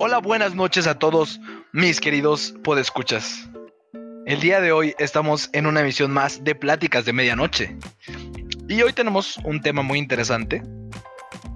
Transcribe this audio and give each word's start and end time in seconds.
Hola, 0.00 0.18
buenas 0.18 0.54
noches 0.54 0.86
a 0.86 0.96
todos, 0.96 1.40
mis 1.72 1.98
queridos 1.98 2.54
podescuchas. 2.62 3.48
El 4.26 4.38
día 4.38 4.60
de 4.60 4.70
hoy 4.70 4.94
estamos 5.00 5.50
en 5.52 5.66
una 5.66 5.80
emisión 5.80 6.12
más 6.12 6.44
de 6.44 6.54
Pláticas 6.54 7.04
de 7.04 7.12
Medianoche. 7.12 7.76
Y 8.68 8.80
hoy 8.82 8.92
tenemos 8.92 9.38
un 9.38 9.60
tema 9.60 9.82
muy 9.82 9.98
interesante, 9.98 10.62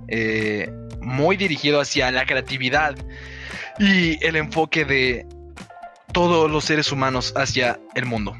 eh, 0.08 0.68
muy 1.00 1.36
dirigido 1.36 1.80
hacia 1.80 2.10
la 2.10 2.26
creatividad 2.26 2.96
y 3.78 4.18
el 4.26 4.34
enfoque 4.34 4.84
de 4.84 5.24
todos 6.12 6.50
los 6.50 6.64
seres 6.64 6.90
humanos 6.90 7.32
hacia 7.36 7.78
el 7.94 8.06
mundo. 8.06 8.36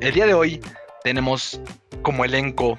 El 0.00 0.14
día 0.14 0.26
de 0.26 0.34
hoy 0.34 0.60
tenemos 1.02 1.60
como 2.02 2.24
elenco 2.24 2.78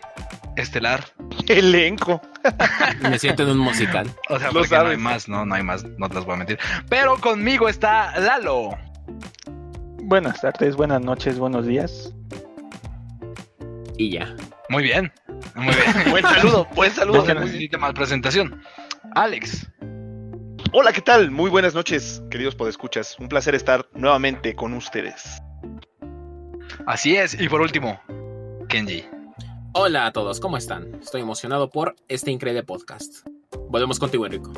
estelar. 0.56 1.04
Elenco. 1.50 2.22
Me 3.02 3.20
siento 3.20 3.43
en 3.43 3.50
un 3.50 3.59
musical. 3.59 4.09
O 4.30 4.39
sea, 4.39 4.52
porque 4.52 4.75
no 4.75 4.88
hay 4.88 4.98
más, 4.98 5.27
no, 5.27 5.45
no 5.45 5.55
hay 5.55 5.64
más, 5.64 5.84
no 5.84 6.07
te 6.09 6.16
las 6.16 6.25
voy 6.25 6.36
a 6.36 6.38
mentir. 6.38 6.59
Pero 6.89 7.18
conmigo 7.18 7.70
está 7.70 8.17
Lalo. 8.20 8.77
Buenas 10.03 10.41
tardes, 10.41 10.76
buenas 10.76 11.02
noches, 11.02 11.39
buenos 11.39 11.66
días. 11.66 12.13
Y 13.98 14.12
ya. 14.12 14.36
Muy 14.70 14.84
bien, 14.84 15.12
muy 15.55 15.73
bien. 15.73 16.09
buen 16.12 16.23
saludo, 16.23 16.67
buen 16.76 16.91
saludo. 16.91 17.26
No 17.34 17.41
necesita 17.41 17.77
más 17.77 17.94
presentación. 17.94 18.62
Alex. 19.16 19.67
Hola, 20.72 20.91
¿qué 20.91 21.02
tal? 21.02 21.31
Muy 21.31 21.50
buenas 21.50 21.73
noches, 21.73 22.22
queridos 22.30 22.55
podescuchas. 22.55 23.17
Un 23.20 23.30
placer 23.30 23.55
estar 23.55 23.88
nuevamente 23.94 24.55
con 24.55 24.73
ustedes. 24.73 25.41
Así 26.86 27.16
es. 27.16 27.39
Y 27.39 27.48
por 27.48 27.62
último, 27.62 28.00
Kenji. 28.67 29.05
Hola 29.78 30.06
a 30.06 30.12
todos, 30.14 30.40
¿cómo 30.40 30.56
están? 30.56 30.96
Estoy 31.02 31.20
emocionado 31.22 31.70
por 31.70 31.96
este 32.08 32.32
increíble 32.32 32.64
podcast. 32.64 33.28
Volvemos 33.70 34.00
contigo, 34.00 34.26
Enrico. 34.26 34.54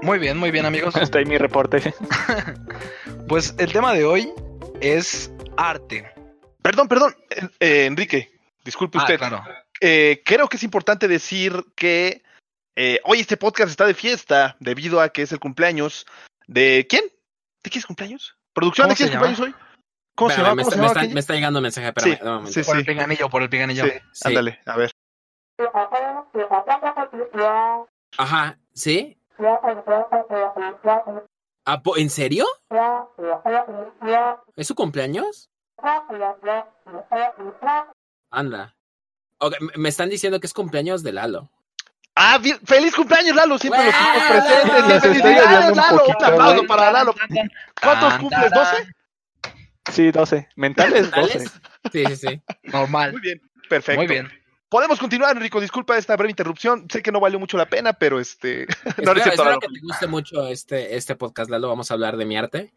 Muy 0.00 0.18
bien, 0.20 0.38
muy 0.38 0.52
bien, 0.52 0.64
amigos. 0.64 0.94
Hasta 0.96 1.18
ahí 1.18 1.24
mi 1.24 1.38
reporte. 1.38 1.94
Pues 3.28 3.54
el 3.58 3.70
tema 3.70 3.92
de 3.92 4.06
hoy 4.06 4.32
es 4.80 5.30
arte. 5.58 6.10
Perdón, 6.62 6.88
perdón, 6.88 7.14
eh, 7.60 7.84
Enrique, 7.84 8.30
disculpe 8.64 8.96
Ah, 8.96 9.02
usted. 9.02 9.18
claro. 9.18 9.44
Eh, 9.82 10.22
creo 10.24 10.48
que 10.48 10.56
es 10.56 10.62
importante 10.62 11.08
decir 11.08 11.52
que 11.76 12.22
eh, 12.74 13.00
hoy 13.04 13.20
este 13.20 13.36
podcast 13.36 13.68
está 13.68 13.84
de 13.86 13.92
fiesta 13.92 14.56
debido 14.60 15.02
a 15.02 15.10
que 15.10 15.20
es 15.20 15.32
el 15.32 15.40
cumpleaños 15.40 16.06
de 16.46 16.86
¿quién? 16.88 17.02
¿De 17.62 17.68
quién 17.68 17.80
es 17.80 17.86
cumpleaños? 17.86 18.34
¿Producción 18.54 18.86
¿Cómo 18.86 18.94
de 18.94 18.96
quién 18.96 19.08
es 19.08 19.14
llama? 19.14 19.26
cumpleaños 19.26 19.54
hoy? 19.60 19.67
¿Cómo 20.18 20.30
se 20.30 20.36
llama? 20.38 20.54
me, 20.56 20.62
¿Cómo 20.64 20.68
está, 20.68 20.70
se 20.74 20.76
me 20.76 20.82
llama? 20.82 20.86
está- 20.88 21.00
Kenji? 21.00 21.14
me 21.14 21.20
está 21.20 21.34
llegando 21.34 21.58
un 21.60 21.62
mensaje, 21.62 21.86
Sí, 21.86 22.10
espérame, 22.10 22.26
un 22.28 22.34
momento. 22.38 22.52
sí, 22.52 22.66
Por 22.66 22.76
el 22.76 22.82
sí. 22.82 22.88
pinganillo, 22.88 23.30
por 23.30 23.42
el 23.42 23.48
pinganillo. 23.48 23.84
Sí, 23.84 23.90
Sí. 24.12 24.28
ándale, 24.28 24.60
a 24.66 24.76
ver. 24.76 24.90
Ajá, 28.18 28.58
¿sí? 28.74 29.16
Ah, 31.64 31.82
¿En 31.96 32.10
serio? 32.10 32.46
¿Es 34.56 34.66
su 34.66 34.74
cumpleaños? 34.74 35.50
Anda. 38.30 38.74
Ok, 39.38 39.54
me- 39.60 39.72
me 39.76 39.88
están 39.88 40.08
diciendo 40.08 40.40
que 40.40 40.46
es 40.48 40.54
cumpleaños 40.54 41.02
de 41.04 41.12
Lalo. 41.12 41.50
Ah, 42.16 42.40
feliz 42.64 42.94
cumpleaños, 42.96 43.36
Lalo. 43.36 43.58
Siempre 43.58 43.84
lo 43.84 43.90
estuvimos 43.90 44.28
¡Bravo! 44.28 44.44
presentes. 44.48 45.02
¡Felicidades, 45.02 45.76
Lalo! 45.76 46.04
Un 46.06 46.24
aplauso 46.24 46.62
para 46.66 46.90
Lalo. 46.90 47.14
¿Cuántos 47.80 48.14
cumples? 48.14 48.50
tarán. 48.50 48.74
¿12? 48.74 48.94
Sí, 49.92 50.10
12. 50.10 50.48
Mentales, 50.56 51.10
12. 51.10 51.32
¿Tales? 51.32 51.52
Sí, 51.92 52.04
sí, 52.06 52.16
sí. 52.16 52.42
Normal. 52.64 53.12
Muy 53.12 53.20
bien, 53.20 53.40
perfecto. 53.68 54.00
Muy 54.00 54.06
bien. 54.06 54.28
Podemos 54.68 54.98
continuar, 54.98 55.34
Enrico. 55.34 55.60
Disculpa 55.60 55.96
esta 55.96 56.14
breve 56.16 56.30
interrupción. 56.30 56.86
Sé 56.90 57.02
que 57.02 57.10
no 57.10 57.20
valió 57.20 57.38
mucho 57.38 57.56
la 57.56 57.66
pena, 57.66 57.94
pero 57.94 58.20
este. 58.20 58.66
no, 59.02 59.12
espero 59.12 59.32
espero 59.32 59.60
que 59.60 59.68
te 59.68 59.80
guste 59.80 60.06
mucho 60.06 60.46
este, 60.46 60.96
este 60.96 61.16
podcast, 61.16 61.50
Lalo. 61.50 61.68
Vamos 61.68 61.90
a 61.90 61.94
hablar 61.94 62.16
de 62.16 62.26
mi 62.26 62.36
arte. 62.36 62.74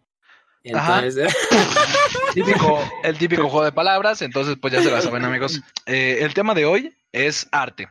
Ajá. 0.73 1.03
Entonces, 1.03 1.36
Típico, 2.34 2.80
el 3.03 3.18
típico 3.18 3.50
juego 3.50 3.66
de 3.66 3.72
palabras, 3.72 4.22
entonces 4.22 4.56
pues 4.62 4.73
ya 4.73 4.81
se 4.81 4.92
la 4.92 5.02
saben 5.02 5.25
amigos. 5.25 5.62
Eh, 5.85 6.19
el 6.22 6.34
tema 6.34 6.53
de 6.53 6.66
hoy 6.66 6.96
es 7.12 7.47
arte. 7.52 7.90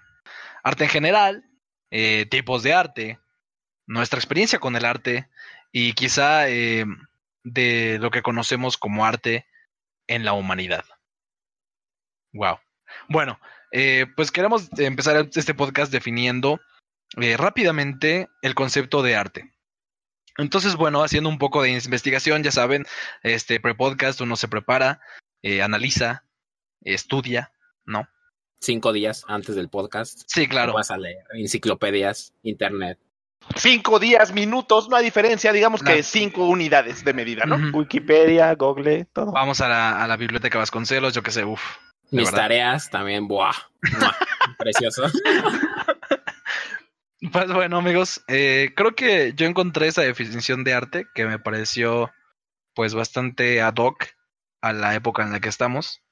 Arte 0.63 0.85
en 0.85 0.91
general, 0.91 1.45
eh, 1.91 2.27
tipos 2.31 2.63
de 2.63 2.73
arte, 2.73 3.19
nuestra 3.87 4.19
experiencia 4.19 4.59
con 4.59 4.77
el 4.77 4.85
arte 4.85 5.29
y 5.73 5.93
quizá 5.93 6.49
eh, 6.49 6.87
de 7.45 7.99
lo 8.01 8.11
que 8.11 8.23
conocemos 8.23 8.77
como 8.77 9.05
arte 9.05 9.47
en 10.07 10.25
la 10.25 10.33
humanidad. 10.33 10.85
Wow. 12.33 12.59
Bueno, 13.09 13.41
eh, 13.73 14.07
pues 14.17 14.31
queremos 14.31 14.69
empezar 14.79 15.29
este 15.35 15.55
podcast 15.55 15.93
definiendo 15.93 16.61
eh, 17.21 17.37
rápidamente 17.37 18.29
el 18.43 18.55
concepto 18.55 19.03
de 19.03 19.17
arte. 19.17 19.53
Entonces, 20.37 20.77
bueno, 20.77 21.03
haciendo 21.03 21.29
un 21.29 21.39
poco 21.39 21.63
de 21.63 21.71
investigación, 21.71 22.43
ya 22.43 22.53
saben, 22.53 22.87
este 23.23 23.61
pre-podcast 23.61 24.21
uno 24.21 24.37
se 24.37 24.49
prepara, 24.49 25.01
eh, 25.43 25.63
analiza, 25.63 26.25
estudia, 26.83 27.53
¿no? 27.85 28.09
cinco 28.61 28.93
días 28.93 29.25
antes 29.27 29.57
del 29.57 29.69
podcast. 29.69 30.23
Sí, 30.27 30.47
claro. 30.47 30.75
Vas 30.75 30.91
a 30.91 30.99
leer 30.99 31.25
enciclopedias, 31.33 32.35
internet. 32.43 32.99
Cinco 33.57 33.99
días, 33.99 34.33
minutos, 34.33 34.89
no 34.89 34.97
hay 34.97 35.05
diferencia. 35.05 35.53
Digamos 35.53 35.83
que 35.83 36.03
cinco 36.03 36.47
unidades 36.47 37.05
de 37.05 37.13
medida, 37.13 37.45
¿no? 37.47 37.77
Wikipedia, 37.77 38.55
Google, 38.55 39.07
todo. 39.13 39.33
Vamos 39.33 39.61
a 39.61 39.69
la, 39.69 40.03
a 40.03 40.07
la 40.07 40.17
biblioteca 40.17 40.59
Vasconcelos, 40.59 41.15
yo 41.15 41.23
qué 41.23 41.31
sé, 41.33 41.45
uff. 41.45 41.63
Mis 42.13 42.25
verdad. 42.27 42.39
tareas 42.43 42.91
también, 42.91 43.27
¡buah! 43.29 43.53
Precioso. 44.59 45.05
Pues 47.33 47.53
bueno, 47.53 47.77
amigos, 47.79 48.25
eh, 48.29 48.73
creo 48.75 48.95
que 48.95 49.35
yo 49.35 49.47
encontré 49.47 49.89
esa 49.89 50.03
definición 50.03 50.65
de 50.65 50.73
arte 50.75 51.07
que 51.15 51.27
me 51.27 51.39
pareció 51.39 52.11
pues 52.75 52.95
bastante 52.95 53.61
ad 53.61 53.75
hoc 53.77 54.07
a 54.63 54.73
la 54.73 54.95
época 54.95 55.23
en 55.23 55.33
la 55.33 55.41
que 55.41 55.51
estamos. 55.51 56.03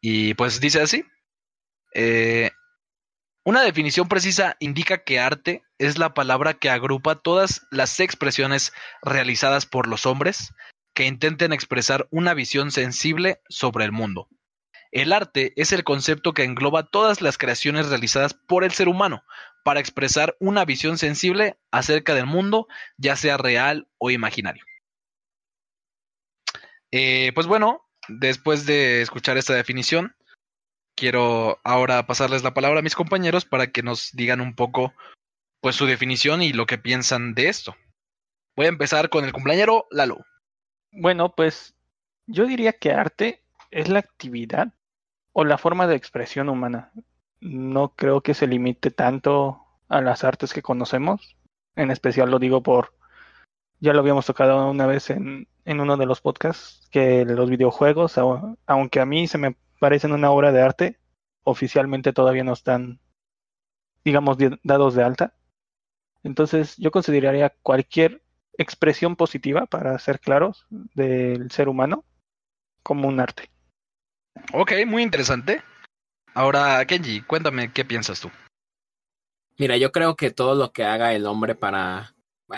Y 0.00 0.34
pues 0.34 0.60
dice 0.60 0.80
así. 0.80 1.04
eh, 1.94 2.50
una 3.44 3.62
definición 3.62 4.08
precisa 4.08 4.56
indica 4.60 4.98
que 5.04 5.20
arte 5.20 5.62
es 5.78 5.98
la 5.98 6.14
palabra 6.14 6.54
que 6.54 6.70
agrupa 6.70 7.16
todas 7.16 7.66
las 7.70 8.00
expresiones 8.00 8.72
realizadas 9.02 9.66
por 9.66 9.88
los 9.88 10.06
hombres 10.06 10.54
que 10.94 11.06
intenten 11.06 11.52
expresar 11.52 12.08
una 12.10 12.34
visión 12.34 12.70
sensible 12.70 13.40
sobre 13.48 13.84
el 13.84 13.92
mundo. 13.92 14.28
El 14.92 15.12
arte 15.12 15.52
es 15.56 15.72
el 15.72 15.84
concepto 15.84 16.32
que 16.32 16.44
engloba 16.44 16.84
todas 16.84 17.20
las 17.20 17.36
creaciones 17.36 17.88
realizadas 17.88 18.32
por 18.32 18.64
el 18.64 18.72
ser 18.72 18.88
humano 18.88 19.24
para 19.62 19.80
expresar 19.80 20.36
una 20.40 20.64
visión 20.64 20.96
sensible 20.96 21.58
acerca 21.70 22.14
del 22.14 22.26
mundo, 22.26 22.66
ya 22.96 23.16
sea 23.16 23.36
real 23.36 23.88
o 23.98 24.10
imaginario. 24.10 24.64
Eh, 26.92 27.32
pues 27.34 27.46
bueno, 27.46 27.84
después 28.08 28.64
de 28.64 29.02
escuchar 29.02 29.36
esta 29.36 29.54
definición, 29.54 30.16
quiero 30.96 31.60
ahora 31.62 32.06
pasarles 32.06 32.42
la 32.42 32.54
palabra 32.54 32.78
a 32.78 32.82
mis 32.82 32.94
compañeros 32.94 33.44
para 33.44 33.66
que 33.66 33.82
nos 33.82 34.12
digan 34.12 34.40
un 34.40 34.54
poco 34.54 34.94
pues 35.60 35.76
su 35.76 35.86
definición 35.86 36.42
y 36.42 36.52
lo 36.52 36.66
que 36.66 36.78
piensan 36.78 37.34
de 37.34 37.48
esto. 37.48 37.74
Voy 38.56 38.66
a 38.66 38.70
empezar 38.70 39.08
con 39.10 39.24
el 39.24 39.32
cumpleañero 39.32 39.86
Lalo. 39.90 40.18
Bueno, 40.92 41.34
pues 41.34 41.74
yo 42.26 42.46
diría 42.46 42.72
que 42.72 42.92
arte 42.92 43.42
es 43.70 43.88
la 43.88 43.98
actividad 43.98 44.72
o 45.32 45.44
la 45.44 45.58
forma 45.58 45.86
de 45.86 45.96
expresión 45.96 46.48
humana. 46.48 46.92
No 47.40 47.94
creo 47.94 48.22
que 48.22 48.34
se 48.34 48.46
limite 48.46 48.90
tanto 48.90 49.62
a 49.88 50.00
las 50.00 50.24
artes 50.24 50.52
que 50.54 50.62
conocemos. 50.62 51.36
En 51.74 51.90
especial 51.90 52.30
lo 52.30 52.38
digo 52.38 52.62
por, 52.62 52.94
ya 53.80 53.92
lo 53.92 54.00
habíamos 54.00 54.24
tocado 54.24 54.70
una 54.70 54.86
vez 54.86 55.10
en, 55.10 55.48
en 55.66 55.80
uno 55.80 55.98
de 55.98 56.06
los 56.06 56.22
podcasts, 56.22 56.88
que 56.90 57.26
los 57.26 57.50
videojuegos, 57.50 58.16
au- 58.16 58.56
aunque 58.66 59.00
a 59.00 59.06
mí 59.06 59.26
se 59.28 59.36
me 59.36 59.56
parecen 59.78 60.12
una 60.12 60.30
obra 60.30 60.52
de 60.52 60.62
arte, 60.62 60.98
oficialmente 61.44 62.14
todavía 62.14 62.44
no 62.44 62.54
están, 62.54 63.00
digamos, 64.04 64.38
di- 64.38 64.58
dados 64.62 64.94
de 64.94 65.02
alta. 65.02 65.34
Entonces 66.26 66.76
yo 66.76 66.90
consideraría 66.90 67.54
cualquier 67.62 68.20
expresión 68.58 69.14
positiva, 69.14 69.66
para 69.66 69.96
ser 70.00 70.18
claros, 70.18 70.66
del 70.70 71.52
ser 71.52 71.68
humano 71.68 72.04
como 72.82 73.06
un 73.06 73.20
arte. 73.20 73.48
Ok, 74.52 74.72
muy 74.88 75.04
interesante. 75.04 75.62
Ahora, 76.34 76.84
Kenji, 76.84 77.20
cuéntame 77.20 77.72
qué 77.72 77.84
piensas 77.84 78.20
tú. 78.20 78.30
Mira, 79.56 79.76
yo 79.76 79.92
creo 79.92 80.16
que 80.16 80.32
todo 80.32 80.56
lo 80.56 80.72
que 80.72 80.84
haga 80.84 81.14
el 81.14 81.26
hombre 81.26 81.54
para... 81.54 82.14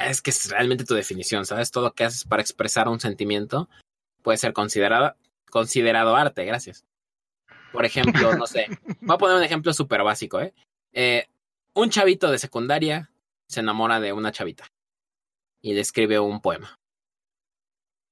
Es 0.06 0.22
que 0.22 0.30
es 0.30 0.50
realmente 0.50 0.86
tu 0.86 0.94
definición, 0.94 1.44
¿sabes? 1.44 1.70
Todo 1.70 1.84
lo 1.84 1.92
que 1.92 2.04
haces 2.04 2.24
para 2.24 2.40
expresar 2.40 2.88
un 2.88 3.00
sentimiento 3.00 3.68
puede 4.22 4.38
ser 4.38 4.54
considerado, 4.54 5.14
considerado 5.50 6.16
arte, 6.16 6.46
gracias. 6.46 6.86
Por 7.72 7.84
ejemplo, 7.84 8.34
no 8.34 8.46
sé, 8.46 8.66
voy 9.02 9.14
a 9.14 9.18
poner 9.18 9.36
un 9.36 9.42
ejemplo 9.42 9.74
súper 9.74 10.02
básico, 10.02 10.40
¿eh? 10.40 10.54
¿eh? 10.92 11.26
Un 11.74 11.90
chavito 11.90 12.30
de 12.30 12.38
secundaria 12.38 13.10
se 13.48 13.60
enamora 13.60 13.98
de 13.98 14.12
una 14.12 14.30
chavita 14.30 14.70
y 15.60 15.74
le 15.74 15.80
escribe 15.80 16.18
un 16.20 16.40
poema. 16.40 16.78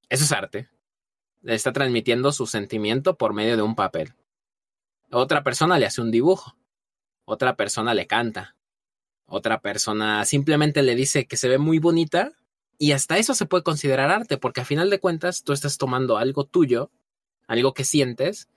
Eso 0.08 0.24
es 0.24 0.32
arte. 0.32 0.68
Le 1.42 1.54
está 1.54 1.72
transmitiendo 1.72 2.32
su 2.32 2.46
sentimiento 2.46 3.16
por 3.16 3.34
medio 3.34 3.56
de 3.56 3.62
un 3.62 3.74
papel. 3.74 4.14
Otra 5.10 5.44
persona 5.44 5.78
le 5.78 5.86
hace 5.86 6.00
un 6.00 6.10
dibujo. 6.10 6.56
Otra 7.24 7.56
persona 7.56 7.94
le 7.94 8.06
canta. 8.06 8.56
Otra 9.26 9.60
persona 9.60 10.24
simplemente 10.24 10.82
le 10.82 10.94
dice 10.94 11.26
que 11.26 11.36
se 11.36 11.48
ve 11.48 11.58
muy 11.58 11.78
bonita 11.80 12.32
Y 12.78 12.92
hasta 12.92 13.18
eso 13.18 13.34
se 13.34 13.46
puede 13.46 13.64
considerar 13.64 14.10
arte, 14.10 14.38
porque 14.38 14.60
a 14.60 14.64
final 14.64 14.90
de 14.90 15.00
cuentas 15.00 15.42
tú 15.42 15.52
estás 15.52 15.78
tomando 15.78 16.18
algo 16.18 16.44
tuyo, 16.44 16.90
algo 17.46 17.72
que 17.74 17.84
sientes, 17.84 18.48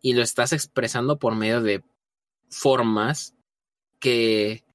y 0.00 0.12
lo 0.14 0.22
estás 0.22 0.52
expresando 0.52 1.18
por 1.18 1.34
medio 1.34 1.60
de 1.60 1.82
formas 2.48 3.34
que 3.98 4.65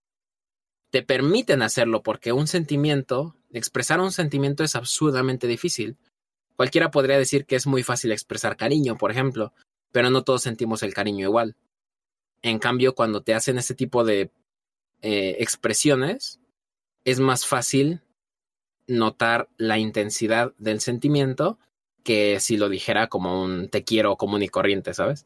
te 0.91 1.01
permiten 1.01 1.61
hacerlo, 1.61 2.03
porque 2.03 2.33
un 2.33 2.47
sentimiento, 2.47 3.35
expresar 3.51 3.99
un 3.99 4.11
sentimiento 4.11 4.63
es 4.63 4.75
absurdamente 4.75 5.47
difícil. 5.47 5.97
Cualquiera 6.55 6.91
podría 6.91 7.17
decir 7.17 7.45
que 7.45 7.55
es 7.55 7.65
muy 7.65 7.81
fácil 7.81 8.11
expresar 8.11 8.57
cariño, 8.57 8.97
por 8.97 9.09
ejemplo, 9.09 9.53
pero 9.91 10.09
no 10.09 10.23
todos 10.23 10.43
sentimos 10.43 10.83
el 10.83 10.93
cariño 10.93 11.27
igual. 11.27 11.55
En 12.41 12.59
cambio, 12.59 12.93
cuando 12.93 13.23
te 13.23 13.33
hacen 13.33 13.57
ese 13.57 13.73
tipo 13.73 14.03
de 14.03 14.31
eh, 15.01 15.37
expresiones, 15.39 16.39
es 17.05 17.19
más 17.19 17.45
fácil 17.45 18.01
notar 18.87 19.49
la 19.57 19.77
intensidad 19.77 20.53
del 20.57 20.81
sentimiento 20.81 21.57
que 22.03 22.39
si 22.39 22.57
lo 22.57 22.67
dijera 22.67 23.07
como 23.07 23.43
un 23.43 23.69
te 23.69 23.83
quiero 23.83 24.17
común 24.17 24.43
y 24.43 24.49
corriente, 24.49 24.93
¿sabes? 24.93 25.25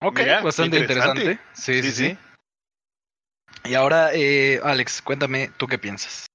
Ok, 0.00 0.20
Mira, 0.20 0.40
bastante 0.42 0.78
interesante. 0.78 1.20
interesante. 1.20 1.50
Sí, 1.54 1.82
sí, 1.82 1.92
sí. 1.92 2.18
Y 3.64 3.74
ahora, 3.74 4.10
eh, 4.12 4.60
Alex, 4.64 5.02
cuéntame, 5.02 5.50
¿tú 5.56 5.66
qué 5.66 5.78
piensas? 5.78 6.26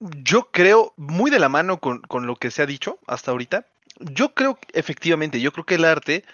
Yo 0.00 0.50
creo, 0.50 0.94
muy 0.96 1.30
de 1.30 1.38
la 1.38 1.48
mano 1.48 1.78
con, 1.78 2.00
con 2.02 2.26
lo 2.26 2.36
que 2.36 2.50
se 2.50 2.62
ha 2.62 2.66
dicho 2.66 2.98
hasta 3.06 3.30
ahorita, 3.30 3.66
yo 3.98 4.34
creo 4.34 4.58
efectivamente, 4.72 5.40
yo 5.40 5.52
creo 5.52 5.66
que 5.66 5.74
el 5.74 5.84
arte 5.84 6.24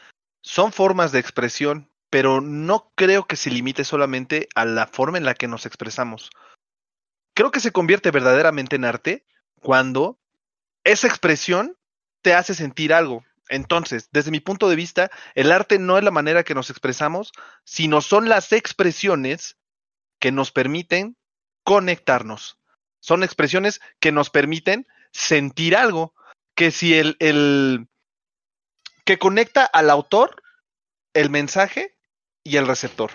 son 0.41 0.73
formas 0.73 1.11
de 1.11 1.19
expresión, 1.19 1.91
pero 2.11 2.41
no 2.41 2.93
creo 2.95 3.27
que 3.27 3.35
se 3.35 3.51
limite 3.51 3.83
solamente 3.83 4.49
a 4.55 4.65
la 4.65 4.87
forma 4.87 5.19
en 5.19 5.25
la 5.25 5.35
que 5.35 5.49
nos 5.49 5.67
expresamos. 5.67 6.31
Creo 7.35 7.51
que 7.51 7.61
se 7.61 7.73
convierte 7.73 8.13
verdaderamente 8.13 8.77
en 8.77 8.85
arte 8.85 9.27
cuando 9.61 10.19
esa 10.85 11.09
expresión 11.09 11.77
te 12.23 12.35
hace 12.35 12.55
sentir 12.55 12.95
algo. 12.95 13.25
Entonces, 13.49 14.09
desde 14.13 14.31
mi 14.31 14.41
punto 14.41 14.69
de 14.69 14.77
vista, 14.77 15.11
el 15.35 15.53
arte 15.53 15.79
no 15.79 15.99
es 15.99 16.05
la 16.05 16.11
manera 16.11 16.45
que 16.45 16.55
nos 16.55 16.71
expresamos, 16.71 17.33
sino 17.65 18.01
son 18.01 18.29
las 18.29 18.53
expresiones 18.53 19.57
que 20.27 20.33
nos 20.33 20.51
permiten 20.51 21.17
conectarnos. 21.63 22.59
Son 22.99 23.23
expresiones 23.23 23.81
que 24.01 24.11
nos 24.11 24.29
permiten 24.29 24.89
sentir 25.13 25.77
algo. 25.77 26.17
Que 26.57 26.73
si 26.73 26.99
el, 26.99 27.87
que 29.05 29.19
conecta 29.21 29.65
al 29.65 29.89
autor, 29.89 30.43
el 31.15 31.31
mensaje 31.31 31.97
y 32.43 32.57
el 32.57 32.67
receptor. 32.67 33.13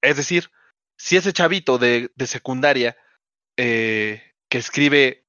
Es 0.00 0.16
decir, 0.16 0.50
si 0.96 1.18
ese 1.18 1.34
chavito 1.34 1.76
de, 1.76 2.12
de 2.14 2.26
secundaria 2.26 2.96
eh, 3.58 4.32
que 4.48 4.56
escribe 4.56 5.26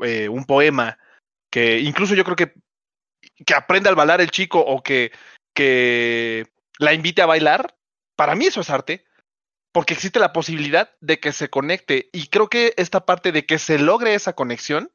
eh, 0.00 0.28
un 0.28 0.44
poema, 0.44 0.98
que 1.50 1.78
incluso 1.78 2.14
yo 2.14 2.24
creo 2.24 2.36
que, 2.36 2.52
que 3.46 3.54
aprende 3.54 3.88
al 3.88 3.94
bailar 3.94 4.20
el 4.20 4.30
chico 4.30 4.60
o 4.60 4.82
que, 4.82 5.10
que 5.54 6.52
la 6.76 6.92
invite 6.92 7.22
a 7.22 7.26
bailar, 7.26 7.78
para 8.14 8.34
mí 8.34 8.44
eso 8.44 8.60
es 8.60 8.68
arte 8.68 9.06
porque 9.72 9.94
existe 9.94 10.20
la 10.20 10.32
posibilidad 10.32 10.90
de 11.00 11.18
que 11.18 11.32
se 11.32 11.48
conecte. 11.48 12.10
Y 12.12 12.28
creo 12.28 12.48
que 12.48 12.74
esta 12.76 13.06
parte 13.06 13.32
de 13.32 13.46
que 13.46 13.58
se 13.58 13.78
logre 13.78 14.14
esa 14.14 14.34
conexión, 14.34 14.92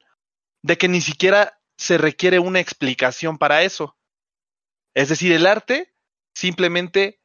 de 0.63 0.77
que 0.77 0.87
ni 0.87 1.01
siquiera 1.01 1.59
se 1.77 1.97
requiere 1.97 2.39
una 2.39 2.59
explicación 2.59 3.37
para 3.37 3.63
eso. 3.63 3.97
Es 4.95 5.09
decir, 5.09 5.31
el 5.31 5.45
arte 5.45 5.93
simplemente 6.35 7.19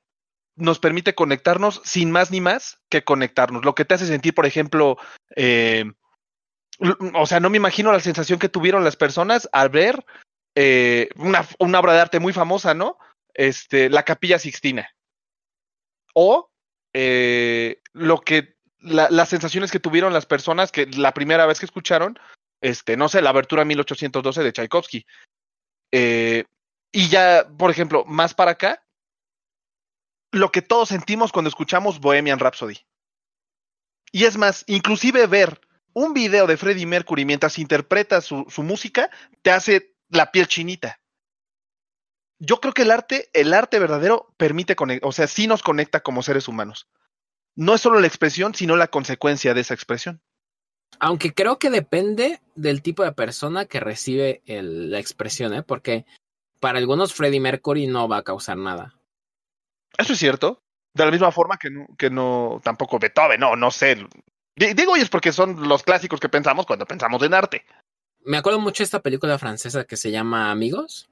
nos 0.57 0.79
permite 0.79 1.15
conectarnos 1.15 1.81
sin 1.85 2.11
más 2.11 2.31
ni 2.31 2.41
más 2.41 2.81
que 2.91 3.05
conectarnos. 3.05 3.65
Lo 3.65 3.75
que 3.75 3.85
te 3.85 3.95
hace 3.95 4.07
sentir, 4.07 4.35
por 4.35 4.47
ejemplo, 4.47 4.99
eh, 5.37 5.85
o 7.15 7.27
sea, 7.27 7.41
no 7.41 7.51
me 7.51 7.57
imagino 7.57 7.93
la 7.93 8.01
sensación 8.01 8.39
que 8.39 8.49
tuvieron 8.49 8.85
las 8.85 8.97
personas 8.97 9.49
al 9.53 9.71
ver 9.71 10.05
eh, 10.55 11.09
una, 11.17 11.47
una 11.59 11.81
obra 11.81 11.95
de 11.95 12.01
arte 12.01 12.21
muy 12.21 12.33
famosa, 12.33 12.75
¿no? 12.75 12.99
Este, 13.35 13.89
la 13.89 14.03
Capilla 14.03 14.39
Sixtina. 14.39 14.91
O 16.15 16.52
eh, 16.93 17.81
lo 17.93 18.21
que 18.21 18.57
la, 18.81 19.09
las 19.11 19.29
sensaciones 19.29 19.71
que 19.71 19.81
tuvieron 19.81 20.13
las 20.13 20.27
personas 20.27 20.73
que 20.73 20.87
la 20.87 21.15
primera 21.15 21.47
vez 21.47 21.59
que 21.59 21.67
escucharon, 21.67 22.19
este, 22.61 22.97
no 22.97 23.09
sé, 23.09 23.23
la 23.23 23.31
abertura 23.31 23.65
1812 23.65 24.43
de 24.43 24.53
Tchaikovsky. 24.53 25.07
Eh, 25.93 26.45
y 26.91 27.09
ya, 27.09 27.49
por 27.59 27.71
ejemplo, 27.71 28.05
más 28.07 28.35
para 28.35 28.53
acá, 28.53 28.85
lo 30.31 30.51
que 30.51 30.63
todos 30.63 30.89
sentimos 30.89 31.33
cuando 31.33 31.49
escuchamos 31.49 32.01
Bohemian 32.01 32.39
Rhapsody. 32.39 32.79
Y 34.11 34.25
es 34.25 34.37
más, 34.37 34.65
inclusive 34.67 35.27
ver 35.27 35.61
un 35.95 36.13
video 36.13 36.47
de 36.47 36.57
Freddie 36.57 36.87
Mercury 36.87 37.25
mientras 37.25 37.59
interpreta 37.59 38.21
su, 38.21 38.47
su 38.49 38.63
música, 38.63 39.11
te 39.43 39.51
hace 39.51 39.95
la 40.09 40.31
piel 40.31 40.47
chinita 40.47 41.02
yo 42.45 42.61
creo 42.61 42.75
que 42.75 42.83
el 42.83 42.91
arte, 42.91 43.31
el 43.35 43.55
arte 43.55 43.79
verdadero 43.79 44.35
permite 44.37 44.75
conectar, 44.75 45.09
o 45.09 45.13
sea, 45.13 45.29
sí 45.29 45.47
nos 45.47 45.63
conecta 45.63 46.01
como 46.01 46.25
seres 46.25 46.49
humanos. 46.49 46.89
No 47.55 47.75
es 47.75 47.81
solo 47.81 48.01
la 48.01 48.09
expresión, 48.09 48.53
sino 48.53 48.75
la 48.75 48.89
consecuencia 48.89 49.55
de 49.55 49.61
esa 49.61 49.75
expresión. 49.75 50.21
Aunque 50.99 51.33
creo 51.33 51.61
que 51.61 51.71
depende 51.71 52.41
del 52.57 52.83
tipo 52.83 53.05
de 53.05 53.13
persona 53.13 53.67
que 53.67 53.79
recibe 53.79 54.43
el, 54.47 54.91
la 54.91 54.99
expresión, 54.99 55.55
¿eh? 55.55 55.63
Porque 55.63 56.05
para 56.59 56.79
algunos 56.79 57.15
Freddie 57.15 57.41
Mercury 57.41 57.87
no 57.87 58.09
va 58.09 58.19
a 58.19 58.25
causar 58.25 58.57
nada. 58.57 58.95
Eso 59.97 60.15
es 60.15 60.19
cierto. 60.19 60.63
De 60.95 61.05
la 61.05 61.13
misma 61.13 61.31
forma 61.31 61.59
que 61.59 61.71
no, 61.71 61.87
que 61.97 62.11
no 62.11 62.61
tampoco 62.65 62.99
Beethoven, 62.99 63.39
no, 63.39 63.55
no 63.55 63.71
sé. 63.71 64.05
Digo, 64.57 64.97
y 64.97 65.01
es 65.01 65.09
porque 65.09 65.33
son 65.33 65.69
los 65.69 65.85
clásicos 65.85 66.19
que 66.19 66.29
pensamos 66.29 66.67
cuando 66.67 66.87
pensamos 66.87 67.23
en 67.23 67.35
arte. 67.35 67.65
Me 68.25 68.37
acuerdo 68.37 68.59
mucho 68.59 68.83
de 68.83 68.87
esta 68.87 69.01
película 69.01 69.39
francesa 69.39 69.85
que 69.85 69.97
se 69.97 70.11
llama 70.11 70.51
Amigos, 70.51 71.09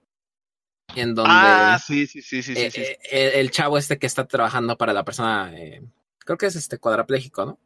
en 0.96 1.14
donde 1.14 1.32
ah, 1.32 1.78
sí, 1.78 2.06
sí, 2.06 2.22
sí, 2.22 2.42
sí, 2.42 2.52
eh, 2.56 2.70
sí, 2.70 2.84
sí. 2.84 2.90
eh, 2.90 2.98
el, 3.10 3.40
el 3.40 3.50
chavo 3.50 3.78
este 3.78 3.98
que 3.98 4.06
está 4.06 4.26
trabajando 4.26 4.76
para 4.76 4.92
la 4.92 5.04
persona, 5.04 5.52
eh, 5.56 5.82
creo 6.19 6.37
que 6.38 6.46
es 6.46 6.56
este 6.56 6.78
cuadrapléjico, 6.78 7.46
¿no? 7.46 7.58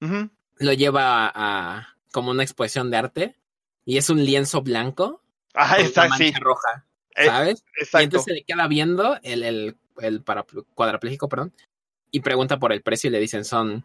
Ujú. 0.00 0.30
Lo 0.56 0.72
lleva 0.72 1.26
a, 1.26 1.32
a 1.78 1.96
como 2.12 2.30
una 2.30 2.42
exposición 2.42 2.90
de 2.90 2.96
arte 2.96 3.36
y 3.84 3.96
es 3.98 4.10
un 4.10 4.24
lienzo 4.24 4.62
blanco 4.62 5.22
Ajá, 5.54 5.76
con 5.76 5.84
está, 5.86 6.06
una 6.06 6.16
sí. 6.16 6.24
mancha 6.24 6.38
roja, 6.40 6.84
Eh, 7.16 7.26
¿sabes? 7.26 7.64
Y 7.78 7.82
Exacto. 7.82 8.04
entonces 8.04 8.24
se 8.24 8.34
le 8.34 8.44
queda 8.44 8.66
viendo 8.68 9.18
el, 9.22 9.42
el, 9.42 9.76
el 9.98 10.22
para- 10.22 10.44
cuadrapléjico, 10.74 11.28
perdón, 11.28 11.52
y 12.10 12.20
pregunta 12.20 12.58
por 12.58 12.72
el 12.72 12.82
precio 12.82 13.08
y 13.08 13.10
le 13.12 13.20
dicen 13.20 13.44
son... 13.44 13.84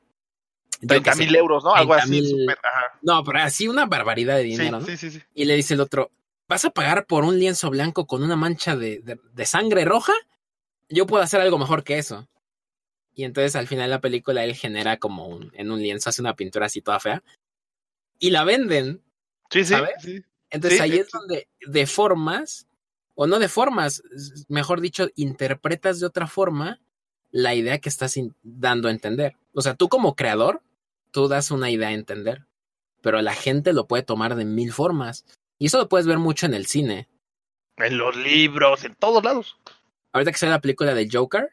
yo 0.81 0.88
30 0.88 1.11
qué 1.11 1.17
sé, 1.17 1.25
mil 1.25 1.35
euros, 1.35 1.63
¿no? 1.63 1.73
Algo 1.75 1.94
30 1.95 2.03
así. 2.03 2.45
ajá. 2.63 2.99
No, 3.01 3.23
pero 3.23 3.39
así 3.39 3.67
una 3.67 3.85
barbaridad 3.85 4.38
de 4.38 4.44
Sí, 4.44 4.49
dinero, 4.49 4.79
¿no? 4.79 4.85
sí, 4.85 4.97
sí, 4.97 5.11
sí. 5.11 5.21
Y 5.33 5.45
le 5.45 5.56
dice 5.56 5.73
el 5.75 5.81
otro, 5.81 6.11
¿vas 6.47 6.66
a 6.66 6.69
pagar 6.71 7.06
por 7.06 7.23
un 7.23 7.39
lienzo 7.39 7.69
blanco 7.69 8.07
con 8.07 8.23
una 8.23 8.35
mancha 8.35 8.75
de, 8.75 8.99
de, 8.99 9.19
de 9.33 9.45
sangre 9.45 9.85
roja? 9.85 10.13
Yo 10.89 11.06
puedo 11.06 11.23
hacer 11.23 11.42
algo 11.42 11.57
mejor 11.57 11.83
que 11.83 11.97
eso. 11.97 12.27
Y 13.13 13.23
entonces 13.23 13.56
al 13.56 13.68
final 13.68 13.85
de 13.85 13.95
la 13.95 14.01
película 14.01 14.44
él 14.44 14.56
genera 14.56 14.97
como 14.97 15.27
un, 15.27 15.51
en 15.56 15.71
un 15.71 15.80
lienzo, 15.81 16.09
hace 16.09 16.21
una 16.21 16.35
pintura 16.35 16.68
así 16.68 16.81
toda 16.81 16.99
fea. 16.99 17.23
Y 18.19 18.30
la 18.30 18.44
venden. 18.44 19.01
Sí, 19.49 19.63
sí, 19.63 19.73
¿Sabes? 19.73 19.92
sí. 19.99 20.23
Entonces 20.49 20.77
Sí, 20.77 20.83
ahí 20.83 20.92
sí, 20.92 20.99
es 20.99 21.09
donde 21.09 21.47
deformas, 21.68 22.68
o 23.16 23.27
no 23.27 23.39
deformas, 23.39 24.04
mejor 24.47 24.81
dicho, 24.81 25.09
interpretas 25.16 25.99
de 25.99 26.06
otra 26.06 26.27
forma 26.27 26.80
la 27.31 27.56
idea 27.56 27.80
que 27.80 27.89
estás 27.89 28.16
dando 28.44 28.87
a 28.87 28.92
entender. 28.92 29.35
O 29.54 29.61
sea, 29.61 29.75
tú 29.75 29.89
como 29.89 30.16
creador, 30.16 30.61
tú 31.11 31.27
das 31.27 31.51
una 31.51 31.69
idea 31.69 31.89
a 31.89 31.94
entender, 31.94 32.45
pero 33.01 33.21
la 33.21 33.33
gente 33.33 33.73
lo 33.73 33.87
puede 33.87 34.04
tomar 34.04 34.35
de 34.35 34.45
mil 34.45 34.71
formas. 34.71 35.25
Y 35.59 35.68
eso 35.68 35.78
lo 35.78 35.90
puedes 35.90 36.07
ver 36.07 36.18
mucho 36.18 36.45
en 36.45 36.54
el 36.54 36.66
cine. 36.66 37.07
En 37.78 37.97
los 37.97 38.16
libros, 38.16 38.83
en 38.83 38.95
todos 38.95 39.23
lados. 39.23 39.57
Ahorita 40.14 40.31
que 40.31 40.37
sale 40.37 40.52
la 40.52 40.61
película 40.61 40.94
de 40.94 41.09
Joker, 41.11 41.49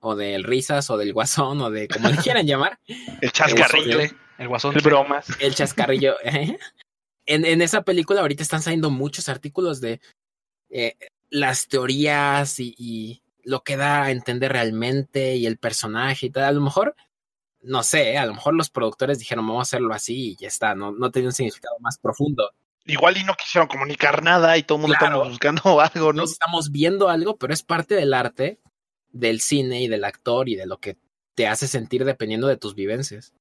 o 0.00 0.16
del 0.16 0.44
Risas, 0.44 0.90
o 0.90 0.96
del 0.96 1.12
Guasón, 1.12 1.60
o 1.60 1.70
de 1.70 1.88
como 1.88 2.08
le 2.08 2.16
quieran 2.22 2.46
llamar, 2.46 2.78
El 3.20 3.32
chascarrillo. 3.32 4.00
El, 4.00 4.16
el 4.38 4.48
guasón. 4.48 4.74
El 4.74 4.82
bromas. 4.82 5.26
el 5.40 5.54
chascarrillo. 5.54 6.16
¿eh? 6.24 6.58
en, 7.26 7.44
en 7.44 7.62
esa 7.62 7.82
película 7.82 8.20
ahorita 8.20 8.42
están 8.42 8.62
saliendo 8.62 8.90
muchos 8.90 9.28
artículos 9.28 9.80
de 9.80 10.00
eh, 10.70 10.96
las 11.30 11.68
teorías 11.68 12.58
y, 12.58 12.74
y 12.78 13.22
lo 13.44 13.62
que 13.62 13.76
da 13.76 14.04
a 14.04 14.10
entender 14.10 14.52
realmente 14.52 15.36
y 15.36 15.46
el 15.46 15.58
personaje 15.58 16.26
y 16.26 16.30
tal. 16.30 16.44
A 16.44 16.52
lo 16.52 16.60
mejor, 16.60 16.96
no 17.60 17.82
sé, 17.82 18.18
a 18.18 18.26
lo 18.26 18.34
mejor 18.34 18.54
los 18.54 18.70
productores 18.70 19.18
dijeron 19.18 19.46
vamos 19.46 19.60
a 19.60 19.68
hacerlo 19.68 19.94
así 19.94 20.32
y 20.32 20.36
ya 20.36 20.48
está, 20.48 20.74
no, 20.74 20.92
no 20.92 21.10
tenía 21.10 21.28
un 21.28 21.34
significado 21.34 21.76
más 21.80 21.98
profundo. 21.98 22.50
Igual 22.84 23.16
y 23.16 23.24
no 23.24 23.34
quisieron 23.34 23.68
comunicar 23.68 24.22
nada 24.22 24.56
y 24.56 24.62
todo 24.62 24.76
el 24.76 24.82
mundo 24.82 24.96
Claro. 24.98 25.16
estamos 25.16 25.28
buscando 25.30 25.80
algo, 25.80 26.12
¿no? 26.12 26.22
No 26.22 26.24
estamos 26.24 26.70
viendo 26.70 27.08
algo, 27.08 27.36
pero 27.36 27.52
es 27.52 27.62
parte 27.62 27.94
del 27.94 28.14
arte, 28.14 28.60
del 29.10 29.40
cine 29.40 29.82
y 29.82 29.88
del 29.88 30.04
actor 30.04 30.48
y 30.48 30.56
de 30.56 30.66
lo 30.66 30.78
que 30.78 30.96
te 31.34 31.46
hace 31.46 31.68
sentir 31.68 32.04
dependiendo 32.04 32.46
de 32.48 32.56
tus 32.56 32.74
vivencias. 32.74 33.32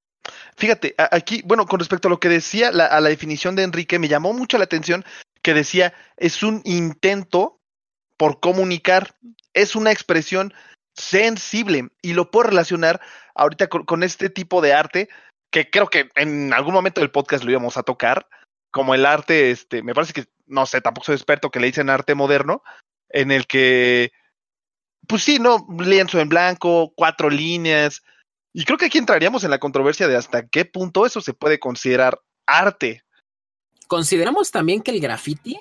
Fíjate, 0.55 0.93
aquí, 0.97 1.41
bueno, 1.45 1.65
con 1.65 1.79
respecto 1.79 2.07
a 2.07 2.11
lo 2.11 2.19
que 2.19 2.29
decía, 2.29 2.71
la, 2.71 2.85
a 2.85 3.01
la 3.01 3.09
definición 3.09 3.55
de 3.55 3.63
Enrique, 3.63 3.99
me 3.99 4.07
llamó 4.07 4.33
mucho 4.33 4.57
la 4.57 4.65
atención 4.65 5.03
que 5.41 5.53
decía, 5.53 5.93
es 6.17 6.43
un 6.43 6.61
intento 6.63 7.59
por 8.17 8.39
comunicar, 8.39 9.15
es 9.53 9.75
una 9.75 9.91
expresión 9.91 10.53
sensible 10.93 11.89
y 12.01 12.13
lo 12.13 12.29
puedo 12.29 12.49
relacionar 12.49 13.01
ahorita 13.33 13.67
con, 13.67 13.85
con 13.85 14.03
este 14.03 14.29
tipo 14.29 14.61
de 14.61 14.73
arte 14.73 15.09
que 15.49 15.69
creo 15.69 15.87
que 15.87 16.09
en 16.15 16.53
algún 16.53 16.73
momento 16.73 17.01
del 17.01 17.11
podcast 17.11 17.43
lo 17.43 17.51
íbamos 17.51 17.77
a 17.77 17.83
tocar, 17.83 18.27
como 18.71 18.95
el 18.95 19.05
arte, 19.05 19.51
este, 19.51 19.83
me 19.83 19.93
parece 19.93 20.13
que, 20.13 20.25
no 20.47 20.65
sé, 20.65 20.81
tampoco 20.81 21.05
soy 21.05 21.15
experto 21.15 21.51
que 21.51 21.59
le 21.59 21.67
dicen 21.67 21.89
arte 21.89 22.15
moderno, 22.15 22.63
en 23.09 23.31
el 23.31 23.45
que, 23.47 24.11
pues 25.07 25.23
sí, 25.23 25.39
¿no? 25.39 25.67
Lienzo 25.79 26.19
en 26.19 26.29
blanco, 26.29 26.93
cuatro 26.95 27.29
líneas. 27.29 28.01
Y 28.53 28.65
creo 28.65 28.77
que 28.77 28.85
aquí 28.85 28.97
entraríamos 28.97 29.43
en 29.43 29.51
la 29.51 29.59
controversia 29.59 30.07
de 30.07 30.15
hasta 30.15 30.47
qué 30.47 30.65
punto 30.65 31.05
eso 31.05 31.21
se 31.21 31.33
puede 31.33 31.59
considerar 31.59 32.19
arte. 32.45 33.03
Consideramos 33.87 34.51
también 34.51 34.81
que 34.81 34.91
el 34.91 35.01
graffiti 35.01 35.59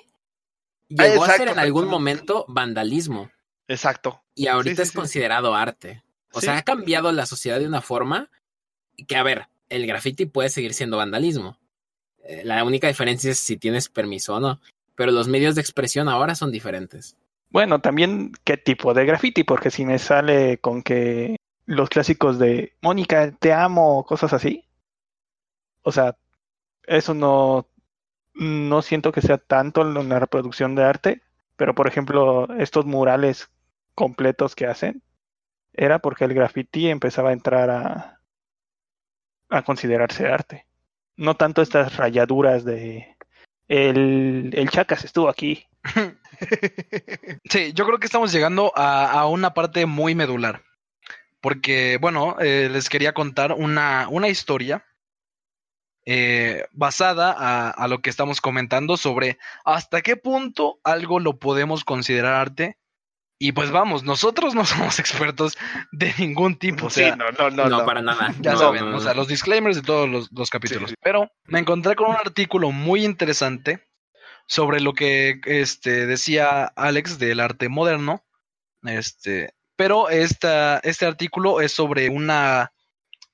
llegó 0.87 1.23
a 1.23 1.27
ser 1.27 1.41
exacto, 1.41 1.51
en 1.53 1.59
algún 1.59 1.87
momento 1.87 2.45
vandalismo 2.47 3.29
Exacto. 3.67 4.21
y 4.35 4.47
ahorita 4.47 4.77
sí, 4.77 4.81
es 4.81 4.89
sí. 4.89 4.95
considerado 4.95 5.55
arte. 5.55 6.03
O 6.33 6.41
sea, 6.41 6.57
ha 6.57 6.61
cambiado 6.63 7.11
la 7.11 7.25
sociedad 7.25 7.59
de 7.59 7.67
una 7.67 7.81
forma 7.81 8.29
que, 9.07 9.17
a 9.17 9.23
ver, 9.23 9.47
el 9.69 9.85
graffiti 9.85 10.25
puede 10.25 10.49
seguir 10.49 10.73
siendo 10.73 10.97
vandalismo. 10.97 11.57
Eh, 12.23 12.43
La 12.45 12.63
única 12.63 12.87
diferencia 12.87 13.31
es 13.31 13.39
si 13.39 13.57
tienes 13.57 13.89
permiso 13.89 14.35
o 14.35 14.39
no. 14.39 14.59
Pero 14.95 15.11
los 15.11 15.27
medios 15.27 15.55
de 15.55 15.61
expresión 15.61 16.09
ahora 16.09 16.35
son 16.35 16.51
diferentes. 16.51 17.15
Bueno, 17.49 17.81
también 17.81 18.31
qué 18.43 18.57
tipo 18.57 18.93
de 18.93 19.05
graffiti, 19.05 19.43
porque 19.43 19.71
si 19.71 19.85
me 19.85 19.99
sale 19.99 20.59
con 20.59 20.83
que 20.83 21.35
los 21.65 21.89
clásicos 21.89 22.39
de 22.39 22.73
Mónica, 22.81 23.31
te 23.31 23.53
amo, 23.53 24.05
cosas 24.05 24.33
así. 24.33 24.65
O 25.83 25.91
sea, 25.91 26.15
eso 26.85 27.13
no, 27.13 27.67
no 28.33 28.81
siento 28.81 29.11
que 29.11 29.21
sea 29.21 29.37
tanto 29.37 29.83
la 29.83 30.19
reproducción 30.19 30.75
de 30.75 30.83
arte, 30.83 31.21
pero 31.55 31.75
por 31.75 31.87
ejemplo, 31.87 32.47
estos 32.57 32.85
murales 32.85 33.49
completos 33.95 34.55
que 34.55 34.67
hacen, 34.67 35.03
era 35.73 35.99
porque 35.99 36.25
el 36.25 36.33
graffiti 36.33 36.89
empezaba 36.89 37.29
a 37.29 37.33
entrar 37.33 37.69
a, 37.69 38.21
a 39.49 39.63
considerarse 39.63 40.27
arte. 40.27 40.65
No 41.21 41.35
tanto 41.35 41.61
estas 41.61 41.97
rayaduras 41.97 42.65
de 42.65 43.15
el, 43.67 44.49
el 44.53 44.69
Chacas 44.71 45.05
estuvo 45.05 45.29
aquí. 45.29 45.67
Sí, 47.47 47.71
yo 47.73 47.85
creo 47.85 47.99
que 47.99 48.07
estamos 48.07 48.31
llegando 48.31 48.71
a, 48.75 49.11
a 49.11 49.27
una 49.27 49.53
parte 49.53 49.85
muy 49.85 50.15
medular. 50.15 50.63
Porque, 51.39 51.99
bueno, 52.01 52.37
eh, 52.39 52.67
les 52.71 52.89
quería 52.89 53.13
contar 53.13 53.53
una, 53.53 54.07
una 54.09 54.29
historia 54.29 54.83
eh, 56.07 56.65
basada 56.71 57.35
a, 57.37 57.69
a 57.69 57.87
lo 57.87 57.99
que 57.99 58.09
estamos 58.09 58.41
comentando 58.41 58.97
sobre 58.97 59.37
hasta 59.63 60.01
qué 60.01 60.15
punto 60.15 60.79
algo 60.83 61.19
lo 61.19 61.37
podemos 61.37 61.83
considerar 61.83 62.33
arte. 62.33 62.79
Y 63.43 63.53
pues 63.53 63.71
vamos, 63.71 64.03
nosotros 64.03 64.53
no 64.53 64.65
somos 64.65 64.99
expertos 64.99 65.57
de 65.91 66.13
ningún 66.19 66.57
tipo. 66.57 66.85
O 66.85 66.89
sea, 66.91 67.13
sí, 67.13 67.17
no, 67.17 67.31
no, 67.31 67.49
no, 67.49 67.67
No, 67.67 67.79
no. 67.79 67.85
para 67.87 68.03
nada. 68.03 68.35
ya 68.39 68.51
No, 68.51 68.59
saben, 68.59 68.85
no, 68.85 68.91
no. 68.91 68.97
o 68.97 68.99
sea, 68.99 69.15
los 69.15 69.27
disclaimers 69.27 69.75
de 69.77 69.81
todos 69.81 70.07
los, 70.07 70.31
los 70.31 70.51
capítulos. 70.51 70.91
Sí, 70.91 70.95
sí. 70.95 71.01
Pero 71.01 71.31
me 71.45 71.57
encontré 71.57 71.95
con 71.95 72.11
un 72.11 72.17
artículo 72.17 72.69
muy 72.71 73.03
interesante 73.03 73.83
sobre 74.45 74.79
lo 74.79 74.93
que 74.93 75.41
este, 75.45 76.05
decía 76.05 76.65
Alex 76.65 77.17
del 77.17 77.39
arte 77.39 77.67
moderno. 77.67 78.23
Este, 78.83 79.55
pero 79.75 80.09
esta, 80.09 80.77
este 80.83 81.07
artículo 81.07 81.61
es 81.61 81.71
sobre 81.71 82.09
una, 82.09 82.73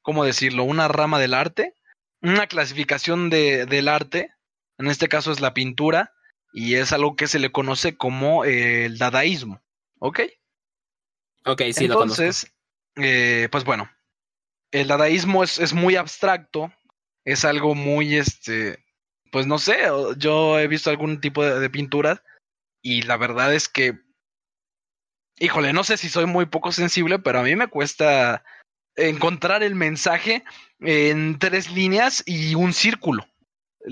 ¿cómo 0.04 0.24
decirlo? 0.24 0.64
Una 0.64 0.88
rama 0.88 1.20
del 1.20 1.34
arte, 1.34 1.74
una 2.22 2.48
clasificación 2.48 3.30
de, 3.30 3.66
del 3.66 3.90
arte. 3.90 4.32
En 4.78 4.88
este 4.88 5.10
caso 5.10 5.34
es 5.34 5.42
la 5.42 5.54
pintura 5.54 6.14
y 6.54 6.76
es 6.76 6.94
algo 6.94 7.18
que 7.18 7.28
se 7.28 7.40
le 7.40 7.52
conoce 7.52 7.98
como 7.98 8.46
eh, 8.46 8.86
el 8.86 8.98
dadaísmo. 9.00 9.62
¿Ok? 10.00 10.22
Ok, 11.46 11.62
sí, 11.74 11.88
lo. 11.88 12.02
Entonces, 12.02 12.54
eh, 12.96 13.48
pues 13.52 13.64
bueno, 13.64 13.90
el 14.72 14.88
dadaísmo 14.88 15.44
es, 15.44 15.60
es 15.60 15.74
muy 15.74 15.96
abstracto, 15.96 16.72
es 17.26 17.46
algo 17.46 17.76
muy, 17.76 18.18
este, 18.18 18.84
pues 19.32 19.48
no 19.48 19.60
sé, 19.60 19.78
yo 20.18 20.60
he 20.60 20.68
visto 20.68 20.90
algún 20.90 21.22
tipo 21.22 21.44
de, 21.44 21.60
de 21.60 21.70
pintura 21.70 22.24
y 22.82 23.04
la 23.04 23.18
verdad 23.18 23.54
es 23.54 23.70
que, 23.70 24.00
híjole, 25.40 25.74
no 25.74 25.84
sé 25.84 25.98
si 25.98 26.10
soy 26.10 26.26
muy 26.26 26.46
poco 26.46 26.72
sensible, 26.72 27.20
pero 27.20 27.40
a 27.40 27.44
mí 27.44 27.56
me 27.56 27.68
cuesta 27.68 28.44
encontrar 28.98 29.64
el 29.64 29.76
mensaje 29.76 30.44
en 30.80 31.40
tres 31.40 31.72
líneas 31.72 32.24
y 32.26 32.56
un 32.56 32.74
círculo. 32.74 33.26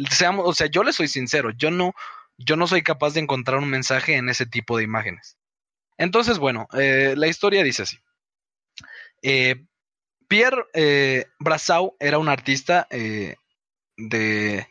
Seamos, 0.10 0.46
o 0.48 0.54
sea, 0.54 0.68
yo 0.68 0.84
le 0.84 0.92
soy 0.92 1.08
sincero, 1.08 1.52
yo 1.52 1.72
no, 1.72 1.94
yo 2.38 2.58
no 2.58 2.68
soy 2.68 2.82
capaz 2.82 3.14
de 3.14 3.22
encontrar 3.22 3.60
un 3.60 3.70
mensaje 3.70 4.16
en 4.16 4.30
ese 4.30 4.46
tipo 4.46 4.78
de 4.78 4.84
imágenes. 4.84 5.38
Entonces, 5.98 6.40
bueno, 6.40 6.68
eh, 6.74 7.14
la 7.16 7.28
historia 7.28 7.64
dice 7.64 7.84
así. 7.84 7.98
Eh, 9.28 9.66
Pierre 10.28 10.66
eh, 10.74 11.26
Brassau 11.40 11.96
era 12.00 12.20
un 12.20 12.30
artista 12.30 12.88
eh, 12.92 13.38
de, 13.98 14.68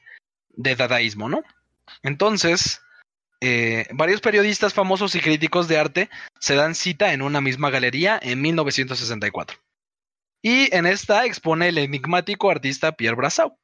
de 0.50 0.76
dadaísmo, 0.76 1.28
¿no? 1.28 1.42
Entonces, 2.02 2.80
varios 3.92 4.22
periodistas 4.22 4.72
famosos 4.72 5.14
y 5.14 5.20
críticos 5.20 5.68
de 5.68 5.76
arte 5.76 6.10
se 6.40 6.54
dan 6.54 6.74
cita 6.74 7.12
en 7.12 7.20
una 7.20 7.42
misma 7.42 7.68
galería 7.68 8.18
en 8.22 8.40
1964. 8.40 9.58
Y 10.40 10.74
en 10.74 10.86
esta 10.86 11.26
expone 11.26 11.68
el 11.68 11.76
enigmático 11.76 12.50
artista 12.50 12.92
Pierre 12.92 13.16
Brassau. 13.16 13.58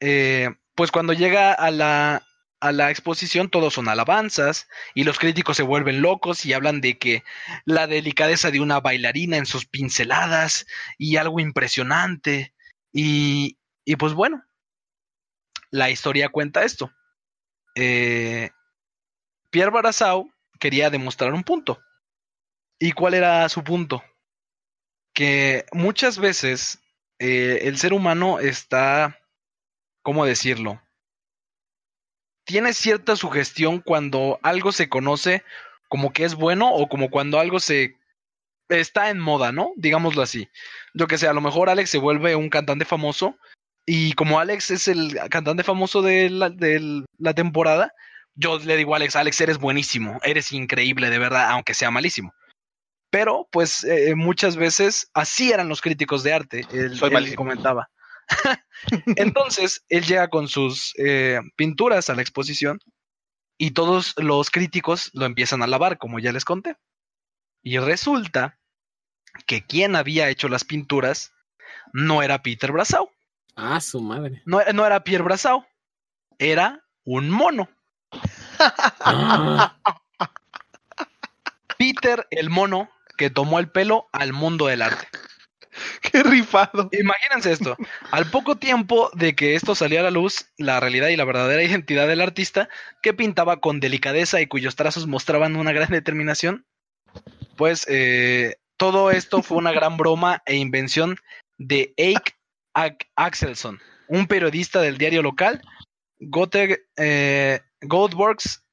Pues 0.00 0.90
cuando 0.90 1.12
llega 1.12 1.52
a 1.52 1.70
la, 1.70 2.26
a 2.60 2.72
la 2.72 2.90
exposición 2.90 3.48
todos 3.48 3.74
son 3.74 3.88
alabanzas 3.88 4.68
y 4.94 5.04
los 5.04 5.18
críticos 5.18 5.56
se 5.56 5.62
vuelven 5.62 6.02
locos 6.02 6.44
y 6.44 6.52
hablan 6.52 6.80
de 6.80 6.98
que 6.98 7.22
la 7.64 7.86
delicadeza 7.86 8.50
de 8.50 8.60
una 8.60 8.80
bailarina 8.80 9.36
en 9.36 9.46
sus 9.46 9.66
pinceladas 9.66 10.66
y 10.98 11.16
algo 11.16 11.40
impresionante. 11.40 12.54
Y, 12.92 13.58
y 13.84 13.96
pues 13.96 14.14
bueno, 14.14 14.44
la 15.70 15.90
historia 15.90 16.28
cuenta 16.30 16.64
esto. 16.64 16.90
Eh, 17.74 18.50
Pierre 19.50 19.70
Brassau 19.70 20.30
quería 20.58 20.90
demostrar 20.90 21.32
un 21.32 21.44
punto. 21.44 21.80
¿Y 22.78 22.92
cuál 22.92 23.14
era 23.14 23.48
su 23.48 23.62
punto? 23.62 24.02
Que 25.14 25.64
muchas 25.72 26.18
veces 26.18 26.80
eh, 27.18 27.60
el 27.62 27.78
ser 27.78 27.92
humano 27.92 28.38
está, 28.40 29.18
¿cómo 30.02 30.24
decirlo? 30.24 30.80
Tiene 32.48 32.72
cierta 32.72 33.14
sugestión 33.14 33.80
cuando 33.80 34.40
algo 34.42 34.72
se 34.72 34.88
conoce 34.88 35.44
como 35.88 36.14
que 36.14 36.24
es 36.24 36.34
bueno 36.34 36.72
o 36.72 36.88
como 36.88 37.10
cuando 37.10 37.38
algo 37.38 37.60
se 37.60 37.94
está 38.70 39.10
en 39.10 39.18
moda, 39.18 39.52
¿no? 39.52 39.72
Digámoslo 39.76 40.22
así. 40.22 40.48
Yo 40.94 41.06
que 41.06 41.18
sé, 41.18 41.28
a 41.28 41.34
lo 41.34 41.42
mejor 41.42 41.68
Alex 41.68 41.90
se 41.90 41.98
vuelve 41.98 42.36
un 42.36 42.48
cantante 42.48 42.86
famoso 42.86 43.36
y 43.84 44.14
como 44.14 44.40
Alex 44.40 44.70
es 44.70 44.88
el 44.88 45.18
cantante 45.28 45.62
famoso 45.62 46.00
de 46.00 46.30
la, 46.30 46.48
de 46.48 47.04
la 47.18 47.34
temporada, 47.34 47.92
yo 48.34 48.58
le 48.58 48.78
digo 48.78 48.94
a 48.94 48.96
Alex, 48.96 49.16
Alex, 49.16 49.38
eres 49.42 49.58
buenísimo, 49.58 50.18
eres 50.22 50.50
increíble, 50.52 51.10
de 51.10 51.18
verdad, 51.18 51.50
aunque 51.50 51.74
sea 51.74 51.90
malísimo. 51.90 52.32
Pero, 53.10 53.46
pues, 53.52 53.84
eh, 53.84 54.14
muchas 54.14 54.56
veces 54.56 55.10
así 55.12 55.52
eran 55.52 55.68
los 55.68 55.82
críticos 55.82 56.22
de 56.22 56.32
arte, 56.32 56.66
él, 56.72 56.96
Soy 56.96 57.08
él 57.08 57.12
malísimo. 57.12 57.36
comentaba. 57.36 57.90
Entonces, 59.16 59.84
él 59.88 60.04
llega 60.04 60.28
con 60.28 60.48
sus 60.48 60.94
eh, 60.98 61.40
pinturas 61.56 62.10
a 62.10 62.14
la 62.14 62.22
exposición 62.22 62.80
y 63.56 63.72
todos 63.72 64.14
los 64.18 64.50
críticos 64.50 65.10
lo 65.14 65.26
empiezan 65.26 65.62
a 65.62 65.64
alabar, 65.64 65.98
como 65.98 66.18
ya 66.18 66.32
les 66.32 66.44
conté. 66.44 66.76
Y 67.62 67.78
resulta 67.78 68.58
que 69.46 69.64
quien 69.66 69.96
había 69.96 70.28
hecho 70.28 70.48
las 70.48 70.64
pinturas 70.64 71.32
no 71.92 72.22
era 72.22 72.42
Peter 72.42 72.72
Brassau, 72.72 73.10
Ah, 73.56 73.80
su 73.80 74.00
madre. 74.00 74.40
no, 74.46 74.60
no 74.72 74.86
era 74.86 75.02
Pierre 75.02 75.24
Brassau, 75.24 75.66
era 76.38 76.84
un 77.04 77.28
mono. 77.28 77.68
Ah, 79.00 79.76
Peter 81.76 82.26
el 82.30 82.50
mono 82.50 82.88
que 83.16 83.30
tomó 83.30 83.58
el 83.58 83.70
pelo 83.70 84.08
al 84.12 84.32
mundo 84.32 84.66
del 84.66 84.82
arte. 84.82 85.08
Qué 86.12 86.22
rifado. 86.22 86.88
Imagínense 86.92 87.52
esto. 87.52 87.76
Al 88.10 88.30
poco 88.30 88.56
tiempo 88.56 89.10
de 89.14 89.34
que 89.34 89.54
esto 89.54 89.74
salió 89.74 90.00
a 90.00 90.04
la 90.04 90.10
luz, 90.10 90.46
la 90.56 90.80
realidad 90.80 91.08
y 91.08 91.16
la 91.16 91.24
verdadera 91.24 91.62
identidad 91.62 92.08
del 92.08 92.20
artista, 92.20 92.68
que 93.02 93.14
pintaba 93.14 93.60
con 93.60 93.80
delicadeza 93.80 94.40
y 94.40 94.46
cuyos 94.46 94.76
trazos 94.76 95.06
mostraban 95.06 95.56
una 95.56 95.72
gran 95.72 95.90
determinación, 95.90 96.66
pues 97.56 97.86
eh, 97.88 98.56
todo 98.76 99.10
esto 99.10 99.42
fue 99.42 99.58
una 99.58 99.72
gran 99.72 99.96
broma 99.96 100.42
e 100.46 100.56
invención 100.56 101.16
de 101.58 101.92
Eik 101.96 102.36
Axelson, 103.16 103.80
un 104.06 104.26
periodista 104.26 104.80
del 104.80 104.98
diario 104.98 105.22
local, 105.22 105.62
Gothe, 106.20 106.86
eh, 106.96 107.60
Goldworks 107.82 108.64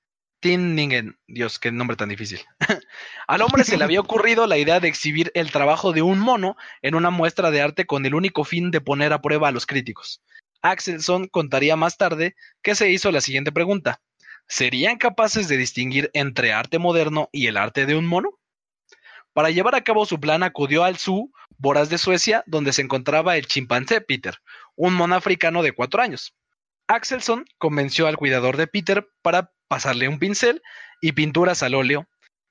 Tinningen. 0.45 1.17
Dios, 1.25 1.57
qué 1.57 1.71
nombre 1.71 1.97
tan 1.97 2.09
difícil. 2.09 2.39
Al 3.27 3.41
hombre 3.41 3.63
se 3.63 3.77
le 3.77 3.83
había 3.83 3.99
ocurrido 3.99 4.45
la 4.45 4.59
idea 4.59 4.79
de 4.79 4.87
exhibir 4.87 5.31
el 5.33 5.51
trabajo 5.51 5.91
de 5.91 6.03
un 6.03 6.19
mono 6.19 6.55
en 6.83 6.93
una 6.93 7.09
muestra 7.09 7.49
de 7.49 7.63
arte 7.63 7.87
con 7.87 8.05
el 8.05 8.13
único 8.13 8.43
fin 8.43 8.69
de 8.69 8.79
poner 8.79 9.11
a 9.11 9.21
prueba 9.21 9.47
a 9.47 9.51
los 9.51 9.65
críticos. 9.65 10.21
Axelson 10.61 11.29
contaría 11.29 11.75
más 11.75 11.97
tarde 11.97 12.35
que 12.61 12.75
se 12.75 12.91
hizo 12.91 13.11
la 13.11 13.21
siguiente 13.21 13.51
pregunta. 13.51 14.01
¿Serían 14.47 14.99
capaces 14.99 15.47
de 15.47 15.57
distinguir 15.57 16.11
entre 16.13 16.53
arte 16.53 16.77
moderno 16.77 17.27
y 17.31 17.47
el 17.47 17.57
arte 17.57 17.87
de 17.87 17.95
un 17.95 18.05
mono? 18.05 18.37
Para 19.33 19.49
llevar 19.49 19.73
a 19.73 19.83
cabo 19.83 20.05
su 20.05 20.19
plan 20.19 20.43
acudió 20.43 20.83
al 20.83 20.97
Zoo 20.99 21.31
Boras 21.57 21.89
de 21.89 21.97
Suecia, 21.97 22.43
donde 22.45 22.71
se 22.71 22.83
encontraba 22.83 23.35
el 23.35 23.47
chimpancé 23.47 23.99
Peter, 23.99 24.37
un 24.75 24.93
mono 24.93 25.15
africano 25.15 25.63
de 25.63 25.71
cuatro 25.71 26.03
años. 26.03 26.35
Axelson 26.85 27.45
convenció 27.57 28.05
al 28.05 28.15
cuidador 28.15 28.57
de 28.57 28.67
Peter 28.67 29.09
para 29.23 29.54
pasarle 29.67 30.07
un 30.07 30.19
pincel 30.19 30.61
y 31.01 31.11
pinturas 31.13 31.63
al 31.63 31.75
óleo 31.75 32.07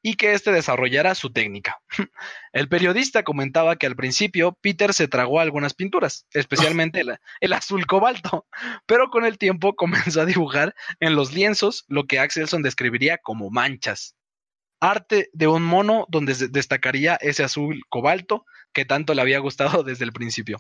y 0.07 0.17
que 0.17 0.35
éste 0.35 0.53
desarrollara 0.53 1.15
su 1.15 1.33
técnica. 1.33 1.81
El 2.53 2.69
periodista 2.69 3.23
comentaba 3.23 3.77
que 3.77 3.87
al 3.87 3.97
principio 3.97 4.53
Peter 4.61 4.93
se 4.93 5.09
tragó 5.09 5.41
algunas 5.41 5.73
pinturas, 5.73 6.27
especialmente 6.35 7.01
el, 7.01 7.17
el 7.41 7.53
azul 7.55 7.87
cobalto, 7.87 8.47
pero 8.85 9.09
con 9.09 9.25
el 9.25 9.39
tiempo 9.39 9.75
comenzó 9.77 10.21
a 10.21 10.27
dibujar 10.27 10.75
en 11.01 11.17
los 11.17 11.33
lienzos 11.33 11.87
lo 11.89 12.07
que 12.07 12.19
Axelson 12.19 12.63
describiría 12.63 13.17
como 13.17 13.51
manchas. 13.51 14.15
Arte 14.79 15.31
de 15.33 15.47
un 15.47 15.65
mono 15.65 16.05
donde 16.11 16.35
destacaría 16.51 17.17
ese 17.17 17.43
azul 17.43 17.83
cobalto 17.89 18.45
que 18.75 18.85
tanto 18.85 19.15
le 19.15 19.23
había 19.23 19.39
gustado 19.39 19.83
desde 19.85 20.05
el 20.05 20.13
principio. 20.13 20.59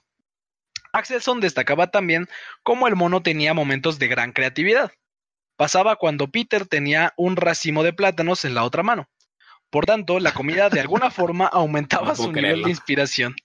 Axelson 0.94 1.40
destacaba 1.40 1.90
también 1.90 2.28
cómo 2.62 2.88
el 2.88 2.96
mono 2.96 3.22
tenía 3.22 3.52
momentos 3.52 3.98
de 3.98 4.08
gran 4.08 4.32
creatividad. 4.32 4.92
Pasaba 5.56 5.96
cuando 5.96 6.28
Peter 6.30 6.66
tenía 6.66 7.12
un 7.16 7.36
racimo 7.36 7.82
de 7.82 7.92
plátanos 7.92 8.44
en 8.44 8.54
la 8.54 8.64
otra 8.64 8.82
mano. 8.82 9.08
Por 9.70 9.86
tanto, 9.86 10.18
la 10.20 10.32
comida 10.34 10.68
de 10.70 10.80
alguna 10.80 11.10
forma 11.10 11.46
aumentaba 11.46 12.08
No 12.08 12.16
su 12.16 12.26
nivel 12.28 12.42
creerlo. 12.42 12.64
de 12.64 12.70
inspiración. 12.70 13.36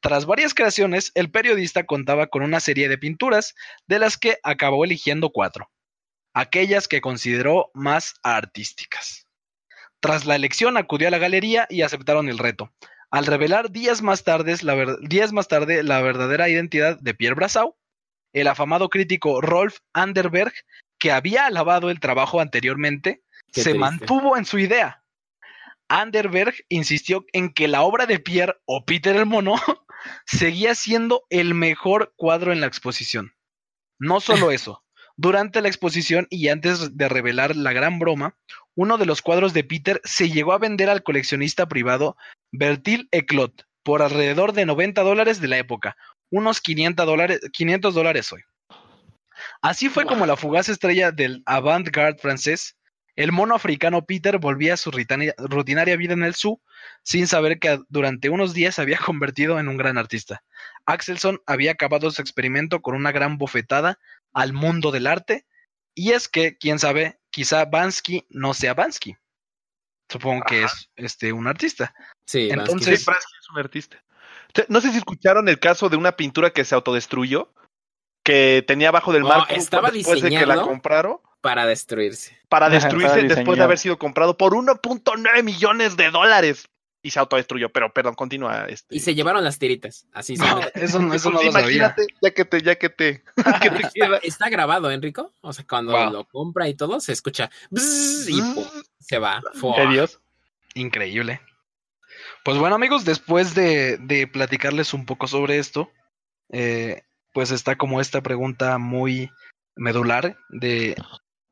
Tras 0.00 0.26
varias 0.26 0.54
creaciones, 0.54 1.10
el 1.14 1.30
periodista 1.30 1.84
contaba 1.84 2.28
con 2.28 2.42
una 2.42 2.60
serie 2.60 2.88
de 2.88 2.98
pinturas, 2.98 3.54
de 3.88 3.98
las 3.98 4.16
que 4.16 4.38
acabó 4.44 4.84
eligiendo 4.84 5.30
cuatro, 5.30 5.70
aquellas 6.34 6.86
que 6.86 7.00
consideró 7.00 7.70
más 7.74 8.14
artísticas. 8.22 9.26
Tras 10.00 10.24
la 10.24 10.36
elección 10.36 10.76
acudió 10.76 11.08
a 11.08 11.10
la 11.10 11.18
galería 11.18 11.66
y 11.68 11.82
aceptaron 11.82 12.28
el 12.28 12.38
reto, 12.38 12.72
al 13.10 13.26
revelar 13.26 13.72
días 13.72 14.00
más 14.00 14.22
tarde 14.22 14.54
la, 14.62 14.74
ver- 14.76 14.98
días 15.00 15.32
más 15.32 15.48
tarde 15.48 15.82
la 15.82 16.00
verdadera 16.00 16.48
identidad 16.48 16.96
de 17.00 17.14
Pierre 17.14 17.34
Brassau, 17.34 17.76
el 18.32 18.46
afamado 18.46 18.90
crítico 18.90 19.40
Rolf 19.40 19.78
Anderberg, 19.94 20.52
que 20.98 21.12
había 21.12 21.46
alabado 21.46 21.90
el 21.90 22.00
trabajo 22.00 22.40
anteriormente, 22.40 23.22
Qué 23.52 23.62
se 23.62 23.70
triste. 23.70 23.78
mantuvo 23.78 24.36
en 24.36 24.44
su 24.44 24.58
idea. 24.58 25.02
Anderberg 25.88 26.54
insistió 26.68 27.24
en 27.32 27.52
que 27.52 27.68
la 27.68 27.82
obra 27.82 28.06
de 28.06 28.18
Pierre 28.18 28.56
o 28.66 28.84
Peter 28.84 29.16
el 29.16 29.26
Mono 29.26 29.54
seguía 30.26 30.74
siendo 30.74 31.24
el 31.30 31.54
mejor 31.54 32.12
cuadro 32.16 32.52
en 32.52 32.60
la 32.60 32.66
exposición. 32.66 33.32
No 33.98 34.20
solo 34.20 34.50
eso, 34.50 34.84
durante 35.16 35.62
la 35.62 35.68
exposición 35.68 36.26
y 36.30 36.48
antes 36.48 36.96
de 36.96 37.08
revelar 37.08 37.56
la 37.56 37.72
gran 37.72 37.98
broma, 37.98 38.36
uno 38.76 38.98
de 38.98 39.06
los 39.06 39.22
cuadros 39.22 39.52
de 39.52 39.64
Peter 39.64 40.00
se 40.04 40.30
llegó 40.30 40.52
a 40.52 40.58
vender 40.58 40.90
al 40.90 41.02
coleccionista 41.02 41.66
privado 41.66 42.16
Bertil 42.52 43.08
Eclot 43.10 43.66
por 43.82 44.02
alrededor 44.02 44.52
de 44.52 44.66
90 44.66 45.02
dólares 45.02 45.40
de 45.40 45.48
la 45.48 45.58
época, 45.58 45.96
unos 46.30 46.60
500 46.60 47.06
dólares, 47.06 47.40
500 47.52 47.94
dólares 47.94 48.32
hoy. 48.32 48.42
Así 49.60 49.88
fue 49.88 50.04
como 50.06 50.26
la 50.26 50.36
fugaz 50.36 50.68
estrella 50.68 51.10
del 51.10 51.42
avant-garde 51.46 52.20
francés, 52.20 52.76
el 53.16 53.32
mono 53.32 53.56
africano 53.56 54.04
Peter 54.04 54.38
volvía 54.38 54.74
a 54.74 54.76
su 54.76 54.92
rutinaria 54.92 55.96
vida 55.96 56.12
en 56.12 56.22
el 56.22 56.36
zoo 56.36 56.60
sin 57.02 57.26
saber 57.26 57.58
que 57.58 57.80
durante 57.88 58.28
unos 58.28 58.54
días 58.54 58.76
se 58.76 58.82
había 58.82 58.98
convertido 59.04 59.58
en 59.58 59.66
un 59.68 59.76
gran 59.76 59.98
artista. 59.98 60.44
Axelson 60.86 61.42
había 61.44 61.72
acabado 61.72 62.12
su 62.12 62.22
experimento 62.22 62.80
con 62.80 62.94
una 62.94 63.10
gran 63.10 63.36
bofetada 63.36 63.98
al 64.32 64.52
mundo 64.52 64.92
del 64.92 65.08
arte, 65.08 65.46
y 65.94 66.12
es 66.12 66.28
que, 66.28 66.56
quién 66.56 66.78
sabe, 66.78 67.18
quizá 67.30 67.64
Bansky 67.64 68.24
no 68.28 68.54
sea 68.54 68.74
Bansky. 68.74 69.16
Supongo 70.08 70.44
que 70.44 70.62
es 70.62 70.88
este 70.94 71.32
un 71.32 71.48
artista. 71.48 71.92
Sí, 72.24 72.50
Entonces- 72.50 73.04
Bansky. 73.04 73.32
Sí, 73.32 73.36
es 73.40 73.50
un 73.50 73.58
artista. 73.58 74.04
No 74.68 74.80
sé 74.80 74.92
si 74.92 74.98
escucharon 74.98 75.48
el 75.48 75.58
caso 75.58 75.88
de 75.88 75.96
una 75.96 76.12
pintura 76.12 76.50
que 76.50 76.64
se 76.64 76.76
autodestruyó, 76.76 77.52
que 78.28 78.62
tenía 78.66 78.88
abajo 78.88 79.12
del 79.12 79.24
marco 79.24 79.54
estaba 79.54 79.90
después 79.90 80.20
de 80.20 80.28
que 80.30 80.44
la 80.46 80.60
compraron 80.60 81.18
para 81.40 81.66
destruirse. 81.66 82.36
para 82.48 82.68
destruirse 82.68 83.22
después 83.22 83.56
de 83.58 83.64
haber 83.64 83.78
sido 83.78 83.98
comprado 83.98 84.36
por 84.36 84.52
1.9 84.54 85.42
millones 85.42 85.96
de 85.96 86.10
dólares 86.10 86.68
y 87.00 87.10
se 87.10 87.20
autodestruyó. 87.20 87.70
Pero 87.70 87.92
perdón, 87.92 88.14
continúa. 88.14 88.66
Este. 88.68 88.94
Y 88.96 89.00
se 89.00 89.14
llevaron 89.14 89.42
las 89.44 89.58
tiritas. 89.58 90.06
Así 90.12 90.36
se 90.36 90.44
No, 90.44 90.60
eso, 90.74 90.98
no- 91.00 91.14
eso 91.14 91.30
no 91.30 91.42
lo 91.42 91.52
sabía. 91.52 91.60
imagínate, 91.76 92.06
ya 92.20 92.30
que 92.32 92.44
te, 92.44 92.60
ya 92.62 92.74
que 92.76 92.88
te, 92.90 93.22
que 93.62 93.70
te 93.70 93.88
Está, 94.26 94.48
grabado, 94.50 94.90
Enrico. 94.90 95.32
O 95.40 95.52
sea, 95.52 95.64
cuando 95.66 95.92
Wow. 95.92 96.10
lo 96.12 96.24
compra 96.26 96.68
y 96.68 96.74
todo, 96.74 97.00
se 97.00 97.12
escucha 97.12 97.50
y 97.70 98.42
pum, 98.42 98.64
se 99.00 99.18
va. 99.18 99.40
Fua. 99.54 99.76
¿Qué 99.76 99.86
Dios? 99.86 100.20
Increíble. 100.74 101.40
Pues 102.44 102.58
bueno, 102.58 102.74
amigos, 102.74 103.04
después 103.04 103.54
de, 103.54 103.96
de 103.98 104.26
platicarles 104.26 104.92
un 104.92 105.06
poco 105.06 105.28
sobre 105.28 105.58
esto, 105.58 105.90
eh, 106.50 107.02
pues 107.38 107.52
está 107.52 107.78
como 107.78 108.00
esta 108.00 108.20
pregunta 108.20 108.78
muy 108.78 109.30
medular 109.76 110.36
de... 110.48 110.96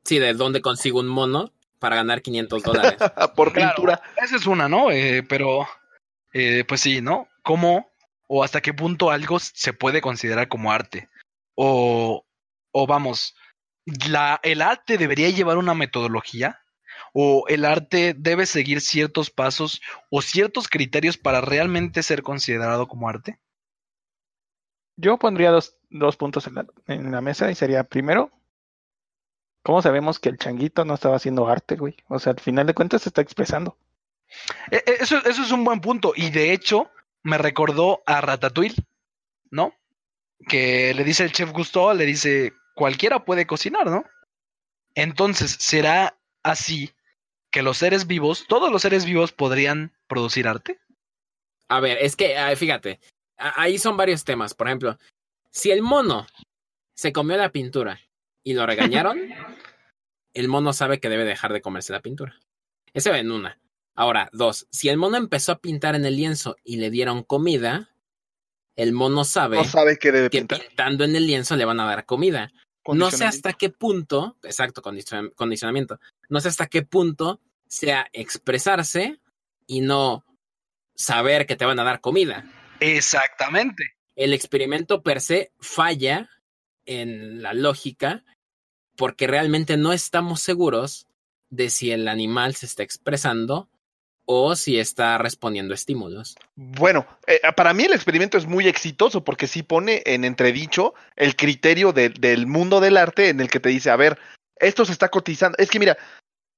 Sí, 0.03 0.19
de 0.19 0.33
dónde 0.33 0.59
consigo 0.59 0.99
un 0.99 1.07
mono 1.07 1.53
para 1.79 1.95
ganar 1.95 2.21
500 2.21 2.61
dólares. 2.61 2.97
por 3.37 3.53
Claro, 3.53 3.73
pintura. 3.73 4.01
Esa 4.21 4.35
es 4.35 4.45
una, 4.47 4.67
¿no? 4.67 4.91
Eh, 4.91 5.23
pero, 5.23 5.65
eh, 6.33 6.65
pues 6.67 6.81
sí, 6.81 6.99
¿no? 6.99 7.29
¿Cómo 7.41 7.89
o 8.27 8.43
hasta 8.43 8.59
qué 8.59 8.73
punto 8.73 9.11
algo 9.11 9.39
se 9.39 9.71
puede 9.71 10.01
considerar 10.01 10.49
como 10.49 10.73
arte? 10.73 11.07
O, 11.55 12.25
o 12.73 12.85
vamos, 12.85 13.33
la, 14.09 14.41
¿el 14.43 14.61
arte 14.61 14.97
debería 14.97 15.29
llevar 15.29 15.55
una 15.55 15.73
metodología? 15.73 16.59
¿O 17.13 17.45
el 17.47 17.63
arte 17.63 18.13
debe 18.13 18.45
seguir 18.45 18.81
ciertos 18.81 19.29
pasos 19.29 19.81
o 20.09 20.21
ciertos 20.21 20.67
criterios 20.67 21.17
para 21.17 21.39
realmente 21.39 22.03
ser 22.03 22.23
considerado 22.23 22.89
como 22.89 23.07
arte? 23.07 23.39
Yo 24.97 25.17
pondría 25.17 25.51
dos, 25.51 25.77
dos 25.89 26.17
puntos 26.17 26.47
en 26.47 26.55
la, 26.55 26.65
en 26.87 27.11
la 27.11 27.21
mesa 27.21 27.49
y 27.51 27.55
sería, 27.55 27.83
primero, 27.83 28.31
¿cómo 29.63 29.81
sabemos 29.81 30.19
que 30.19 30.29
el 30.29 30.37
changuito 30.37 30.85
no 30.85 30.95
estaba 30.95 31.15
haciendo 31.15 31.47
arte, 31.47 31.75
güey? 31.75 31.95
O 32.07 32.19
sea, 32.19 32.33
al 32.33 32.39
final 32.39 32.65
de 32.65 32.73
cuentas 32.73 33.03
se 33.03 33.09
está 33.09 33.21
expresando. 33.21 33.77
E- 34.71 34.83
e- 34.85 34.97
Eso, 34.99 35.17
eso 35.17 35.41
es 35.43 35.51
un 35.51 35.63
buen 35.63 35.79
punto. 35.81 36.13
Y 36.15 36.31
de 36.31 36.51
hecho, 36.51 36.89
me 37.23 37.37
recordó 37.37 38.01
a 38.05 38.21
Ratatouille, 38.21 38.83
¿no? 39.51 39.73
Que 40.47 40.93
le 40.93 41.03
dice 41.03 41.23
el 41.23 41.31
chef 41.31 41.51
Gusteau, 41.51 41.93
le 41.93 42.05
dice, 42.05 42.53
cualquiera 42.75 43.23
puede 43.23 43.45
cocinar, 43.45 43.87
¿no? 43.87 44.03
Entonces, 44.95 45.51
¿será 45.59 46.17
así 46.43 46.91
que 47.51 47.61
los 47.61 47.77
seres 47.77 48.07
vivos, 48.07 48.45
todos 48.47 48.71
los 48.71 48.81
seres 48.81 49.05
vivos 49.05 49.31
podrían 49.31 49.93
producir 50.07 50.47
arte? 50.47 50.79
A 51.69 51.79
ver, 51.79 51.97
es 52.01 52.15
que, 52.15 52.35
fíjate, 52.55 52.99
ahí 53.37 53.77
son 53.77 53.97
varios 53.97 54.23
temas. 54.23 54.53
Por 54.53 54.67
ejemplo, 54.67 54.97
si 55.51 55.71
el 55.71 55.81
mono 55.81 56.27
se 56.95 57.13
comió 57.13 57.37
la 57.37 57.51
pintura 57.51 57.99
y 58.43 58.53
lo 58.53 58.65
regañaron, 58.65 59.17
el 60.33 60.47
mono 60.47 60.73
sabe 60.73 60.99
que 60.99 61.09
debe 61.09 61.23
dejar 61.25 61.53
de 61.53 61.61
comerse 61.61 61.93
la 61.93 62.01
pintura. 62.01 62.35
Ese 62.93 63.09
va 63.09 63.19
en 63.19 63.31
una. 63.31 63.59
Ahora, 63.95 64.29
dos, 64.31 64.67
si 64.69 64.89
el 64.89 64.97
mono 64.97 65.17
empezó 65.17 65.51
a 65.51 65.59
pintar 65.59 65.95
en 65.95 66.05
el 66.05 66.15
lienzo 66.15 66.55
y 66.63 66.77
le 66.77 66.91
dieron 66.91 67.23
comida, 67.23 67.89
el 68.75 68.93
mono 68.93 69.23
sabe 69.23 69.57
No 69.57 69.63
sabe 69.63 69.97
que 69.97 70.11
debe 70.11 70.29
que 70.29 70.45
pintando 70.45 71.03
en 71.03 71.15
el 71.15 71.25
lienzo 71.25 71.55
le 71.55 71.65
van 71.65 71.79
a 71.79 71.85
dar 71.85 72.05
comida. 72.05 72.51
No 72.85 73.09
sé 73.17 73.25
hasta 73.25 73.53
qué 73.53 73.69
punto, 73.69 74.37
exacto, 74.43 74.81
condicion- 74.81 75.33
condicionamiento, 75.33 75.99
no 76.29 76.39
sé 76.39 76.47
hasta 76.47 76.67
qué 76.67 76.83
punto 76.83 77.41
sea 77.67 78.07
expresarse 78.13 79.19
y 79.65 79.81
no 79.81 80.23
saber 80.95 81.45
que 81.47 81.55
te 81.55 81.65
van 81.65 81.79
a 81.79 81.83
dar 81.83 81.99
comida. 81.99 82.45
Exactamente. 82.79 83.83
El 84.15 84.33
experimento 84.33 85.01
per 85.01 85.21
se 85.21 85.51
falla 85.59 86.29
en 86.85 87.41
la 87.41 87.53
lógica 87.53 88.23
porque 88.95 89.27
realmente 89.27 89.77
no 89.77 89.93
estamos 89.93 90.41
seguros 90.41 91.07
de 91.49 91.69
si 91.69 91.91
el 91.91 92.07
animal 92.07 92.55
se 92.55 92.65
está 92.65 92.83
expresando 92.83 93.69
o 94.25 94.55
si 94.55 94.77
está 94.79 95.17
respondiendo 95.17 95.73
a 95.73 95.75
estímulos. 95.75 96.35
Bueno, 96.55 97.07
eh, 97.27 97.39
para 97.55 97.73
mí 97.73 97.83
el 97.83 97.93
experimento 97.93 98.37
es 98.37 98.45
muy 98.45 98.67
exitoso 98.67 99.23
porque 99.23 99.47
sí 99.47 99.63
pone 99.63 100.01
en 100.05 100.25
entredicho 100.25 100.93
el 101.15 101.35
criterio 101.35 101.93
de- 101.93 102.09
del 102.09 102.47
mundo 102.47 102.81
del 102.81 102.97
arte 102.97 103.29
en 103.29 103.39
el 103.39 103.49
que 103.49 103.61
te 103.61 103.69
dice, 103.69 103.89
a 103.89 103.95
ver, 103.95 104.19
esto 104.57 104.83
se 104.83 104.91
está 104.91 105.07
cotizando. 105.09 105.57
Es 105.59 105.69
que 105.69 105.79
mira, 105.79 105.97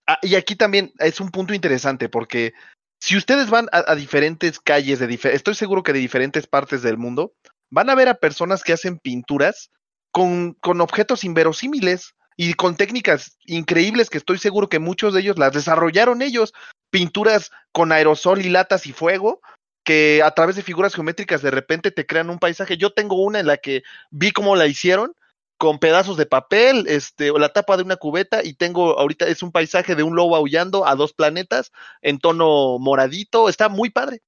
ah, 0.07 0.17
y 0.23 0.33
aquí 0.35 0.55
también 0.55 0.93
es 0.97 1.19
un 1.19 1.29
punto 1.29 1.53
interesante 1.53 2.09
porque 2.09 2.53
si 2.99 3.17
ustedes 3.17 3.49
van 3.49 3.67
a, 3.71 3.95
diferentes 3.95 4.59
calles, 4.59 4.99
de 4.99 5.07
dife- 5.07 5.33
estoy 5.33 5.55
seguro 5.55 5.83
que 5.83 5.93
de 5.93 5.99
diferentes 5.99 6.47
partes 6.47 6.81
del 6.81 6.97
mundo, 6.97 7.33
van 7.69 7.89
a 7.89 7.95
ver 7.95 8.09
a 8.09 8.15
personas 8.15 8.63
que 8.63 8.73
hacen 8.73 8.97
pinturas 8.99 9.71
con, 10.11 10.53
con 10.55 10.81
objetos 10.81 11.23
inverosímiles 11.23 12.15
y 12.35 12.53
con 12.53 12.75
técnicas 12.75 13.37
increíbles 13.45 14.09
que 14.09 14.17
estoy 14.17 14.37
seguro 14.37 14.69
que 14.69 14.79
muchos 14.79 15.13
de 15.13 15.21
ellos 15.21 15.37
las 15.37 15.53
desarrollaron 15.53 16.21
ellos. 16.21 16.53
Pinturas 16.89 17.51
con 17.71 17.91
aerosol 17.91 18.41
y 18.45 18.49
latas 18.49 18.87
y 18.87 18.93
fuego, 18.93 19.41
que 19.83 20.21
a 20.23 20.31
través 20.31 20.55
de 20.55 20.63
figuras 20.63 20.95
geométricas 20.95 21.41
de 21.41 21.51
repente 21.51 21.91
te 21.91 22.05
crean 22.05 22.29
un 22.29 22.39
paisaje. 22.39 22.77
Yo 22.77 22.91
tengo 22.91 23.21
una 23.21 23.39
en 23.39 23.47
la 23.47 23.57
que 23.57 23.83
vi 24.09 24.31
cómo 24.31 24.55
la 24.55 24.67
hicieron 24.67 25.13
con 25.59 25.77
pedazos 25.77 26.15
de 26.15 26.25
papel, 26.25 26.85
este, 26.87 27.31
o 27.31 27.37
la 27.37 27.49
tapa 27.49 27.75
de 27.75 27.83
una 27.83 27.97
cubeta 27.97 28.41
y 28.45 28.53
tengo 28.53 28.97
ahorita 28.97 29.27
es 29.27 29.43
un 29.43 29.51
paisaje 29.51 29.93
de 29.93 30.03
un 30.03 30.15
lobo 30.15 30.37
aullando 30.37 30.87
a 30.87 30.95
dos 30.95 31.11
planetas 31.11 31.73
en 32.01 32.17
tono 32.17 32.79
moradito, 32.79 33.49
está 33.49 33.67
muy 33.67 33.89
padre. 33.89 34.21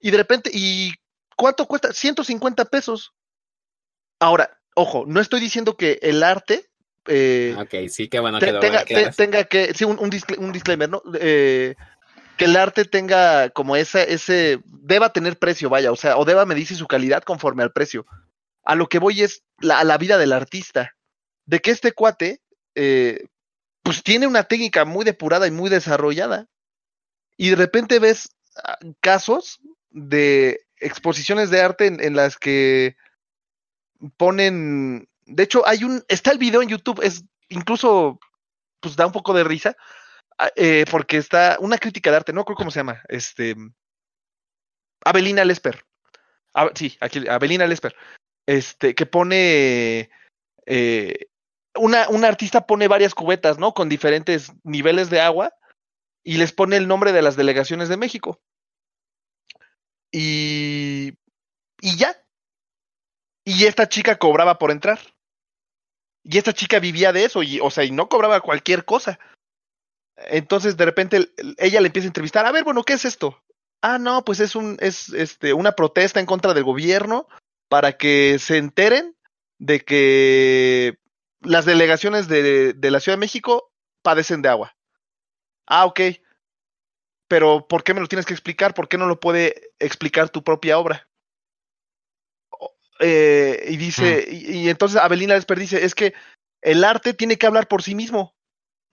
Y 0.00 0.10
de 0.10 0.16
repente, 0.16 0.50
¿y 0.52 0.92
cuánto 1.36 1.64
cuesta? 1.66 1.92
150 1.92 2.64
pesos. 2.64 3.12
Ahora, 4.18 4.58
ojo, 4.74 5.04
no 5.06 5.20
estoy 5.20 5.38
diciendo 5.38 5.76
que 5.76 6.00
el 6.02 6.24
arte 6.24 6.66
eh, 7.06 7.56
Ok, 7.56 7.88
sí, 7.88 8.08
qué 8.08 8.18
bueno 8.18 8.40
te- 8.40 8.46
que 8.46 8.52
lo 8.52 8.60
tenga, 8.60 8.84
te- 8.84 9.10
tenga 9.12 9.44
que, 9.44 9.72
sí, 9.74 9.84
un, 9.84 9.96
un, 10.00 10.10
discla- 10.10 10.38
un 10.38 10.52
disclaimer, 10.52 10.90
¿no? 10.90 11.02
Eh, 11.20 11.76
que 12.36 12.46
el 12.46 12.56
arte 12.56 12.84
tenga 12.84 13.50
como 13.50 13.76
ese, 13.76 14.12
ese, 14.12 14.60
deba 14.64 15.12
tener 15.12 15.38
precio, 15.38 15.70
vaya, 15.70 15.92
o 15.92 15.96
sea, 15.96 16.18
o 16.18 16.24
deba 16.24 16.44
medirse 16.46 16.74
su 16.74 16.88
calidad 16.88 17.22
conforme 17.22 17.62
al 17.62 17.70
precio. 17.72 18.06
A 18.68 18.74
lo 18.74 18.90
que 18.90 18.98
voy 18.98 19.22
es 19.22 19.42
a 19.70 19.82
la 19.82 19.96
vida 19.96 20.18
del 20.18 20.34
artista. 20.34 20.94
De 21.46 21.60
que 21.60 21.70
este 21.70 21.92
cuate, 21.92 22.42
eh, 22.74 23.24
pues 23.82 24.02
tiene 24.02 24.26
una 24.26 24.44
técnica 24.44 24.84
muy 24.84 25.06
depurada 25.06 25.46
y 25.46 25.50
muy 25.50 25.70
desarrollada. 25.70 26.48
Y 27.38 27.48
de 27.48 27.56
repente 27.56 27.98
ves 27.98 28.28
ah, 28.62 28.76
casos 29.00 29.58
de 29.88 30.60
exposiciones 30.76 31.48
de 31.48 31.62
arte 31.62 31.86
en, 31.86 32.14
las 32.14 32.36
que 32.36 32.96
ponen, 34.18 35.08
de 35.24 35.42
hecho 35.44 35.66
hay 35.66 35.84
un, 35.84 36.04
está 36.08 36.30
el 36.30 36.38
video 36.38 36.60
en 36.60 36.68
YouTube, 36.68 37.00
es 37.02 37.24
incluso, 37.48 38.20
pues 38.80 38.96
da 38.96 39.06
un 39.06 39.12
poco 39.12 39.32
de 39.32 39.44
risa, 39.44 39.76
ah, 40.36 40.50
eh, 40.56 40.84
porque 40.90 41.16
está 41.16 41.56
una 41.60 41.78
crítica 41.78 42.10
de 42.10 42.18
arte, 42.18 42.32
no 42.34 42.44
creo 42.44 42.56
cómo 42.56 42.70
se 42.70 42.80
llama, 42.80 43.02
este, 43.08 43.56
Abelina 45.06 45.42
Lesper, 45.46 45.82
sí, 46.74 46.96
aquí, 47.00 47.26
Abelina 47.28 47.66
Lesper, 47.66 47.96
este, 48.48 48.94
que 48.94 49.04
pone, 49.04 50.08
eh, 50.64 51.26
una, 51.76 52.08
una 52.08 52.28
artista 52.28 52.66
pone 52.66 52.88
varias 52.88 53.14
cubetas, 53.14 53.58
¿no? 53.58 53.74
Con 53.74 53.90
diferentes 53.90 54.52
niveles 54.64 55.10
de 55.10 55.20
agua 55.20 55.52
y 56.24 56.38
les 56.38 56.52
pone 56.52 56.78
el 56.78 56.88
nombre 56.88 57.12
de 57.12 57.20
las 57.20 57.36
delegaciones 57.36 57.90
de 57.90 57.98
México. 57.98 58.40
Y, 60.10 61.12
y 61.82 61.96
ya. 61.98 62.16
Y 63.44 63.66
esta 63.66 63.86
chica 63.86 64.18
cobraba 64.18 64.58
por 64.58 64.70
entrar. 64.70 64.98
Y 66.24 66.38
esta 66.38 66.54
chica 66.54 66.78
vivía 66.78 67.12
de 67.12 67.24
eso, 67.24 67.42
y, 67.42 67.60
o 67.60 67.70
sea, 67.70 67.84
y 67.84 67.90
no 67.90 68.08
cobraba 68.08 68.40
cualquier 68.40 68.86
cosa. 68.86 69.18
Entonces, 70.16 70.78
de 70.78 70.86
repente, 70.86 71.16
el- 71.18 71.32
el- 71.36 71.54
ella 71.58 71.82
le 71.82 71.88
empieza 71.88 72.06
a 72.06 72.08
entrevistar. 72.08 72.46
A 72.46 72.52
ver, 72.52 72.64
bueno, 72.64 72.82
¿qué 72.82 72.94
es 72.94 73.04
esto? 73.04 73.42
Ah, 73.82 73.98
no, 73.98 74.24
pues 74.24 74.40
es 74.40 74.56
un, 74.56 74.78
es 74.80 75.10
este, 75.10 75.52
una 75.52 75.72
protesta 75.72 76.18
en 76.18 76.26
contra 76.26 76.54
del 76.54 76.64
gobierno 76.64 77.28
para 77.68 77.96
que 77.96 78.38
se 78.38 78.56
enteren 78.56 79.16
de 79.58 79.80
que 79.80 80.98
las 81.40 81.64
delegaciones 81.64 82.28
de, 82.28 82.72
de 82.72 82.90
la 82.90 83.00
Ciudad 83.00 83.16
de 83.16 83.20
México 83.20 83.72
padecen 84.02 84.42
de 84.42 84.48
agua. 84.48 84.76
Ah, 85.66 85.84
ok. 85.86 86.00
Pero 87.28 87.68
¿por 87.68 87.84
qué 87.84 87.94
me 87.94 88.00
lo 88.00 88.08
tienes 88.08 88.24
que 88.24 88.32
explicar? 88.32 88.74
¿Por 88.74 88.88
qué 88.88 88.96
no 88.96 89.06
lo 89.06 89.20
puede 89.20 89.70
explicar 89.78 90.30
tu 90.30 90.42
propia 90.42 90.78
obra? 90.78 91.08
Eh, 93.00 93.66
y 93.68 93.76
dice, 93.76 94.26
y, 94.28 94.62
y 94.62 94.68
entonces 94.68 95.00
Abelina 95.00 95.34
Lesper 95.34 95.58
dice, 95.58 95.84
es 95.84 95.94
que 95.94 96.14
el 96.62 96.82
arte 96.82 97.14
tiene 97.14 97.36
que 97.36 97.46
hablar 97.46 97.68
por 97.68 97.82
sí 97.82 97.94
mismo. 97.94 98.34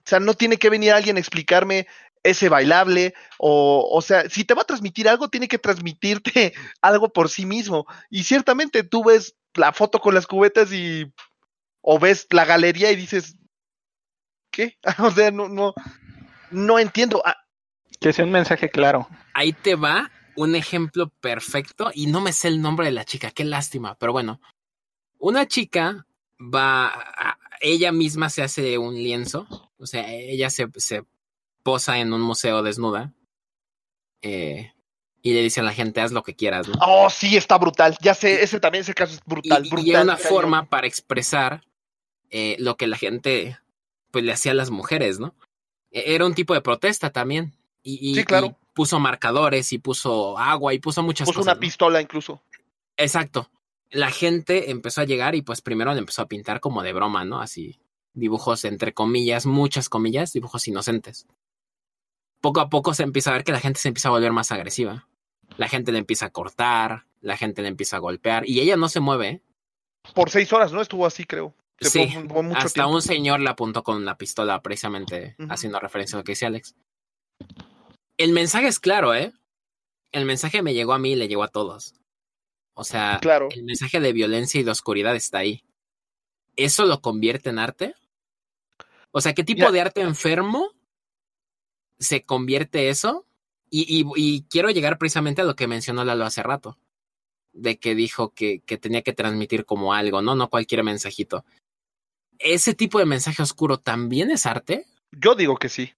O 0.06 0.08
sea, 0.08 0.20
no 0.20 0.34
tiene 0.34 0.58
que 0.58 0.70
venir 0.70 0.92
alguien 0.92 1.16
a 1.16 1.20
explicarme 1.20 1.88
ese 2.28 2.48
bailable, 2.48 3.14
o, 3.38 3.88
o 3.90 4.02
sea, 4.02 4.28
si 4.28 4.44
te 4.44 4.54
va 4.54 4.62
a 4.62 4.66
transmitir 4.66 5.08
algo, 5.08 5.28
tiene 5.28 5.48
que 5.48 5.58
transmitirte 5.58 6.52
algo 6.82 7.12
por 7.12 7.28
sí 7.28 7.46
mismo. 7.46 7.86
Y 8.10 8.24
ciertamente 8.24 8.82
tú 8.82 9.04
ves 9.04 9.36
la 9.54 9.72
foto 9.72 9.98
con 10.00 10.14
las 10.14 10.26
cubetas 10.26 10.72
y, 10.72 11.12
o 11.80 11.98
ves 11.98 12.26
la 12.30 12.44
galería 12.44 12.90
y 12.92 12.96
dices, 12.96 13.36
¿qué? 14.50 14.76
o 14.98 15.10
sea, 15.10 15.30
no, 15.30 15.48
no, 15.48 15.74
no 16.50 16.78
entiendo. 16.78 17.22
Ah, 17.24 17.36
Que 18.00 18.12
sea 18.12 18.24
un 18.24 18.32
mensaje 18.32 18.70
claro. 18.70 19.08
Ahí 19.34 19.52
te 19.52 19.74
va 19.74 20.10
un 20.36 20.54
ejemplo 20.54 21.08
perfecto 21.20 21.90
y 21.94 22.06
no 22.08 22.20
me 22.20 22.32
sé 22.32 22.48
el 22.48 22.60
nombre 22.60 22.86
de 22.86 22.92
la 22.92 23.04
chica, 23.04 23.30
qué 23.30 23.44
lástima, 23.44 23.94
pero 23.96 24.12
bueno. 24.12 24.40
Una 25.18 25.46
chica 25.46 26.06
va, 26.38 26.88
a- 26.88 27.38
ella 27.62 27.90
misma 27.90 28.28
se 28.28 28.42
hace 28.42 28.76
un 28.76 28.94
lienzo, 28.94 29.46
o 29.78 29.86
sea, 29.86 30.12
ella 30.12 30.50
se, 30.50 30.68
se 30.76 31.04
posa 31.66 31.98
en 31.98 32.12
un 32.12 32.20
museo 32.22 32.62
desnuda 32.62 33.12
eh, 34.22 34.72
y 35.22 35.34
le 35.34 35.42
dice 35.42 35.58
a 35.60 35.64
la 35.64 35.72
gente, 35.72 36.00
haz 36.00 36.12
lo 36.12 36.22
que 36.22 36.36
quieras, 36.36 36.68
¿no? 36.68 36.74
Oh, 36.86 37.10
sí, 37.10 37.36
está 37.36 37.58
brutal. 37.58 37.96
Ya 38.00 38.14
sé, 38.14 38.42
ese 38.44 38.60
también, 38.60 38.82
ese 38.82 38.94
caso 38.94 39.14
es 39.14 39.20
brutal. 39.26 39.66
y, 39.66 39.90
era 39.90 40.02
una 40.02 40.16
cañón. 40.16 40.28
forma 40.28 40.68
para 40.70 40.86
expresar 40.86 41.64
eh, 42.30 42.54
lo 42.60 42.76
que 42.76 42.86
la 42.86 42.96
gente 42.96 43.58
pues 44.12 44.24
le 44.24 44.32
hacía 44.32 44.52
a 44.52 44.54
las 44.54 44.70
mujeres, 44.70 45.18
¿no? 45.18 45.34
E- 45.90 46.14
Era 46.14 46.24
un 46.26 46.34
tipo 46.34 46.54
de 46.54 46.60
protesta 46.60 47.10
también. 47.10 47.52
Y, 47.82 48.10
y- 48.10 48.14
Sí, 48.14 48.24
claro. 48.24 48.46
y 48.46 48.54
puso 48.72 49.00
marcadores 49.00 49.72
y 49.72 49.78
puso 49.78 50.38
agua 50.38 50.72
y 50.74 50.78
puso 50.78 51.02
muchas 51.02 51.26
Puso 51.26 51.40
cosas. 51.40 51.46
una 51.52 51.54
¿no? 51.54 51.60
pistola 51.60 52.00
incluso. 52.00 52.40
Exacto. 52.96 53.50
La 53.90 54.10
gente 54.10 54.70
empezó 54.70 55.00
a 55.00 55.04
llegar 55.04 55.34
y 55.34 55.42
pues 55.42 55.60
primero 55.60 55.92
le 55.92 55.98
empezó 56.00 56.22
a 56.22 56.28
pintar 56.28 56.60
como 56.60 56.82
de 56.84 56.92
broma, 56.92 57.24
¿no? 57.24 57.40
Así, 57.40 57.80
dibujos 58.14 58.64
entre 58.64 58.92
comillas, 58.94 59.44
muchas 59.46 59.88
comillas, 59.88 60.32
dibujos 60.32 60.66
inocentes. 60.68 61.26
Poco 62.40 62.60
a 62.60 62.68
poco 62.68 62.94
se 62.94 63.02
empieza 63.02 63.30
a 63.30 63.34
ver 63.34 63.44
que 63.44 63.52
la 63.52 63.60
gente 63.60 63.80
se 63.80 63.88
empieza 63.88 64.08
a 64.08 64.12
volver 64.12 64.32
más 64.32 64.52
agresiva. 64.52 65.08
La 65.56 65.68
gente 65.68 65.92
le 65.92 65.98
empieza 65.98 66.26
a 66.26 66.30
cortar, 66.30 67.06
la 67.20 67.36
gente 67.36 67.62
le 67.62 67.68
empieza 67.68 67.96
a 67.96 68.00
golpear 68.00 68.48
y 68.48 68.60
ella 68.60 68.76
no 68.76 68.88
se 68.88 69.00
mueve. 69.00 69.28
¿eh? 69.28 69.42
Por 70.14 70.30
seis 70.30 70.52
horas, 70.52 70.72
¿no? 70.72 70.80
Estuvo 70.82 71.06
así, 71.06 71.24
creo. 71.24 71.54
Se 71.80 71.90
Sí, 71.90 72.08
fue- 72.12 72.28
fue 72.28 72.42
mucho 72.42 72.58
Hasta 72.58 72.70
tiempo. 72.82 72.94
un 72.94 73.02
señor 73.02 73.40
le 73.40 73.50
apuntó 73.50 73.82
con 73.82 73.96
una 73.96 74.16
pistola 74.16 74.62
precisamente 74.62 75.36
haciendo 75.50 75.78
referencia 75.80 76.16
a 76.16 76.20
lo 76.20 76.24
que 76.24 76.32
dice 76.32 76.46
Alex. 76.46 76.74
El 78.16 78.32
mensaje 78.32 78.66
es 78.68 78.80
claro, 78.80 79.14
¿eh? 79.14 79.32
El 80.12 80.24
mensaje 80.24 80.62
me 80.62 80.72
llegó 80.74 80.94
a 80.94 80.98
mí 80.98 81.12
y 81.12 81.16
le 81.16 81.28
llegó 81.28 81.42
a 81.42 81.48
todos. 81.48 81.94
O 82.74 82.84
sea, 82.84 83.18
Claro. 83.20 83.48
el 83.50 83.64
mensaje 83.64 84.00
de 84.00 84.12
violencia 84.12 84.60
y 84.60 84.64
de 84.64 84.70
oscuridad 84.70 85.14
está 85.16 85.38
ahí. 85.38 85.64
¿Eso 86.56 86.86
lo 86.86 87.00
convierte 87.02 87.50
en 87.50 87.58
arte? 87.58 87.94
O 89.10 89.20
sea, 89.20 89.34
¿qué 89.34 89.44
tipo 89.44 89.70
de 89.70 89.80
arte 89.80 90.00
enfermo 90.00 90.70
se 91.98 92.24
convierte 92.24 92.88
eso? 92.88 93.26
Y, 93.70 93.86
y- 94.00 94.04
y 94.16 94.42
quiero 94.48 94.70
llegar 94.70 94.98
precisamente 94.98 95.42
a 95.42 95.44
lo 95.44 95.56
que 95.56 95.66
mencionó 95.66 96.04
Lalo 96.04 96.24
hace 96.24 96.42
rato. 96.42 96.78
De 97.52 97.78
que 97.78 97.94
dijo 97.94 98.34
que, 98.34 98.60
que 98.60 98.76
tenía 98.78 99.02
que 99.02 99.12
transmitir 99.14 99.64
como 99.64 99.94
algo, 99.94 100.20
¿no? 100.22 100.34
No 100.34 100.48
cualquier 100.50 100.82
mensajito. 100.84 101.44
¿Ese 102.38 102.74
tipo 102.74 102.98
de 102.98 103.06
mensaje 103.06 103.42
oscuro 103.42 103.78
también 103.78 104.30
es 104.30 104.44
arte? 104.44 104.84
Yo 105.10 105.34
digo 105.34 105.56
que 105.56 105.68
sí. 105.70 105.92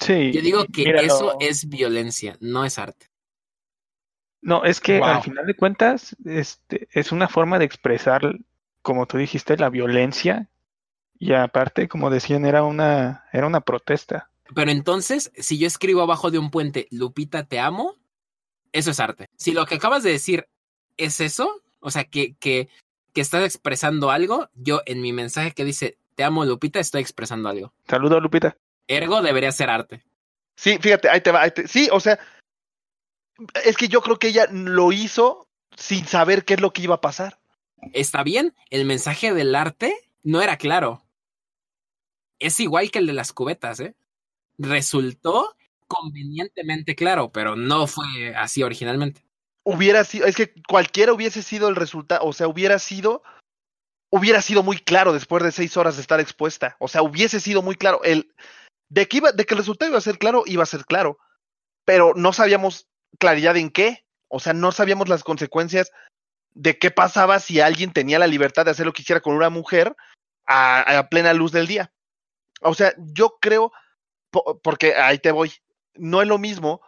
Sí. 0.00 0.32
Yo 0.32 0.40
digo 0.40 0.64
que 0.72 0.84
míralo. 0.84 1.06
eso 1.06 1.36
es 1.40 1.68
violencia, 1.68 2.36
no 2.40 2.64
es 2.64 2.78
arte. 2.78 3.06
No, 4.42 4.64
es 4.64 4.80
que 4.80 4.98
Wow. 4.98 5.08
al 5.08 5.22
final 5.22 5.46
de 5.46 5.54
cuentas, 5.54 6.16
este, 6.24 6.88
es 6.92 7.12
una 7.12 7.28
forma 7.28 7.58
de 7.58 7.64
expresar, 7.64 8.38
como 8.82 9.06
tú 9.06 9.18
dijiste, 9.18 9.56
la 9.56 9.70
violencia. 9.70 10.48
Y 11.18 11.32
aparte, 11.32 11.88
como 11.88 12.10
decían, 12.10 12.44
era 12.46 12.62
una, 12.62 13.24
era 13.32 13.46
una 13.46 13.60
protesta. 13.60 14.30
Pero 14.54 14.70
entonces, 14.70 15.32
si 15.36 15.58
yo 15.58 15.66
escribo 15.66 16.02
abajo 16.02 16.30
de 16.30 16.38
un 16.38 16.50
puente, 16.50 16.86
Lupita, 16.90 17.44
te 17.44 17.58
amo, 17.58 17.96
eso 18.72 18.90
es 18.90 19.00
arte. 19.00 19.26
Si 19.36 19.52
lo 19.52 19.66
que 19.66 19.76
acabas 19.76 20.02
de 20.02 20.10
decir 20.12 20.48
es 20.96 21.20
eso, 21.20 21.62
o 21.80 21.90
sea, 21.90 22.04
que, 22.04 22.34
que, 22.36 22.68
que 23.12 23.20
estás 23.20 23.44
expresando 23.44 24.10
algo, 24.10 24.48
yo 24.54 24.82
en 24.86 25.00
mi 25.00 25.12
mensaje 25.12 25.52
que 25.52 25.64
dice, 25.64 25.98
te 26.14 26.24
amo, 26.24 26.44
Lupita, 26.44 26.78
estoy 26.80 27.00
expresando 27.02 27.48
algo. 27.48 27.72
Saludos, 27.88 28.22
Lupita. 28.22 28.56
Ergo 28.88 29.20
debería 29.22 29.50
ser 29.52 29.68
arte. 29.70 30.04
Sí, 30.54 30.78
fíjate, 30.80 31.08
ahí 31.10 31.20
te 31.20 31.32
va. 31.32 31.42
ahí 31.42 31.50
te- 31.50 31.68
Sí, 31.68 31.88
o 31.92 32.00
sea, 32.00 32.18
es 33.64 33.76
que 33.76 33.88
yo 33.88 34.00
creo 34.00 34.18
que 34.18 34.28
ella 34.28 34.46
lo 34.50 34.92
hizo 34.92 35.48
sin 35.76 36.06
saber 36.06 36.44
qué 36.44 36.54
es 36.54 36.60
lo 36.60 36.72
que 36.72 36.82
iba 36.82 36.94
a 36.94 37.00
pasar. 37.00 37.38
Está 37.92 38.22
bien, 38.22 38.54
el 38.70 38.84
mensaje 38.86 39.34
del 39.34 39.54
arte 39.54 39.94
no 40.22 40.40
era 40.40 40.56
claro. 40.56 41.02
Es 42.38 42.60
igual 42.60 42.90
que 42.90 42.98
el 43.00 43.06
de 43.06 43.12
las 43.12 43.32
cubetas, 43.32 43.80
¿eh? 43.80 43.94
Resultó 44.58 45.56
convenientemente 45.86 46.94
claro, 46.94 47.30
pero 47.30 47.56
no 47.56 47.86
fue 47.86 48.34
así 48.36 48.62
originalmente. 48.62 49.24
Hubiera 49.64 50.04
sido, 50.04 50.26
es 50.26 50.36
que 50.36 50.52
cualquiera 50.68 51.12
hubiese 51.12 51.42
sido 51.42 51.68
el 51.68 51.76
resultado, 51.76 52.24
o 52.24 52.32
sea, 52.32 52.48
hubiera 52.48 52.78
sido, 52.78 53.22
hubiera 54.10 54.40
sido 54.42 54.62
muy 54.62 54.78
claro 54.78 55.12
después 55.12 55.42
de 55.42 55.52
seis 55.52 55.76
horas 55.76 55.96
de 55.96 56.02
estar 56.02 56.20
expuesta. 56.20 56.76
O 56.78 56.88
sea, 56.88 57.02
hubiese 57.02 57.40
sido 57.40 57.62
muy 57.62 57.74
claro. 57.74 58.02
El, 58.04 58.32
de 58.88 59.06
que 59.08 59.18
iba, 59.18 59.32
de 59.32 59.44
que 59.44 59.54
el 59.54 59.58
resultado 59.58 59.90
iba 59.90 59.98
a 59.98 60.02
ser 60.02 60.18
claro, 60.18 60.44
iba 60.46 60.62
a 60.62 60.66
ser 60.66 60.84
claro. 60.84 61.18
Pero 61.84 62.12
no 62.14 62.32
sabíamos 62.32 62.88
claridad 63.18 63.56
en 63.56 63.70
qué. 63.70 64.04
O 64.28 64.40
sea, 64.40 64.52
no 64.52 64.72
sabíamos 64.72 65.08
las 65.08 65.24
consecuencias 65.24 65.92
de 66.54 66.78
qué 66.78 66.90
pasaba 66.90 67.38
si 67.38 67.60
alguien 67.60 67.92
tenía 67.92 68.18
la 68.18 68.26
libertad 68.26 68.64
de 68.64 68.70
hacer 68.70 68.86
lo 68.86 68.92
que 68.92 69.02
quisiera 69.02 69.20
con 69.20 69.34
una 69.34 69.50
mujer 69.50 69.94
a, 70.46 70.98
a 70.98 71.08
plena 71.08 71.32
luz 71.32 71.52
del 71.52 71.66
día. 71.66 71.92
O 72.60 72.74
sea, 72.74 72.94
yo 72.98 73.36
creo, 73.40 73.72
porque 74.62 74.94
ahí 74.94 75.18
te 75.18 75.32
voy, 75.32 75.52
no 75.94 76.22
es 76.22 76.28
lo 76.28 76.38
mismo, 76.38 76.80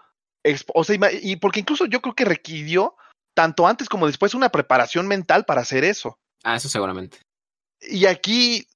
o 0.74 0.84
sea, 0.84 0.96
y 1.20 1.36
porque 1.36 1.60
incluso 1.60 1.86
yo 1.86 2.00
creo 2.00 2.14
que 2.14 2.24
requirió 2.24 2.96
tanto 3.34 3.66
antes 3.66 3.88
como 3.88 4.06
después 4.06 4.34
una 4.34 4.48
preparación 4.48 5.06
mental 5.06 5.44
para 5.44 5.60
hacer 5.60 5.84
eso. 5.84 6.18
Ah, 6.42 6.56
eso 6.56 6.68
seguramente. 6.68 7.18
Y 7.80 8.06
aquí, 8.06 8.66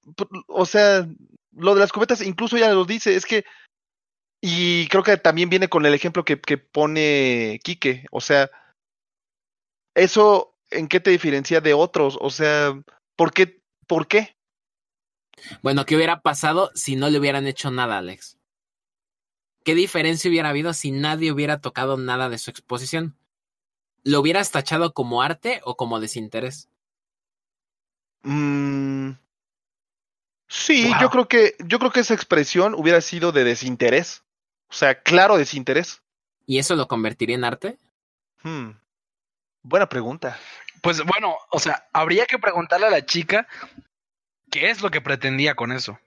o 0.47 0.67
sea, 0.67 1.07
lo 1.53 1.75
de 1.75 1.81
las 1.81 1.93
cubetas 1.93 2.21
incluso 2.21 2.57
ya 2.57 2.73
lo 2.73 2.85
dice, 2.85 3.15
es 3.15 3.27
que, 3.27 3.45
y 4.41 4.87
creo 4.89 5.03
que 5.03 5.17
también 5.17 5.51
viene 5.51 5.69
con 5.69 5.87
el 5.87 5.95
ejemplo 5.95 6.25
que, 6.25 6.41
que 6.41 6.59
pone 6.59 7.61
Quique, 7.65 8.07
o 8.11 8.21
sea, 8.21 8.51
eso, 9.95 10.55
¿en 10.71 10.89
qué 10.89 11.01
te 11.01 11.11
diferencia 11.11 11.61
de 11.61 11.75
otros? 11.75 12.17
O 12.21 12.31
sea, 12.31 12.75
¿Por 13.17 13.33
qué? 13.33 13.61
¿Por 13.87 14.09
qué? 14.09 14.37
Bueno, 15.63 15.85
¿qué 15.85 15.97
hubiera 15.97 16.23
pasado 16.23 16.71
si 16.75 16.97
no 16.97 17.11
le 17.11 17.19
hubieran 17.19 17.47
hecho 17.47 17.71
nada, 17.71 17.99
Alex? 17.99 18.39
¿Qué 19.65 19.75
diferencia 19.75 20.29
hubiera 20.29 20.49
habido 20.51 20.73
si 20.75 20.91
nadie 20.91 21.33
hubiera 21.33 21.61
tocado 21.61 21.97
nada 21.97 22.29
de 22.29 22.39
su 22.39 22.51
exposición? 22.51 23.17
¿Lo 24.05 24.21
hubieras 24.21 24.51
tachado 24.51 24.93
como 24.95 25.23
arte 25.23 25.61
o 25.65 25.77
como 25.77 26.01
desinterés? 26.01 26.69
Mm, 28.23 29.13
sí, 30.49 30.87
Wow. 30.89 31.01
yo 31.01 31.11
creo 31.11 31.29
que 31.29 31.55
yo 31.65 31.79
creo 31.79 31.91
que 31.93 32.01
esa 32.01 32.15
expresión 32.15 32.75
hubiera 32.75 33.01
sido 33.01 33.33
de 33.33 33.45
desinterés. 33.45 34.23
O 34.69 34.75
sea, 34.75 35.03
claro 35.03 35.37
desinterés. 35.37 36.03
¿Y 36.47 36.59
eso 36.59 36.75
lo 36.77 36.89
convertiría 36.89 37.37
en 37.37 37.45
arte? 37.45 37.79
Hmm, 38.43 38.71
Buena 39.63 39.89
pregunta. 39.89 40.39
Pues 40.83 41.05
bueno, 41.05 41.37
o 41.53 41.59
sea, 41.61 41.89
habría 41.93 42.27
que 42.27 42.39
preguntarle 42.39 42.87
a 42.87 42.91
la 42.91 43.07
chica 43.07 43.47
qué 44.51 44.71
es 44.71 44.83
lo 44.83 44.91
que 44.91 45.01
pretendía 45.01 45.55
con 45.55 45.71
eso. 45.71 46.01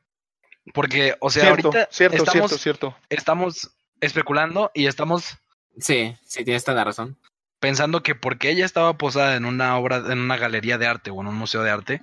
Porque, 0.73 1.15
o 1.19 1.29
sea, 1.29 1.43
cierto, 1.43 1.67
ahorita 1.69 1.89
cierto, 1.91 2.17
estamos, 2.17 2.51
cierto, 2.51 2.57
cierto. 2.57 2.97
estamos 3.09 3.71
especulando 4.01 4.71
y 4.73 4.87
estamos 4.87 5.37
Sí, 5.79 6.15
sí, 6.25 6.43
tienes 6.45 6.63
toda 6.63 6.77
la 6.77 6.83
razón. 6.85 7.17
pensando 7.59 8.01
que 8.03 8.15
porque 8.15 8.49
ella 8.49 8.65
estaba 8.65 8.97
posada 8.97 9.35
en 9.35 9.45
una 9.45 9.77
obra, 9.77 9.97
en 9.97 10.19
una 10.19 10.37
galería 10.37 10.77
de 10.77 10.87
arte 10.87 11.11
o 11.11 11.21
en 11.21 11.27
un 11.27 11.35
museo 11.35 11.63
de 11.63 11.71
arte, 11.71 12.01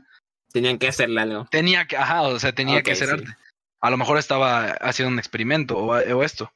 Tenían 0.52 0.78
que 0.78 0.88
hacerle 0.88 1.20
algo. 1.22 1.46
tenía 1.50 1.86
que, 1.86 1.96
ajá, 1.96 2.22
o 2.22 2.38
sea, 2.38 2.52
tenía 2.52 2.82
que 2.82 2.94
sí. 2.94 3.04
arte. 3.04 3.36
A 3.80 3.90
lo 3.90 3.96
mejor 3.96 4.18
estaba 4.18 4.66
haciendo 4.80 5.12
un 5.12 5.18
experimento 5.18 5.76
o, 5.78 5.94
o 5.96 6.22
esto. 6.22 6.52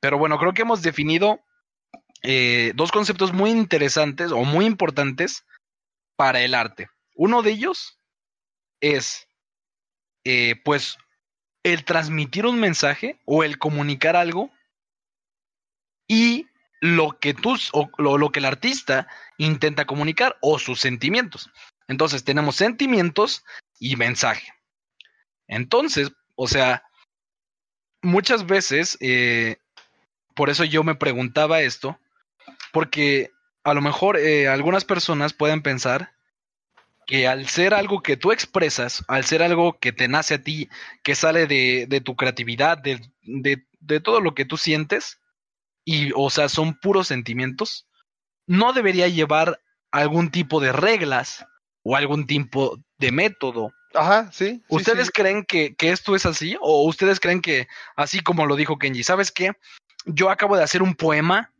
Pero 0.00 0.18
bueno, 0.18 0.38
creo 0.38 0.52
que 0.54 0.62
hemos 0.62 0.82
definido 0.82 1.40
eh, 2.22 2.72
dos 2.74 2.90
conceptos 2.92 3.32
muy 3.32 3.50
interesantes 3.50 4.32
o 4.32 4.42
muy 4.44 4.64
importantes 4.64 5.44
para 6.16 6.40
el 6.40 6.54
arte. 6.54 6.88
Uno 7.14 7.42
de 7.42 7.50
ellos 7.52 7.98
es, 8.80 9.28
eh, 10.24 10.56
pues, 10.64 10.96
el 11.66 11.84
transmitir 11.84 12.46
un 12.46 12.60
mensaje 12.60 13.18
o 13.24 13.42
el 13.42 13.58
comunicar 13.58 14.14
algo 14.14 14.52
y 16.06 16.46
lo 16.80 17.18
que 17.18 17.34
tú 17.34 17.56
o 17.72 17.90
lo, 17.98 18.18
lo 18.18 18.30
que 18.30 18.38
el 18.38 18.44
artista 18.44 19.08
intenta 19.36 19.84
comunicar 19.84 20.36
o 20.40 20.60
sus 20.60 20.78
sentimientos. 20.78 21.50
Entonces 21.88 22.22
tenemos 22.22 22.54
sentimientos 22.54 23.44
y 23.80 23.96
mensaje. 23.96 24.54
Entonces, 25.48 26.12
o 26.36 26.46
sea, 26.46 26.84
muchas 28.00 28.46
veces, 28.46 28.96
eh, 29.00 29.56
por 30.36 30.50
eso 30.50 30.62
yo 30.62 30.84
me 30.84 30.94
preguntaba 30.94 31.62
esto, 31.62 31.98
porque 32.72 33.32
a 33.64 33.74
lo 33.74 33.80
mejor 33.82 34.18
eh, 34.18 34.46
algunas 34.46 34.84
personas 34.84 35.32
pueden 35.32 35.62
pensar 35.62 36.15
que 37.06 37.28
al 37.28 37.48
ser 37.48 37.72
algo 37.72 38.02
que 38.02 38.16
tú 38.16 38.32
expresas, 38.32 39.04
al 39.06 39.24
ser 39.24 39.42
algo 39.42 39.78
que 39.78 39.92
te 39.92 40.08
nace 40.08 40.34
a 40.34 40.42
ti, 40.42 40.68
que 41.04 41.14
sale 41.14 41.46
de, 41.46 41.86
de 41.88 42.00
tu 42.00 42.16
creatividad, 42.16 42.78
de, 42.78 43.00
de, 43.22 43.64
de 43.78 44.00
todo 44.00 44.20
lo 44.20 44.34
que 44.34 44.44
tú 44.44 44.56
sientes, 44.56 45.20
y 45.84 46.10
o 46.16 46.28
sea, 46.30 46.48
son 46.48 46.74
puros 46.74 47.06
sentimientos, 47.06 47.86
no 48.46 48.72
debería 48.72 49.06
llevar 49.06 49.60
algún 49.92 50.30
tipo 50.30 50.60
de 50.60 50.72
reglas 50.72 51.46
o 51.84 51.96
algún 51.96 52.26
tipo 52.26 52.78
de 52.98 53.12
método. 53.12 53.72
Ajá, 53.94 54.30
sí. 54.32 54.48
sí, 54.48 54.62
¿Ustedes 54.68 55.06
sí. 55.06 55.12
creen 55.14 55.44
que, 55.44 55.76
que 55.76 55.92
esto 55.92 56.16
es 56.16 56.26
así? 56.26 56.56
¿O 56.60 56.84
ustedes 56.86 57.20
creen 57.20 57.40
que, 57.40 57.68
así 57.94 58.20
como 58.20 58.46
lo 58.46 58.56
dijo 58.56 58.78
Kenji, 58.78 59.04
¿sabes 59.04 59.30
qué? 59.30 59.52
Yo 60.06 60.28
acabo 60.28 60.56
de 60.56 60.64
hacer 60.64 60.82
un 60.82 60.96
poema 60.96 61.52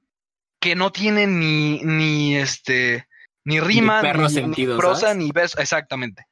que 0.60 0.74
no 0.74 0.90
tiene 0.90 1.28
ni, 1.28 1.80
ni 1.82 2.36
este, 2.36 3.06
ni 3.46 3.60
rima, 3.60 4.00
perro 4.00 4.24
ni, 4.24 4.28
sentido, 4.30 4.74
ni 4.74 4.78
prosa, 4.80 5.00
¿sabes? 5.00 5.16
ni 5.16 5.30
verso, 5.30 5.58
exactamente. 5.60 6.26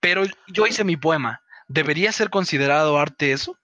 Pero 0.00 0.22
yo 0.48 0.66
hice 0.66 0.84
mi 0.84 0.96
poema. 0.96 1.42
¿Debería 1.68 2.10
ser 2.12 2.30
considerado 2.30 2.98
arte 2.98 3.32
eso? 3.32 3.56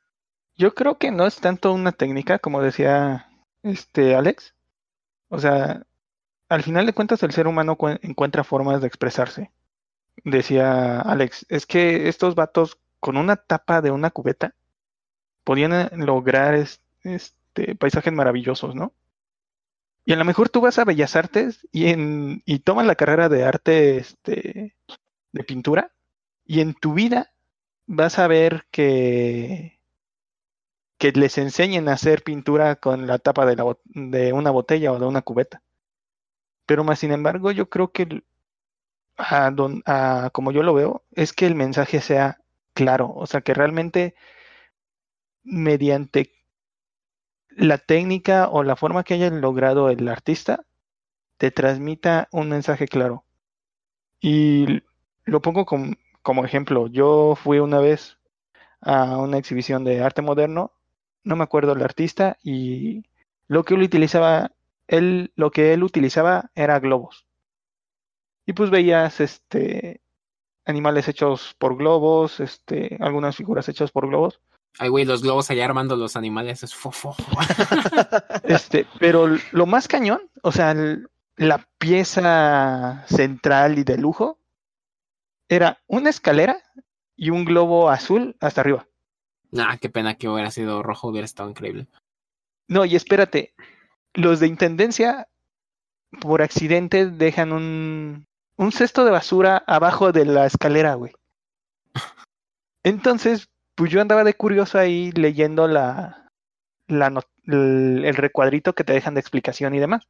Yo 0.57 0.75
creo 0.75 0.99
que 0.99 1.11
no 1.11 1.27
es 1.27 1.37
tanto 1.37 1.73
una 1.73 1.93
técnica, 1.93 2.39
como 2.39 2.61
decía 2.63 3.29
este 3.63 4.15
Alex. 4.15 4.55
O 5.29 5.39
sea, 5.39 5.83
al 6.49 6.63
final 6.63 6.87
de 6.87 6.93
cuentas 6.93 7.23
el 7.23 7.33
ser 7.33 7.47
humano 7.47 7.77
cuen- 7.77 7.99
encuentra 8.03 8.45
formas 8.45 8.81
de 8.81 8.87
expresarse. 8.87 9.51
Decía 10.25 11.01
Alex, 11.01 11.47
es 11.49 11.67
que 11.67 12.09
estos 12.09 12.35
vatos 12.35 12.79
con 13.01 13.17
una 13.17 13.37
tapa 13.37 13.81
de 13.81 13.91
una 13.91 14.11
cubeta 14.11 14.55
podían 15.45 15.73
eh, 15.73 15.91
lograr 15.93 16.55
es- 16.55 16.81
este, 17.05 17.75
paisajes 17.77 18.13
maravillosos, 18.13 18.75
¿no? 18.75 18.93
Y 20.07 20.13
a 20.13 20.17
lo 20.17 20.25
mejor 20.25 20.49
tú 20.49 20.61
vas 20.63 20.79
a 20.79 20.85
Bellas 20.87 21.17
Artes 21.17 21.67
y, 21.73 21.89
en, 21.89 22.43
y 22.47 22.61
tomas 22.61 22.87
la 22.87 22.95
carrera 22.95 23.29
de 23.29 23.45
arte 23.45 23.99
este, 23.99 24.75
de 25.33 25.45
pintura 25.45 25.93
y 26.45 26.61
en 26.61 26.75
tu 26.75 26.95
vida 26.95 27.33
vas 27.87 28.19
a 28.19 28.29
ver 28.29 28.67
que 28.71 29.81
que 30.99 31.11
les 31.13 31.39
enseñen 31.39 31.89
a 31.89 31.95
hacer 31.95 32.23
pintura 32.23 32.77
con 32.77 33.07
la 33.07 33.19
tapa 33.19 33.47
de, 33.47 33.57
la, 33.57 33.79
de 33.87 34.35
una 34.35 34.51
botella 34.51 34.93
o 34.93 34.99
de 34.99 35.07
una 35.07 35.23
cubeta. 35.23 35.63
Pero 36.67 36.85
más 36.85 36.99
sin 37.01 37.13
embargo, 37.13 37.51
yo 37.51 37.69
creo 37.69 37.91
que 37.93 38.23
a 39.19 39.51
don- 39.51 39.83
a- 39.87 40.31
como 40.33 40.53
yo 40.53 40.63
lo 40.63 40.75
veo, 40.75 41.05
es 41.13 41.33
que 41.33 41.47
el 41.47 41.55
mensaje 41.55 42.01
sea 42.01 42.39
claro, 42.75 43.13
o 43.15 43.27
sea, 43.27 43.41
que 43.43 43.55
realmente 43.55 44.15
mediante 45.45 46.33
la 47.57 47.79
técnica 47.79 48.49
o 48.51 48.63
la 48.65 48.77
forma 48.77 49.05
que 49.05 49.15
haya 49.15 49.31
logrado 49.31 49.91
el 49.91 50.09
artista, 50.09 50.65
te 51.39 51.51
transmita 51.53 52.29
un 52.33 52.51
mensaje 52.51 52.89
claro. 52.89 53.25
Y 54.21 54.83
lo 55.25 55.41
pongo 55.43 55.65
com- 55.67 55.95
como 56.23 56.45
ejemplo. 56.45 56.89
Yo 56.89 57.35
fui 57.37 57.59
una 57.61 57.81
vez 57.81 58.19
a 58.81 59.19
una 59.19 59.39
exhibición 59.39 59.85
de 59.85 60.03
arte 60.03 60.23
moderno, 60.23 60.73
no 61.25 61.37
me 61.37 61.45
acuerdo 61.45 61.73
el 61.75 61.83
artista, 61.83 62.39
y 62.45 63.05
lo 63.49 63.65
que 63.65 63.75
él 63.75 63.83
utilizaba, 63.83 64.53
él, 64.89 65.33
lo 65.37 65.51
que 65.53 65.75
él 65.75 65.85
utilizaba 65.85 66.51
era 66.57 66.81
globos. 66.81 67.27
Y 68.47 68.53
pues 68.53 68.71
veías 68.71 69.21
este 69.21 70.01
animales 70.67 71.09
hechos 71.09 71.55
por 71.59 71.77
globos, 71.77 72.41
este, 72.41 72.97
algunas 73.01 73.37
figuras 73.37 73.69
hechas 73.69 73.93
por 73.93 74.09
globos. 74.09 74.41
Ay, 74.79 74.89
güey, 74.91 75.05
los 75.05 75.23
globos 75.23 75.51
allá 75.51 75.65
armando 75.65 75.97
los 75.97 76.17
animales 76.17 76.63
es 76.63 76.75
fofo. 76.75 77.15
Este, 78.45 78.87
pero 78.99 79.27
lo 79.53 79.67
más 79.67 79.89
cañón, 79.89 80.21
o 80.43 80.53
sea, 80.53 80.73
el- 80.73 81.09
la 81.37 81.67
pieza 81.79 83.05
central 83.09 83.79
y 83.79 83.85
de 83.85 83.99
lujo 83.99 84.39
era 85.49 85.79
una 85.87 86.11
escalera 86.11 86.59
y 87.17 87.31
un 87.31 87.45
globo 87.45 87.91
azul 87.91 88.37
hasta 88.41 88.61
arriba. 88.61 88.87
nah, 89.51 89.77
qué 89.77 89.89
pena 89.89 90.15
que 90.17 90.29
hubiera 90.29 90.51
sido 90.51 90.83
rojo, 90.83 91.09
hubiera 91.09 91.25
estado 91.25 91.49
increíble. 91.51 91.87
No, 92.69 92.85
y 92.85 92.97
espérate, 92.97 93.55
los 94.15 94.41
de 94.41 94.47
intendencia 94.49 95.29
por 96.21 96.43
accidente 96.43 97.07
dejan 97.07 97.53
un, 97.53 98.27
un 98.57 98.73
cesto 98.73 99.05
de 99.05 99.11
basura 99.13 99.63
abajo 99.67 100.13
de 100.13 100.25
la 100.27 100.47
escalera, 100.47 100.95
güey. 100.95 101.13
Entonces, 102.85 103.49
pues 103.77 103.93
yo 103.93 104.01
andaba 104.01 104.25
de 104.25 104.35
curioso 104.35 104.79
ahí 104.79 105.13
leyendo 105.13 105.69
la, 105.69 106.31
la 106.89 107.25
el 107.47 108.15
recuadrito 108.17 108.75
que 108.75 108.83
te 108.83 108.93
dejan 108.93 109.15
de 109.15 109.21
explicación 109.21 109.75
y 109.75 109.79
demás. 109.79 110.09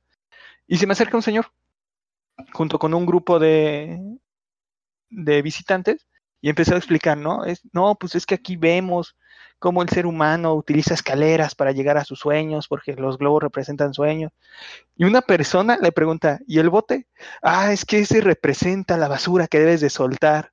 Y 0.66 0.79
se 0.79 0.87
me 0.87 0.92
acerca 0.92 1.16
un 1.16 1.22
señor, 1.22 1.52
junto 2.52 2.79
con 2.79 2.94
un 2.94 3.05
grupo 3.05 3.38
de, 3.38 4.00
de 5.11 5.42
visitantes, 5.42 6.07
y 6.40 6.48
empezó 6.48 6.74
a 6.74 6.79
explicar, 6.79 7.18
¿no? 7.18 7.44
Es, 7.44 7.62
no, 7.72 7.94
pues 7.96 8.14
es 8.14 8.24
que 8.24 8.37
aquí 8.37 8.57
vemos 8.57 9.16
cómo 9.59 9.83
el 9.83 9.88
ser 9.88 10.07
humano 10.07 10.55
utiliza 10.55 10.94
escaleras 10.94 11.55
para 11.55 11.72
llegar 11.72 11.96
a 11.96 12.05
sus 12.05 12.20
sueños, 12.20 12.68
porque 12.68 12.94
los 12.94 13.18
globos 13.18 13.42
representan 13.42 13.94
sueños. 13.94 14.33
Y 14.96 15.05
una 15.05 15.22
persona 15.22 15.79
le 15.81 15.92
pregunta, 15.92 16.40
¿y 16.46 16.59
el 16.59 16.70
bote? 16.70 17.07
Ah, 17.42 17.72
es 17.72 17.85
que 17.85 18.00
ese 18.00 18.20
representa 18.20 18.96
la 18.96 19.09
basura 19.09 19.48
que 19.48 19.59
debes 19.59 19.81
de 19.81 19.90
soltar 19.90 20.52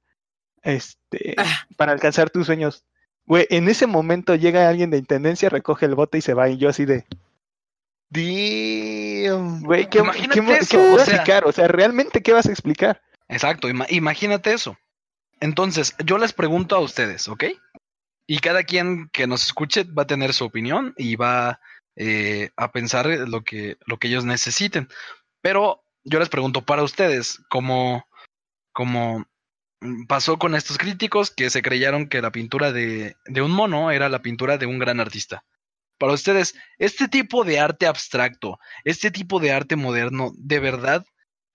este, 0.64 1.36
Ah. 1.38 1.68
para 1.78 1.92
alcanzar 1.92 2.30
tus 2.30 2.46
sueños. 2.46 2.86
Güey, 3.26 3.48
en 3.50 3.70
ese 3.70 3.88
momento 3.88 4.36
llega 4.36 4.68
alguien 4.68 4.90
de 4.90 4.98
intendencia, 4.98 5.50
recoge 5.50 5.86
el 5.86 5.96
bote 5.96 6.18
y 6.18 6.22
se 6.22 6.34
va, 6.34 6.50
y 6.50 6.58
yo 6.58 6.70
así 6.70 6.86
de, 6.86 7.06
Damn. 8.10 9.64
güey, 9.64 9.90
¿qué, 9.90 10.00
Imagínate 10.00 10.34
qué 10.36 10.42
mo- 10.42 10.54
eso, 10.54 10.68
qué 10.70 10.78
vas 10.78 10.90
a 10.92 11.02
explicar? 11.12 11.46
O 11.46 11.52
sea, 11.52 11.68
¿realmente 11.68 12.22
qué 12.22 12.34
vas 12.34 12.46
a 12.48 12.52
explicar? 12.52 13.02
Exacto, 13.28 13.70
ima- 13.70 13.88
imagínate 13.90 14.54
eso. 14.54 14.78
Entonces, 15.40 15.96
yo 16.06 16.18
les 16.18 16.34
pregunto 16.34 16.76
a 16.76 16.80
ustedes, 16.80 17.28
¿ok? 17.28 17.46
Y 18.28 18.40
cada 18.40 18.64
quien 18.64 19.10
que 19.12 19.28
nos 19.28 19.46
escuche 19.46 19.84
va 19.84 20.04
a 20.04 20.08
tener 20.08 20.34
su 20.34 20.46
opinión 20.46 20.94
y 20.98 21.16
va 21.16 21.60
eh, 21.96 22.52
a 22.56 22.72
pensar 22.72 23.06
lo 23.08 23.44
que, 23.44 23.78
lo 23.86 23.98
que 23.98 24.08
ellos 24.08 24.26
necesiten. 24.26 24.88
Pero 25.42 25.84
yo 26.04 26.20
les 26.20 26.30
pregunto 26.30 26.62
para 26.62 26.84
ustedes, 26.84 27.40
como, 27.50 28.06
como 28.74 29.26
pasó 30.08 30.38
con 30.38 30.56
estos 30.56 30.78
críticos 30.78 31.32
que 31.32 31.50
se 31.50 31.62
creyeron 31.62 32.08
que 32.08 32.22
la 32.22 32.32
pintura 32.32 32.72
de, 32.72 33.16
de 33.26 33.42
un 33.42 33.52
mono 33.52 33.92
era 33.92 34.10
la 34.10 34.22
pintura 34.22 34.58
de 34.58 34.66
un 34.66 34.80
gran 34.80 35.00
artista. 35.00 35.44
Para 35.98 36.14
ustedes, 36.14 36.56
este 36.80 37.08
tipo 37.08 37.44
de 37.44 37.60
arte 37.60 37.88
abstracto, 37.88 38.60
este 38.84 39.12
tipo 39.12 39.40
de 39.40 39.52
arte 39.52 39.76
moderno, 39.76 40.32
¿de 40.36 40.60
verdad 40.60 41.06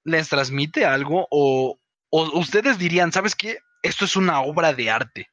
les 0.04 0.28
transmite 0.28 0.84
algo 0.86 1.26
o, 1.30 1.78
o 2.10 2.38
ustedes 2.38 2.78
dirían, 2.78 3.12
¿sabes 3.12 3.34
qué? 3.34 3.58
Esto 3.82 4.04
es 4.04 4.16
una 4.16 4.40
obra 4.40 4.72
de 4.72 4.90
arte. 4.90 5.28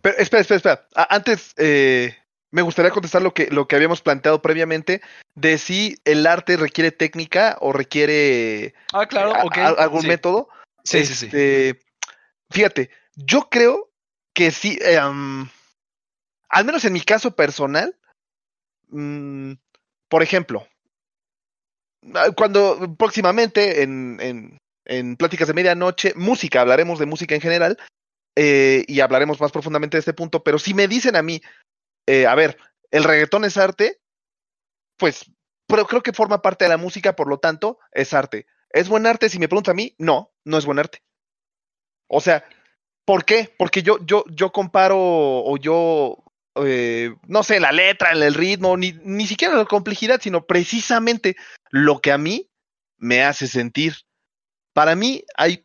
Pero 0.00 0.16
espera, 0.18 0.40
espera, 0.40 0.56
espera. 0.56 0.88
A- 0.94 1.14
Antes, 1.14 1.52
eh, 1.56 2.16
me 2.50 2.62
gustaría 2.62 2.90
contestar 2.90 3.22
lo 3.22 3.34
que, 3.34 3.48
lo 3.50 3.66
que 3.66 3.76
habíamos 3.76 4.02
planteado 4.02 4.40
previamente 4.42 5.00
de 5.34 5.58
si 5.58 5.98
el 6.04 6.26
arte 6.26 6.56
requiere 6.56 6.90
técnica 6.90 7.56
o 7.60 7.72
requiere 7.72 8.74
Ah, 8.92 9.06
claro, 9.06 9.32
a- 9.34 9.42
a- 9.60 9.82
algún 9.82 10.02
sí. 10.02 10.06
método. 10.06 10.48
Sí, 10.84 11.04
sí, 11.06 11.14
sí. 11.14 11.76
Fíjate, 12.52 12.90
yo 13.16 13.48
creo 13.50 13.90
que 14.34 14.50
sí, 14.50 14.78
am, 14.98 15.50
al 16.48 16.64
menos 16.64 16.84
en 16.84 16.92
mi 16.92 17.00
caso 17.00 17.34
personal, 17.34 17.96
mm, 18.88 19.52
por 20.08 20.22
ejemplo, 20.22 20.66
ah, 22.14 22.30
cuando 22.36 22.94
próximamente 22.96 23.82
en, 23.82 24.18
en, 24.20 24.58
en 24.84 25.16
Pláticas 25.16 25.48
de 25.48 25.54
Medianoche, 25.54 26.12
música, 26.14 26.60
hablaremos 26.60 26.98
de 26.98 27.06
música 27.06 27.34
en 27.34 27.40
general 27.40 27.78
eh, 28.36 28.84
y 28.86 29.00
hablaremos 29.00 29.40
más 29.40 29.52
profundamente 29.52 29.96
de 29.96 30.00
este 30.00 30.14
punto, 30.14 30.44
pero 30.44 30.58
si 30.58 30.74
me 30.74 30.88
dicen 30.88 31.16
a 31.16 31.22
mí, 31.22 31.40
eh, 32.06 32.26
a 32.26 32.34
ver, 32.34 32.58
el 32.90 33.04
reggaetón 33.04 33.44
es 33.44 33.56
arte, 33.56 34.00
pues 34.98 35.24
pero 35.66 35.86
creo 35.86 36.02
que 36.02 36.12
forma 36.12 36.42
parte 36.42 36.66
de 36.66 36.68
la 36.68 36.76
música, 36.76 37.16
por 37.16 37.28
lo 37.28 37.38
tanto, 37.38 37.78
es 37.92 38.12
arte. 38.12 38.44
¿Es 38.68 38.90
buen 38.90 39.06
arte? 39.06 39.30
Si 39.30 39.38
me 39.38 39.48
pregunta 39.48 39.70
a 39.70 39.74
mí, 39.74 39.94
no, 39.96 40.30
no 40.44 40.58
es 40.58 40.66
buen 40.66 40.78
arte. 40.78 41.02
O 42.12 42.20
sea, 42.20 42.44
¿por 43.06 43.24
qué? 43.24 43.54
Porque 43.56 43.82
yo, 43.82 43.98
yo, 44.04 44.24
yo 44.28 44.52
comparo 44.52 44.98
o 44.98 45.56
yo, 45.56 46.22
eh, 46.56 47.14
no 47.26 47.42
sé, 47.42 47.58
la 47.58 47.72
letra, 47.72 48.12
el 48.12 48.34
ritmo, 48.34 48.76
ni, 48.76 48.92
ni 49.02 49.26
siquiera 49.26 49.56
la 49.56 49.64
complejidad, 49.64 50.20
sino 50.20 50.44
precisamente 50.46 51.36
lo 51.70 52.00
que 52.00 52.12
a 52.12 52.18
mí 52.18 52.50
me 52.98 53.24
hace 53.24 53.46
sentir. 53.46 53.94
Para 54.74 54.94
mí 54.94 55.24
hay 55.36 55.64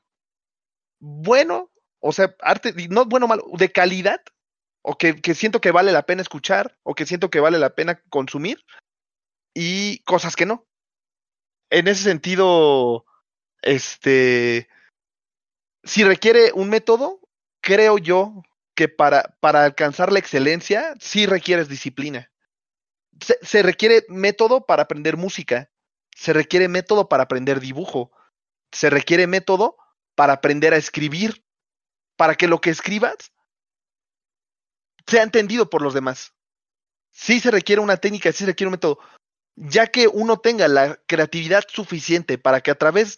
bueno, 1.00 1.70
o 2.00 2.14
sea, 2.14 2.34
arte, 2.40 2.74
no 2.90 3.06
bueno 3.06 3.28
malo, 3.28 3.44
de 3.58 3.70
calidad, 3.70 4.22
o 4.82 4.98
que, 4.98 5.22
que 5.22 5.36
siento 5.36 5.60
que 5.60 5.72
vale 5.72 5.92
la 5.92 6.06
pena 6.06 6.22
escuchar, 6.22 6.78
o 6.84 6.96
que 6.96 7.06
siento 7.06 7.30
que 7.30 7.42
vale 7.42 7.60
la 7.60 7.76
pena 7.76 8.02
consumir, 8.10 8.64
y 9.54 10.00
cosas 10.06 10.38
que 10.38 10.46
no. 10.46 10.66
En 11.70 11.90
ese 11.90 12.04
sentido, 12.04 13.06
este, 13.62 14.70
si 15.88 16.04
requiere 16.04 16.52
un 16.54 16.70
método, 16.70 17.20
creo 17.62 17.98
yo 17.98 18.44
que 18.76 18.88
para, 18.88 19.36
para 19.40 19.64
alcanzar 19.64 20.12
la 20.12 20.20
excelencia, 20.20 20.94
sí 21.00 21.26
requieres 21.26 21.68
disciplina. 21.68 22.32
Se, 23.20 23.40
se 23.42 23.64
requiere 23.64 24.06
método 24.10 24.66
para 24.66 24.84
aprender 24.84 25.18
música, 25.18 25.72
se 26.16 26.34
requiere 26.34 26.68
método 26.68 27.10
para 27.10 27.24
aprender 27.24 27.60
dibujo, 27.60 28.12
se 28.72 28.90
requiere 28.90 29.26
método 29.26 29.78
para 30.16 30.34
aprender 30.34 30.74
a 30.74 30.78
escribir, 30.78 31.44
para 32.16 32.36
que 32.36 32.48
lo 32.48 32.60
que 32.60 32.70
escribas 32.70 33.32
sea 35.08 35.24
entendido 35.24 35.70
por 35.70 35.82
los 35.82 35.94
demás. 35.94 36.34
Sí 37.12 37.40
se 37.40 37.50
requiere 37.50 37.82
una 37.82 37.98
técnica, 37.98 38.32
sí 38.32 38.40
se 38.40 38.48
requiere 38.48 38.68
un 38.68 38.74
método, 38.74 39.00
ya 39.56 39.88
que 39.88 40.08
uno 40.08 40.38
tenga 40.38 40.68
la 40.68 40.98
creatividad 41.08 41.64
suficiente 41.68 42.38
para 42.38 42.62
que 42.62 42.72
a 42.72 42.76
través 42.76 43.18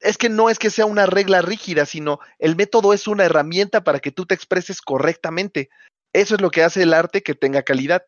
es 0.00 0.16
que 0.16 0.28
no 0.28 0.50
es 0.50 0.58
que 0.58 0.70
sea 0.70 0.86
una 0.86 1.06
regla 1.06 1.42
rígida, 1.42 1.86
sino 1.86 2.20
el 2.38 2.56
método 2.56 2.92
es 2.92 3.06
una 3.06 3.24
herramienta 3.24 3.84
para 3.84 4.00
que 4.00 4.10
tú 4.10 4.26
te 4.26 4.34
expreses 4.34 4.80
correctamente. 4.80 5.68
Eso 6.12 6.34
es 6.34 6.40
lo 6.40 6.50
que 6.50 6.62
hace 6.62 6.82
el 6.82 6.94
arte 6.94 7.22
que 7.22 7.34
tenga 7.34 7.62
calidad. 7.62 8.04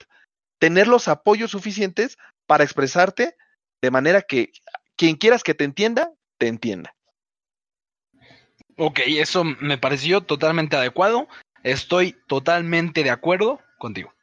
Tener 0.58 0.88
los 0.88 1.08
apoyos 1.08 1.50
suficientes 1.50 2.16
para 2.46 2.64
expresarte 2.64 3.36
de 3.82 3.90
manera 3.90 4.22
que 4.22 4.52
quien 4.96 5.16
quieras 5.16 5.42
que 5.42 5.54
te 5.54 5.64
entienda, 5.64 6.12
te 6.38 6.48
entienda. 6.48 6.94
Ok, 8.78 9.00
eso 9.06 9.44
me 9.44 9.78
pareció 9.78 10.22
totalmente 10.22 10.76
adecuado. 10.76 11.28
Estoy 11.62 12.16
totalmente 12.26 13.04
de 13.04 13.10
acuerdo 13.10 13.60
contigo. 13.78 14.14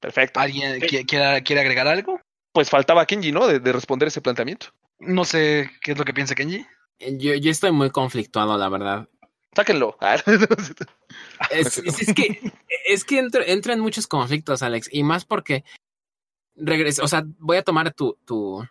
Perfecto. 0.00 0.40
¿Alguien 0.40 0.80
Sí. 0.80 1.04
quiere, 1.04 1.42
quiere 1.42 1.60
agregar 1.60 1.86
algo? 1.86 2.20
Pues 2.52 2.70
faltaba 2.70 3.06
Kenji, 3.06 3.32
¿no? 3.32 3.46
De, 3.46 3.60
de 3.60 3.72
responder 3.72 4.08
ese 4.08 4.20
planteamiento. 4.20 4.68
No 4.98 5.24
sé 5.24 5.70
qué 5.80 5.92
es 5.92 5.98
lo 5.98 6.04
que 6.04 6.12
piensa 6.14 6.34
Kenji. 6.34 6.66
Yo, 7.00 7.34
yo 7.34 7.50
estoy 7.50 7.72
muy 7.72 7.90
conflictuado, 7.90 8.56
la 8.58 8.68
verdad. 8.68 9.08
Sáquenlo. 9.54 9.96
Ah, 10.00 10.16
Es, 11.50 11.78
es- 11.78 12.00
es 12.08 12.14
que, 12.14 12.52
es 12.86 13.04
que 13.04 13.18
en 13.18 13.80
muchos 13.80 14.06
conflictos, 14.06 14.62
Alex, 14.62 14.88
y 14.92 15.02
más 15.02 15.24
porque 15.24 15.64
regresa, 16.54 17.02
o 17.02 17.08
sea, 17.08 17.24
voy 17.38 17.56
a 17.56 17.62
tomar 17.62 17.92
tu, 17.94 18.18
tu, 18.24 18.66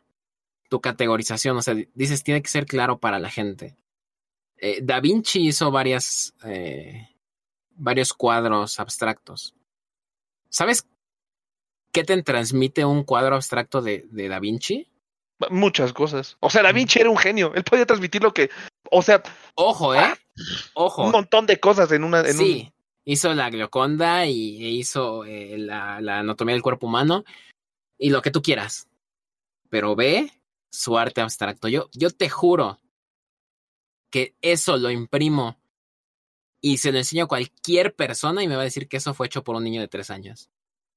tu 0.69 0.79
categorización, 0.81 1.57
o 1.57 1.61
sea, 1.61 1.75
dices, 1.95 2.23
tiene 2.23 2.41
que 2.41 2.49
ser 2.49 2.65
claro 2.65 2.99
para 2.99 3.19
la 3.19 3.29
gente. 3.29 3.75
Eh, 4.57 4.79
da 4.83 4.99
Vinci 4.99 5.47
hizo 5.47 5.71
varias, 5.71 6.33
eh, 6.43 7.09
varios 7.71 8.13
cuadros 8.13 8.79
abstractos. 8.79 9.55
¿Sabes 10.49 10.87
qué 11.91 12.03
te 12.03 12.21
transmite 12.23 12.85
un 12.85 13.03
cuadro 13.03 13.35
abstracto 13.35 13.81
de, 13.81 14.05
de 14.11 14.27
Da 14.29 14.39
Vinci? 14.39 14.89
Muchas 15.49 15.93
cosas. 15.93 16.37
O 16.39 16.49
sea, 16.49 16.63
Da 16.63 16.71
Vinci 16.71 16.99
era 16.99 17.09
un 17.09 17.17
genio. 17.17 17.53
Él 17.53 17.63
podía 17.63 17.85
transmitir 17.85 18.23
lo 18.23 18.33
que. 18.33 18.49
O 18.89 19.01
sea, 19.01 19.21
Ojo, 19.55 19.93
¿eh? 19.93 20.13
Ojo. 20.73 21.05
un 21.05 21.11
montón 21.11 21.45
de 21.45 21.59
cosas 21.59 21.91
en 21.91 22.03
una. 22.03 22.21
En 22.21 22.37
sí, 22.37 22.73
hizo 23.05 23.33
la 23.33 23.49
Glioconda 23.49 24.25
y 24.25 24.63
e 24.65 24.69
hizo 24.69 25.25
eh, 25.25 25.57
la, 25.57 26.01
la 26.01 26.19
anatomía 26.19 26.53
del 26.53 26.63
cuerpo 26.63 26.87
humano 26.87 27.23
y 27.97 28.09
lo 28.09 28.21
que 28.21 28.31
tú 28.31 28.41
quieras. 28.41 28.87
Pero 29.69 29.95
ve 29.95 30.31
su 30.71 30.97
arte 30.97 31.21
abstracto. 31.21 31.67
Yo, 31.67 31.89
yo 31.93 32.09
te 32.09 32.29
juro 32.29 32.79
que 34.09 34.35
eso 34.41 34.77
lo 34.77 34.89
imprimo 34.89 35.57
y 36.61 36.77
se 36.77 36.91
lo 36.91 36.97
enseño 36.97 37.25
a 37.25 37.27
cualquier 37.27 37.95
persona 37.95 38.43
y 38.43 38.47
me 38.47 38.55
va 38.55 38.61
a 38.61 38.65
decir 38.65 38.87
que 38.87 38.97
eso 38.97 39.13
fue 39.13 39.27
hecho 39.27 39.43
por 39.43 39.55
un 39.55 39.63
niño 39.63 39.81
de 39.81 39.87
tres 39.87 40.09
años. 40.09 40.49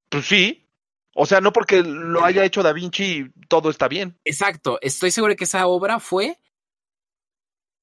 Pues 0.08 0.26
sí. 0.26 0.66
O 1.14 1.26
sea, 1.26 1.40
no 1.40 1.52
porque 1.52 1.82
lo 1.82 2.24
haya 2.24 2.44
hecho 2.44 2.62
Da 2.62 2.72
Vinci, 2.72 3.30
todo 3.48 3.70
está 3.70 3.88
bien. 3.88 4.18
Exacto, 4.24 4.78
estoy 4.80 5.10
seguro 5.10 5.34
que 5.36 5.44
esa 5.44 5.66
obra 5.66 5.98
fue 6.00 6.38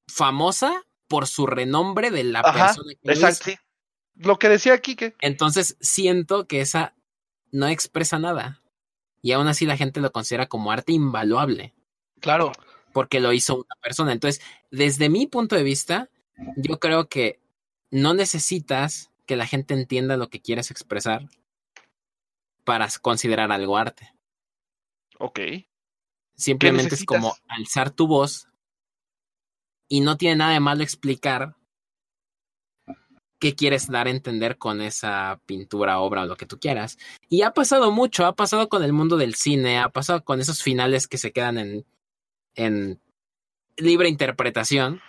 famosa 0.07 0.83
por 1.07 1.27
su 1.27 1.45
renombre 1.47 2.11
de 2.11 2.23
la 2.23 2.39
Ajá, 2.39 2.67
persona 2.67 2.93
que 2.93 2.99
lo 3.07 3.13
Exacto, 3.13 3.49
hizo. 3.51 3.59
sí. 3.61 3.65
Lo 4.15 4.39
que 4.39 4.49
decía 4.49 4.73
aquí 4.73 4.95
que. 4.95 5.15
Entonces 5.21 5.77
siento 5.79 6.47
que 6.47 6.61
esa 6.61 6.95
no 7.51 7.67
expresa 7.67 8.17
nada. 8.17 8.61
Y 9.21 9.31
aún 9.33 9.47
así 9.47 9.65
la 9.65 9.77
gente 9.77 9.99
lo 10.01 10.11
considera 10.11 10.47
como 10.47 10.71
arte 10.71 10.93
invaluable, 10.93 11.73
Claro. 12.19 12.51
porque 12.93 13.19
lo 13.19 13.33
hizo 13.33 13.55
una 13.55 13.75
persona. 13.81 14.11
Entonces, 14.13 14.41
desde 14.71 15.09
mi 15.09 15.27
punto 15.27 15.55
de 15.55 15.63
vista, 15.63 16.09
yo 16.55 16.79
creo 16.79 17.09
que 17.09 17.39
no 17.91 18.13
necesitas 18.13 19.11
que 19.25 19.35
la 19.35 19.45
gente 19.45 19.73
entienda 19.73 20.17
lo 20.17 20.29
que 20.29 20.41
quieres 20.41 20.71
expresar 20.71 21.27
para 22.67 22.89
considerar 23.01 23.49
algo 23.49 23.77
arte. 23.77 24.13
Ok. 25.19 25.39
Simplemente 26.36 26.95
es 26.95 27.06
como 27.06 27.34
alzar 27.47 27.91
tu 27.91 28.08
voz 28.08 28.49
y 29.88 30.01
no 30.01 30.17
tiene 30.17 30.36
nada 30.36 30.51
de 30.51 30.60
malo 30.60 30.84
explicar 30.84 31.56
qué 33.39 33.56
quieres 33.56 33.88
dar 33.89 34.08
a 34.08 34.10
entender 34.10 34.58
con 34.58 34.82
esa 34.82 35.39
pintura, 35.45 36.01
obra 36.01 36.23
o 36.23 36.25
lo 36.25 36.36
que 36.36 36.45
tú 36.45 36.60
quieras. 36.60 36.97
Y 37.30 37.43
ha 37.43 37.51
pasado 37.51 37.89
mucho, 37.89 38.25
ha 38.25 38.36
pasado 38.36 38.67
con 38.67 38.84
el 38.84 38.91
mundo 38.91 39.15
del 39.15 39.36
cine, 39.36 39.80
ha 39.80 39.88
pasado 39.88 40.25
con 40.25 40.41
esos 40.41 40.62
finales 40.62 41.08
que 41.08 41.17
se 41.17 41.32
quedan 41.32 41.58
en, 41.58 41.86
en 42.56 42.99
libre 43.77 44.10
interpretación, 44.10 44.99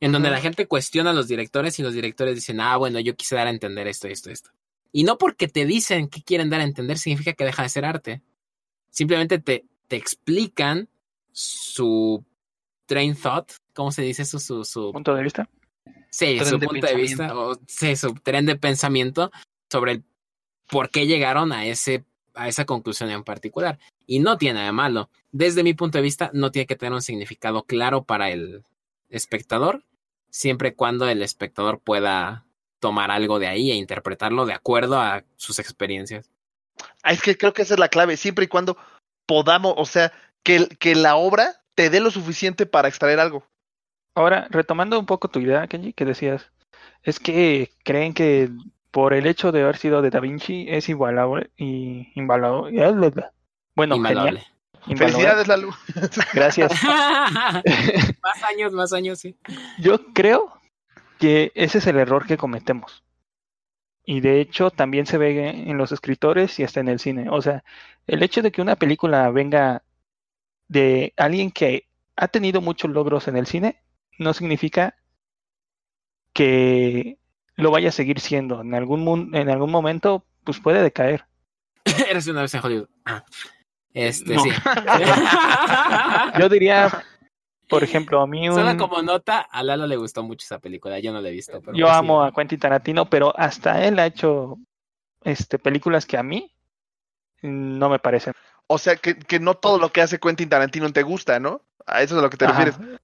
en 0.00 0.12
donde 0.12 0.30
la 0.30 0.40
gente 0.40 0.66
cuestiona 0.66 1.10
a 1.10 1.14
los 1.14 1.28
directores 1.28 1.78
y 1.78 1.82
los 1.82 1.92
directores 1.92 2.36
dicen, 2.36 2.58
ah, 2.58 2.78
bueno, 2.78 3.00
yo 3.00 3.14
quise 3.16 3.36
dar 3.36 3.48
a 3.48 3.50
entender 3.50 3.86
esto, 3.86 4.08
esto, 4.08 4.30
esto. 4.30 4.50
Y 4.96 5.04
no 5.04 5.18
porque 5.18 5.46
te 5.46 5.66
dicen 5.66 6.08
que 6.08 6.22
quieren 6.22 6.48
dar 6.48 6.62
a 6.62 6.64
entender 6.64 6.96
significa 6.96 7.34
que 7.34 7.44
deja 7.44 7.62
de 7.62 7.68
ser 7.68 7.84
arte. 7.84 8.22
Simplemente 8.88 9.38
te, 9.38 9.66
te 9.88 9.96
explican 9.96 10.88
su 11.32 12.24
train 12.86 13.14
thought, 13.14 13.52
¿cómo 13.74 13.92
se 13.92 14.00
dice 14.00 14.22
eso? 14.22 14.38
Su, 14.38 14.64
su, 14.64 14.92
punto 14.92 15.14
de 15.14 15.22
vista. 15.22 15.50
sí, 16.08 16.38
tren 16.38 16.46
su 16.46 16.58
de 16.58 16.66
punto 16.66 16.86
de 16.86 16.94
vista, 16.94 17.38
o 17.38 17.60
sí, 17.66 17.94
su 17.94 18.14
tren 18.14 18.46
de 18.46 18.56
pensamiento 18.56 19.30
sobre 19.70 19.92
el 19.92 20.04
por 20.66 20.88
qué 20.88 21.06
llegaron 21.06 21.52
a, 21.52 21.66
ese, 21.66 22.06
a 22.32 22.48
esa 22.48 22.64
conclusión 22.64 23.10
en 23.10 23.22
particular. 23.22 23.78
Y 24.06 24.20
no 24.20 24.38
tiene 24.38 24.54
nada 24.54 24.66
de 24.68 24.72
malo. 24.72 25.10
Desde 25.30 25.62
mi 25.62 25.74
punto 25.74 25.98
de 25.98 26.02
vista, 26.04 26.30
no 26.32 26.50
tiene 26.50 26.64
que 26.64 26.76
tener 26.76 26.94
un 26.94 27.02
significado 27.02 27.64
claro 27.64 28.04
para 28.04 28.30
el 28.30 28.64
espectador, 29.10 29.84
siempre 30.30 30.70
y 30.70 30.72
cuando 30.72 31.06
el 31.06 31.20
espectador 31.20 31.80
pueda 31.80 32.45
tomar 32.86 33.10
algo 33.10 33.40
de 33.40 33.48
ahí 33.48 33.72
e 33.72 33.74
interpretarlo 33.74 34.46
de 34.46 34.52
acuerdo 34.52 35.00
a 35.00 35.24
sus 35.34 35.58
experiencias. 35.58 36.30
Ah, 37.02 37.10
Es 37.10 37.20
que 37.20 37.36
creo 37.36 37.52
que 37.52 37.62
esa 37.62 37.74
es 37.74 37.80
la 37.80 37.88
clave, 37.88 38.16
siempre 38.16 38.44
y 38.44 38.48
cuando 38.48 38.76
podamos, 39.26 39.74
o 39.76 39.84
sea, 39.84 40.12
que, 40.44 40.68
que 40.78 40.94
la 40.94 41.16
obra 41.16 41.56
te 41.74 41.90
dé 41.90 41.98
lo 41.98 42.12
suficiente 42.12 42.64
para 42.64 42.86
extraer 42.86 43.18
algo. 43.18 43.44
Ahora, 44.14 44.46
retomando 44.50 45.00
un 45.00 45.06
poco 45.06 45.26
tu 45.26 45.40
idea, 45.40 45.66
Kenji, 45.66 45.94
que 45.94 46.04
decías, 46.04 46.52
es 47.02 47.18
que 47.18 47.72
creen 47.82 48.14
que 48.14 48.50
por 48.92 49.14
el 49.14 49.26
hecho 49.26 49.50
de 49.50 49.62
haber 49.62 49.78
sido 49.78 50.00
de 50.00 50.10
Da 50.10 50.20
Vinci 50.20 50.66
es 50.68 50.88
igualable 50.88 51.50
y 51.56 52.12
invaluable. 52.14 52.80
Bueno, 53.74 53.96
Invaluable. 53.96 54.44
genial. 54.86 54.96
Felicidades, 54.96 55.48
Lalo. 55.48 55.70
Gracias. 56.32 56.70
más 56.84 58.42
años, 58.48 58.72
más 58.72 58.92
años, 58.92 59.18
sí. 59.18 59.36
Yo 59.78 59.98
creo 60.14 60.52
que 61.18 61.52
ese 61.54 61.78
es 61.78 61.86
el 61.86 61.98
error 61.98 62.26
que 62.26 62.36
cometemos. 62.36 63.04
Y 64.04 64.20
de 64.20 64.40
hecho 64.40 64.70
también 64.70 65.06
se 65.06 65.18
ve 65.18 65.48
en 65.48 65.76
los 65.78 65.90
escritores 65.92 66.58
y 66.60 66.64
hasta 66.64 66.80
en 66.80 66.88
el 66.88 67.00
cine. 67.00 67.28
O 67.28 67.42
sea, 67.42 67.64
el 68.06 68.22
hecho 68.22 68.40
de 68.42 68.52
que 68.52 68.62
una 68.62 68.76
película 68.76 69.28
venga 69.30 69.82
de 70.68 71.12
alguien 71.16 71.50
que 71.50 71.88
ha 72.16 72.28
tenido 72.28 72.60
muchos 72.60 72.90
logros 72.90 73.28
en 73.28 73.36
el 73.36 73.46
cine 73.46 73.82
no 74.18 74.32
significa 74.32 74.96
que 76.32 77.18
lo 77.56 77.70
vaya 77.70 77.88
a 77.88 77.92
seguir 77.92 78.20
siendo. 78.20 78.60
En 78.60 78.74
algún, 78.74 79.34
en 79.34 79.50
algún 79.50 79.70
momento, 79.70 80.24
pues 80.44 80.60
puede 80.60 80.82
decaer. 80.82 81.26
Eres 82.10 82.26
una 82.28 82.42
vez 82.42 82.54
en 82.54 82.64
Hollywood. 82.64 82.88
Ah. 83.04 83.24
Este, 83.92 84.34
No. 84.34 84.42
sí. 84.42 84.50
Yo 86.38 86.48
diría, 86.48 87.02
por 87.68 87.82
ejemplo, 87.84 88.20
a 88.20 88.26
mí 88.26 88.48
un... 88.48 88.54
Solo 88.54 88.76
como 88.76 89.02
nota, 89.02 89.40
a 89.40 89.62
Lalo 89.62 89.86
le 89.86 89.96
gustó 89.96 90.22
mucho 90.22 90.44
esa 90.44 90.58
película. 90.58 90.98
Yo 91.00 91.12
no 91.12 91.20
la 91.20 91.28
he 91.28 91.32
visto. 91.32 91.60
Pero 91.60 91.76
Yo 91.76 91.86
sí. 91.86 91.92
amo 91.94 92.22
a 92.22 92.32
Quentin 92.32 92.58
Tarantino, 92.60 93.08
pero 93.10 93.32
hasta 93.38 93.84
él 93.84 93.98
ha 93.98 94.06
hecho 94.06 94.58
este, 95.24 95.58
películas 95.58 96.06
que 96.06 96.16
a 96.16 96.22
mí 96.22 96.52
no 97.42 97.88
me 97.88 97.98
parecen. 97.98 98.32
O 98.66 98.78
sea, 98.78 98.96
que, 98.96 99.16
que 99.18 99.38
no 99.38 99.54
todo 99.54 99.78
lo 99.78 99.90
que 99.92 100.00
hace 100.00 100.18
Quentin 100.18 100.48
Tarantino 100.48 100.92
te 100.92 101.02
gusta, 101.02 101.38
¿no? 101.38 101.62
A 101.86 102.02
eso 102.02 102.14
es 102.14 102.18
a 102.18 102.22
lo 102.22 102.30
que 102.30 102.36
te 102.36 102.46
Ajá. 102.46 102.64
refieres. 102.64 102.98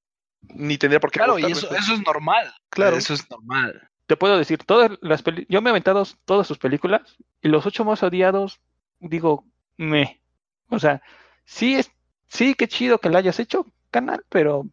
Ni 0.54 0.76
tendría 0.76 0.98
por 0.98 1.10
qué 1.12 1.18
Claro, 1.20 1.38
y 1.38 1.44
eso, 1.44 1.68
pues. 1.68 1.80
eso 1.82 1.94
es 1.94 2.00
normal. 2.04 2.52
Claro. 2.68 2.96
Eso 2.96 3.14
es 3.14 3.30
normal. 3.30 3.88
Te 4.06 4.16
puedo 4.16 4.36
decir, 4.36 4.58
todas 4.64 4.90
las 5.00 5.22
peli- 5.22 5.46
yo 5.48 5.62
me 5.62 5.70
he 5.70 5.72
aventado 5.72 6.02
todas 6.24 6.46
sus 6.48 6.58
películas 6.58 7.02
y 7.40 7.48
los 7.48 7.64
ocho 7.64 7.84
más 7.84 8.02
odiados, 8.02 8.60
digo, 8.98 9.44
me. 9.76 10.20
O 10.68 10.80
sea, 10.80 11.00
sí, 11.44 11.76
es, 11.76 11.92
sí, 12.26 12.54
qué 12.54 12.66
chido 12.66 12.98
que 12.98 13.08
la 13.08 13.20
hayas 13.20 13.38
hecho, 13.38 13.66
canal, 13.92 14.24
pero 14.28 14.66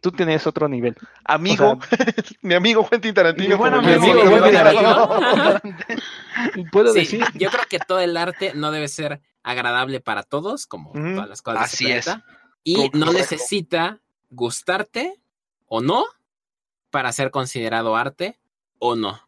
tú 0.00 0.10
tienes 0.10 0.44
otro 0.48 0.68
nivel. 0.68 0.96
Amigo, 1.24 1.72
O 1.72 1.78
mi 2.42 2.54
amigo 2.54 2.88
Quentin 2.88 3.14
Tarantino. 3.14 3.50
Mi 3.50 3.54
buen 3.54 3.72
como 3.74 3.88
amigo, 3.88 4.22
Quentin 4.28 4.52
Tarantino. 4.52 5.08
Puedo 6.72 6.92
Sí, 6.92 6.98
decir, 7.00 7.24
yo 7.34 7.50
creo 7.50 7.64
que 7.68 7.78
todo 7.78 8.00
el 8.00 8.16
arte 8.16 8.52
no 8.54 8.70
debe 8.72 8.88
ser 8.88 9.20
agradable 9.42 10.00
para 10.00 10.22
todos, 10.24 10.66
como 10.66 10.92
todas 10.92 11.28
las 11.28 11.40
cosas 11.42 11.72
Así 11.72 11.90
es. 11.90 12.04
planeta, 12.06 12.26
Y 12.64 12.90
no 12.94 13.12
necesita 13.12 14.00
gustarte 14.30 15.20
o 15.66 15.80
no 15.80 16.04
para 16.90 17.12
ser 17.12 17.30
considerado 17.30 17.94
arte 17.96 18.38
o 18.78 18.96
no. 18.96 19.20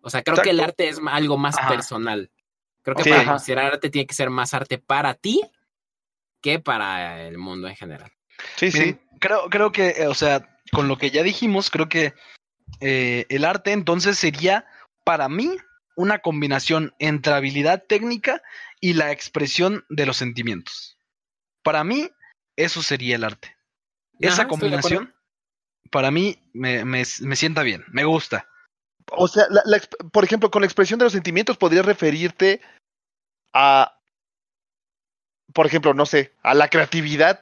O 0.00 0.10
sea, 0.10 0.22
creo 0.22 0.38
que 0.42 0.50
el 0.50 0.60
arte 0.60 0.88
es 0.88 1.00
algo 1.08 1.36
más 1.36 1.58
Ajá. 1.58 1.68
personal. 1.68 2.30
Creo 2.82 2.96
que 2.96 3.02
Sí. 3.04 3.10
para 3.10 3.22
Ajá. 3.22 3.30
considerar 3.32 3.72
arte 3.74 3.90
tiene 3.90 4.06
que 4.06 4.14
ser 4.14 4.30
más 4.30 4.54
arte 4.54 4.78
para 4.78 5.14
ti 5.14 5.42
que 6.40 6.58
para 6.60 7.22
el 7.26 7.38
mundo 7.38 7.66
en 7.68 7.74
general. 7.76 8.12
Sí, 8.56 8.70
sí. 8.70 8.98
Creo, 9.20 9.48
creo 9.50 9.72
que, 9.72 9.88
eh, 9.90 10.06
o 10.08 10.14
sea, 10.14 10.58
con 10.72 10.88
lo 10.88 10.98
que 10.98 11.10
ya 11.10 11.22
dijimos, 11.22 11.70
creo 11.70 11.88
que 11.88 12.14
eh, 12.80 13.26
el 13.28 13.44
arte 13.44 13.72
entonces 13.72 14.18
sería, 14.18 14.66
para 15.04 15.28
mí, 15.28 15.56
una 15.96 16.18
combinación 16.18 16.94
entre 16.98 17.32
habilidad 17.32 17.84
técnica 17.88 18.42
y 18.80 18.92
la 18.92 19.12
expresión 19.12 19.84
de 19.88 20.04
los 20.06 20.18
sentimientos. 20.18 20.98
Para 21.62 21.84
mí, 21.84 22.10
eso 22.56 22.82
sería 22.82 23.16
el 23.16 23.24
arte. 23.24 23.56
Esa 24.20 24.42
Ajá, 24.42 24.48
combinación, 24.48 25.14
para 25.90 26.10
mí, 26.10 26.38
me, 26.52 26.84
me, 26.84 27.02
me 27.20 27.36
sienta 27.36 27.62
bien, 27.62 27.84
me 27.88 28.04
gusta. 28.04 28.48
O 29.12 29.28
sea, 29.28 29.44
la- 29.50 29.62
la 29.64 29.78
exp- 29.78 30.10
por 30.10 30.24
ejemplo, 30.24 30.50
con 30.50 30.62
la 30.62 30.66
expresión 30.66 30.98
de 30.98 31.04
los 31.04 31.12
sentimientos 31.12 31.56
podrías 31.56 31.86
referirte 31.86 32.60
a, 33.54 33.98
por 35.52 35.66
ejemplo, 35.66 35.94
no 35.94 36.06
sé, 36.06 36.34
a 36.42 36.54
la 36.54 36.68
creatividad. 36.68 37.40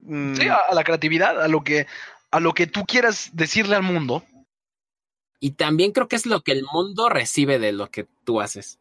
Mm, 0.00 0.34
Sí, 0.36 0.48
a, 0.48 0.54
a 0.56 0.74
la 0.74 0.84
creatividad, 0.84 1.40
a 1.42 1.48
lo 1.48 1.62
que, 1.64 1.86
a 2.30 2.40
lo 2.40 2.54
que 2.54 2.66
tú 2.66 2.84
quieras 2.84 3.30
decirle 3.32 3.76
al 3.76 3.82
mundo. 3.82 4.24
Y 5.40 5.52
también 5.52 5.92
creo 5.92 6.08
que 6.08 6.16
es 6.16 6.26
lo 6.26 6.42
que 6.42 6.52
el 6.52 6.64
mundo 6.72 7.08
recibe 7.08 7.58
de 7.58 7.72
lo 7.72 7.90
que 7.90 8.06
tú 8.24 8.40
haces. 8.40 8.78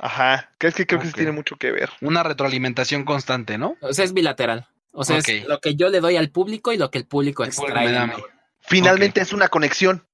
Ajá, 0.00 0.50
que 0.58 0.66
es 0.66 0.74
que 0.74 0.86
creo 0.86 1.00
que 1.00 1.06
sí 1.06 1.12
Ok. 1.12 1.16
tiene 1.16 1.32
mucho 1.32 1.56
que 1.56 1.70
ver. 1.72 1.90
Una 2.02 2.22
retroalimentación 2.22 3.04
constante, 3.04 3.56
¿no? 3.56 3.76
O 3.80 3.94
sea, 3.94 4.04
es 4.04 4.12
bilateral. 4.12 4.68
O 4.92 5.04
sea, 5.04 5.18
es 5.18 5.46
lo 5.46 5.60
que 5.60 5.74
yo 5.74 5.88
le 5.88 6.00
doy 6.00 6.16
al 6.16 6.30
público 6.30 6.72
y 6.72 6.76
lo 6.78 6.90
que 6.90 6.98
el 6.98 7.06
público 7.06 7.44
El 7.44 7.50
público 7.50 7.66
extrae. 7.78 7.86
me 7.86 7.92
da 7.92 7.98
de 8.06 8.12
a 8.12 8.16
mí. 8.16 8.22
mí. 8.22 8.28
Finalmente 8.60 9.20
es 9.20 9.32
una 9.32 9.48
conexión. 9.48 10.06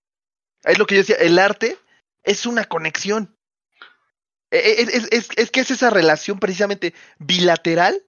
Es 0.65 0.79
lo 0.79 0.87
que 0.87 0.95
yo 0.97 1.01
decía, 1.01 1.17
el 1.17 1.39
arte 1.39 1.79
es 2.23 2.47
una 2.47 2.65
conexión. 2.65 3.37
E- 4.51 4.59
e- 4.59 4.83
Es, 4.83 4.89
es- 4.95 5.09
es- 5.13 5.29
es 5.37 5.51
que 5.51 5.61
es 5.61 5.71
esa 5.73 5.91
relación 5.91 6.39
precisamente 6.39 6.95
bilateral 7.19 8.01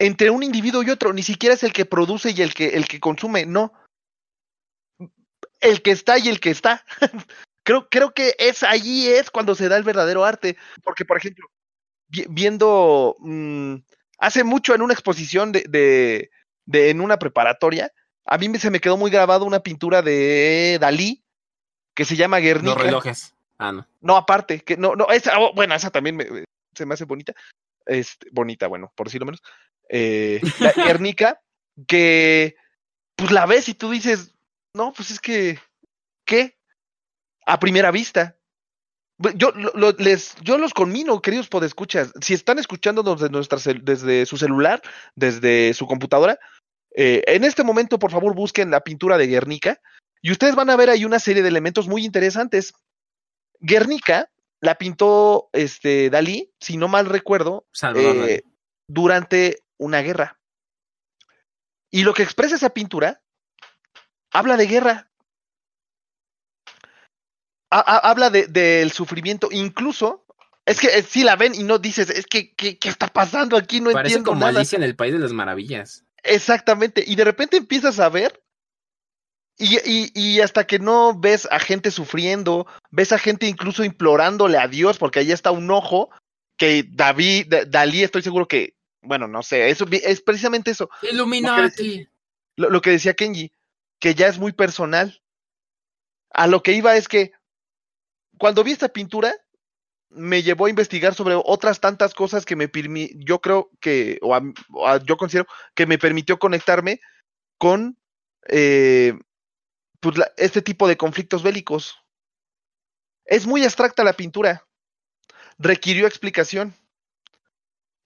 entre 0.00 0.30
un 0.30 0.42
individuo 0.42 0.82
y 0.82 0.90
otro. 0.90 1.12
Ni 1.12 1.22
siquiera 1.22 1.54
es 1.54 1.62
el 1.62 1.72
que 1.72 1.84
produce 1.84 2.32
y 2.32 2.40
el 2.42 2.52
que, 2.54 2.68
el 2.68 2.88
que 2.88 2.98
consume, 2.98 3.46
no. 3.46 3.72
El 5.60 5.82
que 5.82 5.90
está 5.90 6.18
y 6.18 6.28
el 6.28 6.40
que 6.40 6.50
está. 6.50 6.84
creo, 7.62 7.88
creo 7.88 8.12
que 8.12 8.34
es 8.38 8.62
allí 8.62 9.06
es 9.08 9.30
cuando 9.30 9.54
se 9.54 9.68
da 9.68 9.76
el 9.76 9.84
verdadero 9.84 10.24
arte. 10.24 10.56
Porque, 10.82 11.04
por 11.04 11.18
ejemplo, 11.18 11.46
vi- 12.08 12.26
viendo 12.30 13.14
mm, 13.20 13.74
hace 14.18 14.42
mucho 14.42 14.74
en 14.74 14.82
una 14.82 14.94
exposición 14.94 15.52
de, 15.52 15.64
de, 15.68 16.30
de- 16.64 16.90
en 16.90 17.02
una 17.02 17.18
preparatoria, 17.18 17.92
a 18.24 18.38
mí 18.38 18.48
me- 18.48 18.58
se 18.58 18.70
me 18.70 18.80
quedó 18.80 18.96
muy 18.96 19.10
grabado 19.10 19.44
una 19.44 19.60
pintura 19.60 20.00
de 20.00 20.78
Dalí 20.80 21.22
que 21.94 22.06
se 22.06 22.16
llama 22.16 22.38
Guernica. 22.38 22.74
Los 22.74 22.82
relojes. 22.82 23.34
Ah, 23.58 23.72
no. 23.72 23.86
No, 24.00 24.16
aparte, 24.16 24.60
que 24.60 24.78
no, 24.78 24.96
no, 24.96 25.10
esa, 25.10 25.38
oh, 25.38 25.52
bueno, 25.54 25.74
esa 25.74 25.90
también 25.90 26.16
me- 26.16 26.44
se 26.74 26.86
me 26.86 26.94
hace 26.94 27.04
bonita. 27.04 27.34
Este, 27.84 28.28
bonita, 28.32 28.66
bueno, 28.66 28.90
por 28.96 29.08
decirlo 29.08 29.26
menos. 29.26 29.42
Eh, 29.90 30.40
la 30.60 30.72
Guernica, 30.72 31.40
que 31.86 32.56
pues 33.16 33.30
la 33.32 33.44
ves 33.46 33.68
y 33.68 33.74
tú 33.74 33.90
dices, 33.90 34.34
no, 34.74 34.92
pues 34.92 35.10
es 35.10 35.20
que, 35.20 35.58
¿qué? 36.24 36.56
A 37.44 37.58
primera 37.58 37.90
vista. 37.90 38.36
Yo, 39.34 39.50
lo- 39.52 39.92
les, 39.98 40.34
yo 40.40 40.56
los 40.56 40.72
conmino, 40.72 41.20
queridos 41.20 41.48
podescuchas. 41.48 42.10
Si 42.22 42.32
están 42.32 42.58
escuchándonos 42.58 43.20
desde, 43.20 43.30
nuestra 43.32 43.58
desde 43.82 44.24
su 44.24 44.38
celular, 44.38 44.80
desde 45.14 45.74
su 45.74 45.86
computadora, 45.86 46.38
eh, 46.96 47.22
en 47.26 47.44
este 47.44 47.62
momento, 47.62 47.98
por 47.98 48.10
favor, 48.10 48.34
busquen 48.34 48.70
la 48.70 48.80
pintura 48.80 49.18
de 49.18 49.26
Guernica 49.26 49.80
y 50.22 50.32
ustedes 50.32 50.54
van 50.54 50.70
a 50.70 50.76
ver 50.76 50.88
ahí 50.88 51.04
una 51.04 51.18
serie 51.18 51.42
de 51.42 51.48
elementos 51.50 51.86
muy 51.86 52.04
interesantes. 52.04 52.72
Guernica 53.60 54.30
la 54.60 54.76
pintó 54.76 55.50
este 55.52 56.08
Dalí, 56.10 56.52
si 56.60 56.76
no 56.78 56.88
mal 56.88 57.06
recuerdo, 57.06 57.66
eh, 58.28 58.42
durante 58.88 59.58
una 59.80 60.00
guerra. 60.02 60.38
Y 61.90 62.04
lo 62.04 62.14
que 62.14 62.22
expresa 62.22 62.54
esa 62.54 62.70
pintura 62.70 63.22
habla 64.32 64.56
de 64.56 64.66
guerra. 64.66 65.10
Ha- 67.70 67.84
ha- 67.86 68.10
habla 68.10 68.30
de- 68.30 68.46
del 68.46 68.92
sufrimiento, 68.92 69.48
incluso. 69.50 70.24
Es 70.66 70.78
que 70.78 70.88
eh, 70.88 71.02
si 71.02 71.24
la 71.24 71.36
ven 71.36 71.54
y 71.54 71.62
no 71.64 71.78
dices, 71.78 72.10
es 72.10 72.26
que, 72.26 72.54
¿qué, 72.54 72.78
está 72.84 73.08
pasando 73.08 73.56
aquí? 73.56 73.80
No 73.80 73.90
Parece 73.90 74.14
entiendo 74.16 74.30
como 74.32 74.40
nada. 74.46 74.58
Alicia 74.60 74.76
en 74.76 74.82
el 74.84 74.94
País 74.94 75.12
de 75.12 75.18
las 75.18 75.32
Maravillas. 75.32 76.04
Exactamente. 76.22 77.02
Y 77.06 77.16
de 77.16 77.24
repente 77.24 77.56
empiezas 77.56 77.98
a 77.98 78.08
ver. 78.08 78.42
Y, 79.58 79.76
y, 79.84 80.10
y 80.14 80.40
hasta 80.40 80.66
que 80.66 80.78
no 80.78 81.18
ves 81.18 81.46
a 81.50 81.58
gente 81.58 81.90
sufriendo, 81.90 82.66
ves 82.90 83.12
a 83.12 83.18
gente 83.18 83.46
incluso 83.46 83.84
implorándole 83.84 84.56
a 84.58 84.68
Dios, 84.68 84.96
porque 84.96 85.18
ahí 85.18 85.32
está 85.32 85.50
un 85.50 85.70
ojo 85.70 86.10
que 86.56 86.84
David, 86.88 87.46
Da- 87.48 87.64
Dalí, 87.66 88.02
estoy 88.02 88.22
seguro 88.22 88.46
que, 88.48 88.74
bueno, 89.02 89.26
no 89.28 89.42
sé, 89.42 89.70
eso 89.70 89.86
es 89.90 90.20
precisamente 90.20 90.70
eso, 90.70 90.90
Illuminati. 91.02 92.06
lo, 92.56 92.70
lo 92.70 92.80
que 92.80 92.90
decía 92.90 93.14
Kenji, 93.14 93.52
que 93.98 94.14
ya 94.14 94.28
es 94.28 94.38
muy 94.38 94.52
personal. 94.52 95.22
A 96.32 96.46
lo 96.46 96.62
que 96.62 96.72
iba 96.72 96.96
es 96.96 97.08
que 97.08 97.32
cuando 98.38 98.62
vi 98.64 98.72
esta 98.72 98.88
pintura, 98.88 99.34
me 100.10 100.42
llevó 100.42 100.66
a 100.66 100.70
investigar 100.70 101.14
sobre 101.14 101.34
otras 101.36 101.80
tantas 101.80 102.14
cosas 102.14 102.44
que 102.44 102.56
me 102.56 102.70
permi- 102.70 103.12
yo 103.16 103.40
creo 103.40 103.70
que, 103.80 104.18
o, 104.22 104.34
a- 104.34 104.42
o 104.72 104.86
a- 104.88 105.02
yo 105.04 105.16
considero 105.16 105.46
que 105.74 105.86
me 105.86 105.98
permitió 105.98 106.38
conectarme 106.38 107.00
con 107.58 107.96
eh, 108.48 109.12
pues, 110.00 110.16
la- 110.18 110.32
este 110.36 110.62
tipo 110.62 110.88
de 110.88 110.96
conflictos 110.96 111.42
bélicos. 111.42 111.96
Es 113.24 113.46
muy 113.46 113.62
abstracta 113.64 114.02
la 114.02 114.14
pintura, 114.14 114.66
requirió 115.58 116.06
explicación. 116.06 116.74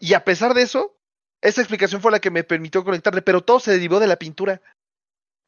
Y 0.04 0.12
a 0.12 0.22
pesar 0.22 0.52
de 0.52 0.60
eso, 0.60 0.98
esa 1.40 1.62
explicación 1.62 2.02
fue 2.02 2.12
la 2.12 2.20
que 2.20 2.30
me 2.30 2.44
permitió 2.44 2.84
conectarle, 2.84 3.22
pero 3.22 3.40
todo 3.42 3.58
se 3.58 3.70
derivó 3.72 4.00
de 4.00 4.06
la 4.06 4.16
pintura. 4.16 4.60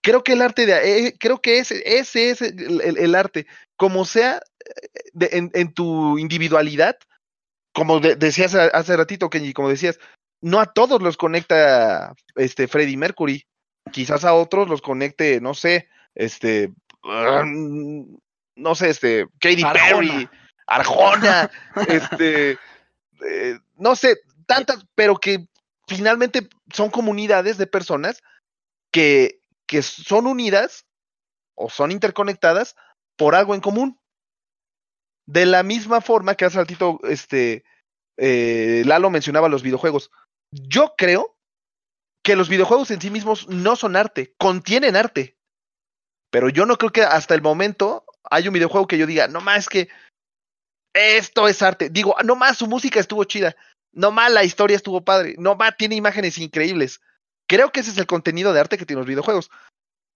Creo 0.02 0.24
que 0.24 0.32
el 0.32 0.40
arte 0.40 0.64
de 0.64 1.08
eh, 1.08 1.16
creo 1.20 1.42
que 1.42 1.58
ese, 1.58 1.82
ese 1.98 2.30
es 2.30 2.40
el, 2.40 2.80
el- 2.80 2.96
el 2.96 3.14
arte, 3.14 3.46
como 3.76 4.06
sea 4.06 4.36
eh, 4.64 4.88
de- 5.12 5.28
en, 5.32 5.50
en 5.52 5.74
tu 5.74 6.16
individualidad, 6.16 6.96
como 7.74 8.00
de- 8.00 8.16
decías 8.16 8.54
hace, 8.54 8.96
ratito, 8.96 9.28
Kenji, 9.28 9.52
como 9.52 9.68
decías, 9.68 9.98
no 10.40 10.58
a 10.58 10.72
todos 10.72 11.02
los 11.02 11.18
conecta 11.18 12.14
este 12.34 12.66
Freddie 12.66 12.96
Mercury, 12.96 13.44
quizás 13.92 14.24
a 14.24 14.32
otros 14.32 14.70
los 14.70 14.80
conecte, 14.80 15.38
no 15.42 15.52
sé, 15.52 15.90
este, 16.14 16.72
mm, 17.02 18.16
no 18.56 18.74
sé, 18.74 18.88
este, 18.88 19.26
Katy. 19.38 19.64
Perry, 19.64 20.28
Arjona, 20.66 21.50
este, 21.88 22.58
eh, 23.28 23.58
no 23.76 23.94
sé, 23.96 24.16
tantas, 24.46 24.86
pero 24.94 25.16
que 25.16 25.48
finalmente 25.86 26.48
son 26.72 26.90
comunidades 26.90 27.58
de 27.58 27.66
personas 27.66 28.22
que, 28.92 29.40
que 29.66 29.82
son 29.82 30.26
unidas 30.26 30.86
o 31.54 31.70
son 31.70 31.90
interconectadas 31.90 32.76
por 33.16 33.34
algo 33.34 33.54
en 33.54 33.60
común. 33.60 34.00
De 35.26 35.44
la 35.46 35.62
misma 35.62 36.00
forma 36.00 36.34
que 36.34 36.44
hace 36.44 36.58
ratito 36.58 37.00
este, 37.04 37.64
eh, 38.16 38.82
Lalo 38.86 39.10
mencionaba 39.10 39.48
los 39.48 39.62
videojuegos. 39.62 40.10
Yo 40.50 40.94
creo 40.96 41.36
que 42.22 42.36
los 42.36 42.48
videojuegos 42.48 42.90
en 42.90 43.00
sí 43.00 43.10
mismos 43.10 43.48
no 43.48 43.76
son 43.76 43.96
arte, 43.96 44.34
contienen 44.38 44.96
arte. 44.96 45.36
Pero 46.30 46.48
yo 46.48 46.66
no 46.66 46.76
creo 46.76 46.92
que 46.92 47.02
hasta 47.02 47.34
el 47.34 47.42
momento 47.42 48.04
hay 48.24 48.48
un 48.48 48.54
videojuego 48.54 48.86
que 48.86 48.98
yo 48.98 49.06
diga, 49.06 49.28
no 49.28 49.40
más 49.40 49.68
que 49.68 49.88
esto 50.92 51.46
es 51.46 51.62
arte. 51.62 51.90
Digo, 51.90 52.16
no 52.24 52.36
más 52.36 52.58
su 52.58 52.66
música 52.66 53.00
estuvo 53.00 53.24
chida. 53.24 53.54
No 53.96 54.12
más 54.12 54.30
la 54.30 54.44
historia 54.44 54.76
estuvo 54.76 55.02
padre. 55.04 55.34
No 55.38 55.56
más 55.56 55.74
tiene 55.78 55.94
imágenes 55.94 56.36
increíbles. 56.36 57.00
Creo 57.46 57.72
que 57.72 57.80
ese 57.80 57.90
es 57.90 57.98
el 57.98 58.06
contenido 58.06 58.52
de 58.52 58.60
arte 58.60 58.76
que 58.76 58.84
tienen 58.84 59.00
los 59.00 59.08
videojuegos. 59.08 59.50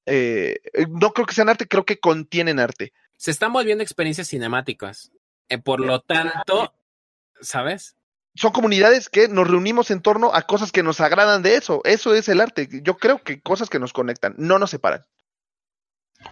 Eh, 0.04 0.60
no 0.90 1.12
creo 1.12 1.26
que 1.26 1.34
sean 1.34 1.48
arte, 1.48 1.66
creo 1.66 1.86
que 1.86 1.98
contienen 1.98 2.60
arte. 2.60 2.92
Se 3.16 3.30
están 3.30 3.54
volviendo 3.54 3.82
experiencias 3.82 4.28
cinemáticas. 4.28 5.12
Eh, 5.48 5.56
por 5.56 5.80
lo 5.80 6.02
tanto, 6.02 6.74
¿sabes? 7.40 7.96
Son 8.34 8.52
comunidades 8.52 9.08
que 9.08 9.28
nos 9.28 9.48
reunimos 9.48 9.90
en 9.90 10.02
torno 10.02 10.34
a 10.34 10.42
cosas 10.42 10.72
que 10.72 10.82
nos 10.82 11.00
agradan 11.00 11.42
de 11.42 11.56
eso. 11.56 11.80
Eso 11.84 12.14
es 12.14 12.28
el 12.28 12.42
arte. 12.42 12.68
Yo 12.82 12.98
creo 12.98 13.22
que 13.22 13.40
cosas 13.40 13.70
que 13.70 13.78
nos 13.78 13.94
conectan, 13.94 14.34
no 14.36 14.58
nos 14.58 14.70
separan. 14.70 15.06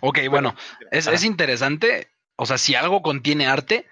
Ok, 0.03 0.19
bueno, 0.29 0.55
es, 0.91 1.07
es 1.07 1.25
interesante. 1.25 2.11
O 2.37 2.45
sea, 2.45 2.59
si 2.59 2.75
algo 2.75 3.01
contiene 3.01 3.47
arte, 3.47 3.87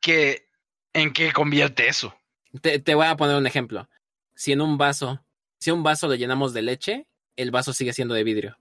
que 0.00 0.48
¿en 0.92 1.12
qué 1.12 1.32
convierte 1.32 1.86
eso? 1.86 2.16
Te, 2.60 2.78
te 2.78 2.94
voy 2.94 3.06
a 3.06 3.16
poner 3.16 3.36
un 3.36 3.46
ejemplo. 3.46 3.88
Si 4.34 4.52
en 4.52 4.60
un 4.60 4.78
vaso, 4.78 5.24
si 5.58 5.70
un 5.70 5.82
vaso 5.82 6.08
le 6.08 6.18
llenamos 6.18 6.52
de 6.52 6.62
leche, 6.62 7.06
el 7.36 7.50
vaso 7.50 7.72
sigue 7.72 7.92
siendo 7.92 8.14
de 8.14 8.24
vidrio. 8.24 8.58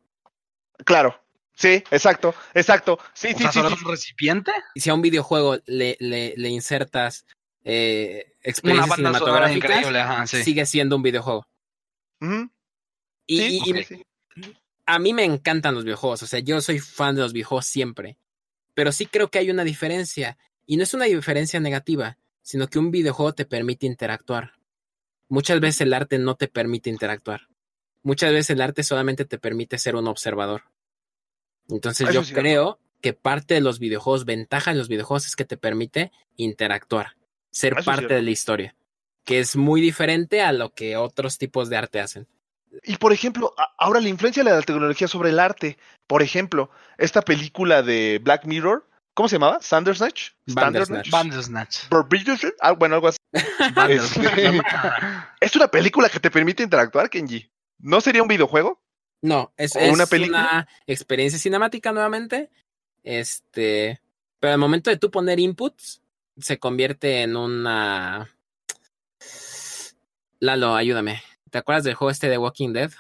Claro. 0.86 1.22
Sí, 1.58 1.82
exacto, 1.90 2.36
exacto. 2.54 3.00
Sí, 3.14 3.30
O 3.34 3.38
sí, 3.38 3.44
sea, 3.44 3.52
sí, 3.54 3.60
un 3.60 3.90
recipiente. 3.90 4.52
Y 4.74 4.82
si 4.82 4.90
a 4.90 4.94
un 4.94 5.02
videojuego 5.02 5.58
le, 5.66 5.96
le, 6.02 6.34
le 6.36 6.50
insertas 6.50 7.26
eh, 7.64 8.26
Una 8.36 8.42
experiencias 8.52 8.96
cinematográficas, 8.98 9.72
increíble, 9.72 10.00
ajá, 10.02 10.28
sí. 10.28 10.44
sigue 10.44 10.66
siendo 10.66 10.98
un 10.98 11.04
videojuego. 11.04 11.48
Y, 13.28 13.38
sí, 13.38 13.60
y- 13.66 13.70
y 13.70 13.74
ok, 13.74 13.86
sí. 13.88 14.06
a 14.86 15.00
mí 15.00 15.14
me 15.14 15.24
encantan 15.24 15.74
los 15.76 15.84
videojuegos, 15.86 16.24
o 16.24 16.28
sea, 16.28 16.40
yo 16.40 16.60
soy 16.62 16.80
fan 16.80 17.16
de 17.16 17.22
los 17.22 17.34
videojuegos 17.34 17.66
siempre, 17.66 18.18
pero 18.74 18.92
sí 18.92 19.06
creo 19.06 19.30
que 19.32 19.40
hay 19.40 19.50
una 19.50 19.64
diferencia, 19.64 20.38
y 20.66 20.78
no 20.78 20.84
es 20.84 20.94
una 20.94 21.06
diferencia 21.06 21.60
negativa, 21.60 22.18
sino 22.46 22.68
que 22.68 22.78
un 22.78 22.92
videojuego 22.92 23.34
te 23.34 23.46
permite 23.46 23.88
interactuar. 23.88 24.52
Muchas 25.30 25.60
veces 25.60 25.82
el 25.82 25.94
arte 25.96 26.20
no 26.20 26.36
te 26.36 26.48
permite 26.48 26.92
interactuar. 26.92 27.48
Muchas 28.04 28.32
veces 28.32 28.52
el 28.52 28.62
arte 28.62 28.84
solamente 28.84 29.26
te 29.26 29.40
permite 29.40 29.80
ser 29.80 29.96
un 29.96 30.08
observador. 30.08 30.66
Entonces 31.68 32.08
Eso 32.08 32.22
yo 32.22 32.36
creo 32.36 32.80
que 33.02 33.14
parte 33.14 33.56
de 33.56 33.62
los 33.62 33.80
videojuegos, 33.80 34.26
ventaja 34.26 34.72
de 34.72 34.78
los 34.78 34.90
videojuegos 34.90 35.26
es 35.26 35.36
que 35.36 35.44
te 35.44 35.58
permite 35.58 36.12
interactuar, 36.36 37.16
ser 37.50 37.74
Eso 37.74 37.80
es 37.80 37.86
parte 37.88 38.14
de 38.14 38.22
la 38.22 38.30
historia, 38.30 38.76
que 39.24 39.40
es 39.40 39.56
muy 39.56 39.82
diferente 39.82 40.44
a 40.44 40.52
lo 40.52 40.72
que 40.72 40.98
otros 40.98 41.40
tipos 41.40 41.68
de 41.70 41.78
arte 41.78 42.00
hacen. 42.00 42.28
Y 42.84 42.98
por 42.98 43.12
ejemplo, 43.12 43.56
ahora 43.80 44.02
la 44.02 44.10
influencia 44.10 44.44
de 44.44 44.52
la 44.52 44.62
tecnología 44.62 45.08
sobre 45.08 45.32
el 45.32 45.40
arte. 45.40 45.80
Por 46.06 46.22
ejemplo, 46.22 46.70
esta 47.00 47.24
película 47.24 47.82
de 47.82 48.20
Black 48.22 48.46
Mirror, 48.46 48.88
¿cómo 49.16 49.28
se 49.28 49.38
llamaba? 49.38 49.60
Sandersnatch. 49.62 50.32
Bandersnatch. 50.46 51.10
Bandersnatch. 51.10 51.90
Bandersnatch. 51.90 52.54
Ah, 52.62 52.74
bueno, 52.74 52.96
algo 52.96 53.08
así. 53.08 53.18
Bandersnatch. 53.74 54.62
Es 55.42 55.56
una 55.56 55.68
película 55.68 56.10
que 56.10 56.20
te 56.20 56.30
permite 56.30 56.62
interactuar, 56.64 57.10
Kenji. 57.10 57.52
¿No 57.80 58.02
sería 58.02 58.22
un 58.22 58.28
videojuego? 58.28 58.82
No, 59.22 59.54
es, 59.58 59.76
¿O 59.76 59.80
es 59.80 59.86
una 59.86 59.94
una, 59.94 60.06
película? 60.06 60.68
experiencia 60.86 61.40
cinemática 61.40 61.92
nuevamente. 61.92 62.50
Este, 63.04 64.02
pero 64.40 64.54
al 64.54 64.60
momento 64.60 64.90
de 64.90 64.98
tú 64.98 65.12
poner 65.12 65.40
inputs, 65.40 66.02
se 66.38 66.60
convierte 66.60 67.22
en 67.22 67.36
una. 67.36 68.30
Lalo, 70.40 70.76
ayúdame. 70.76 71.24
¿Te 71.50 71.58
acuerdas 71.60 71.84
del 71.86 71.96
juego 71.96 72.12
este 72.12 72.30
de 72.30 72.38
Walking 72.38 72.74
Dead? 72.74 72.92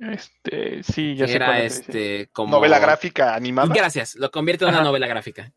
Este, 0.00 0.82
sí, 0.82 1.16
ya 1.16 1.26
sé 1.26 1.36
era 1.36 1.62
este 1.62 2.28
como. 2.32 2.56
Novela 2.56 2.78
gráfica 2.78 3.34
animada. 3.34 3.72
Gracias, 3.74 4.14
lo 4.16 4.30
convierte 4.30 4.64
en 4.64 4.68
una 4.70 4.78
Ajá. 4.78 4.86
novela 4.86 5.06
gráfica. 5.06 5.52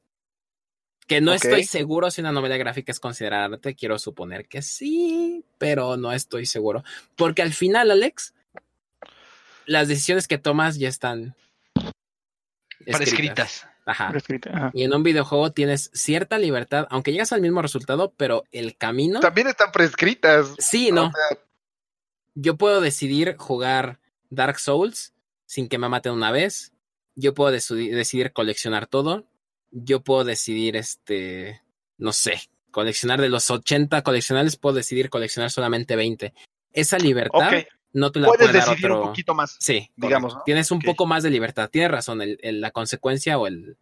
Que 1.08 1.20
no 1.20 1.34
estoy 1.34 1.66
seguro 1.66 2.10
si 2.10 2.22
una 2.22 2.32
novela 2.32 2.56
gráfica 2.58 2.92
es 2.92 3.00
considerada 3.00 3.46
arte, 3.46 3.76
quiero 3.76 4.00
suponer 4.00 4.48
que 4.48 4.62
sí, 4.62 5.44
pero 5.58 5.98
no 5.98 6.14
estoy 6.14 6.46
seguro. 6.46 6.84
Porque 7.18 7.42
al 7.42 7.52
final, 7.54 7.92
Alex, 7.92 8.34
las 9.66 9.90
decisiones 9.90 10.28
que 10.28 10.38
tomas 10.38 10.78
ya 10.78 10.88
están 10.88 11.36
Prescritas. 12.86 13.68
Ajá. 13.86 14.10
Prescrita, 14.10 14.52
ajá. 14.54 14.72
Y 14.74 14.84
en 14.84 14.94
un 14.94 15.04
videojuego 15.04 15.52
tienes 15.52 15.90
cierta 15.94 16.38
libertad, 16.38 16.88
aunque 16.90 17.12
llegas 17.12 17.32
al 17.34 17.42
mismo 17.42 17.62
resultado, 17.62 18.14
pero 18.16 18.44
el 18.52 18.78
camino. 18.78 19.20
También 19.20 19.48
están 19.48 19.72
prescritas. 19.72 20.54
Sí, 20.60 20.92
no. 20.92 21.08
O 21.08 21.12
sea, 21.12 21.40
Yo 22.36 22.58
puedo 22.58 22.80
decidir 22.80 23.36
jugar 23.38 24.00
Dark 24.32 24.58
Souls 24.60 25.14
sin 25.46 25.68
que 25.70 25.78
me 25.78 25.88
maten 25.90 26.14
una 26.14 26.32
vez. 26.32 26.74
Yo 27.16 27.34
puedo 27.36 27.54
deci- 27.56 27.92
decidir 27.94 28.34
coleccionar 28.34 28.88
todo. 28.88 29.28
Yo 29.70 30.02
puedo 30.02 30.24
decidir, 30.24 30.76
este, 30.76 31.62
no 31.98 32.12
sé, 32.14 32.42
coleccionar 32.72 33.22
de 33.22 33.30
los 33.30 33.52
80 33.52 34.02
coleccionables, 34.02 34.56
puedo 34.58 34.76
decidir 34.78 35.10
coleccionar 35.10 35.52
solamente 35.52 35.96
20. 35.96 36.34
Esa 36.74 36.98
libertad 36.98 37.40
no 37.94 38.12
te 38.14 38.22
la 38.22 38.28
puedes 38.28 38.48
puede 38.48 38.58
dar 38.60 38.70
decidir 38.70 38.92
otro. 38.92 39.02
un 39.04 39.08
poquito 39.10 39.34
más. 39.36 39.58
Sí, 39.60 39.92
digamos. 39.98 40.38
Tienes 40.46 40.72
un 40.72 40.80
poco 40.80 41.06
más 41.06 41.24
de 41.24 41.30
libertad. 41.30 41.70
Tienes 41.70 41.92
razón, 41.92 42.22
el- 42.22 42.40
el- 42.42 42.62
la 42.62 42.72
consecuencia 42.72 43.38
o 43.38 43.46
el 43.48 43.78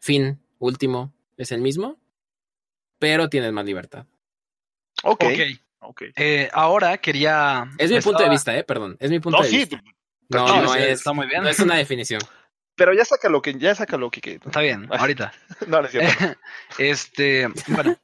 fin 0.00 0.40
último 0.58 1.14
es 1.36 1.52
el 1.52 1.60
mismo, 1.60 1.98
pero 2.98 3.28
tienes 3.28 3.52
más 3.52 3.64
libertad. 3.64 4.06
Ok, 5.04 5.22
Ok. 5.24 5.60
Ok. 5.82 6.02
Eh, 6.16 6.48
ahora 6.52 6.98
quería. 6.98 7.68
Es 7.78 7.90
mi 7.90 8.00
punto 8.00 8.22
de 8.22 8.28
vista, 8.30 8.56
eh, 8.56 8.64
perdón. 8.64 8.96
Es 9.00 9.10
mi 9.10 9.20
punto 9.20 9.38
No, 9.38 9.44
de 9.44 9.50
sí, 9.50 9.56
vista. 9.58 9.82
No, 10.28 10.62
No, 10.62 10.74
es, 10.74 10.98
está 11.00 11.12
muy 11.12 11.26
bien. 11.26 11.42
no 11.42 11.48
es 11.48 11.58
una 11.60 11.76
definición. 11.76 12.20
pero 12.74 12.94
ya 12.94 13.04
saca 13.04 13.28
lo 13.28 13.42
que, 13.42 13.54
ya 13.58 13.74
saca 13.74 13.96
lo 13.98 14.10
que, 14.10 14.20
que- 14.20 14.34
Está 14.44 14.60
bien, 14.60 14.88
ahorita. 14.92 15.32
No, 15.66 15.80
no 15.82 15.86
es 15.86 15.92
cierto. 15.92 16.38
Este, 16.78 17.48
bueno. 17.68 17.96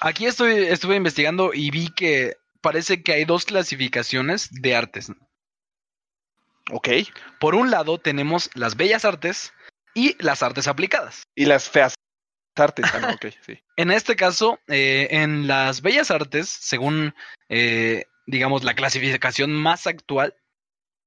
Aquí 0.00 0.26
estoy, 0.26 0.64
estuve 0.64 0.96
investigando 0.96 1.52
y 1.52 1.70
vi 1.70 1.88
que 1.92 2.36
parece 2.60 3.02
que 3.02 3.12
hay 3.12 3.24
dos 3.24 3.44
clasificaciones 3.44 4.48
de 4.50 4.76
artes. 4.76 5.10
ok. 6.70 6.88
Por 7.40 7.54
un 7.54 7.70
lado 7.70 7.98
tenemos 7.98 8.50
las 8.54 8.76
bellas 8.76 9.04
artes 9.04 9.52
y 9.94 10.16
las 10.22 10.42
artes 10.42 10.68
aplicadas. 10.68 11.22
Y 11.34 11.46
las 11.46 11.68
feas 11.68 11.94
artes. 12.60 12.86
Ah, 12.92 13.00
no, 13.00 13.10
ok, 13.10 13.26
sí. 13.44 13.58
En 13.76 13.90
este 13.90 14.16
caso, 14.16 14.58
eh, 14.68 15.08
en 15.10 15.46
las 15.46 15.82
bellas 15.82 16.10
artes, 16.10 16.48
según, 16.48 17.14
eh, 17.48 18.04
digamos, 18.26 18.64
la 18.64 18.74
clasificación 18.74 19.52
más 19.52 19.86
actual, 19.86 20.34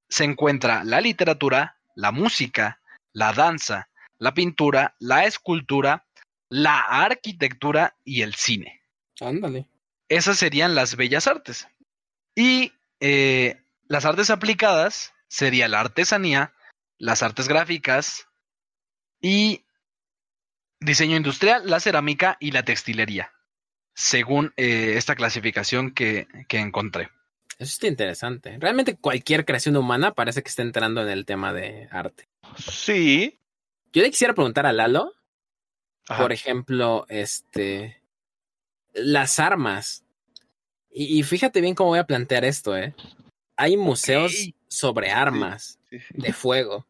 se 0.08 0.24
encuentra 0.24 0.84
la 0.84 1.00
literatura, 1.00 1.78
la 1.94 2.12
música, 2.12 2.80
la 3.12 3.32
danza, 3.32 3.88
la 4.18 4.34
pintura, 4.34 4.94
la 4.98 5.24
escultura, 5.24 6.06
la 6.48 6.80
arquitectura 6.80 7.96
y 8.04 8.22
el 8.22 8.34
cine. 8.34 8.82
Ándale. 9.20 9.66
Esas 10.08 10.38
serían 10.38 10.74
las 10.74 10.96
bellas 10.96 11.26
artes. 11.26 11.66
Y 12.34 12.72
eh, 13.00 13.62
las 13.88 14.04
artes 14.04 14.30
aplicadas 14.30 15.12
sería 15.28 15.68
la 15.68 15.80
artesanía, 15.80 16.52
las 16.98 17.22
artes 17.22 17.48
gráficas 17.48 18.28
y 19.20 19.64
diseño 20.84 21.16
industrial, 21.16 21.62
la 21.68 21.80
cerámica 21.80 22.36
y 22.40 22.50
la 22.52 22.64
textilería, 22.64 23.32
según 23.94 24.52
eh, 24.56 24.94
esta 24.96 25.14
clasificación 25.14 25.92
que, 25.92 26.26
que 26.48 26.58
encontré. 26.58 27.10
Eso 27.58 27.70
está 27.74 27.86
interesante. 27.86 28.56
Realmente 28.58 28.96
cualquier 28.96 29.44
creación 29.44 29.76
humana 29.76 30.14
parece 30.14 30.42
que 30.42 30.48
está 30.48 30.62
entrando 30.62 31.02
en 31.02 31.08
el 31.08 31.24
tema 31.26 31.52
de 31.52 31.88
arte. 31.90 32.28
Sí. 32.58 33.38
Yo 33.92 34.02
le 34.02 34.10
quisiera 34.10 34.34
preguntar 34.34 34.66
a 34.66 34.72
Lalo, 34.72 35.12
Ajá. 36.08 36.22
por 36.22 36.32
ejemplo, 36.32 37.06
este, 37.08 38.02
las 38.94 39.38
armas. 39.38 40.04
Y, 40.90 41.18
y 41.18 41.22
fíjate 41.22 41.60
bien 41.60 41.74
cómo 41.74 41.90
voy 41.90 41.98
a 42.00 42.06
plantear 42.06 42.44
esto, 42.44 42.76
¿eh? 42.76 42.94
Hay 43.56 43.76
museos 43.76 44.32
sobre 44.68 45.10
armas 45.12 45.78
Sí, 45.90 45.98
sí. 46.00 46.06
de 46.14 46.32
fuego 46.32 46.86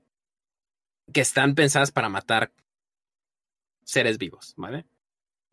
que 1.13 1.21
están 1.21 1.55
pensadas 1.57 1.91
para 1.91 2.09
matar 2.09 2.53
seres 3.85 4.19
vivos, 4.19 4.55
¿vale? 4.57 4.85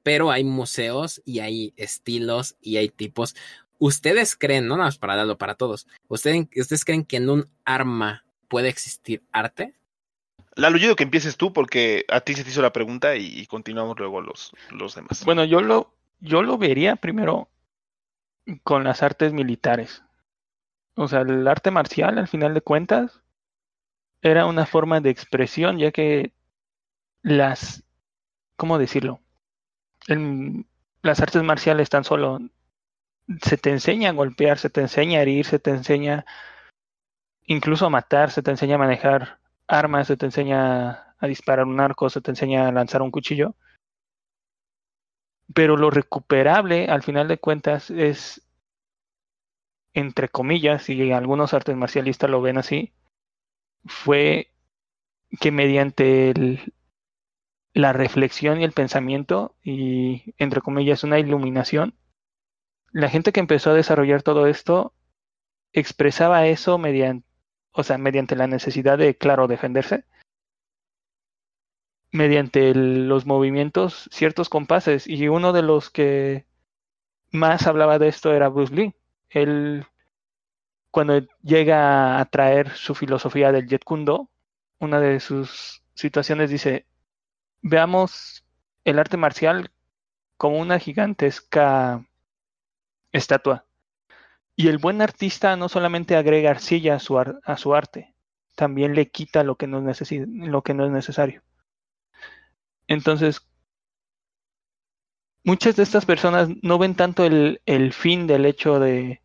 Pero 0.03 0.32
hay 0.32 0.43
museos 0.43 1.21
y 1.25 1.39
hay 1.39 1.73
estilos 1.77 2.55
y 2.61 2.77
hay 2.77 2.89
tipos. 2.89 3.36
¿Ustedes 3.77 4.36
creen, 4.36 4.67
no 4.67 4.75
nada 4.75 4.88
más 4.88 4.97
para 4.97 5.15
Lalo, 5.15 5.38
para 5.38 5.55
todos, 5.55 5.88
¿ustedes, 6.07 6.47
¿ustedes 6.55 6.86
creen 6.86 7.05
que 7.05 7.17
en 7.17 7.30
un 7.30 7.49
arma 7.65 8.23
puede 8.47 8.69
existir 8.69 9.23
arte? 9.32 9.73
Lalo, 10.55 10.77
yo 10.77 10.84
digo 10.84 10.95
que 10.95 11.03
empieces 11.03 11.38
tú 11.38 11.53
porque 11.53 12.05
a 12.09 12.21
ti 12.21 12.34
se 12.34 12.43
te 12.43 12.49
hizo 12.49 12.61
la 12.61 12.73
pregunta 12.73 13.15
y, 13.15 13.39
y 13.39 13.45
continuamos 13.45 13.97
luego 13.99 14.21
los, 14.21 14.51
los 14.71 14.95
demás. 14.95 15.23
Bueno, 15.23 15.45
yo 15.45 15.61
lo, 15.61 15.93
yo 16.19 16.41
lo 16.41 16.57
vería 16.57 16.95
primero. 16.97 17.49
con 18.63 18.84
las 18.84 19.03
artes 19.03 19.32
militares. 19.34 20.03
O 20.95 21.07
sea, 21.07 21.21
el 21.21 21.47
arte 21.47 21.71
marcial, 21.71 22.17
al 22.17 22.27
final 22.27 22.53
de 22.53 22.61
cuentas, 22.61 23.21
era 24.21 24.45
una 24.45 24.65
forma 24.65 24.99
de 24.99 25.11
expresión, 25.11 25.77
ya 25.77 25.91
que 25.91 26.34
las, 27.21 27.84
¿cómo 28.60 28.78
decirlo? 28.78 29.22
Las 31.01 31.22
artes 31.22 31.41
marciales 31.43 31.89
tan 31.89 32.03
solo 32.03 32.39
se 33.41 33.57
te 33.57 33.70
enseña 33.70 34.10
a 34.10 34.14
golpear, 34.14 34.57
se 34.57 34.70
te 34.70 34.82
enseña 34.82 35.20
a 35.20 35.22
herir, 35.22 35.45
se 35.45 35.60
te 35.60 35.72
enseña 35.72 36.26
incluso 37.45 37.86
a 37.86 37.89
matar, 37.89 38.32
se 38.32 38.43
te 38.43 38.51
enseña 38.51 38.76
a 38.76 38.80
manejar 38.80 39.39
armas, 39.66 40.07
se 40.07 40.18
te 40.18 40.26
enseña 40.26 41.16
a 41.18 41.28
disparar 41.28 41.66
un 41.66 41.80
arco, 41.80 42.10
se 42.10 42.20
te 42.20 42.32
enseña 42.32 42.68
a 42.68 42.72
lanzar 42.74 43.01
un 43.01 43.12
cuchillo. 43.12 43.55
Pero 45.53 45.78
lo 45.78 45.89
recuperable, 45.89 46.88
al 46.88 47.01
final 47.01 47.30
de 47.30 47.39
cuentas, 47.39 47.89
es, 47.89 48.45
entre 49.93 50.28
comillas, 50.28 50.89
y 50.89 51.14
algunos 51.14 51.53
artes 51.53 51.78
marcialistas 51.78 52.30
lo 52.30 52.41
ven 52.41 52.57
así, 52.57 52.91
fue 53.86 54.51
que 55.39 55.51
mediante 55.51 56.32
el- 56.32 56.74
la 57.74 57.93
reflexión 57.93 58.61
y 58.61 58.63
el 58.63 58.72
pensamiento, 58.72 59.55
y 59.63 60.34
entre 60.38 60.61
comillas, 60.61 61.03
una 61.03 61.20
iluminación, 61.20 61.95
la 62.91 63.09
gente 63.09 63.32
que 63.32 63.39
empezó 63.39 63.72
a 63.72 63.76
desarrollar 63.76 64.24
todo 64.24 64.47
esto 64.47 64.93
expresaba 65.74 66.47
eso 66.47 66.78
mediante, 66.78 67.28
o 67.72 67.84
sea, 67.84 67.97
mediante 67.97 68.36
la 68.36 68.47
necesidad 68.47 68.97
de, 68.97 69.15
claro, 69.15 69.47
defenderse, 69.47 70.05
mediante 72.11 72.74
los 72.74 73.26
movimientos, 73.26 74.09
ciertos 74.11 74.49
compases, 74.49 75.07
y 75.07 75.28
uno 75.28 75.53
de 75.53 75.61
los 75.61 75.89
que 75.89 76.45
más 77.32 77.67
hablaba 77.67 77.99
de 77.99 78.07
esto 78.07 78.34
era 78.34 78.49
Bruce 78.49 78.74
Lee. 78.74 78.95
Él, 79.30 79.86
cuando 80.89 81.22
llega 81.43 82.20
a 82.20 82.26
traer 82.26 82.72
su 82.72 82.95
filosofía 82.95 83.51
del 83.51 83.67
Jet 83.67 83.84
Kundo, 83.84 84.30
una 84.80 84.99
de 84.99 85.20
sus 85.20 85.84
situaciones 85.93 86.49
dice, 86.49 86.88
veamos 87.62 88.45
el 88.86 88.99
arte 88.99 89.18
marcial 89.18 89.72
como 90.38 90.60
una 90.60 90.80
gigantesca 90.80 92.05
estatua. 93.12 93.66
Y 94.55 94.70
el 94.70 94.78
buen 94.80 95.01
artista 95.01 95.55
no 95.57 95.70
solamente 95.70 96.16
agrega 96.16 96.51
arcilla 96.51 96.95
a 96.95 96.99
su, 96.99 97.20
ar- 97.20 97.39
a 97.45 97.57
su 97.57 97.76
arte, 97.76 98.16
también 98.55 98.95
le 98.95 99.10
quita 99.12 99.43
lo 99.43 99.57
que 99.57 99.68
no, 99.68 99.80
es 99.80 100.91
necesario. 100.91 101.43
Entonces, 102.89 103.41
muchas 105.43 105.76
de 105.76 105.84
estas 105.84 106.05
personas 106.05 106.47
no 106.62 106.78
ven 106.78 106.95
tanto 106.95 107.26
el, 107.26 107.62
el 107.66 107.91
fin 107.91 108.26
del 108.26 108.45
hecho 108.45 108.80
de 108.80 109.20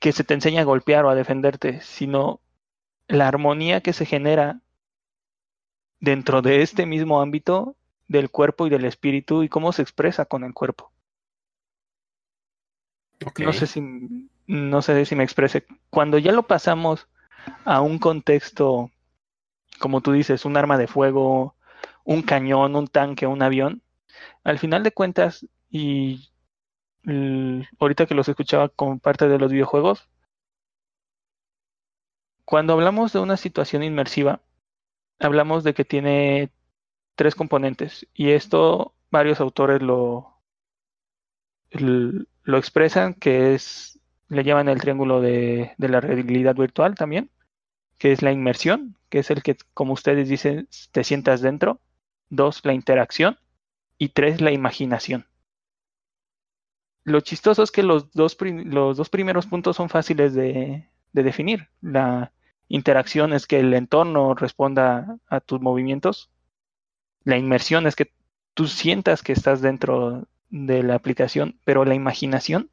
que 0.00 0.10
se 0.12 0.24
te 0.24 0.34
enseña 0.34 0.62
a 0.62 0.64
golpear 0.64 1.04
o 1.04 1.10
a 1.10 1.14
defenderte, 1.14 1.80
sino 1.80 2.40
la 3.08 3.28
armonía 3.28 3.82
que 3.82 3.92
se 3.94 4.06
genera 4.06 4.60
dentro 6.00 6.42
de 6.42 6.62
este 6.62 6.86
mismo 6.86 7.20
ámbito 7.20 7.76
del 8.08 8.30
cuerpo 8.30 8.66
y 8.66 8.70
del 8.70 8.84
espíritu 8.84 9.42
y 9.42 9.48
cómo 9.48 9.72
se 9.72 9.82
expresa 9.82 10.24
con 10.24 10.42
el 10.42 10.52
cuerpo. 10.52 10.90
No 13.38 13.52
sé 13.52 13.66
si 13.66 14.28
no 14.46 14.82
sé 14.82 15.04
si 15.06 15.14
me 15.14 15.22
exprese. 15.22 15.64
Cuando 15.90 16.18
ya 16.18 16.32
lo 16.32 16.42
pasamos 16.46 17.06
a 17.64 17.80
un 17.82 17.98
contexto, 17.98 18.90
como 19.78 20.00
tú 20.00 20.12
dices, 20.12 20.44
un 20.44 20.56
arma 20.56 20.76
de 20.76 20.88
fuego, 20.88 21.54
un 22.04 22.22
cañón, 22.22 22.74
un 22.74 22.88
tanque, 22.88 23.26
un 23.26 23.42
avión, 23.42 23.82
al 24.42 24.58
final 24.58 24.82
de 24.82 24.90
cuentas, 24.90 25.46
y 25.70 26.30
ahorita 27.78 28.06
que 28.06 28.14
los 28.14 28.28
escuchaba 28.28 28.68
como 28.68 28.98
parte 28.98 29.28
de 29.28 29.38
los 29.38 29.52
videojuegos, 29.52 30.08
cuando 32.44 32.72
hablamos 32.72 33.12
de 33.12 33.20
una 33.20 33.36
situación 33.36 33.84
inmersiva, 33.84 34.40
hablamos 35.20 35.64
de 35.64 35.74
que 35.74 35.84
tiene 35.84 36.50
tres 37.14 37.34
componentes, 37.34 38.06
y 38.14 38.30
esto 38.30 38.94
varios 39.10 39.40
autores 39.40 39.82
lo, 39.82 40.40
lo 41.70 42.58
expresan, 42.58 43.14
que 43.14 43.54
es, 43.54 44.00
le 44.28 44.44
llaman 44.44 44.68
el 44.68 44.80
triángulo 44.80 45.20
de, 45.20 45.74
de 45.78 45.88
la 45.88 46.00
realidad 46.00 46.56
virtual 46.56 46.94
también, 46.94 47.30
que 47.98 48.12
es 48.12 48.22
la 48.22 48.32
inmersión, 48.32 48.96
que 49.10 49.18
es 49.20 49.30
el 49.30 49.42
que, 49.42 49.56
como 49.74 49.92
ustedes 49.92 50.28
dicen, 50.28 50.68
te 50.92 51.04
sientas 51.04 51.42
dentro. 51.42 51.80
Dos, 52.30 52.64
la 52.64 52.72
interacción. 52.72 53.38
Y 53.98 54.10
tres, 54.10 54.40
la 54.40 54.52
imaginación. 54.52 55.26
Lo 57.04 57.20
chistoso 57.20 57.62
es 57.62 57.70
que 57.70 57.82
los 57.82 58.12
dos, 58.12 58.38
los 58.40 58.96
dos 58.96 59.10
primeros 59.10 59.46
puntos 59.46 59.76
son 59.76 59.90
fáciles 59.90 60.32
de, 60.32 60.88
de 61.12 61.22
definir. 61.22 61.68
La 61.82 62.32
interacción 62.70 63.32
es 63.32 63.46
que 63.46 63.58
el 63.60 63.74
entorno 63.74 64.34
responda 64.34 65.18
a 65.28 65.40
tus 65.40 65.60
movimientos. 65.60 66.30
La 67.24 67.36
inmersión 67.36 67.86
es 67.86 67.96
que 67.96 68.12
tú 68.54 68.68
sientas 68.68 69.22
que 69.22 69.32
estás 69.32 69.60
dentro 69.60 70.28
de 70.48 70.82
la 70.82 70.94
aplicación, 70.94 71.58
pero 71.64 71.84
la 71.84 71.94
imaginación, 71.94 72.70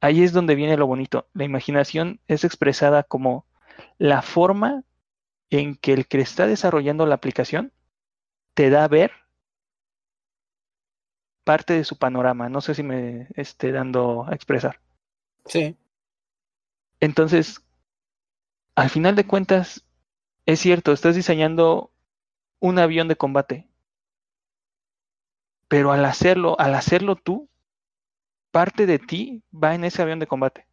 ahí 0.00 0.22
es 0.22 0.32
donde 0.32 0.56
viene 0.56 0.76
lo 0.76 0.86
bonito. 0.86 1.28
La 1.32 1.44
imaginación 1.44 2.20
es 2.26 2.44
expresada 2.44 3.04
como 3.04 3.46
la 3.98 4.20
forma 4.20 4.84
en 5.50 5.76
que 5.76 5.92
el 5.92 6.06
que 6.06 6.20
está 6.20 6.46
desarrollando 6.46 7.06
la 7.06 7.14
aplicación 7.14 7.72
te 8.54 8.68
da 8.68 8.84
a 8.84 8.88
ver 8.88 9.12
parte 11.44 11.74
de 11.74 11.84
su 11.84 11.96
panorama. 11.96 12.48
No 12.48 12.60
sé 12.60 12.74
si 12.74 12.82
me 12.82 13.28
esté 13.36 13.70
dando 13.70 14.26
a 14.28 14.34
expresar. 14.34 14.80
Sí. 15.46 15.76
Entonces, 17.00 17.64
al 18.78 18.90
final 18.90 19.16
de 19.16 19.26
cuentas, 19.26 19.84
es 20.46 20.60
cierto, 20.60 20.92
estás 20.92 21.16
diseñando 21.16 21.90
un 22.60 22.78
avión 22.78 23.08
de 23.08 23.16
combate. 23.16 23.68
Pero 25.66 25.90
al 25.92 26.04
hacerlo, 26.04 26.58
al 26.60 26.74
hacerlo 26.74 27.16
tú, 27.16 27.48
parte 28.52 28.86
de 28.86 29.00
ti 29.00 29.42
va 29.52 29.74
en 29.74 29.84
ese 29.84 30.00
avión 30.00 30.20
de 30.20 30.28
combate. 30.28 30.66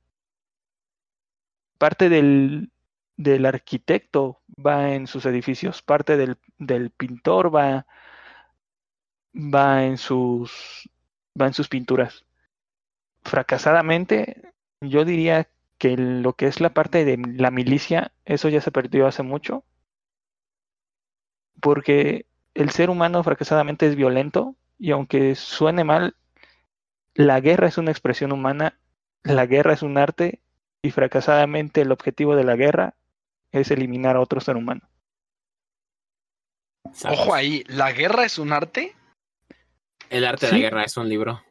Parte 1.80 2.08
del, 2.10 2.72
del 3.18 3.46
arquitecto 3.46 4.40
va 4.64 4.94
en 4.94 5.08
sus 5.08 5.26
edificios, 5.26 5.82
parte 5.82 6.16
del, 6.16 6.38
del 6.60 6.92
pintor 6.92 7.54
va, 7.54 7.88
va 9.34 9.84
en 9.84 9.98
sus 9.98 10.90
va 11.40 11.48
en 11.48 11.54
sus 11.54 11.68
pinturas. 11.68 12.24
Fracasadamente, 13.24 14.54
yo 14.80 15.06
diría 15.06 15.50
que 15.86 15.98
lo 15.98 16.34
que 16.34 16.48
es 16.48 16.62
la 16.62 16.74
parte 16.74 17.06
de 17.06 17.16
la 17.38 17.52
milicia, 17.52 18.12
eso 18.26 18.50
ya 18.50 18.60
se 18.60 18.72
perdió 18.72 19.06
hace 19.06 19.22
mucho. 19.22 19.64
Porque 21.62 22.26
el 22.56 22.72
ser 22.72 22.90
humano 22.90 23.24
fracasadamente 23.24 23.86
es 23.86 23.96
violento 23.96 24.56
y 24.80 24.90
aunque 24.90 25.36
suene 25.36 25.84
mal, 25.84 26.16
la 27.14 27.40
guerra 27.40 27.68
es 27.68 27.78
una 27.78 27.92
expresión 27.92 28.32
humana, 28.32 28.80
la 29.22 29.46
guerra 29.46 29.74
es 29.74 29.84
un 29.84 30.00
arte 30.00 30.42
y 30.82 30.90
fracasadamente 30.90 31.82
el 31.82 31.92
objetivo 31.92 32.36
de 32.36 32.46
la 32.46 32.56
guerra 32.56 32.96
es 33.52 33.70
eliminar 33.70 34.16
a 34.16 34.22
otro 34.22 34.42
ser 34.42 34.56
humano. 34.56 34.90
¿sabes? 36.94 37.20
Ojo 37.20 37.36
ahí, 37.36 37.64
¿la 37.68 37.92
guerra 37.92 38.26
es 38.26 38.40
un 38.40 38.54
arte? 38.54 38.96
El 40.10 40.26
arte 40.26 40.48
de 40.48 40.52
la 40.54 40.58
guerra 40.58 40.84
es 40.84 40.98
un 40.98 41.08
libro. 41.08 41.44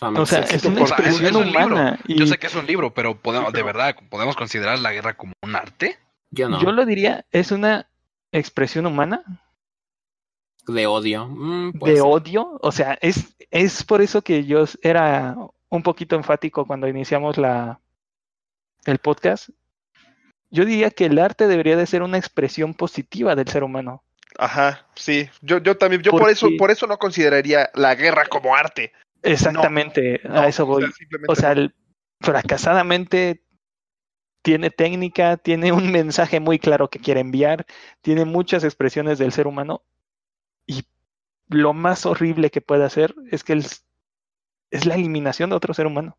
O 0.00 0.26
sea, 0.26 0.46
se- 0.46 0.56
es 0.56 0.64
una 0.64 0.80
por- 0.80 0.88
expresión 0.88 1.26
es 1.26 1.32
un 1.36 1.46
libro. 1.46 1.66
humana. 1.66 1.98
Yo 2.08 2.24
y 2.24 2.26
sé 2.26 2.38
que 2.38 2.46
es 2.48 2.54
un 2.54 2.66
libro, 2.66 2.92
pero 2.92 3.16
podemos, 3.20 3.52
de 3.52 3.62
verdad, 3.62 3.94
¿podemos 4.08 4.34
considerar 4.36 4.78
la 4.78 4.92
guerra 4.92 5.14
como 5.16 5.32
un 5.42 5.54
arte? 5.54 5.98
Yo 6.30 6.48
no. 6.48 6.60
Yo 6.60 6.72
lo 6.72 6.84
diría, 6.86 7.24
es 7.30 7.52
una 7.52 7.86
expresión 8.32 8.86
humana 8.86 9.22
De 10.66 10.86
odio. 10.86 11.26
Mm, 11.28 11.72
de 11.72 11.92
ser. 11.96 12.02
odio. 12.04 12.58
O 12.62 12.72
sea, 12.72 12.98
es, 13.00 13.36
es 13.50 13.84
por 13.84 14.00
eso 14.00 14.22
que 14.22 14.44
yo 14.44 14.64
era 14.82 15.36
un 15.68 15.82
poquito 15.82 16.16
enfático 16.16 16.66
cuando 16.66 16.88
iniciamos 16.88 17.36
la, 17.36 17.78
el 18.84 18.98
podcast. 18.98 19.50
Yo 20.50 20.64
diría 20.64 20.90
que 20.90 21.06
el 21.06 21.18
arte 21.18 21.46
debería 21.48 21.76
de 21.76 21.86
ser 21.86 22.02
una 22.02 22.18
expresión 22.18 22.74
positiva 22.74 23.34
del 23.34 23.48
ser 23.48 23.62
humano. 23.64 24.02
Ajá, 24.38 24.86
sí. 24.94 25.28
Yo, 25.42 25.58
yo 25.58 25.76
también, 25.76 26.02
yo 26.02 26.10
por 26.10 26.30
eso, 26.30 26.48
por 26.58 26.70
eso 26.70 26.86
no 26.86 26.98
consideraría 26.98 27.70
la 27.74 27.94
guerra 27.94 28.24
como 28.26 28.54
arte. 28.56 28.92
Exactamente, 29.22 30.20
No, 30.24 30.40
a 30.40 30.48
eso 30.48 30.66
o 30.66 30.80
sea, 30.80 30.88
voy. 30.88 30.92
O 31.28 31.34
sea, 31.36 31.54
fracasadamente 32.20 33.42
tiene 34.42 34.70
técnica, 34.70 35.36
tiene 35.36 35.72
un 35.72 35.90
mensaje 35.92 36.40
muy 36.40 36.58
claro 36.58 36.88
que 36.88 36.98
quiere 36.98 37.20
enviar, 37.20 37.66
tiene 38.00 38.24
muchas 38.24 38.64
expresiones 38.64 39.18
del 39.18 39.32
ser 39.32 39.46
humano 39.46 39.82
y 40.66 40.84
lo 41.48 41.72
más 41.72 42.06
horrible 42.06 42.50
que 42.50 42.60
puede 42.60 42.84
hacer 42.84 43.14
es 43.30 43.44
que 43.44 43.52
es 43.52 44.86
la 44.86 44.94
eliminación 44.94 45.50
de 45.50 45.56
otro 45.56 45.74
ser 45.74 45.86
humano. 45.86 46.16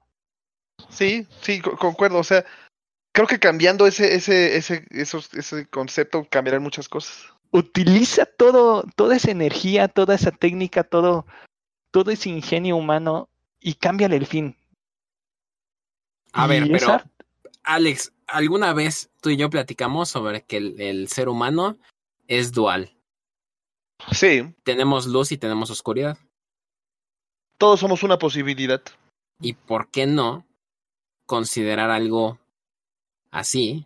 Sí, 0.89 1.27
sí, 1.41 1.59
co- 1.59 1.75
concuerdo. 1.77 2.19
O 2.19 2.23
sea, 2.23 2.45
creo 3.13 3.27
que 3.27 3.39
cambiando 3.39 3.87
ese, 3.87 4.15
ese, 4.15 4.57
ese, 4.57 4.85
esos, 4.91 5.33
ese 5.33 5.65
concepto 5.67 6.25
cambiarán 6.29 6.63
muchas 6.63 6.87
cosas. 6.87 7.25
Utiliza 7.51 8.25
todo, 8.25 8.83
toda 8.95 9.15
esa 9.15 9.31
energía, 9.31 9.87
toda 9.87 10.15
esa 10.15 10.31
técnica, 10.31 10.83
todo, 10.83 11.25
todo 11.93 12.09
ese 12.09 12.29
ingenio 12.29 12.75
humano 12.75 13.29
y 13.61 13.75
cámbiale 13.75 14.15
el 14.15 14.25
fin. 14.25 14.57
A 16.33 16.47
ver, 16.47 16.67
pero. 16.71 16.97
Alex, 17.63 18.11
¿alguna 18.25 18.73
vez 18.73 19.11
tú 19.21 19.29
y 19.29 19.37
yo 19.37 19.49
platicamos 19.49 20.09
sobre 20.09 20.43
que 20.43 20.57
el, 20.57 20.81
el 20.81 21.07
ser 21.07 21.29
humano 21.29 21.77
es 22.27 22.51
dual? 22.51 22.91
Sí, 24.11 24.53
Tenemos 24.63 25.05
luz 25.05 25.31
y 25.31 25.37
tenemos 25.37 25.69
oscuridad. 25.69 26.17
todos 27.57 27.79
somos 27.79 28.01
una 28.03 28.17
posibilidad. 28.17 28.81
¿Y 29.39 29.53
por 29.53 29.89
qué 29.91 30.07
no 30.07 30.45
considerar 31.25 31.91
algo 31.91 32.39
así 33.31 33.85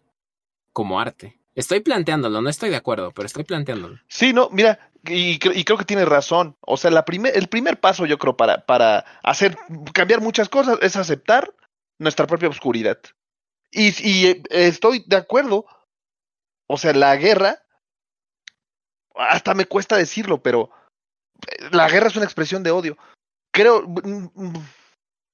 como 0.71 0.99
arte? 0.99 1.37
Estoy 1.55 1.81
planteándolo, 1.81 2.41
no 2.41 2.49
estoy 2.49 2.69
de 2.69 2.77
acuerdo, 2.77 3.11
pero 3.11 3.25
estoy 3.25 3.43
planteándolo. 3.43 3.99
Sí, 4.07 4.31
no, 4.31 4.49
mira, 4.51 4.86
y, 5.05 5.33
y 5.33 5.63
creo 5.63 5.77
que 5.77 5.85
tienes 5.85 6.07
razón. 6.07 6.55
O 6.61 6.77
sea, 6.77 6.91
la 6.91 7.05
primer, 7.05 7.35
el 7.37 7.47
primer 7.47 7.79
paso, 7.79 8.05
yo 8.05 8.17
creo, 8.17 8.37
para, 8.37 8.65
para 8.65 9.05
hacer, 9.23 9.57
cambiar 9.93 10.21
muchas 10.21 10.49
cosas 10.49 10.79
es 10.81 10.95
aceptar 10.95 11.53
nuestra 11.99 12.27
propia 12.27 12.49
oscuridad. 12.49 12.99
Y, 13.71 13.87
y 14.07 14.27
eh, 14.27 14.43
estoy 14.49 15.03
de 15.07 15.17
acuerdo. 15.17 15.65
O 16.67 16.77
sea, 16.77 16.93
la 16.93 17.15
guerra, 17.15 17.63
hasta 19.15 19.53
me 19.53 19.65
cuesta 19.65 19.97
decirlo, 19.97 20.41
pero 20.41 20.69
eh, 21.47 21.69
la 21.71 21.89
guerra 21.89 22.07
es 22.07 22.15
una 22.15 22.25
expresión 22.25 22.63
de 22.63 22.71
odio. 22.71 22.97
Creo, 23.51 23.83
mm, 23.87 24.29
mm, 24.33 24.67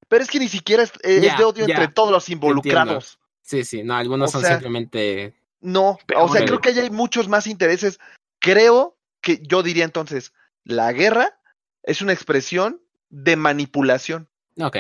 pero 0.07 0.24
es 0.24 0.30
que 0.30 0.39
ni 0.39 0.47
siquiera 0.47 0.84
es, 0.84 0.91
eh, 1.03 1.26
es 1.26 1.38
de 1.38 1.43
odio 1.43 1.66
entre 1.66 1.88
todos 1.88 2.11
los 2.11 2.30
involucrados. 2.30 3.20
Sí, 3.41 3.64
sí, 3.66 3.84
no, 3.84 3.95
algunos 3.95 4.30
O 4.30 4.34
son 4.34 4.41
sea, 4.41 4.51
simplemente... 4.51 5.36
No, 5.59 5.97
o 6.16 6.30
sea, 6.30 6.45
creo 6.45 6.59
que 6.59 6.70
ahí 6.70 6.80
hay 6.80 6.89
muchos 6.89 7.28
más 7.28 7.47
intereses. 7.47 7.99
Creo 8.39 8.97
que 9.24 9.39
yo 9.41 9.63
diría 9.63 9.86
entonces, 9.86 10.34
la 10.63 10.91
guerra 10.91 11.39
es 11.82 12.01
una 12.01 12.13
expresión 12.13 12.80
de 13.09 13.36
manipulación. 13.36 14.30
Ok. 14.59 14.78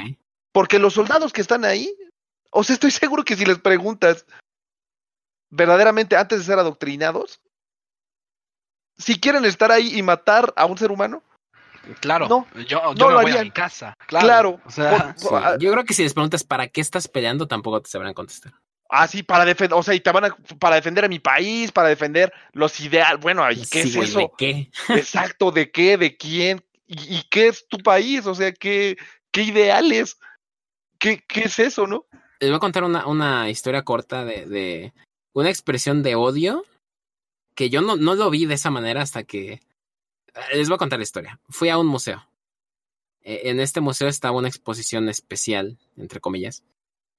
Porque 0.51 0.77
los 0.77 0.93
soldados 0.93 1.33
que 1.33 1.41
están 1.41 1.65
ahí, 1.65 1.91
o 2.51 2.63
sea, 2.63 2.75
estoy 2.75 2.91
seguro 2.91 3.23
que 3.25 3.35
si 3.35 3.45
les 3.45 3.57
preguntas 3.57 4.27
verdaderamente 5.49 6.15
antes 6.15 6.39
de 6.39 6.45
ser 6.45 6.59
adoctrinados, 6.59 7.41
si 8.97 9.19
quieren 9.19 9.45
estar 9.45 9.71
ahí 9.71 9.97
y 9.97 10.03
matar 10.03 10.53
a 10.55 10.65
un 10.65 10.77
ser 10.77 10.91
humano, 10.91 11.23
Claro, 11.99 12.29
No, 12.29 12.47
yo, 12.65 12.79
no 12.93 13.07
me 13.07 13.13
lo 13.13 13.13
voy 13.15 13.15
a 13.15 13.19
harían. 13.33 13.43
mi 13.43 13.51
casa. 13.51 13.93
Claro. 14.07 14.25
claro. 14.25 14.61
O 14.65 14.71
sea, 14.71 15.13
Sí, 15.17 15.27
por- 15.27 15.43
ah, 15.43 15.57
Yo 15.59 15.69
creo 15.69 15.83
que 15.83 15.93
si 15.93 16.01
les 16.03 16.13
preguntas 16.13 16.45
para 16.45 16.69
qué 16.69 16.79
estás 16.79 17.09
peleando, 17.09 17.45
tampoco 17.45 17.81
te 17.81 17.89
sabrán 17.89 18.13
contestar. 18.13 18.53
Así 18.93 19.23
para 19.23 19.43
defender, 19.45 19.77
o 19.77 19.83
sea, 19.83 19.93
y 19.93 19.99
te 19.99 20.11
van 20.11 20.25
a, 20.25 20.35
para 20.59 20.75
defender 20.75 21.05
a 21.05 21.07
mi 21.09 21.19
país, 21.19 21.71
para 21.71 21.89
defender 21.89 22.31
los 22.53 22.79
ideales. 22.79 23.19
Bueno, 23.21 23.49
¿y 23.51 23.57
qué 23.65 23.83
Sí, 23.83 23.89
es 23.89 23.95
güey, 23.95 24.09
eso? 24.09 24.19
¿de 24.19 24.29
qué? 24.37 24.69
Exacto, 24.89 25.51
¿de 25.51 25.71
qué? 25.71 25.97
¿De 25.97 26.15
quién? 26.15 26.63
¿Y, 26.87 27.17
y 27.17 27.23
qué 27.29 27.47
es 27.47 27.67
tu 27.67 27.77
país? 27.79 28.25
O 28.27 28.35
sea, 28.35 28.51
¿qué, 28.53 28.95
qué 29.31 29.43
ideales? 29.43 30.17
¿Qué, 30.99 31.23
¿Qué 31.27 31.41
es 31.41 31.59
eso, 31.59 31.87
no? 31.87 32.05
Les 32.39 32.49
voy 32.49 32.57
a 32.57 32.59
contar 32.59 32.83
una, 32.83 33.07
una 33.07 33.49
historia 33.49 33.83
corta 33.83 34.23
de, 34.25 34.45
de 34.45 34.93
una 35.33 35.49
expresión 35.49 36.03
de 36.03 36.15
odio 36.15 36.63
que 37.55 37.69
yo 37.69 37.81
no, 37.81 37.95
no 37.95 38.15
lo 38.15 38.29
vi 38.29 38.45
de 38.45 38.55
esa 38.55 38.69
manera 38.69 39.01
hasta 39.01 39.23
que... 39.23 39.53
eh, 39.53 39.61
Les 40.53 40.67
voy 40.69 40.75
a 40.75 40.79
contar 40.79 40.99
la 40.99 41.03
historia. 41.03 41.39
Fui 41.49 41.69
a 41.69 41.77
un 41.77 41.87
museo. 41.87 42.27
Eh, 43.21 43.41
En 43.45 43.59
este 43.59 43.79
museo 43.81 44.07
estaba 44.07 44.37
una 44.37 44.47
exposición 44.49 45.07
especial, 45.09 45.77
entre 45.97 46.19
comillas. 46.19 46.63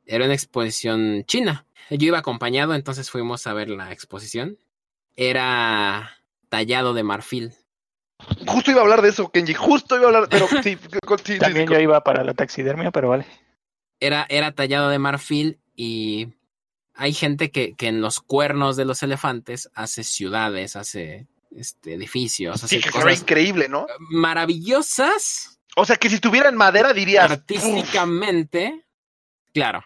Era 0.06 0.24
una 0.24 0.34
exposición 0.34 1.24
china. 1.26 1.66
Yo 1.90 2.06
iba 2.08 2.18
acompañado, 2.18 2.74
entonces 2.74 3.10
fuimos 3.10 3.46
a 3.46 3.52
ver 3.54 3.68
la 3.70 3.92
exposición. 3.92 4.58
Era 5.16 6.18
tallado 6.48 6.94
de 6.94 7.02
marfil. 7.02 7.52
Justo 8.46 8.70
iba 8.70 8.80
a 8.80 8.84
hablar 8.84 9.02
de 9.02 9.10
eso, 9.10 9.30
Kenji. 9.30 9.54
Justo 9.54 9.96
iba 9.96 10.04
a 10.04 10.08
hablar, 10.08 10.28
pero 10.30 10.46
sí, 10.62 10.76
con- 11.06 11.18
sí, 11.18 11.34
sí, 11.34 11.38
También 11.38 11.68
sí, 11.68 11.74
yo 11.74 11.80
iba 11.80 12.02
para 12.02 12.24
la 12.24 12.34
taxidermia, 12.34 12.90
pero 12.90 13.08
vale. 13.10 13.26
Era, 14.00 14.26
era 14.28 14.52
tallado 14.52 14.88
de 14.88 14.98
marfil 14.98 15.58
y 15.76 16.28
hay 16.94 17.12
gente 17.12 17.50
que, 17.50 17.74
que 17.74 17.88
en 17.88 18.00
los 18.00 18.20
cuernos 18.20 18.76
de 18.76 18.84
los 18.84 19.02
elefantes 19.02 19.70
hace 19.74 20.04
ciudades, 20.04 20.76
hace 20.76 21.26
este, 21.56 21.94
edificios, 21.94 22.60
sí, 22.60 22.66
hace 22.66 22.80
que 22.80 22.90
cosas 22.90 23.20
increíble, 23.20 23.68
¿no? 23.68 23.86
maravillosas 24.10 25.58
O 25.76 25.84
sea, 25.84 25.96
que 25.96 26.08
si 26.10 26.18
tuviera 26.18 26.48
en 26.48 26.56
madera 26.56 26.92
dirías. 26.92 27.26
"Uf". 27.26 27.32
artísticamente. 27.32 28.84
Claro. 29.52 29.84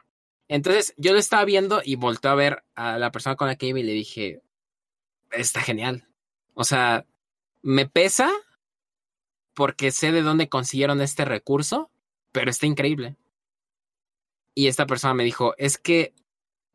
Entonces 0.48 0.94
yo 0.96 1.12
lo 1.12 1.18
estaba 1.18 1.44
viendo 1.44 1.82
y 1.84 1.96
volteé 1.96 2.30
a 2.30 2.34
ver 2.34 2.64
a 2.74 2.98
la 2.98 3.12
persona 3.12 3.36
con 3.36 3.48
la 3.48 3.56
que 3.56 3.66
iba 3.66 3.78
y 3.78 3.82
le 3.82 3.92
dije, 3.92 4.42
está 5.30 5.60
genial. 5.60 6.08
O 6.54 6.64
sea, 6.64 7.06
me 7.62 7.86
pesa 7.86 8.30
porque 9.54 9.90
sé 9.90 10.12
de 10.12 10.22
dónde 10.22 10.48
consiguieron 10.48 11.00
este 11.00 11.24
recurso, 11.24 11.90
pero 12.32 12.50
está 12.50 12.66
increíble. 12.66 13.16
Y 14.54 14.68
esta 14.68 14.86
persona 14.86 15.14
me 15.14 15.24
dijo, 15.24 15.54
es 15.58 15.78
que, 15.78 16.14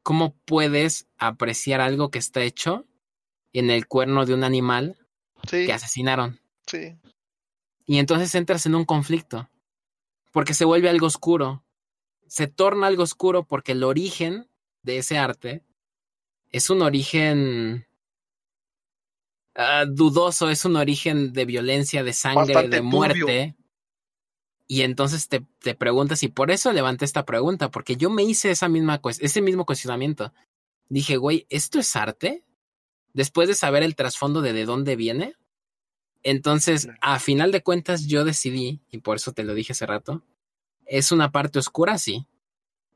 ¿cómo 0.03 0.35
puedes 0.45 1.07
apreciar 1.17 1.81
algo 1.81 2.11
que 2.11 2.19
está 2.19 2.41
hecho 2.41 2.85
en 3.53 3.69
el 3.69 3.87
cuerno 3.87 4.25
de 4.25 4.33
un 4.33 4.43
animal 4.43 4.97
Sí, 5.49 5.65
que 5.65 5.73
asesinaron? 5.73 6.39
sí. 6.67 6.95
Y 7.85 7.97
entonces 7.99 8.33
entras 8.35 8.65
en 8.65 8.75
un 8.75 8.85
conflicto, 8.85 9.49
porque 10.31 10.53
se 10.53 10.63
vuelve 10.63 10.89
algo 10.89 11.07
oscuro, 11.07 11.62
se 12.33 12.47
torna 12.47 12.87
algo 12.87 13.03
oscuro 13.03 13.45
porque 13.45 13.73
el 13.73 13.83
origen 13.83 14.49
de 14.81 14.97
ese 14.97 15.19
arte 15.19 15.61
es 16.49 16.71
un 16.71 16.81
origen 16.81 17.85
ah, 19.53 19.85
dudoso, 19.87 20.49
es 20.49 20.65
un 20.65 20.75
origen 20.75 21.31
de 21.31 21.45
violencia, 21.45 22.03
de 22.03 22.11
sangre, 22.11 22.55
Bastante 22.55 22.77
de 22.77 22.81
turbio. 22.81 22.91
muerte. 22.91 23.55
Y 24.67 24.81
entonces 24.81 25.27
te, 25.27 25.45
te 25.59 25.75
preguntas, 25.75 26.23
y 26.23 26.27
por 26.27 26.49
eso 26.49 26.73
levanté 26.73 27.05
esta 27.05 27.23
pregunta, 27.23 27.69
porque 27.69 27.97
yo 27.97 28.09
me 28.09 28.23
hice 28.23 28.49
esa 28.49 28.67
misma, 28.67 28.99
ese 29.19 29.41
mismo 29.43 29.67
cuestionamiento. 29.67 30.33
Dije, 30.89 31.17
güey, 31.17 31.45
¿esto 31.51 31.77
es 31.77 31.95
arte? 31.95 32.43
Después 33.13 33.47
de 33.47 33.53
saber 33.53 33.83
el 33.83 33.95
trasfondo 33.95 34.41
de 34.41 34.53
de 34.53 34.65
dónde 34.65 34.95
viene. 34.95 35.35
Entonces, 36.23 36.89
a 36.99 37.19
final 37.19 37.51
de 37.51 37.61
cuentas, 37.61 38.07
yo 38.07 38.25
decidí, 38.25 38.81
y 38.89 39.01
por 39.01 39.17
eso 39.17 39.33
te 39.33 39.43
lo 39.43 39.53
dije 39.53 39.73
hace 39.73 39.85
rato, 39.85 40.23
es 40.85 41.11
una 41.11 41.31
parte 41.31 41.59
oscura, 41.59 41.97
sí, 41.97 42.25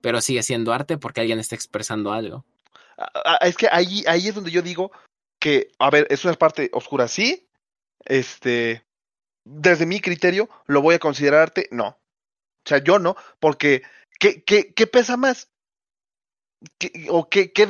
pero 0.01 0.21
sigue 0.21 0.43
siendo 0.43 0.73
arte 0.73 0.97
porque 0.97 1.21
alguien 1.21 1.39
está 1.39 1.55
expresando 1.55 2.11
algo. 2.11 2.45
Es 3.41 3.57
que 3.57 3.67
ahí, 3.71 4.03
ahí 4.07 4.27
es 4.27 4.35
donde 4.35 4.51
yo 4.51 4.61
digo 4.61 4.91
que, 5.39 5.71
a 5.79 5.89
ver, 5.89 6.07
es 6.09 6.25
una 6.25 6.33
parte 6.33 6.69
oscura, 6.73 7.07
sí. 7.07 7.47
Este, 8.05 8.83
desde 9.45 9.85
mi 9.85 9.99
criterio, 9.99 10.49
¿lo 10.65 10.81
voy 10.81 10.95
a 10.95 10.99
considerar 10.99 11.41
arte? 11.41 11.67
No. 11.71 11.87
O 11.89 12.69
sea, 12.69 12.79
yo 12.83 12.99
no, 12.99 13.15
porque 13.39 13.83
¿qué, 14.19 14.43
qué, 14.43 14.73
qué 14.73 14.87
pesa 14.87 15.15
más? 15.17 15.49
¿Qué- 16.79 17.07
¿O 17.09 17.29
qué, 17.29 17.51
qué 17.51 17.69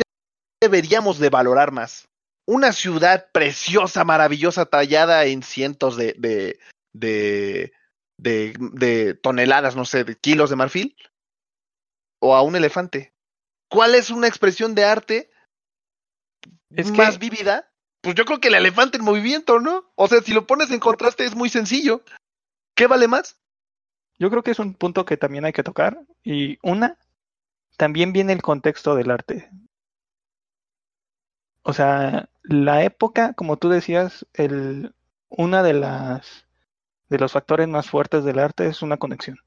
deberíamos 0.61 1.20
de 1.20 1.30
valorar 1.30 1.72
más? 1.72 2.07
Una 2.45 2.72
ciudad 2.72 3.28
preciosa, 3.32 4.03
maravillosa, 4.05 4.65
tallada 4.65 5.26
en 5.26 5.43
cientos 5.43 5.97
de, 5.97 6.13
de, 6.18 6.59
de, 6.93 7.74
de, 8.18 8.53
de 8.74 9.13
toneladas, 9.13 9.76
no 9.76 9.86
sé, 9.86 10.03
de 10.03 10.15
kilos 10.15 10.49
de 10.49 10.55
marfil, 10.55 10.95
o 12.20 12.36
a 12.36 12.41
un 12.41 12.55
elefante. 12.55 13.13
¿Cuál 13.70 13.95
es 13.95 14.09
una 14.09 14.28
expresión 14.28 14.76
de 14.76 14.86
arte 14.86 15.30
Es 16.72 16.91
que- 16.91 16.97
más 16.97 17.20
vívida? 17.20 17.72
Pues 18.01 18.15
yo 18.15 18.26
creo 18.26 18.39
que 18.39 18.47
el 18.47 18.55
elefante 18.55 18.97
en 18.97 19.03
movimiento, 19.03 19.59
¿no? 19.59 19.91
O 19.95 20.07
sea, 20.07 20.22
si 20.22 20.34
lo 20.34 20.47
pones 20.47 20.72
en 20.72 20.80
contraste 20.80 21.26
es 21.26 21.36
muy 21.36 21.49
sencillo. 21.49 22.03
¿Qué 22.76 22.88
vale 22.88 23.07
más? 23.07 23.39
Yo 24.20 24.30
creo 24.30 24.43
que 24.43 24.51
es 24.51 24.59
un 24.59 24.76
punto 24.76 25.03
que 25.03 25.18
también 25.18 25.45
hay 25.45 25.51
que 25.51 25.63
tocar. 25.63 25.99
Y 26.24 26.57
una, 26.61 26.97
también 27.76 28.13
viene 28.13 28.34
el 28.34 28.41
contexto 28.41 28.95
del 28.95 29.11
arte. 29.11 29.49
O 31.63 31.74
sea, 31.74 32.30
la 32.43 32.84
época, 32.84 33.34
como 33.34 33.57
tú 33.57 33.68
decías, 33.70 34.26
el, 34.34 34.95
una 35.28 35.63
de 35.63 35.74
las 35.74 36.47
de 37.10 37.20
los 37.20 37.32
factores 37.32 37.68
más 37.68 37.89
fuertes 37.89 38.24
del 38.24 38.39
arte 38.39 38.68
es 38.68 38.82
una 38.82 38.97
conexión. 38.97 39.38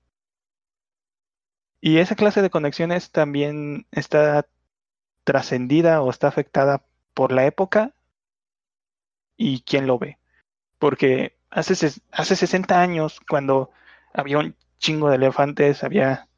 Y 1.81 1.99
esa 1.99 2.15
clase 2.15 2.43
de 2.43 2.51
conexiones 2.51 3.11
también 3.11 3.87
está 3.91 4.47
trascendida 5.25 6.03
o 6.03 6.11
está 6.11 6.29
afectada 6.29 6.85
por 7.15 7.33
la 7.33 7.47
época 7.47 7.93
y 9.37 9.63
quién 9.63 9.87
lo 9.87 9.99
ve. 9.99 10.19
Porque 10.79 11.37
hace, 11.51 11.75
hace 12.13 12.37
60 12.37 12.81
años, 12.81 13.21
cuando 13.29 13.71
había 14.13 14.39
un 14.39 14.55
chingo 14.79 15.09
de 15.09 15.17
elefantes, 15.17 15.83
había 15.85 16.29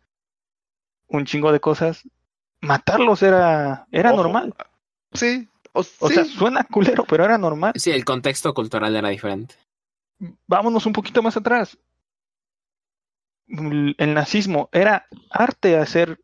un 1.09 1.25
chingo 1.27 1.53
de 1.53 1.61
cosas, 1.61 2.03
matarlos 2.61 3.23
era, 3.23 3.87
era 3.91 4.13
Ojo. 4.13 4.23
normal. 4.23 4.55
Sí. 5.13 5.49
O, 5.73 5.81
O 5.81 6.09
sí. 6.09 6.15
sea, 6.15 6.25
suena 6.25 6.65
culero, 6.65 7.05
pero 7.05 7.25
era 7.25 7.39
normal. 7.39 7.73
Sí, 7.77 7.91
el 7.91 8.05
contexto 8.05 8.53
cultural 8.55 8.95
era 8.95 9.09
diferente. 9.09 9.55
Vámonos 10.47 10.87
un 10.87 10.93
poquito 10.93 11.23
más 11.23 11.37
atrás. 11.37 11.77
Mm, 13.49 13.91
El 13.99 14.15
nazismo 14.15 14.69
era 14.73 15.07
arte 15.31 15.77
hacer, 15.77 16.21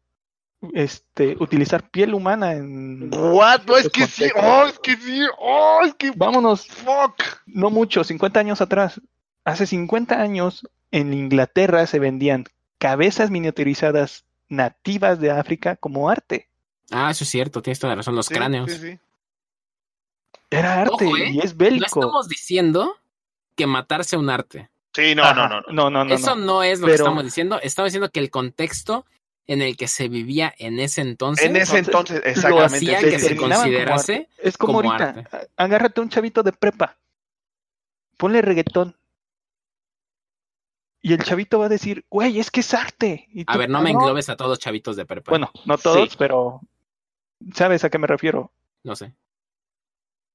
este, 0.73 1.37
utilizar 1.41 1.89
piel 1.91 2.15
humana 2.15 2.53
en... 2.53 3.11
What? 3.15 3.63
No, 3.67 3.77
es 3.77 3.89
que 3.91 4.07
sí. 4.07 4.25
Oh, 4.37 4.65
es 4.67 4.79
que 4.79 4.97
sí. 4.97 5.21
Oh, 5.39 5.81
es 5.85 5.95
que 5.95 6.11
Vámonos 6.13 6.67
fuck. 6.67 7.23
no 7.47 7.71
mucho, 7.71 8.05
50 8.05 8.41
años 8.41 8.61
atrás. 8.61 9.01
Hace 9.45 9.67
50 9.67 10.21
años 10.21 10.67
en 10.91 11.13
Inglaterra 11.13 11.87
se 11.87 11.99
vendían 11.99 12.45
cabezas 12.79 13.31
miniaturizadas 13.31 14.25
nativas 14.49 15.21
de 15.21 15.31
África 15.31 15.77
como 15.77 16.09
arte. 16.09 16.49
Ah, 16.91 17.11
eso 17.11 17.25
es 17.25 17.31
cierto, 17.31 17.61
tienes 17.61 17.79
toda 17.79 17.93
la 17.93 17.97
razón, 17.97 18.15
los 18.17 18.27
Sí, 18.27 18.35
cráneos. 18.35 18.71
sí, 18.73 18.79
sí. 18.79 18.99
Era 20.51 20.81
arte 20.81 21.05
Ojo, 21.05 21.17
¿eh? 21.19 21.31
y 21.31 21.41
es 21.41 21.53
No 21.53 21.59
bélico. 21.59 22.01
estamos 22.01 22.29
diciendo 22.29 22.97
que 23.59 23.67
matarse 23.67 24.17
un 24.17 24.31
arte. 24.31 24.71
Sí, 24.95 25.15
no, 25.15 25.35
no, 25.35 25.49
no, 25.49 25.61
no. 25.69 25.91
no, 25.91 26.05
no, 26.05 26.15
Eso 26.15 26.35
no. 26.37 26.63
es 26.63 26.81
lo 26.81 26.87
que 26.87 26.95
estamos 26.95 27.23
diciendo. 27.25 27.61
Estamos 27.63 27.91
diciendo 27.93 28.11
que 28.11 28.21
el 28.21 28.31
contexto 28.31 29.05
en 29.47 29.61
el 29.63 29.77
que 29.77 29.87
se 29.89 30.09
vivía 30.09 30.55
en 30.59 30.79
ese 30.81 31.01
entonces 31.03 31.45
En 31.47 31.57
ese 31.57 31.79
Entonces, 31.79 32.17
entonces, 32.25 32.45
lo 32.51 32.65
exactamente. 32.65 32.77
hacía 32.77 33.01
sí, 33.01 33.05
que 33.11 33.19
sí, 33.19 33.29
se 33.29 33.37
como. 33.37 33.55
Es 34.39 34.57
como, 34.57 34.73
como 34.81 34.91
ahorita, 34.93 35.09
arte. 35.21 35.37
a- 35.57 35.63
agárrate 35.65 36.01
un 36.01 36.09
chavito 36.09 36.43
de 36.43 36.53
prepa, 36.53 36.97
ponle 38.17 38.41
reggaetón. 38.43 38.97
Y 41.01 41.13
el 41.13 41.23
chavito 41.23 41.59
va 41.61 41.67
a 41.67 41.71
decir, 41.71 42.05
güey, 42.11 42.39
es 42.41 42.51
que 42.51 42.61
es 42.61 42.75
arte. 42.75 43.29
Y 43.33 43.43
A 43.47 43.53
tú, 43.53 43.59
ver, 43.61 43.71
no 43.71 43.81
me 43.81 43.91
"Ah, 43.91 43.93
englobes 43.93 44.29
a 44.29 44.37
todos 44.37 44.49
los 44.51 44.59
chavitos 44.59 44.97
de 44.97 45.07
prepa. 45.07 45.31
Bueno, 45.31 45.51
no 45.65 45.79
todos, 45.79 46.11
Sí. 46.11 46.17
pero 46.19 46.61
sabes 47.55 47.85
a 47.85 47.91
qué 47.91 47.99
me 47.99 48.07
refiero. 48.07 48.53
no 48.85 48.97
sé. 48.97 49.13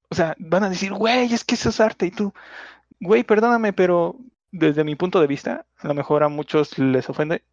O 0.10 0.16
sea, 0.16 0.36
van 0.38 0.64
a 0.64 0.70
decir, 0.70 0.94
güey, 0.94 1.34
es 1.34 1.44
que 1.44 1.56
eso 1.56 1.70
es 1.70 1.80
arte. 1.80 2.06
Y 2.06 2.12
tú, 2.12 2.34
güey, 3.00 3.24
perdóname, 3.24 3.74
pero 3.74 4.18
desde 4.52 4.84
mi 4.84 4.96
punto 4.96 5.20
de 5.20 5.28
vista, 5.28 5.66
a 5.78 5.88
lo 5.88 5.94
mejor 5.94 6.24
a 6.24 6.30
muchos 6.30 6.78
les 6.78 7.10
ofende. 7.10 7.44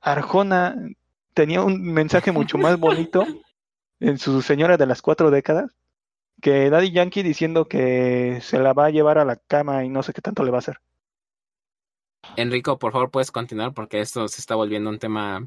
Arjona 0.00 0.76
tenía 1.34 1.62
un 1.62 1.82
mensaje 1.82 2.32
mucho 2.32 2.58
más 2.58 2.78
bonito 2.80 3.26
en 4.00 4.18
su 4.18 4.42
señora 4.42 4.76
de 4.76 4.86
las 4.86 5.02
cuatro 5.02 5.30
décadas 5.30 5.74
que 6.40 6.70
Daddy 6.70 6.92
Yankee 6.92 7.22
diciendo 7.22 7.66
que 7.66 8.38
se 8.42 8.60
la 8.60 8.72
va 8.72 8.86
a 8.86 8.90
llevar 8.90 9.18
a 9.18 9.24
la 9.24 9.36
cama 9.36 9.84
y 9.84 9.88
no 9.88 10.02
sé 10.02 10.12
qué 10.12 10.20
tanto 10.20 10.44
le 10.44 10.50
va 10.50 10.58
a 10.58 10.60
hacer. 10.60 10.80
Enrico, 12.36 12.78
por 12.78 12.92
favor, 12.92 13.10
puedes 13.10 13.30
continuar 13.32 13.72
porque 13.74 14.00
esto 14.00 14.28
se 14.28 14.40
está 14.40 14.54
volviendo 14.54 14.90
un 14.90 14.98
tema 14.98 15.46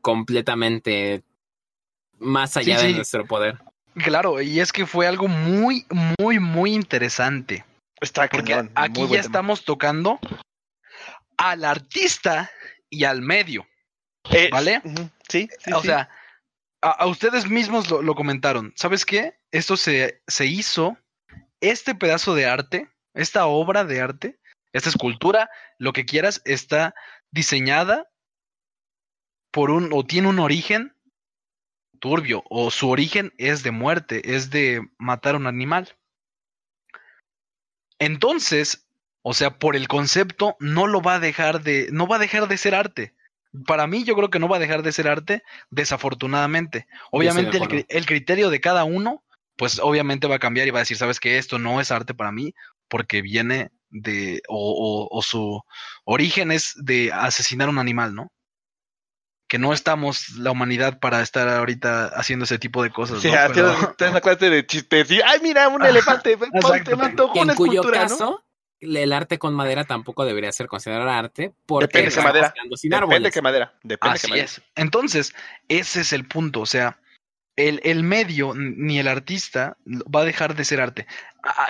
completamente 0.00 1.22
más 2.18 2.56
allá 2.56 2.78
Sí, 2.78 2.86
de 2.86 2.90
sí. 2.90 2.96
nuestro 2.96 3.26
poder. 3.26 3.58
Claro, 3.94 4.40
y 4.40 4.60
es 4.60 4.72
que 4.72 4.86
fue 4.86 5.06
algo 5.06 5.26
muy, 5.26 5.84
muy, 6.20 6.38
muy 6.38 6.74
interesante. 6.74 7.64
Está 8.00 8.28
Porque 8.28 8.52
cañón, 8.52 8.72
aquí 8.74 9.00
ya 9.02 9.08
tema. 9.08 9.20
estamos 9.20 9.64
tocando 9.64 10.18
al 11.36 11.64
artista 11.64 12.50
y 12.90 13.04
al 13.04 13.22
medio, 13.22 13.66
Eh, 14.30 14.48
¿vale? 14.50 14.82
Sí, 15.28 15.48
sí, 15.58 15.72
o 15.72 15.80
sí. 15.80 15.88
sea, 15.88 16.08
a, 16.82 16.90
a 16.90 17.06
ustedes 17.06 17.48
mismos 17.48 17.90
lo, 17.90 18.02
lo 18.02 18.14
comentaron. 18.14 18.72
¿Sabes 18.76 19.04
qué? 19.06 19.38
Esto 19.50 19.76
se, 19.76 20.22
se 20.26 20.46
hizo, 20.46 20.96
este 21.60 21.94
pedazo 21.94 22.34
de 22.34 22.46
arte, 22.46 22.90
esta 23.14 23.46
obra 23.46 23.84
de 23.84 24.00
arte, 24.00 24.38
esta 24.72 24.88
escultura, 24.90 25.48
lo 25.78 25.92
que 25.92 26.04
quieras, 26.04 26.42
está 26.44 26.94
diseñada 27.30 28.10
por 29.50 29.70
un, 29.70 29.90
o 29.92 30.04
tiene 30.04 30.28
un 30.28 30.38
origen 30.38 30.94
turbio, 31.98 32.44
o 32.50 32.70
su 32.70 32.90
origen 32.90 33.32
es 33.38 33.62
de 33.62 33.70
muerte, 33.70 34.34
es 34.36 34.50
de 34.50 34.86
matar 34.98 35.34
a 35.34 35.38
un 35.38 35.46
animal. 35.46 35.96
Entonces, 37.98 38.86
o 39.22 39.34
sea, 39.34 39.58
por 39.58 39.76
el 39.76 39.88
concepto, 39.88 40.56
no 40.60 40.86
lo 40.86 41.02
va 41.02 41.14
a 41.16 41.20
dejar 41.20 41.62
de, 41.62 41.88
no 41.92 42.06
va 42.06 42.16
a 42.16 42.20
dejar 42.20 42.48
de 42.48 42.56
ser 42.58 42.74
arte. 42.74 43.14
Para 43.66 43.86
mí, 43.86 44.04
yo 44.04 44.14
creo 44.14 44.30
que 44.30 44.38
no 44.38 44.48
va 44.48 44.56
a 44.56 44.60
dejar 44.60 44.82
de 44.82 44.92
ser 44.92 45.08
arte, 45.08 45.42
desafortunadamente. 45.70 46.86
Obviamente, 47.10 47.56
el, 47.56 47.86
el 47.88 48.06
criterio 48.06 48.50
de 48.50 48.60
cada 48.60 48.84
uno, 48.84 49.24
pues 49.56 49.78
obviamente 49.80 50.26
va 50.26 50.36
a 50.36 50.38
cambiar 50.40 50.66
y 50.68 50.70
va 50.70 50.80
a 50.80 50.82
decir, 50.82 50.96
sabes 50.96 51.20
que 51.20 51.38
esto 51.38 51.58
no 51.58 51.80
es 51.80 51.90
arte 51.90 52.14
para 52.14 52.32
mí, 52.32 52.54
porque 52.88 53.22
viene 53.22 53.70
de, 53.88 54.42
o, 54.48 55.06
o- 55.10 55.18
o 55.18 55.22
su 55.22 55.62
origen 56.04 56.52
es 56.52 56.74
de 56.76 57.10
asesinar 57.12 57.68
a 57.68 57.70
un 57.70 57.78
animal, 57.78 58.14
¿no? 58.14 58.30
Que 59.48 59.58
no 59.58 59.72
estamos 59.72 60.30
la 60.38 60.50
humanidad 60.50 60.98
para 60.98 61.20
estar 61.22 61.48
ahorita 61.48 62.06
haciendo 62.08 62.44
ese 62.46 62.58
tipo 62.58 62.82
de 62.82 62.90
cosas. 62.90 63.20
Sí, 63.22 63.30
¿no? 63.30 63.38
ah, 63.38 63.48
Pero- 63.54 64.10
una 64.10 64.20
clase 64.20 64.50
de 64.50 64.66
chistes. 64.66 65.10
y, 65.10 65.20
Ay, 65.22 65.38
mira, 65.42 65.68
un 65.68 65.84
elefante. 65.86 66.36
Ponte, 66.36 66.96
me 66.96 67.04
antojó 67.04 67.40
una 67.40 67.52
escultura, 67.52 68.02
¿no? 68.04 68.08
caso, 68.08 68.44
el 68.80 69.12
arte 69.12 69.38
con 69.38 69.54
madera 69.54 69.84
tampoco 69.84 70.24
debería 70.24 70.50
ser 70.52 70.66
considerado 70.66 71.08
arte 71.08 71.54
porque 71.64 71.86
Depende 71.86 72.04
qué 72.04 72.08
estamos 72.08 72.30
madera. 72.32 72.54
sin 72.76 72.90
Depende 72.90 72.96
árboles. 72.96 73.32
qué 73.32 73.42
madera. 73.42 73.74
Depende 73.82 73.98
qué 74.18 74.24
Así 74.24 74.28
madera. 74.28 74.44
es. 74.44 74.62
Entonces, 74.74 75.34
ese 75.68 76.00
es 76.00 76.12
el 76.12 76.26
punto. 76.26 76.60
O 76.60 76.66
sea, 76.66 76.98
el, 77.54 77.80
el 77.84 78.02
medio 78.02 78.52
ni 78.54 78.98
el 78.98 79.06
artista 79.08 79.76
va 79.86 80.22
a 80.22 80.24
dejar 80.24 80.56
de 80.56 80.64
ser 80.64 80.80
arte. 80.80 81.06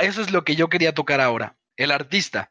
Eso 0.00 0.22
es 0.22 0.30
lo 0.32 0.44
que 0.44 0.56
yo 0.56 0.68
quería 0.68 0.94
tocar 0.94 1.20
ahora. 1.20 1.56
El 1.76 1.90
artista. 1.92 2.50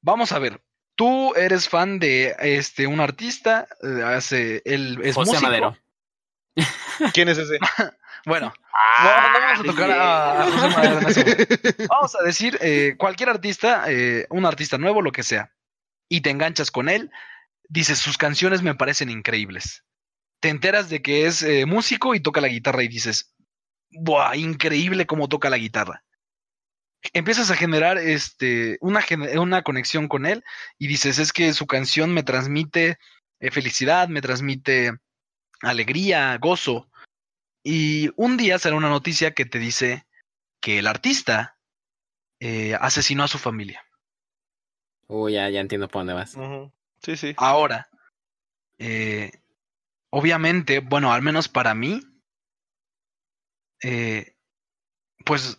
Vamos 0.00 0.32
a 0.32 0.38
ver. 0.38 0.62
Tú 0.96 1.34
eres 1.34 1.68
fan 1.68 1.98
de 1.98 2.34
este 2.40 2.86
un 2.86 3.00
artista, 3.00 3.68
eh, 3.82 4.02
hace 4.02 4.62
él 4.64 4.98
es 5.02 5.14
José 5.14 5.32
músico. 5.32 5.46
Madero. 5.46 5.76
¿Quién 7.14 7.28
es 7.28 7.38
ese? 7.38 7.58
Bueno, 8.26 8.52
no, 9.04 9.04
no 9.04 9.40
vamos 9.40 9.60
a 9.60 9.62
tocar 9.62 9.90
a, 9.92 10.42
a 10.42 10.50
José 10.50 10.68
Madero 10.68 10.98
en 10.98 11.06
ese 11.06 11.24
momento. 11.24 11.84
Vamos 11.88 12.16
a 12.16 12.24
decir 12.24 12.58
eh, 12.60 12.96
cualquier 12.98 13.28
artista, 13.28 13.84
eh, 13.86 14.26
un 14.30 14.44
artista 14.44 14.78
nuevo, 14.78 15.00
lo 15.00 15.12
que 15.12 15.22
sea, 15.22 15.52
y 16.08 16.22
te 16.22 16.30
enganchas 16.30 16.72
con 16.72 16.88
él, 16.88 17.12
dices, 17.68 18.00
sus 18.00 18.18
canciones 18.18 18.62
me 18.62 18.74
parecen 18.74 19.10
increíbles. 19.10 19.84
Te 20.40 20.48
enteras 20.48 20.88
de 20.88 21.02
que 21.02 21.26
es 21.26 21.42
eh, 21.42 21.66
músico 21.66 22.16
y 22.16 22.20
toca 22.20 22.40
la 22.40 22.48
guitarra 22.48 22.82
y 22.82 22.88
dices, 22.88 23.36
¡buah! 23.90 24.34
Increíble 24.34 25.06
cómo 25.06 25.28
toca 25.28 25.48
la 25.48 25.58
guitarra. 25.58 26.02
Empiezas 27.12 27.50
a 27.50 27.56
generar 27.56 27.98
este, 27.98 28.78
una, 28.80 29.04
una 29.38 29.62
conexión 29.62 30.08
con 30.08 30.26
él 30.26 30.44
y 30.78 30.86
dices, 30.86 31.18
es 31.18 31.32
que 31.32 31.52
su 31.52 31.66
canción 31.66 32.12
me 32.12 32.22
transmite 32.22 32.98
eh, 33.40 33.50
felicidad, 33.50 34.08
me 34.08 34.20
transmite 34.20 34.92
alegría, 35.60 36.36
gozo. 36.38 36.88
Y 37.62 38.10
un 38.16 38.36
día 38.36 38.58
sale 38.58 38.76
una 38.76 38.88
noticia 38.88 39.32
que 39.32 39.44
te 39.44 39.58
dice 39.58 40.06
que 40.60 40.78
el 40.78 40.86
artista 40.86 41.58
eh, 42.40 42.76
asesinó 42.80 43.24
a 43.24 43.28
su 43.28 43.38
familia. 43.38 43.84
Uy, 45.08 45.34
ya, 45.34 45.48
ya 45.50 45.60
entiendo 45.60 45.88
por 45.88 46.00
dónde 46.00 46.14
vas. 46.14 46.34
Ujú. 46.34 46.72
Sí, 47.02 47.16
sí. 47.16 47.34
Ahora, 47.36 47.88
eh, 48.78 49.30
obviamente, 50.10 50.80
bueno, 50.80 51.12
al 51.12 51.22
menos 51.22 51.48
para 51.48 51.74
mí, 51.74 52.00
eh, 53.82 54.36
pues 55.24 55.58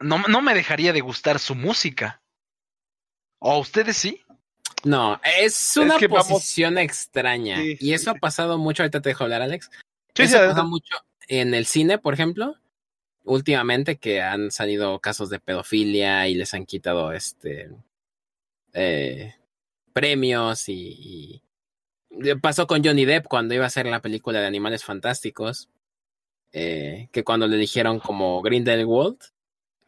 no, 0.00 0.18
no 0.28 0.42
me 0.42 0.54
dejaría 0.54 0.92
de 0.92 1.00
gustar 1.00 1.38
su 1.38 1.54
música. 1.54 2.20
¿O 3.38 3.52
a 3.52 3.58
ustedes 3.58 3.96
sí? 3.96 4.22
No, 4.84 5.20
es 5.38 5.76
una 5.76 5.98
que 5.98 6.06
vamos- 6.08 6.28
posición 6.28 6.78
extraña. 6.78 7.56
Sí, 7.58 7.76
y 7.80 7.92
eso 7.92 8.10
ha 8.10 8.14
pasado 8.14 8.58
mucho, 8.58 8.82
ahorita 8.82 9.00
te 9.00 9.10
dejo 9.10 9.24
hablar, 9.24 9.42
Alex. 9.42 9.70
Sí, 10.14 10.22
eso 10.22 10.38
sí, 10.38 10.46
pasa 10.48 10.62
mucho 10.62 10.94
en 11.28 11.54
el 11.54 11.66
cine, 11.66 11.98
por 11.98 12.14
ejemplo. 12.14 12.56
Últimamente 13.24 13.98
que 13.98 14.22
han 14.22 14.50
salido 14.50 14.98
casos 15.00 15.28
de 15.28 15.38
pedofilia 15.40 16.26
y 16.28 16.34
les 16.34 16.54
han 16.54 16.64
quitado 16.64 17.12
este 17.12 17.70
eh, 18.72 19.34
premios 19.92 20.68
y, 20.68 21.42
y 22.10 22.34
pasó 22.40 22.66
con 22.66 22.82
Johnny 22.82 23.04
Depp 23.04 23.26
cuando 23.26 23.54
iba 23.54 23.64
a 23.64 23.66
hacer 23.66 23.86
la 23.86 24.00
película 24.00 24.40
de 24.40 24.46
Animales 24.46 24.84
Fantásticos, 24.84 25.68
eh, 26.52 27.08
que 27.12 27.22
cuando 27.22 27.46
le 27.46 27.56
dijeron 27.58 28.00
como 28.00 28.40
Grindelwald, 28.40 29.18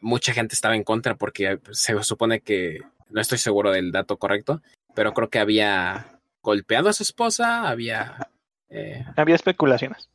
mucha 0.03 0.33
gente 0.33 0.53
estaba 0.53 0.75
en 0.75 0.83
contra 0.83 1.15
porque 1.15 1.59
se 1.71 2.01
supone 2.03 2.41
que 2.41 2.81
no 3.09 3.21
estoy 3.21 3.37
seguro 3.37 3.71
del 3.71 3.91
dato 3.91 4.17
correcto, 4.17 4.61
pero 4.93 5.13
creo 5.13 5.29
que 5.29 5.39
había 5.39 6.19
golpeado 6.41 6.89
a 6.89 6.93
su 6.93 7.03
esposa, 7.03 7.67
había 7.69 8.29
eh, 8.73 9.05
Había 9.15 9.35
especulaciones. 9.35 10.09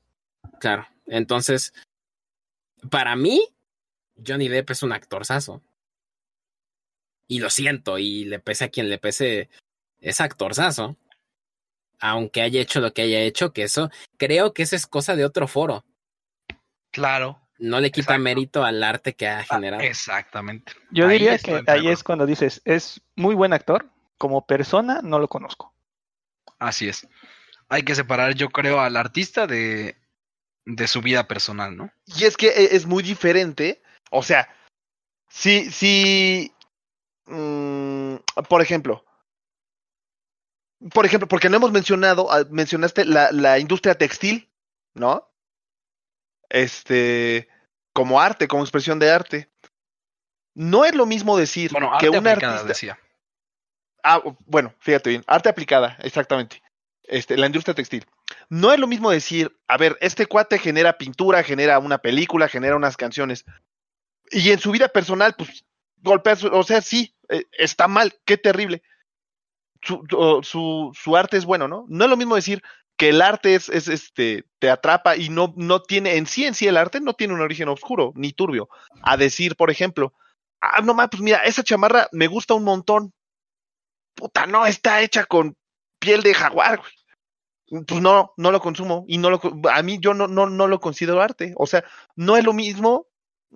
Claro. 0.58 0.86
Entonces, 1.06 1.72
para 2.90 3.14
mí, 3.14 3.40
Johnny 4.26 4.48
Depp 4.48 4.70
es 4.70 4.82
un 4.82 4.92
actorzazo. 4.92 5.62
Y 7.28 7.38
lo 7.38 7.50
siento, 7.50 7.98
y 7.98 8.24
le 8.24 8.40
pese 8.40 8.64
a 8.64 8.68
quien 8.68 8.88
le 8.90 8.98
pese, 8.98 9.48
es 10.00 10.20
actorzazo. 10.20 10.96
Aunque 12.00 12.42
haya 12.42 12.60
hecho 12.60 12.80
lo 12.80 12.92
que 12.92 13.02
haya 13.02 13.20
hecho, 13.20 13.52
que 13.52 13.62
eso, 13.62 13.90
creo 14.16 14.52
que 14.52 14.64
eso 14.64 14.74
es 14.74 14.86
cosa 14.86 15.14
de 15.14 15.24
otro 15.24 15.46
foro. 15.46 15.84
Claro. 16.90 17.40
No 17.58 17.80
le 17.80 17.90
quita 17.90 18.12
Exacto. 18.12 18.22
mérito 18.22 18.64
al 18.64 18.82
arte 18.84 19.14
que 19.14 19.28
ha 19.28 19.40
Ah, 19.40 19.44
generado. 19.44 19.82
exactamente. 19.82 20.72
Yo 20.90 21.06
Ahí 21.08 21.18
diría 21.18 21.38
que 21.38 21.62
ahí 21.66 21.88
es 21.88 22.04
cuando 22.04 22.24
dices, 22.24 22.62
es 22.64 23.00
muy 23.16 23.34
buen 23.34 23.52
actor, 23.52 23.88
como 24.16 24.46
persona 24.46 25.00
no 25.02 25.18
lo 25.18 25.28
conozco. 25.28 25.74
Así 26.58 26.88
es. 26.88 27.06
Hay 27.68 27.82
que 27.82 27.94
separar, 27.94 28.34
yo 28.34 28.48
creo, 28.48 28.80
al 28.80 28.96
artista 28.96 29.46
de, 29.46 29.96
de 30.64 30.88
su 30.88 31.02
vida 31.02 31.26
personal, 31.28 31.76
¿no? 31.76 31.90
Y 32.06 32.24
es 32.24 32.36
que 32.36 32.48
e- 32.48 32.76
es 32.76 32.86
muy 32.86 33.02
diferente. 33.02 33.82
O 34.10 34.22
sea, 34.22 34.48
si, 35.28 35.70
si, 35.70 36.52
mm, 37.26 38.14
por 38.48 38.62
ejemplo, 38.62 39.04
por 40.92 41.04
ejemplo, 41.04 41.26
porque 41.28 41.48
no 41.48 41.56
hemos 41.56 41.72
mencionado, 41.72 42.30
ah, 42.32 42.44
mencionaste 42.50 43.04
la, 43.04 43.32
la 43.32 43.58
industria 43.58 43.96
textil, 43.96 44.48
¿no? 44.94 45.27
Este, 46.48 47.48
como 47.92 48.20
arte, 48.20 48.48
como 48.48 48.62
expresión 48.62 48.98
de 48.98 49.10
arte. 49.10 49.50
No 50.54 50.84
es 50.84 50.94
lo 50.94 51.06
mismo 51.06 51.36
decir 51.36 51.70
Bueno, 51.72 51.90
que 51.98 52.06
arte 52.06 52.10
un 52.10 52.26
aplicada, 52.26 52.52
artista. 52.54 52.68
decía. 52.68 52.98
Ah, 54.02 54.20
bueno, 54.46 54.72
fíjate 54.80 55.10
bien, 55.10 55.24
arte 55.26 55.48
aplicada, 55.48 55.96
exactamente. 56.02 56.62
este, 57.04 57.36
la 57.36 57.46
industria 57.46 57.74
textil. 57.74 58.04
No 58.50 58.72
es 58.72 58.78
lo 58.78 58.86
mismo 58.86 59.10
decir, 59.10 59.56
a 59.66 59.76
ver, 59.78 59.96
este 60.00 60.26
cuate 60.26 60.58
genera 60.58 60.98
pintura, 60.98 61.42
genera 61.42 61.78
una 61.78 61.98
película, 61.98 62.48
genera 62.48 62.76
unas 62.76 62.96
canciones. 62.98 63.44
Y 64.30 64.50
en 64.50 64.58
su 64.58 64.70
vida 64.70 64.88
personal, 64.88 65.34
pues, 65.36 65.64
golpea, 66.02 66.36
su- 66.36 66.48
o 66.48 66.62
sea, 66.64 66.82
sí, 66.82 67.14
eh, 67.30 67.44
está 67.52 67.88
mal, 67.88 68.14
qué 68.26 68.36
terrible. 68.36 68.82
Su, 69.80 70.02
su, 70.42 70.92
su 70.94 71.16
arte 71.16 71.36
es 71.38 71.44
bueno, 71.46 71.66
¿no? 71.66 71.86
No 71.88 72.04
es 72.04 72.10
lo 72.10 72.16
mismo 72.16 72.34
decir 72.34 72.62
que 72.98 73.10
el 73.10 73.22
arte 73.22 73.54
es, 73.54 73.68
es, 73.68 73.86
este, 73.88 74.44
te 74.58 74.70
atrapa 74.70 75.16
y 75.16 75.28
no, 75.28 75.54
no 75.56 75.80
tiene, 75.80 76.16
en 76.16 76.26
sí, 76.26 76.44
en 76.44 76.54
sí, 76.54 76.66
el 76.66 76.76
arte 76.76 77.00
no 77.00 77.14
tiene 77.14 77.32
un 77.32 77.40
origen 77.40 77.68
oscuro 77.68 78.12
ni 78.16 78.32
turbio. 78.32 78.68
A 79.02 79.16
decir, 79.16 79.54
por 79.54 79.70
ejemplo, 79.70 80.12
ah, 80.60 80.82
no 80.82 80.94
más, 80.94 81.08
pues 81.08 81.22
mira, 81.22 81.38
esa 81.44 81.62
chamarra 81.62 82.08
me 82.10 82.26
gusta 82.26 82.54
un 82.54 82.64
montón. 82.64 83.14
Puta, 84.14 84.46
no, 84.46 84.66
está 84.66 85.00
hecha 85.00 85.24
con 85.24 85.56
piel 86.00 86.22
de 86.22 86.34
jaguar, 86.34 86.80
güey. 86.80 87.84
Pues 87.86 88.00
no, 88.00 88.32
no 88.36 88.50
lo 88.50 88.60
consumo 88.60 89.04
y 89.06 89.18
no 89.18 89.30
lo, 89.30 89.40
a 89.70 89.82
mí 89.82 89.98
yo 90.00 90.12
no, 90.12 90.26
no, 90.26 90.48
no 90.48 90.66
lo 90.66 90.80
considero 90.80 91.22
arte. 91.22 91.54
O 91.56 91.68
sea, 91.68 91.84
no 92.16 92.36
es 92.36 92.44
lo 92.44 92.52
mismo, 92.52 93.06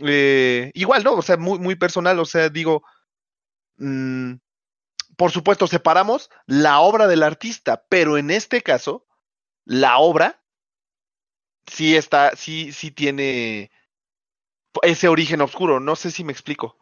eh, 0.01 0.71
igual, 0.75 1.03
¿no? 1.03 1.15
O 1.15 1.23
sea, 1.23 1.37
muy, 1.37 1.59
muy 1.59 1.75
personal, 1.75 2.21
o 2.21 2.25
sea, 2.27 2.49
digo, 2.49 2.85
mm, 3.79 4.35
por 5.17 5.33
supuesto, 5.33 5.67
separamos 5.67 6.31
la 6.47 6.79
obra 6.81 7.09
del 7.09 7.25
artista, 7.25 7.85
pero 7.89 8.19
en 8.19 8.31
este 8.31 8.63
caso, 8.63 9.07
la 9.65 9.99
obra 9.99 10.41
sí 11.67 11.97
está, 11.97 12.35
sí, 12.37 12.73
sí 12.73 12.91
tiene 12.91 13.71
ese 14.83 15.09
origen 15.09 15.41
oscuro. 15.41 15.81
No 15.81 15.97
sé 15.97 16.11
si 16.11 16.25
me 16.25 16.33
explico. 16.33 16.77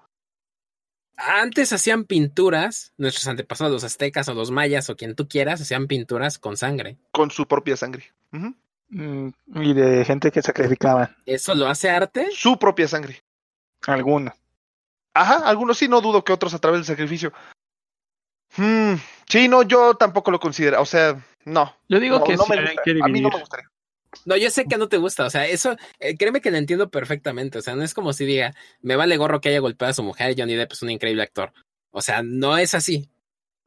Antes 1.16 1.72
hacían 1.72 2.04
pinturas, 2.04 2.94
nuestros 2.96 3.26
antepasados, 3.26 3.72
los 3.72 3.84
aztecas 3.84 4.28
o 4.28 4.34
los 4.34 4.50
mayas 4.50 4.88
o 4.88 4.96
quien 4.96 5.14
tú 5.14 5.28
quieras, 5.28 5.60
hacían 5.60 5.86
pinturas 5.86 6.38
con 6.38 6.56
sangre. 6.56 6.96
Con 7.12 7.30
su 7.30 7.46
propia 7.46 7.76
sangre. 7.76 8.10
Mm, 8.88 9.28
Y 9.56 9.74
de 9.74 10.04
gente 10.04 10.30
que 10.30 10.40
sacrificaba. 10.40 11.14
¿Eso 11.26 11.54
lo 11.54 11.68
hace 11.68 11.90
arte? 11.90 12.28
Su 12.32 12.58
propia 12.58 12.88
sangre. 12.88 13.22
Algunos. 13.86 14.34
Ajá, 15.12 15.46
algunos 15.48 15.76
sí, 15.76 15.88
no 15.88 16.00
dudo 16.00 16.24
que 16.24 16.32
otros 16.32 16.54
a 16.54 16.58
través 16.58 16.78
del 16.80 16.86
sacrificio. 16.86 17.32
Hmm, 18.56 18.94
sí, 19.28 19.46
no, 19.48 19.62
yo 19.62 19.94
tampoco 19.94 20.30
lo 20.30 20.40
considero. 20.40 20.80
O 20.80 20.86
sea, 20.86 21.22
no. 21.44 21.76
Yo 21.88 22.00
digo 22.00 22.18
no, 22.18 22.24
que 22.24 22.36
no 22.36 22.44
sí 22.44 22.50
me 22.52 22.58
hay 22.58 22.66
gusta. 22.66 22.82
que 22.84 22.90
A 23.02 23.08
mí 23.08 23.20
no 23.20 23.28
me 23.30 23.38
gustaría. 23.40 23.66
No, 24.24 24.36
yo 24.36 24.50
sé 24.50 24.64
que 24.64 24.76
no 24.76 24.88
te 24.88 24.96
gusta, 24.96 25.24
o 25.24 25.30
sea, 25.30 25.46
eso, 25.46 25.76
eh, 26.00 26.16
créeme 26.16 26.40
que 26.40 26.50
lo 26.50 26.56
entiendo 26.56 26.90
perfectamente, 26.90 27.58
o 27.58 27.62
sea, 27.62 27.76
no 27.76 27.84
es 27.84 27.94
como 27.94 28.12
si 28.12 28.24
diga, 28.24 28.54
me 28.82 28.96
vale 28.96 29.16
gorro 29.16 29.40
que 29.40 29.50
haya 29.50 29.60
golpeado 29.60 29.92
a 29.92 29.94
su 29.94 30.02
mujer, 30.02 30.34
Johnny 30.36 30.54
Depp 30.56 30.72
es 30.72 30.82
un 30.82 30.90
increíble 30.90 31.22
actor. 31.22 31.52
O 31.92 32.02
sea, 32.02 32.20
no 32.22 32.58
es 32.58 32.74
así, 32.74 33.08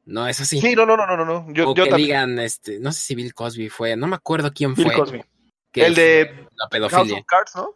no 0.04 0.28
es 0.28 0.40
así. 0.42 0.60
Sí, 0.60 0.74
no, 0.74 0.84
no, 0.84 0.98
no, 0.98 1.06
no, 1.06 1.24
no. 1.24 1.46
Yo, 1.52 1.70
o 1.70 1.74
yo 1.74 1.84
que 1.84 1.90
también. 1.90 2.06
digan, 2.08 2.38
este, 2.40 2.78
no 2.78 2.92
sé 2.92 3.00
si 3.00 3.14
Bill 3.14 3.32
Cosby 3.32 3.70
fue, 3.70 3.96
no 3.96 4.06
me 4.06 4.16
acuerdo 4.16 4.52
quién 4.52 4.74
Bill 4.74 4.84
fue. 4.84 4.94
Cosby. 4.94 5.24
que 5.72 5.86
El 5.86 5.94
de 5.94 6.24
la 6.56 6.64
House 6.64 6.70
pedofilia. 6.70 7.18
of 7.20 7.24
Cards, 7.26 7.56
¿no? 7.56 7.74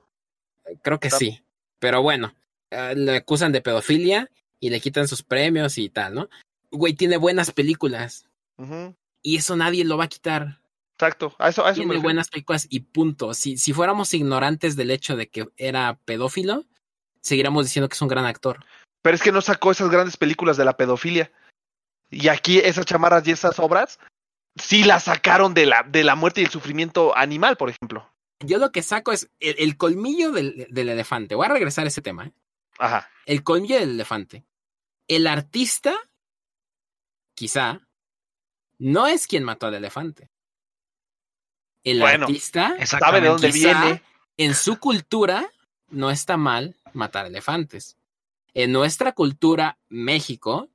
Creo 0.82 1.01
que 1.01 1.11
sí. 1.11 1.42
Pero 1.78 2.03
bueno, 2.03 2.34
eh, 2.70 2.92
le 2.94 3.16
acusan 3.16 3.51
de 3.53 3.62
pedofilia 3.62 4.30
y 4.61 4.68
le 4.68 4.80
quitan 4.80 5.09
sus 5.09 5.22
premios 5.22 5.78
y 5.78 5.88
tal, 5.88 6.14
¿no? 6.14 6.28
Güey, 6.70 6.92
tiene 6.92 7.16
buenas 7.16 7.51
películas 7.51 8.28
Ujú, 8.59 8.94
y 9.23 9.37
eso 9.37 9.57
nadie 9.57 9.85
lo 9.85 9.97
va 9.97 10.05
a 10.05 10.09
quitar. 10.09 10.61
Exacto. 10.99 11.35
A 11.39 11.49
eso, 11.49 11.64
a 11.64 11.71
eso 11.71 11.83
Tiene 11.83 11.99
buenas 11.99 12.29
películas 12.29 12.66
y 12.69 12.81
punto. 12.81 13.33
Si, 13.35 13.57
si 13.57 13.73
fuéramos 13.73 14.12
ignorantes 14.14 14.75
del 14.75 14.91
hecho 14.91 15.16
de 15.16 15.29
que 15.29 15.49
era 15.57 15.99
pedófilo, 16.05 16.64
seguiríamos 17.21 17.66
diciendo 17.66 17.89
que 17.89 17.95
es 17.95 18.03
un 18.03 18.09
gran 18.09 18.27
actor. 18.27 18.64
Pero 19.03 19.14
es 19.14 19.23
que 19.23 19.33
no 19.33 19.41
sacó 19.41 19.71
esas 19.71 19.91
grandes 19.91 20.16
películas 20.16 20.57
de 20.57 20.64
la 20.64 20.77
pedofilia. 20.77 21.31
Y 22.11 22.29
aquí 22.29 22.59
esas 22.59 22.87
chamarras 22.87 23.27
y 23.29 23.31
esas 23.31 23.59
obras 23.59 24.01
sí 24.57 24.83
las 24.83 25.05
sacaron 25.05 25.55
de 25.55 25.66
la, 25.66 25.85
de 25.85 26.03
la 26.03 26.16
muerte 26.16 26.41
y 26.41 26.45
el 26.45 26.51
sufrimiento 26.51 27.16
animal, 27.16 27.57
por 27.57 27.71
ejemplo. 27.71 28.12
Yo 28.41 28.59
lo 28.59 28.73
que 28.73 28.83
saco 28.83 29.12
es 29.12 29.31
el, 29.41 29.57
el 29.59 29.77
colmillo 29.77 30.33
del, 30.33 30.66
del 30.71 30.89
elefante. 30.89 31.35
Voy 31.35 31.47
a 31.47 31.51
regresar 31.51 31.85
a 31.85 31.89
ese 31.89 32.03
tema. 32.03 32.27
¿eh? 32.27 32.33
Ajá. 32.79 33.09
El 33.27 33.43
colmillo 33.43 33.79
del 33.79 33.91
elefante. 33.91 34.45
El 35.07 35.27
artista, 35.27 35.95
quizá, 37.35 37.88
no 38.79 39.07
es 39.07 39.26
quien 39.26 39.45
mató 39.45 39.66
al 39.66 39.74
elefante. 39.74 40.31
El 41.85 42.01
Bueno, 42.01 42.26
artista 42.26 42.74
¿Sabe 42.87 43.20
de 43.20 43.29
dónde 43.29 43.51
viene? 43.53 44.03
en 44.37 44.55
su 44.55 44.79
cultura 44.79 45.51
no 45.89 46.11
está 46.11 46.37
mal 46.37 46.76
matar 46.93 47.26
elefantes. 47.26 47.97
En 48.55 48.72
nuestra 48.72 49.12
cultura, 49.12 49.79
México, 49.89 50.68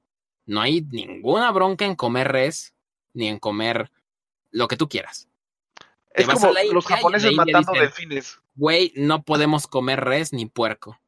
no 0.45 0.61
hay 0.61 0.81
ninguna 0.81 1.51
bronca 1.51 1.85
en 1.85 1.95
comer 1.95 2.29
res 2.31 2.73
ni 3.13 3.27
en 3.27 3.39
comer 3.39 3.91
lo 4.51 4.67
que 4.67 4.77
tú 4.77 4.87
quieras. 4.89 5.27
Es 6.13 6.27
como 6.27 6.51
los 6.71 6.85
japoneses 6.85 7.33
matando 7.33 7.71
dicen- 7.73 7.81
delfines. 7.81 8.39
Güey, 8.55 8.93
no 8.95 9.23
podemos 9.23 9.65
comer 9.67 9.99
res 10.03 10.31
ni 10.31 10.45
puerco. 10.45 10.99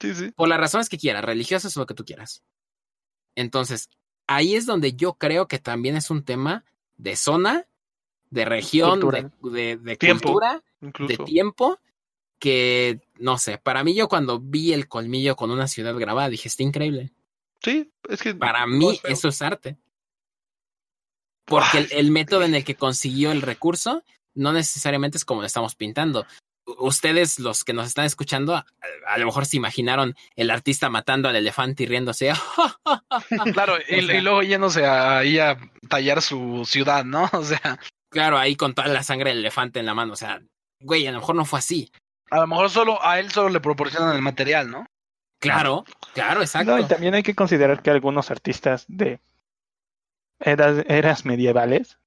Sí, 0.00 0.14
sí. 0.14 0.30
Por 0.32 0.48
las 0.48 0.58
razones 0.58 0.88
que 0.88 0.96
quieras, 0.98 1.24
religiosas 1.24 1.76
o 1.76 1.80
lo 1.80 1.86
que 1.86 1.94
tú 1.94 2.04
quieras. 2.04 2.42
Entonces, 3.34 3.90
ahí 4.30 4.54
es 4.54 4.64
donde 4.64 4.92
yo 4.94 5.14
creo 5.14 5.48
que 5.48 5.58
también 5.58 5.96
es 5.96 6.08
un 6.10 6.22
tema 6.24 6.64
de 6.96 7.16
zona, 7.16 7.66
de 8.30 8.44
región, 8.44 9.00
de, 9.00 9.24
Cultura. 9.28 9.30
de- 9.42 9.76
de 9.76 9.96
Tiempo, 9.96 10.28
cultura, 10.32 10.62
de 10.80 11.16
tiempo, 11.18 11.78
que 12.38 13.00
no 13.18 13.38
sé, 13.38 13.58
para 13.58 13.82
mí 13.82 13.92
yo 13.94 14.08
cuando 14.08 14.38
vi 14.38 14.72
el 14.72 14.86
colmillo 14.88 15.34
con 15.34 15.50
una 15.50 15.66
ciudad 15.66 15.94
grabada 15.98 16.28
dije, 16.28 16.48
está 16.48 16.62
increíble. 16.62 17.12
Sí, 17.62 17.90
es 18.08 18.22
que. 18.22 18.34
Para 18.34 18.60
no 18.66 18.76
mí 18.76 18.90
es 19.02 19.18
eso 19.18 19.28
es 19.28 19.42
arte. 19.42 19.76
Porque 21.44 21.78
el, 21.78 21.88
el 21.92 22.10
método 22.10 22.44
en 22.44 22.54
el 22.54 22.64
que 22.64 22.76
consiguió 22.76 23.32
el 23.32 23.42
recurso 23.42 24.04
no 24.34 24.52
necesariamente 24.52 25.18
es 25.18 25.24
como 25.24 25.40
lo 25.40 25.46
estamos 25.46 25.74
pintando. 25.74 26.24
Ustedes, 26.78 27.38
los 27.38 27.64
que 27.64 27.72
nos 27.72 27.86
están 27.86 28.04
escuchando, 28.04 28.54
a, 28.56 28.66
a 29.06 29.18
lo 29.18 29.26
mejor 29.26 29.46
se 29.46 29.56
imaginaron 29.56 30.14
el 30.36 30.50
artista 30.50 30.88
matando 30.90 31.28
al 31.28 31.36
elefante 31.36 31.82
y 31.82 31.86
riéndose. 31.86 32.32
Claro, 33.54 33.74
y, 33.88 34.00
O 34.00 34.06
sea- 34.06 34.16
y 34.16 34.20
luego 34.20 34.42
yéndose 34.42 34.84
a- 34.86 35.18
ahí 35.18 35.38
a 35.38 35.56
tallar 35.88 36.22
su 36.22 36.64
ciudad, 36.66 37.04
¿no? 37.04 37.28
O 37.32 37.44
sea, 37.44 37.78
claro, 38.10 38.38
ahí 38.38 38.56
con 38.56 38.74
toda 38.74 38.88
la 38.88 39.02
sangre 39.02 39.30
del 39.30 39.38
elefante 39.40 39.80
en 39.80 39.86
la 39.86 39.94
mano. 39.94 40.12
O 40.12 40.16
sea, 40.16 40.40
güey, 40.80 41.06
a 41.06 41.12
lo 41.12 41.20
mejor 41.20 41.34
no 41.36 41.44
fue 41.44 41.58
así. 41.58 41.90
a 42.30 42.36
lo 42.40 42.46
mejor 42.46 42.70
solo 42.70 43.04
a 43.04 43.18
él 43.18 43.30
solo 43.30 43.48
le 43.48 43.60
proporcionan 43.60 44.14
el 44.14 44.22
material, 44.22 44.70
¿no? 44.70 44.86
Claro, 45.40 45.84
claro, 46.12 46.42
exacto. 46.42 46.72
No, 46.72 46.78
y 46.78 46.84
también 46.86 47.14
hay 47.14 47.22
que 47.22 47.34
considerar 47.34 47.82
que 47.82 47.90
algunos 47.90 48.30
artistas 48.30 48.84
de 48.88 49.20
eras, 50.38 50.84
eras 50.88 51.24
medievales 51.24 51.98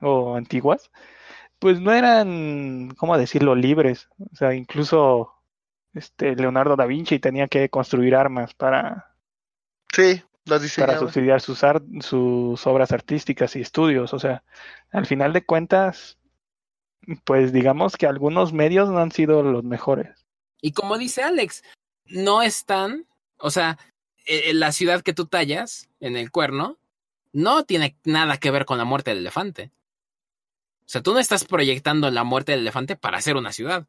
o 0.00 0.36
antiguas, 0.36 0.90
pues 1.58 1.80
no 1.80 1.92
eran, 1.92 2.94
¿cómo 2.96 3.16
decirlo?, 3.18 3.54
libres. 3.54 4.08
O 4.32 4.36
sea, 4.36 4.54
incluso 4.54 5.32
este 5.94 6.36
Leonardo 6.36 6.76
da 6.76 6.86
Vinci 6.86 7.18
tenía 7.18 7.48
que 7.48 7.68
construir 7.68 8.14
armas 8.14 8.54
para, 8.54 9.14
Sí, 9.92 10.22
las 10.44 10.74
para 10.76 10.98
subsidiar 10.98 11.40
sus, 11.40 11.64
ar- 11.64 11.82
sus 12.00 12.66
obras 12.66 12.92
artísticas 12.92 13.56
y 13.56 13.62
estudios. 13.62 14.12
O 14.12 14.18
sea, 14.18 14.42
al 14.90 15.06
final 15.06 15.32
de 15.32 15.44
cuentas, 15.44 16.18
pues 17.24 17.52
digamos 17.52 17.96
que 17.96 18.06
algunos 18.06 18.52
medios 18.52 18.90
no 18.90 18.98
han 18.98 19.10
sido 19.12 19.42
los 19.42 19.64
mejores. 19.64 20.26
Y 20.60 20.72
como 20.72 20.98
dice 20.98 21.22
Alex, 21.22 21.62
no 22.06 22.42
están, 22.42 23.06
o 23.38 23.50
sea, 23.50 23.78
eh, 24.26 24.52
la 24.54 24.72
ciudad 24.72 25.02
que 25.02 25.14
tú 25.14 25.26
tallas 25.26 25.88
en 26.00 26.16
el 26.16 26.30
cuerno 26.30 26.76
no 27.32 27.64
tiene 27.64 27.96
nada 28.04 28.38
que 28.38 28.50
ver 28.50 28.64
con 28.64 28.78
la 28.78 28.84
muerte 28.84 29.10
del 29.10 29.20
elefante. 29.20 29.70
O 30.86 30.88
sea, 30.88 31.02
tú 31.02 31.12
no 31.12 31.18
estás 31.18 31.44
proyectando 31.44 32.10
la 32.10 32.22
muerte 32.22 32.52
del 32.52 32.60
elefante 32.60 32.94
para 32.94 33.18
hacer 33.18 33.36
una 33.36 33.52
ciudad. 33.52 33.88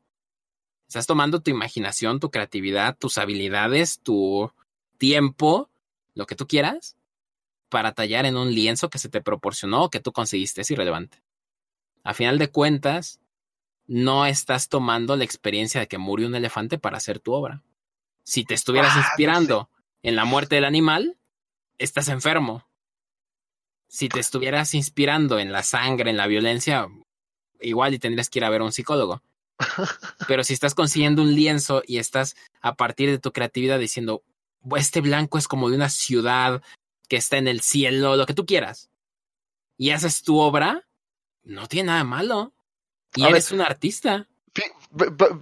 Estás 0.87 1.05
tomando 1.05 1.41
tu 1.41 1.51
imaginación, 1.51 2.19
tu 2.19 2.31
creatividad, 2.31 2.97
tus 2.97 3.19
habilidades, 3.19 3.99
tu 4.01 4.51
tiempo, 4.97 5.69
lo 6.15 6.25
que 6.25 6.35
tú 6.35 6.47
quieras, 6.47 6.97
para 7.69 7.91
tallar 7.91 8.25
en 8.25 8.35
un 8.35 8.53
lienzo 8.53 8.89
que 8.89 8.97
se 8.97 9.09
te 9.09 9.21
proporcionó 9.21 9.83
o 9.83 9.89
que 9.89 9.99
tú 9.99 10.11
conseguiste. 10.11 10.61
Es 10.61 10.71
irrelevante. 10.71 11.21
A 12.03 12.15
final 12.15 12.39
de 12.39 12.49
cuentas, 12.49 13.19
no 13.85 14.25
estás 14.25 14.67
tomando 14.69 15.15
la 15.15 15.23
experiencia 15.23 15.79
de 15.79 15.87
que 15.87 15.97
murió 15.97 16.27
un 16.27 16.35
elefante 16.35 16.77
para 16.77 16.97
hacer 16.97 17.19
tu 17.19 17.33
obra. 17.33 17.63
Si 18.23 18.43
te 18.43 18.53
estuvieras 18.53 18.93
Ah, 18.93 18.99
no 18.99 19.01
inspirando 19.01 19.69
en 20.01 20.15
la 20.15 20.25
muerte 20.25 20.55
del 20.55 20.65
animal, 20.65 21.17
estás 21.77 22.07
enfermo. 22.09 22.66
Si 23.88 24.09
te 24.09 24.19
estuvieras 24.19 24.73
inspirando 24.73 25.39
en 25.39 25.51
la 25.51 25.63
sangre, 25.63 26.09
en 26.09 26.17
la 26.17 26.27
violencia, 26.27 26.88
igual 27.61 27.93
y 27.93 27.99
tendrías 27.99 28.29
que 28.29 28.39
ir 28.39 28.45
a 28.45 28.49
ver 28.49 28.61
a 28.61 28.65
un 28.65 28.71
psicólogo. 28.71 29.21
Pero 30.27 30.43
si 30.43 30.53
estás 30.53 30.75
consiguiendo 30.75 31.21
un 31.21 31.33
lienzo 31.33 31.83
y 31.85 31.97
estás 31.97 32.35
a 32.61 32.75
partir 32.75 33.09
de 33.09 33.19
tu 33.19 33.31
creatividad 33.31 33.79
diciendo, 33.79 34.23
este 34.75 35.01
blanco 35.01 35.38
es 35.38 35.47
como 35.47 35.69
de 35.69 35.75
una 35.75 35.89
ciudad 35.89 36.61
que 37.07 37.17
está 37.17 37.38
en 37.38 37.47
el 37.47 37.61
cielo, 37.61 38.15
lo 38.15 38.25
que 38.25 38.33
tú 38.33 38.45
quieras, 38.45 38.89
y 39.77 39.91
haces 39.91 40.23
tu 40.23 40.39
obra, 40.39 40.85
no 41.43 41.67
tiene 41.67 41.88
nada 41.88 42.03
malo. 42.03 42.53
Y 43.15 43.21
A 43.21 43.25
ver, 43.27 43.35
eres 43.35 43.51
un 43.51 43.61
artista. 43.61 44.27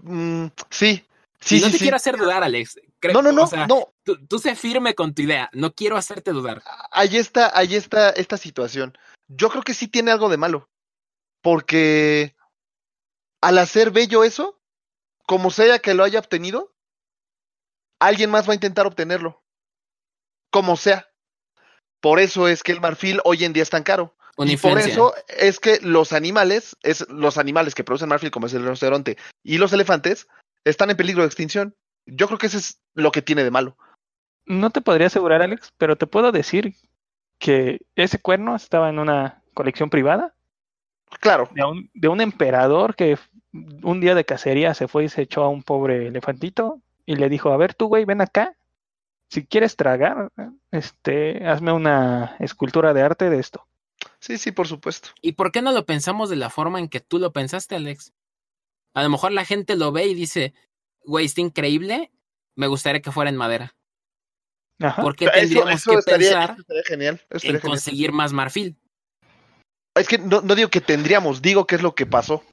Mm, 0.03 0.47
sí, 0.69 1.03
sí, 1.39 1.57
y 1.57 1.59
no 1.61 1.67
sí, 1.67 1.71
te 1.71 1.77
sí. 1.77 1.83
quiero 1.83 1.97
hacer 1.97 2.17
dudar, 2.17 2.43
Alex. 2.43 2.79
No, 3.13 3.21
no, 3.21 3.31
no, 3.31 3.43
o 3.43 3.47
sea, 3.47 3.67
no. 3.67 3.93
Tú, 4.03 4.25
tú 4.27 4.39
sé 4.39 4.55
firme 4.55 4.95
con 4.95 5.13
tu 5.13 5.21
idea. 5.21 5.49
No 5.53 5.73
quiero 5.73 5.97
hacerte 5.97 6.31
dudar. 6.31 6.63
Ahí 6.91 7.17
está, 7.17 7.51
ahí 7.57 7.75
está 7.75 8.09
esta 8.11 8.37
situación. 8.37 8.97
Yo 9.27 9.49
creo 9.49 9.63
que 9.63 9.73
sí 9.73 9.87
tiene 9.87 10.11
algo 10.11 10.29
de 10.29 10.37
malo. 10.37 10.69
porque 11.45 12.35
al 13.39 13.59
hacer 13.59 13.91
bello 13.91 14.23
eso, 14.23 14.59
como 15.27 15.51
sea 15.51 15.77
que 15.77 15.93
lo 15.93 16.03
haya 16.03 16.17
obtenido, 16.17 16.73
alguien 17.99 18.31
más 18.31 18.47
va 18.47 18.53
a 18.53 18.55
intentar 18.55 18.87
obtenerlo. 18.87 19.43
Como 20.49 20.75
sea. 20.75 21.07
Por 22.01 22.19
eso 22.19 22.47
es 22.47 22.63
que 22.63 22.71
el 22.71 22.81
marfil 22.81 23.21
hoy 23.25 23.45
en 23.45 23.53
día 23.53 23.61
es 23.61 23.69
tan 23.69 23.83
caro. 23.83 24.17
Una 24.37 24.53
y 24.53 24.57
por 24.57 24.79
eso 24.79 25.13
es 25.27 25.59
que 25.59 25.79
los 25.81 26.13
animales, 26.13 26.75
es 26.81 27.07
los 27.09 27.37
animales 27.37 27.75
que 27.75 27.83
producen 27.83 28.09
marfil, 28.09 28.31
como 28.31 28.47
es 28.47 28.53
el 28.53 28.63
rinoceronte 28.63 29.15
y 29.43 29.59
los 29.59 29.71
elefantes, 29.71 30.27
están 30.63 30.89
en 30.89 30.97
peligro 30.97 31.21
de 31.21 31.27
extinción. 31.27 31.75
Yo 32.05 32.27
creo 32.27 32.37
que 32.37 32.47
eso 32.47 32.57
es 32.57 32.79
lo 32.93 33.11
que 33.11 33.21
tiene 33.21 33.43
de 33.43 33.51
malo. 33.51 33.77
No 34.45 34.69
te 34.69 34.81
podría 34.81 35.07
asegurar, 35.07 35.41
Alex, 35.41 35.73
pero 35.77 35.95
te 35.97 36.07
puedo 36.07 36.31
decir 36.31 36.75
que 37.39 37.81
ese 37.95 38.19
cuerno 38.19 38.55
estaba 38.55 38.89
en 38.89 38.99
una 38.99 39.41
colección 39.53 39.89
privada 39.89 40.35
Claro, 41.19 41.49
de 41.53 41.63
un, 41.63 41.89
de 41.93 42.07
un 42.07 42.21
emperador 42.21 42.95
que 42.95 43.17
un 43.51 44.01
día 44.01 44.15
de 44.15 44.25
cacería 44.25 44.73
se 44.73 44.87
fue 44.87 45.05
y 45.05 45.09
se 45.09 45.23
echó 45.23 45.43
a 45.43 45.49
un 45.49 45.63
pobre 45.63 46.07
elefantito 46.07 46.81
y 47.05 47.15
le 47.15 47.29
dijo, 47.29 47.51
a 47.51 47.57
ver 47.57 47.73
tú, 47.73 47.87
güey, 47.87 48.05
ven 48.05 48.21
acá. 48.21 48.55
Si 49.29 49.45
quieres 49.45 49.75
tragar, 49.75 50.31
este, 50.71 51.47
hazme 51.47 51.71
una 51.71 52.35
escultura 52.39 52.93
de 52.93 53.01
arte 53.01 53.29
de 53.29 53.39
esto. 53.39 53.65
sí, 54.19 54.37
sí, 54.37 54.51
por 54.51 54.67
supuesto. 54.67 55.09
¿Y 55.21 55.33
por 55.33 55.51
qué 55.51 55.61
no 55.61 55.71
lo 55.71 55.85
pensamos 55.85 56.29
de 56.29 56.35
la 56.35 56.49
forma 56.49 56.79
en 56.79 56.89
que 56.89 56.99
tú 56.99 57.19
lo 57.19 57.31
pensaste, 57.31 57.75
Alex? 57.75 58.13
A 58.93 59.03
lo 59.03 59.09
mejor 59.09 59.31
la 59.31 59.45
gente 59.45 59.75
lo 59.75 59.91
ve 59.91 60.05
y 60.05 60.13
dice, 60.13 60.53
güey, 61.05 61.25
está 61.25 61.41
increíble, 61.41 62.11
me 62.55 62.67
gustaría 62.67 63.01
que 63.01 63.11
fuera 63.11 63.29
en 63.29 63.37
madera. 63.37 63.75
Ajá. 64.81 65.01
¿Por 65.01 65.15
qué 65.15 65.25
Eso- 65.25 65.33
tendríamos 65.33 65.73
eso 65.73 65.91
que 65.91 65.97
estaría- 65.99 66.29
pensar 66.31 66.57
estaría 66.59 66.83
genial. 66.85 67.21
en 67.29 67.39
genial. 67.39 67.61
conseguir 67.61 68.11
más 68.11 68.33
marfil? 68.33 68.77
Es 69.95 70.07
que 70.07 70.17
no, 70.17 70.41
no 70.41 70.55
digo 70.55 70.69
que 70.69 70.81
tendríamos, 70.81 71.41
digo 71.41 71.65
que 71.65 71.75
es 71.75 71.81
lo 71.81 71.95
que 71.95 72.05
pasó. 72.05 72.43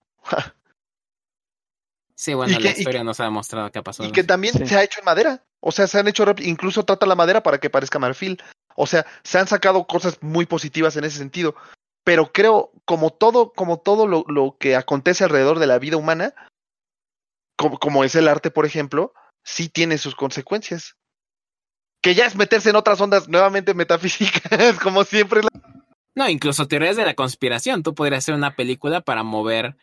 Sí, 2.15 2.35
bueno, 2.35 2.53
Y 2.53 2.63
la 2.63 2.73
que- 2.73 2.79
historia 2.81 3.03
nos 3.03 3.19
ha 3.21 3.25
demostrado 3.25 3.71
que 3.73 3.79
ha 3.81 3.83
pasado. 3.83 4.09
Y 4.09 4.13
que 4.13 4.23
también 4.23 4.55
Sí. 4.55 4.67
se 4.67 4.77
ha 4.77 4.85
hecho 4.85 5.01
en 5.01 5.05
madera. 5.07 5.43
O 5.61 5.73
sea, 5.73 5.87
se 5.87 5.99
han 5.99 6.07
hecho, 6.09 6.25
incluso 6.39 6.85
trata 6.85 7.07
la 7.07 7.15
madera 7.17 7.43
para 7.43 7.59
que 7.59 7.71
parezca 7.71 7.99
marfil. 7.99 8.41
O 8.77 8.87
sea, 8.87 9.05
se 9.25 9.39
han 9.39 9.49
sacado 9.49 9.87
cosas 9.87 10.19
muy 10.23 10.47
positivas 10.47 10.97
en 10.97 11.05
ese 11.05 11.19
sentido. 11.19 11.57
Pero 12.05 12.33
creo, 12.33 12.71
como 12.85 13.11
todo, 13.11 13.53
como 13.53 13.79
todo 13.81 14.07
lo, 14.07 14.25
lo 14.29 14.57
que 14.59 14.77
acontece 14.77 15.25
alrededor 15.25 15.59
de 15.59 15.67
la 15.67 15.79
vida 15.79 15.97
humana, 15.97 16.35
como, 17.63 17.79
como 17.79 18.05
es 18.05 18.15
el 18.15 18.29
arte, 18.29 18.51
por 18.51 18.67
ejemplo, 18.67 19.15
sí 19.45 19.69
tiene 19.69 19.97
sus 19.99 20.15
consecuencias. 20.15 20.97
Que 22.03 22.15
ya 22.15 22.27
es 22.27 22.35
meterse 22.37 22.71
en 22.71 22.77
otras 22.77 23.01
ondas 23.01 23.29
nuevamente 23.29 23.75
metafísicas, 23.75 24.43
como 24.83 25.05
siempre. 25.05 25.43
la- 25.43 25.49
No, 26.15 26.29
incluso 26.29 26.67
teorías 26.69 26.97
de 26.97 27.05
la 27.05 27.15
conspiración. 27.15 27.83
Tú 27.83 27.95
podrías 27.95 28.25
hacer 28.25 28.35
una 28.35 28.57
película 28.57 29.01
para 29.01 29.23
mover 29.23 29.77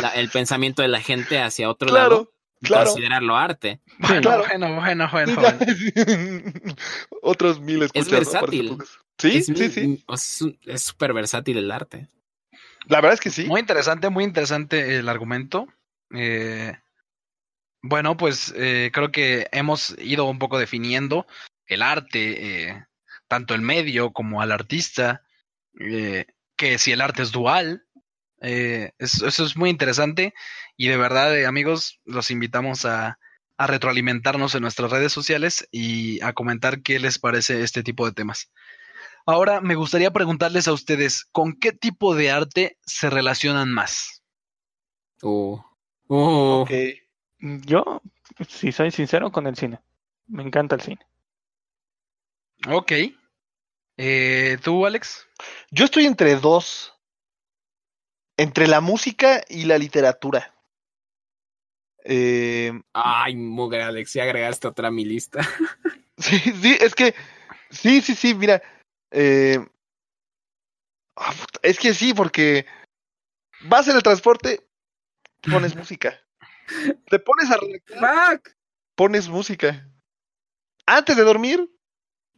la- 0.00 0.08
el 0.10 0.30
pensamiento 0.30 0.82
de 0.82 0.88
la 0.88 1.00
gente 1.00 1.38
hacia 1.40 1.68
otro 1.70 1.88
lado 1.92 2.08
Claro, 2.08 2.30
y 2.60 2.66
claro. 2.66 2.84
considerarlo 2.86 3.36
arte. 3.36 3.80
Bueno, 3.98 4.20
claro. 4.22 4.44
bueno, 4.48 4.74
bueno, 4.80 5.08
bueno. 5.12 5.34
bueno. 5.34 5.58
Otros 7.22 7.60
mil 7.60 7.82
escuchas. 7.82 8.06
¿no? 8.06 8.10
Para 8.10 8.22
ese 8.22 8.32
versátil. 8.32 8.68
podcast. 8.70 8.92
Sí, 9.18 9.36
es, 9.36 9.46
sí, 9.46 9.68
sí. 9.70 10.04
Es 10.08 10.44
es 10.66 10.82
súper 10.82 11.12
versátil 11.12 11.58
el 11.58 11.70
arte. 11.70 12.08
La 12.86 12.96
verdad 13.00 13.14
es 13.14 13.20
que 13.20 13.30
sí. 13.30 13.44
Muy 13.44 13.60
interesante, 13.60 14.08
muy 14.10 14.24
interesante 14.24 14.96
el 14.96 15.08
argumento. 15.08 15.66
Eh, 16.14 16.76
bueno, 17.86 18.16
pues 18.16 18.54
eh, 18.56 18.90
creo 18.94 19.12
que 19.12 19.46
hemos 19.52 19.94
ido 19.98 20.24
un 20.24 20.38
poco 20.38 20.58
definiendo 20.58 21.26
el 21.66 21.82
arte, 21.82 22.68
eh, 22.70 22.86
tanto 23.28 23.54
el 23.54 23.60
medio 23.60 24.12
como 24.14 24.40
al 24.40 24.52
artista, 24.52 25.22
eh, 25.78 26.24
que 26.56 26.78
si 26.78 26.92
el 26.92 27.02
arte 27.02 27.20
es 27.22 27.30
dual, 27.30 27.84
eh, 28.40 28.92
es- 28.98 29.20
eso 29.20 29.44
es 29.44 29.54
muy 29.56 29.68
interesante 29.68 30.32
y 30.78 30.88
de 30.88 30.96
verdad, 30.96 31.36
eh, 31.38 31.44
amigos, 31.46 32.00
los 32.06 32.30
invitamos 32.30 32.86
a, 32.86 33.18
a 33.58 33.66
retroalimentarnos 33.66 34.54
en 34.54 34.62
nuestras 34.62 34.90
redes 34.90 35.12
sociales 35.12 35.68
y 35.70 36.22
a 36.22 36.32
comentar 36.32 36.80
qué 36.80 36.98
les 36.98 37.18
parece 37.18 37.62
este 37.62 37.82
tipo 37.82 38.06
de 38.06 38.12
temas. 38.12 38.50
Ahora 39.26 39.60
me 39.60 39.74
gustaría 39.74 40.10
preguntarles 40.10 40.68
a 40.68 40.72
ustedes, 40.72 41.26
¿con 41.32 41.52
qué 41.58 41.72
tipo 41.72 42.14
de 42.14 42.30
arte 42.30 42.78
se 42.86 43.10
relacionan 43.10 43.70
más? 43.70 44.22
Uh. 45.22 45.58
Ok. 46.62 46.70
Yo, 47.44 48.00
si 48.48 48.72
soy 48.72 48.90
sincero, 48.90 49.30
con 49.30 49.46
el 49.46 49.54
cine. 49.54 49.78
Me 50.28 50.42
encanta 50.42 50.76
el 50.76 50.80
cine. 50.80 51.06
Ok. 52.66 52.92
Eh, 53.98 54.58
¿Tú, 54.62 54.86
Alex? 54.86 55.28
Yo 55.70 55.84
estoy 55.84 56.06
entre 56.06 56.36
dos. 56.36 56.94
Entre 58.38 58.66
la 58.66 58.80
música 58.80 59.42
y 59.46 59.66
la 59.66 59.76
literatura. 59.76 60.54
Eh, 62.02 62.72
Ay, 62.94 63.36
mugre, 63.36 63.82
Alex, 63.82 64.14
ya 64.14 64.22
agregaste 64.22 64.66
otra 64.66 64.88
a 64.88 64.90
mi 64.90 65.04
lista. 65.04 65.40
sí, 66.16 66.38
sí, 66.38 66.78
es 66.80 66.94
que. 66.94 67.14
Sí, 67.68 68.00
sí, 68.00 68.14
sí, 68.14 68.34
mira. 68.34 68.62
eh, 69.10 69.58
ah, 71.16 71.34
es 71.62 71.78
que 71.78 71.92
sí, 71.92 72.14
porque. 72.14 72.64
Vas 73.66 73.86
en 73.88 73.96
el 73.96 74.02
transporte, 74.02 74.66
pones 75.42 75.76
música. 75.76 76.23
Te 77.10 77.18
pones 77.18 77.50
a 77.50 77.56
redactar, 77.56 78.42
pones 78.94 79.28
música. 79.28 79.88
Antes 80.86 81.16
de 81.16 81.22
dormir, 81.22 81.70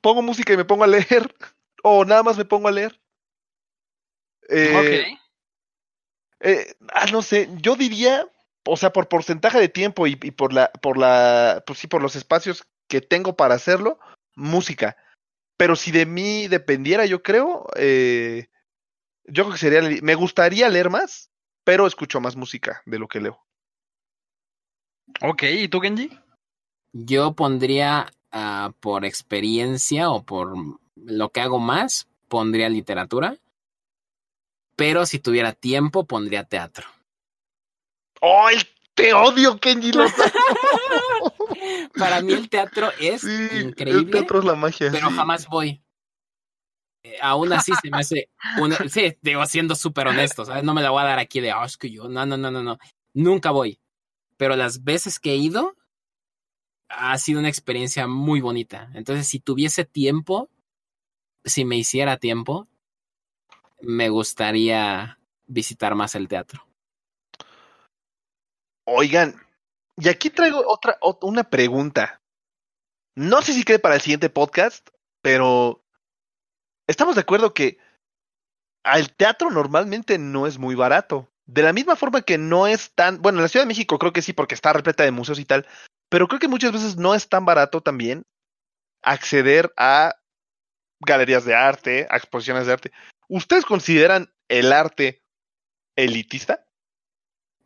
pongo 0.01 0.23
música 0.23 0.53
y 0.53 0.57
me 0.57 0.65
pongo 0.65 0.85
a 0.85 0.89
leer. 0.89 1.35
O 1.89 2.05
nada 2.05 2.25
más 2.25 2.37
me 2.37 2.45
pongo 2.45 2.67
a 2.67 2.73
leer. 2.73 3.01
Eh, 4.49 4.75
ok. 4.75 5.21
Eh, 6.41 6.75
ah, 6.93 7.07
no 7.13 7.23
sé, 7.23 7.49
yo 7.61 7.77
diría, 7.77 8.27
o 8.65 8.77
sea, 8.77 8.93
por 8.93 9.09
porcentaje 9.09 9.61
de 9.61 9.69
tiempo 9.69 10.09
y, 10.09 10.19
y 10.21 10.33
por 10.33 10.53
la, 10.53 10.73
por 10.83 10.99
la, 10.99 11.63
pues 11.65 11.79
sí, 11.79 11.87
por 11.87 12.03
los 12.03 12.17
espacios 12.17 12.67
que 12.89 13.01
tengo 13.01 13.37
para 13.37 13.55
hacerlo, 13.55 14.01
música. 14.35 14.97
Pero 15.57 15.77
si 15.77 15.91
de 15.91 16.07
mí 16.07 16.49
dependiera, 16.49 17.07
yo 17.07 17.23
creo, 17.23 17.67
eh, 17.77 18.49
yo 19.25 19.45
creo 19.45 19.53
que 19.53 19.59
sería, 19.59 20.01
me 20.03 20.15
gustaría 20.15 20.69
leer 20.69 20.91
más, 20.91 21.31
pero 21.65 21.87
escucho 21.87 22.21
más 22.21 22.37
música 22.37 22.83
de 22.85 22.99
lo 22.99 23.09
que 23.09 23.21
leo. 23.21 23.46
Ok, 25.23 25.43
¿y 25.45 25.69
tú, 25.69 25.81
Genji? 25.81 26.11
Yo 26.93 27.35
pondría 27.35 28.13
ah, 28.33 28.73
por 28.81 29.05
experiencia 29.05 30.11
o 30.11 30.25
por 30.25 30.55
lo 30.97 31.29
que 31.31 31.41
hago 31.41 31.59
más, 31.59 32.09
pondría 32.29 32.69
literatura. 32.69 33.37
Pero 34.77 35.07
si 35.07 35.19
tuviera 35.19 35.53
tiempo, 35.53 36.07
pondría 36.07 36.45
teatro. 36.45 36.87
¡Ay! 38.21 38.59
te 38.95 39.13
odio, 39.13 39.59
Kenji! 39.59 39.91
Para 41.99 42.23
mí 42.23 42.33
el 42.33 42.49
teatro 42.49 42.91
es 42.99 43.23
Sí, 43.23 43.49
el 43.51 43.67
increíble, 43.67 44.13
teatro 44.13 44.39
es 44.39 44.45
la 44.45 44.55
magia. 44.55 44.91
pero 44.91 45.11
sí. 45.11 45.17
jamás 45.17 45.47
voy. 45.49 45.83
Eh, 47.03 47.17
aún 47.21 47.53
así 47.53 47.73
se 47.81 47.91
me 47.91 47.99
hace 47.99 48.31
una, 48.59 48.77
sí, 48.89 49.17
digo, 49.21 49.45
siendo 49.47 49.75
súper 49.75 50.09
honesto, 50.09 50.45
¿sabes? 50.45 50.65
No 50.65 50.75
me 50.75 50.83
la 50.83 50.91
voy 50.91 51.03
a 51.03 51.07
dar 51.07 51.19
aquí 51.19 51.41
de, 51.41 51.51
"Ah, 51.53 51.65
es 51.65 51.77
que 51.77 51.91
yo, 51.91 52.09
no, 52.09 52.27
no, 52.27 52.37
no, 52.37 52.51
no, 52.51 52.63
no, 52.63 52.79
nunca 53.15 53.51
voy. 53.51 53.79
Pero 54.37 54.57
las 54.57 54.85
veces 54.85 55.19
que 55.19 55.33
he 55.33 55.37
ido, 55.37 55.77
ha 56.89 57.17
sido 57.19 57.41
una 57.41 57.49
experiencia 57.49 58.07
muy 58.07 58.41
bonita. 58.41 58.91
Entonces, 58.95 59.27
si 59.27 59.41
tuviese 59.41 59.85
tiempo, 59.85 60.51
si 61.45 61.65
me 61.65 61.77
hiciera 61.77 62.17
tiempo, 62.19 62.69
me 63.81 64.09
gustaría 64.09 65.19
visitar 65.47 65.95
más 65.95 66.15
el 66.15 66.29
teatro. 66.29 66.67
Oigan, 68.87 69.35
y 69.97 70.09
aquí 70.09 70.31
traigo 70.31 70.63
otra, 70.67 70.99
ot- 71.01 71.19
una 71.23 71.45
pregunta. 71.45 72.21
No 73.17 73.43
sé 73.43 73.53
si 73.53 73.65
quede 73.65 73.79
para 73.79 73.95
el 73.95 74.01
siguiente 74.01 74.31
podcast, 74.31 74.89
pero 75.23 75.83
estamos 76.87 77.15
de 77.15 77.23
acuerdo 77.23 77.55
que 77.55 77.79
el 78.85 79.13
teatro 79.15 79.51
normalmente 79.51 80.19
no 80.19 80.47
es 80.47 80.59
muy 80.59 80.75
barato. 80.75 81.29
De 81.47 81.63
la 81.63 81.73
misma 81.73 81.97
forma 81.97 82.23
que 82.23 82.39
no 82.39 82.67
es 82.67 82.93
tan, 82.95 83.23
bueno, 83.23 83.39
en 83.39 83.43
la 83.43 83.49
Ciudad 83.49 83.65
de 83.65 83.69
México 83.69 83.99
creo 83.99 84.13
que 84.13 84.23
sí, 84.23 84.33
porque 84.33 84.55
está 84.55 84.73
repleta 84.73 85.05
de 85.05 85.13
museos 85.13 85.39
y 85.39 85.45
tal, 85.45 85.67
pero 86.09 86.27
creo 86.29 86.41
que 86.41 86.49
muchas 86.49 86.73
veces 86.73 86.97
no 86.97 87.15
es 87.15 87.29
tan 87.29 87.45
barato 87.45 87.81
también 87.81 88.23
acceder 89.03 89.73
a 89.77 90.17
galerías 91.01 91.45
de 91.45 91.55
arte, 91.55 92.07
a 92.11 92.17
exposiciones 92.17 92.67
de 92.67 92.73
arte. 92.73 92.93
¿Ustedes 93.29 93.65
consideran 93.65 94.33
el 94.49 94.73
arte 94.73 95.23
elitista? 95.97 96.67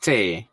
Sí, 0.01 0.47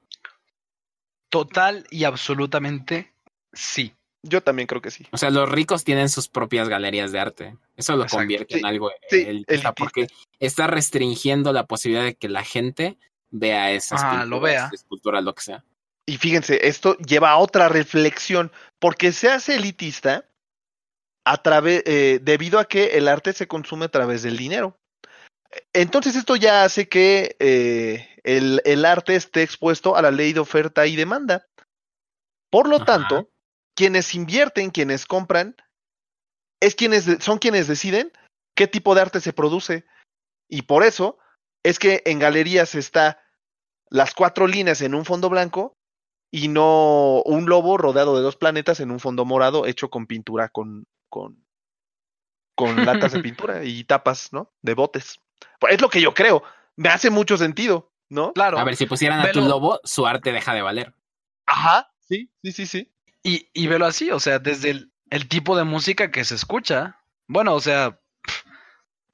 Total 1.30 1.86
y 1.90 2.06
absolutamente 2.06 3.14
sí. 3.52 3.94
Yo 4.24 4.42
también 4.42 4.68
creo 4.68 4.82
que 4.82 4.92
sí. 4.92 5.06
o 5.12 5.18
sea, 5.18 5.30
los 5.30 5.48
ricos 5.50 5.84
tienen 5.84 6.10
sus 6.10 6.28
propias 6.28 6.70
galerías 6.70 7.12
de 7.12 7.20
arte. 7.20 7.58
Eso 7.76 7.96
lo 7.96 8.04
Exacto. 8.04 8.22
convierte 8.24 8.54
Sí, 8.56 8.60
en 8.60 8.66
algo 8.66 8.90
sí, 9.10 9.18
elitista, 9.18 9.30
elitista. 9.30 9.74
porque 9.74 10.08
está 10.40 10.68
restringiendo 10.68 11.54
la 11.54 11.66
posibilidad 11.66 12.06
de 12.06 12.16
que 12.16 12.30
la 12.30 12.44
gente 12.44 12.98
vea 13.30 13.72
esas 13.72 14.02
pinturas, 14.02 14.28
lo 14.28 14.40
vea. 14.40 14.70
esculturas, 14.74 15.24
lo 15.24 15.36
que 15.36 15.42
sea. 15.44 15.64
Y 16.06 16.18
fíjense, 16.18 16.68
esto 16.68 16.98
lleva 17.00 17.32
a 17.32 17.38
otra 17.38 17.68
reflexión, 17.68 18.52
porque 18.80 19.12
se 19.12 19.30
hace 19.30 19.56
elitista 19.56 20.26
a 21.26 21.42
través, 21.44 21.84
eh, 21.86 22.20
debido 22.22 22.60
a 22.60 22.66
que 22.66 22.98
el 22.98 23.08
arte 23.08 23.34
se 23.34 23.48
consume 23.48 23.86
a 23.86 23.92
través 23.92 24.24
del 24.24 24.38
dinero. 24.38 24.78
Entonces 25.74 26.16
esto 26.16 26.36
ya 26.36 26.64
hace 26.64 26.88
que 26.88 27.36
eh, 27.40 28.08
el, 28.24 28.62
el 28.64 28.86
arte 28.86 29.16
esté 29.16 29.44
expuesto 29.44 29.96
a 29.96 30.02
la 30.02 30.12
ley 30.12 30.34
de 30.34 30.40
oferta 30.40 30.88
y 30.88 30.96
demanda. 30.96 31.48
Por 32.50 32.70
lo 32.70 32.78
Ajá. 32.78 32.86
tanto, 32.86 33.30
quienes 33.76 34.16
invierten, 34.16 34.70
quienes 34.70 35.06
compran, 35.06 35.56
es 36.62 36.76
quienes 36.76 37.06
de- 37.06 37.22
son 37.22 37.38
quienes 37.38 37.68
deciden 37.68 38.12
qué 38.56 38.68
tipo 38.68 38.96
de 38.96 39.02
arte 39.02 39.20
se 39.20 39.34
produce. 39.34 39.86
Y 40.50 40.62
por 40.62 40.84
eso 40.84 41.20
es 41.68 41.80
que 41.80 42.02
en 42.06 42.20
galerías 42.20 42.76
está 42.76 43.22
las 43.90 44.14
cuatro 44.14 44.48
líneas 44.48 44.82
en 44.82 44.96
un 44.96 45.04
fondo 45.04 45.30
blanco 45.30 45.78
y 46.32 46.48
no 46.48 47.22
un 47.24 47.50
lobo 47.50 47.78
rodeado 47.78 48.16
de 48.16 48.24
dos 48.24 48.38
planetas 48.38 48.80
en 48.80 48.90
un 48.90 49.02
fondo 49.02 49.26
morado 49.26 49.66
hecho 49.66 49.90
con 49.90 50.08
pintura, 50.08 50.48
con, 50.48 50.86
con, 51.10 51.46
con 52.56 52.76
latas 52.86 53.12
de 53.12 53.20
pintura 53.20 53.66
y 53.66 53.84
tapas, 53.84 54.32
¿no? 54.32 54.54
De 54.62 54.76
botes. 54.76 55.20
Pues 55.60 55.74
es 55.74 55.82
lo 55.82 55.90
que 55.90 56.02
yo 56.02 56.14
creo. 56.14 56.42
Me 56.78 56.88
hace 56.88 57.10
mucho 57.10 57.38
sentido, 57.38 57.92
¿no? 58.08 58.32
Claro. 58.32 58.60
A 58.60 58.64
ver, 58.64 58.78
si 58.78 58.86
pusieran 58.86 59.20
a 59.20 59.32
tu 59.32 59.42
lobo, 59.42 59.82
su 59.84 60.08
arte 60.08 60.32
deja 60.32 60.54
de 60.54 60.62
valer. 60.62 60.94
Ajá. 61.46 61.92
Sí, 62.00 62.32
sí, 62.44 62.54
sí, 62.54 62.66
sí. 62.66 62.94
Y, 63.24 63.50
y 63.54 63.68
velo 63.68 63.86
así, 63.86 64.10
o 64.12 64.22
sea, 64.22 64.40
desde 64.40 64.70
el, 64.70 64.94
el 65.10 65.28
tipo 65.28 65.58
de 65.58 65.66
música 65.66 66.12
que 66.12 66.24
se 66.24 66.36
escucha. 66.36 67.02
Bueno, 67.28 67.56
o 67.56 67.60
sea, 67.60 68.00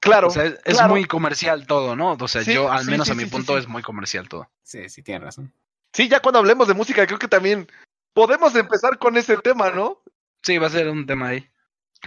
Claro. 0.04 0.28
o 0.28 0.30
sea, 0.30 0.44
es, 0.44 0.54
es 0.64 0.76
claro. 0.76 0.90
muy 0.90 1.04
comercial 1.06 1.66
todo, 1.66 1.96
¿no? 1.96 2.12
O 2.20 2.28
sea, 2.28 2.44
Sí, 2.44 2.52
yo, 2.54 2.70
al 2.70 2.84
sí, 2.84 2.90
menos 2.90 3.06
sí, 3.06 3.12
a 3.12 3.16
mi 3.16 3.24
punto, 3.24 3.54
sí. 3.54 3.60
es 3.60 3.68
muy 3.68 3.82
comercial 3.82 4.28
todo. 4.28 4.50
Sí, 4.62 4.88
sí, 4.90 5.02
tienes 5.02 5.22
razón. 5.24 5.52
Sí, 5.92 6.08
ya 6.08 6.20
cuando 6.20 6.40
hablemos 6.40 6.68
de 6.68 6.74
música, 6.74 7.06
creo 7.06 7.18
que 7.18 7.28
también 7.28 7.66
podemos 8.12 8.54
empezar 8.54 8.98
con 8.98 9.16
ese 9.16 9.36
tema, 9.38 9.70
¿no? 9.70 10.02
Sí, 10.42 10.58
va 10.58 10.66
a 10.66 10.70
ser 10.70 10.88
un 10.90 11.06
tema 11.06 11.28
ahí. 11.28 11.48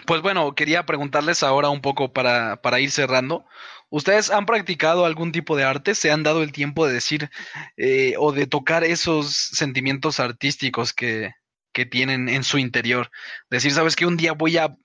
Pues 0.05 0.21
bueno, 0.21 0.53
quería 0.53 0.85
preguntarles 0.85 1.41
ahora 1.41 1.69
un 1.69 1.81
poco 1.81 2.13
para, 2.13 2.61
para 2.61 2.79
ir 2.79 2.91
cerrando. 2.91 3.45
¿Ustedes 3.89 4.29
han 4.29 4.45
practicado 4.45 5.05
algún 5.05 5.31
tipo 5.31 5.55
de 5.57 5.63
arte? 5.63 5.95
¿Se 5.95 6.11
han 6.11 6.21
dado 6.21 6.43
el 6.43 6.51
tiempo 6.51 6.85
de 6.85 6.93
decir 6.93 7.31
eh, 7.77 8.13
o 8.19 8.31
de 8.31 8.45
tocar 8.45 8.83
esos 8.83 9.33
sentimientos 9.33 10.19
artísticos 10.19 10.93
que, 10.93 11.31
que 11.73 11.85
tienen 11.87 12.29
en 12.29 12.43
su 12.43 12.59
interior? 12.59 13.09
Decir, 13.49 13.71
¿sabes 13.71 13.95
qué? 13.95 14.05
Un 14.05 14.17
día 14.17 14.33
voy 14.33 14.57
a, 14.57 14.75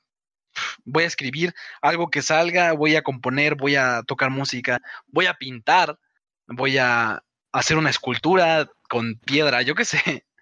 voy 0.84 1.04
a 1.04 1.06
escribir 1.06 1.54
algo 1.80 2.10
que 2.10 2.22
salga, 2.22 2.72
voy 2.72 2.96
a 2.96 3.02
componer, 3.02 3.54
voy 3.56 3.76
a 3.76 4.02
tocar 4.06 4.30
música, 4.30 4.80
voy 5.06 5.26
a 5.26 5.34
pintar, 5.34 5.98
voy 6.46 6.78
a 6.78 7.22
hacer 7.52 7.76
una 7.76 7.90
escultura 7.90 8.70
con 8.88 9.16
piedra, 9.16 9.62
yo 9.62 9.74
qué 9.74 9.84
sé. 9.84 10.26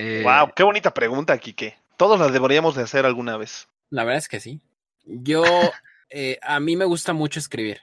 Eh, 0.00 0.22
Wow, 0.22 0.52
qué 0.54 0.62
bonita 0.62 0.94
pregunta, 0.94 1.36
Quique. 1.38 1.76
Todos 1.96 2.20
las 2.20 2.32
deberíamos 2.32 2.76
de 2.76 2.84
hacer 2.84 3.04
alguna 3.04 3.36
vez. 3.36 3.68
La 3.90 4.04
verdad 4.04 4.18
es 4.18 4.28
que 4.28 4.38
sí. 4.38 4.60
Yo, 5.04 5.42
eh, 6.10 6.38
a 6.42 6.60
mí 6.60 6.76
me 6.76 6.84
gusta 6.84 7.12
mucho 7.14 7.40
escribir. 7.40 7.80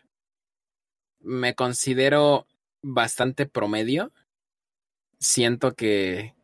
Me 1.19 1.55
considero 1.55 2.47
bastante 2.81 3.47
promedio. 3.47 4.13
Siento 5.19 5.73
que 5.73 6.35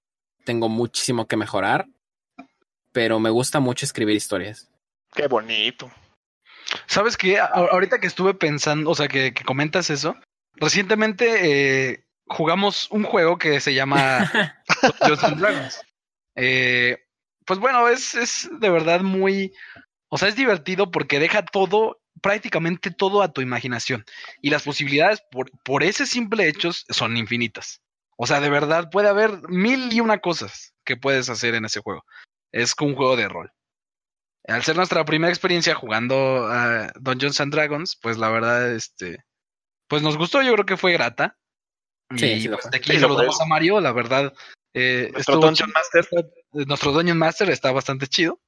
tengo 0.44 0.68
muchísimo 0.68 1.28
que 1.28 1.38
mejorar, 1.38 1.88
pero 2.92 3.20
me 3.20 3.30
gusta 3.30 3.60
mucho 3.60 3.86
escribir 3.86 4.16
historias. 4.16 4.71
Qué 5.14 5.28
bonito. 5.28 5.92
¿Sabes 6.88 7.18
qué? 7.18 7.40
A- 7.40 7.46
ahorita 7.46 8.00
que 8.00 8.08
estuve 8.08 8.34
pensando, 8.34 8.90
o 8.92 8.96
sea, 8.96 9.08
que, 9.08 9.34
que 9.34 9.44
comentas 9.44 9.90
eso, 9.90 10.16
recientemente 10.56 11.92
eh, 11.92 12.06
jugamos 12.28 12.90
un 12.92 13.04
juego 13.04 13.38
que 13.38 13.60
se 13.60 13.74
llama 13.74 14.30
Dungeons 15.02 15.24
and 15.24 15.40
Dragons. 15.40 15.82
Eh, 16.36 16.98
pues 17.46 17.60
bueno, 17.60 17.88
es, 17.90 18.16
es 18.16 18.50
de 18.60 18.70
verdad 18.70 19.02
muy, 19.02 19.54
o 20.10 20.18
sea, 20.18 20.30
es 20.30 20.36
divertido 20.36 20.92
porque 20.92 21.20
deja 21.20 21.44
todo, 21.44 22.00
prácticamente 22.22 22.92
todo 22.92 23.22
a 23.22 23.34
tu 23.34 23.42
imaginación. 23.42 24.06
Y 24.42 24.50
las 24.50 24.64
posibilidades 24.64 25.22
por, 25.32 25.52
por 25.64 25.84
ese 25.84 26.06
simple 26.06 26.48
hecho 26.48 26.72
son 26.72 27.18
infinitas. 27.18 27.82
O 28.18 28.28
sea, 28.28 28.40
de 28.40 28.50
verdad 28.50 28.90
puede 28.92 29.10
haber 29.10 29.32
mil 29.50 29.92
y 29.92 30.00
una 30.00 30.20
cosas 30.20 30.74
que 30.86 30.96
puedes 30.96 31.28
hacer 31.30 31.56
en 31.56 31.66
ese 31.66 31.82
juego. 31.82 32.06
Es 32.54 32.74
un 32.80 32.96
juego 32.96 33.16
de 33.18 33.28
rol. 33.28 33.52
Al 34.48 34.64
ser 34.64 34.76
nuestra 34.76 35.06
primera 35.06 35.32
experiencia 35.32 35.76
jugando 35.76 36.48
a 36.48 36.92
Dungeons 37.00 37.40
and 37.42 37.54
Dragons, 37.54 37.98
pues 38.02 38.18
la 38.18 38.30
verdad, 38.30 38.74
este, 38.74 39.24
pues 39.88 40.02
nos 40.02 40.18
gustó, 40.18 40.42
yo 40.42 40.54
creo 40.54 40.66
que 40.66 40.78
fue 40.78 40.94
grata. 40.94 41.38
Sí, 42.16 42.26
y 42.26 42.42
sí 42.42 42.50
pues, 42.50 42.70
de 42.70 42.78
aquí 42.78 42.92
Sí 42.92 43.00
lo 43.00 43.08
saludamos 43.08 43.40
a 43.40 43.46
Mario, 43.46 43.80
la 43.80 43.92
verdad. 43.92 44.34
Eh, 44.74 45.10
Nuestro 45.14 45.36
Dungeon 45.36 45.56
chido. 45.56 45.68
Master. 45.74 46.08
Eh, 46.54 46.66
Nuestro 46.66 46.92
Dungeon 46.92 47.18
Master 47.18 47.50
está 47.50 47.72
bastante 47.72 48.08
chido. 48.08 48.40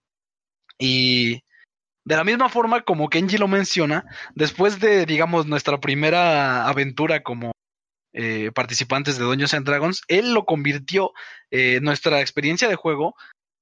Y 0.79 1.43
de 2.05 2.15
la 2.15 2.23
misma 2.23 2.49
forma 2.49 2.81
como 2.81 3.09
Kenji 3.09 3.37
lo 3.37 3.47
menciona, 3.47 4.05
después 4.35 4.79
de, 4.79 5.05
digamos, 5.05 5.45
nuestra 5.45 5.79
primera 5.79 6.67
aventura 6.67 7.23
como 7.23 7.53
eh, 8.13 8.51
participantes 8.53 9.17
de 9.17 9.25
Dungeons 9.25 9.53
and 9.53 9.65
Dragons, 9.65 10.01
él 10.07 10.33
lo 10.33 10.45
convirtió, 10.45 11.13
eh, 11.51 11.79
nuestra 11.81 12.21
experiencia 12.21 12.67
de 12.67 12.75
juego, 12.75 13.15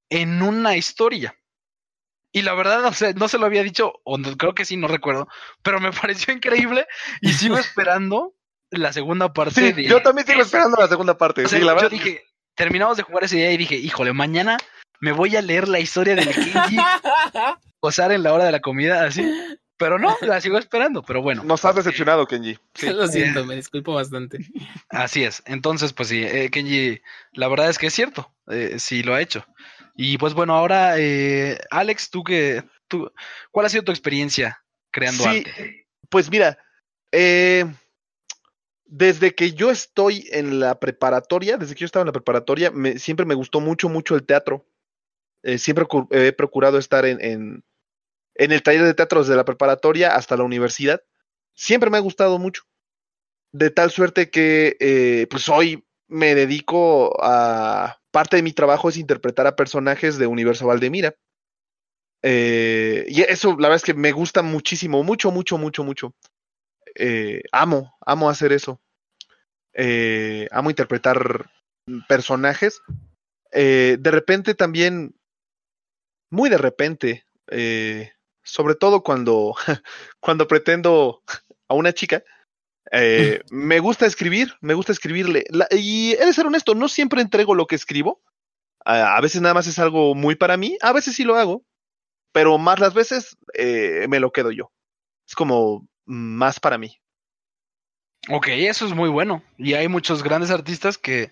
en 0.09 0.41
una 0.41 0.75
historia. 0.75 1.35
Y 2.33 2.43
la 2.43 2.53
verdad, 2.53 2.85
o 2.85 2.93
sea, 2.93 3.11
no 3.13 3.27
se 3.27 3.37
lo 3.37 3.45
había 3.45 3.63
dicho, 3.63 3.93
o 4.03 4.17
no- 4.17 4.37
creo 4.37 4.53
que 4.55 4.65
sí, 4.65 4.77
no 4.77 4.87
recuerdo, 4.87 5.27
pero 5.63 5.79
me 5.79 5.91
pareció 6.07 6.33
increíble 6.33 6.85
y 7.21 7.33
sigo 7.33 7.57
esperando 7.57 8.33
la 8.69 8.93
segunda 8.93 9.33
parte. 9.33 9.55
Sí, 9.55 9.71
de- 9.73 9.83
yo 9.83 10.01
también 10.01 10.25
sigo 10.27 10.41
esperando 10.41 10.77
la 10.77 10.87
segunda 10.87 11.17
parte. 11.17 11.43
o 11.45 11.47
sea, 11.49 11.59
sí, 11.59 11.65
la 11.65 11.71
yo 11.71 11.75
verdad. 11.75 11.91
dije, 11.91 12.23
terminamos 12.55 12.97
de 12.97 13.03
jugar 13.03 13.23
ese 13.25 13.35
día 13.37 13.51
y 13.51 13.57
dije, 13.57 13.75
híjole, 13.75 14.13
mañana 14.13 14.57
me 15.01 15.11
voy 15.11 15.35
a 15.35 15.41
leer 15.41 15.67
la 15.67 15.79
historia 15.79 16.15
del 16.15 16.29
Kenji 16.29 16.77
posar 17.79 18.11
en 18.13 18.23
la 18.23 18.33
hora 18.33 18.45
de 18.45 18.51
la 18.51 18.59
comida, 18.61 19.03
así. 19.03 19.29
Pero 19.77 19.97
no, 19.97 20.15
la 20.21 20.39
sigo 20.39 20.59
esperando, 20.59 21.01
pero 21.01 21.23
bueno, 21.23 21.43
Nos 21.43 21.65
has 21.65 21.73
decepcionado, 21.73 22.27
Kenji. 22.27 22.55
Sí. 22.75 22.91
Lo 22.91 23.07
siento, 23.07 23.43
me 23.45 23.55
disculpo 23.55 23.95
bastante. 23.95 24.37
así 24.89 25.23
es. 25.23 25.41
Entonces, 25.47 25.91
pues 25.91 26.07
sí, 26.09 26.21
eh, 26.23 26.49
Kenji, 26.51 27.01
la 27.33 27.47
verdad 27.47 27.67
es 27.67 27.79
que 27.79 27.87
es 27.87 27.93
cierto, 27.93 28.31
eh, 28.51 28.75
sí 28.77 29.01
lo 29.01 29.15
ha 29.15 29.21
hecho. 29.21 29.43
Y 29.95 30.18
pues 30.18 30.34
bueno, 30.34 30.53
ahora, 30.55 30.97
eh, 30.97 31.59
Alex, 31.69 32.09
tú 32.09 32.23
que, 32.23 32.63
tú, 32.88 33.11
¿cuál 33.51 33.65
ha 33.65 33.69
sido 33.69 33.84
tu 33.84 33.91
experiencia 33.91 34.63
creando 34.91 35.23
Sí, 35.23 35.30
arte? 35.30 35.88
Pues 36.09 36.30
mira, 36.30 36.57
eh, 37.11 37.65
desde 38.85 39.34
que 39.34 39.53
yo 39.53 39.72
estoy 39.72 40.27
en 40.31 40.59
la 40.59 40.80
preparatoria, 40.80 41.57
desde 41.57 41.76
que 41.76 41.81
yo 41.81 41.85
estaba 41.85 42.01
en 42.03 42.07
la 42.07 42.13
preparatoria, 42.13 42.72
me- 42.72 42.99
siempre 42.99 43.26
me 43.26 43.35
gustó 43.35 43.59
mucho, 43.61 43.88
mucho 43.89 44.15
el 44.15 44.26
teatro. 44.26 44.65
Eh, 45.43 45.57
siempre 45.57 45.85
cu- 45.85 46.07
he 46.11 46.34
procurado 46.34 46.77
estar 46.77 47.05
en, 47.05 47.23
en, 47.23 47.63
en 48.35 48.51
el 48.51 48.61
taller 48.61 48.84
de 48.84 48.93
teatro 48.93 49.22
desde 49.22 49.35
la 49.35 49.45
preparatoria 49.45 50.15
hasta 50.15 50.35
la 50.38 50.43
universidad. 50.43 51.01
Siempre 51.53 51.89
me 51.89 51.97
ha 51.97 52.01
gustado 52.01 52.38
mucho. 52.38 52.63
De 53.53 53.69
tal 53.69 53.91
suerte 53.91 54.30
que, 54.30 54.77
eh, 54.80 55.27
pues 55.30 55.47
hoy 55.49 55.85
me 56.07 56.35
dedico 56.35 57.18
a... 57.23 58.01
Parte 58.11 58.35
de 58.35 58.43
mi 58.43 58.51
trabajo 58.51 58.89
es 58.89 58.97
interpretar 58.97 59.47
a 59.47 59.55
personajes 59.55 60.17
de 60.17 60.27
Universo 60.27 60.67
Valdemira. 60.67 61.15
Eh, 62.23 63.05
y 63.07 63.21
eso, 63.21 63.51
la 63.51 63.69
verdad 63.69 63.77
es 63.77 63.83
que 63.83 63.93
me 63.93 64.11
gusta 64.11 64.41
muchísimo, 64.41 65.03
mucho, 65.03 65.31
mucho, 65.31 65.57
mucho, 65.57 65.83
mucho. 65.83 66.13
Eh, 66.95 67.43
amo, 67.51 67.95
amo 68.05 68.29
hacer 68.29 68.51
eso. 68.51 68.81
Eh, 69.73 70.47
amo 70.51 70.69
interpretar 70.69 71.49
personajes. 72.07 72.81
De 73.51 73.99
repente 74.03 74.55
también, 74.55 75.15
muy 76.29 76.49
de 76.49 76.57
repente, 76.57 77.25
sobre 78.43 78.75
todo 78.75 79.03
cuando, 79.03 79.55
cuando 80.19 80.47
pretendo 80.47 81.23
a 81.67 81.73
una 81.73 81.93
chica, 81.93 82.23
eh, 82.91 83.41
me 83.49 83.80
gusta 83.80 84.05
escribir, 84.05 84.53
me 84.61 84.73
gusta 84.73 84.91
escribirle. 84.91 85.45
La- 85.49 85.68
y 85.72 86.13
he 86.13 86.26
de 86.26 86.34
ser 86.34 86.45
honesto, 86.45 86.76
no 86.76 86.89
siempre 86.89 87.22
entrego 87.22 87.55
lo 87.55 87.68
que 87.68 87.76
escribo. 87.76 88.22
A, 88.84 89.15
a 89.15 89.22
veces 89.22 89.41
nada 89.41 89.53
más 89.53 89.68
es 89.68 89.80
algo 89.80 90.15
muy 90.15 90.35
para 90.35 90.57
mí, 90.57 90.77
a 90.81 90.91
veces 90.91 91.15
sí 91.15 91.23
lo 91.23 91.35
hago, 91.35 91.63
pero 92.31 92.57
más 92.57 92.80
las 92.80 92.93
veces 92.93 93.38
eh, 93.53 94.07
me 94.09 94.19
lo 94.19 94.31
quedo 94.31 94.51
yo. 94.51 94.72
Es 95.27 95.35
como 95.35 95.88
más 96.05 96.59
para 96.59 96.77
mí. 96.77 96.97
Ok, 98.30 98.47
eso 98.49 98.85
es 98.85 98.93
muy 98.93 99.09
bueno. 99.09 99.43
Y 99.57 99.73
hay 99.73 99.88
muchos 99.88 100.23
grandes 100.23 100.51
artistas 100.51 100.97
que, 100.97 101.31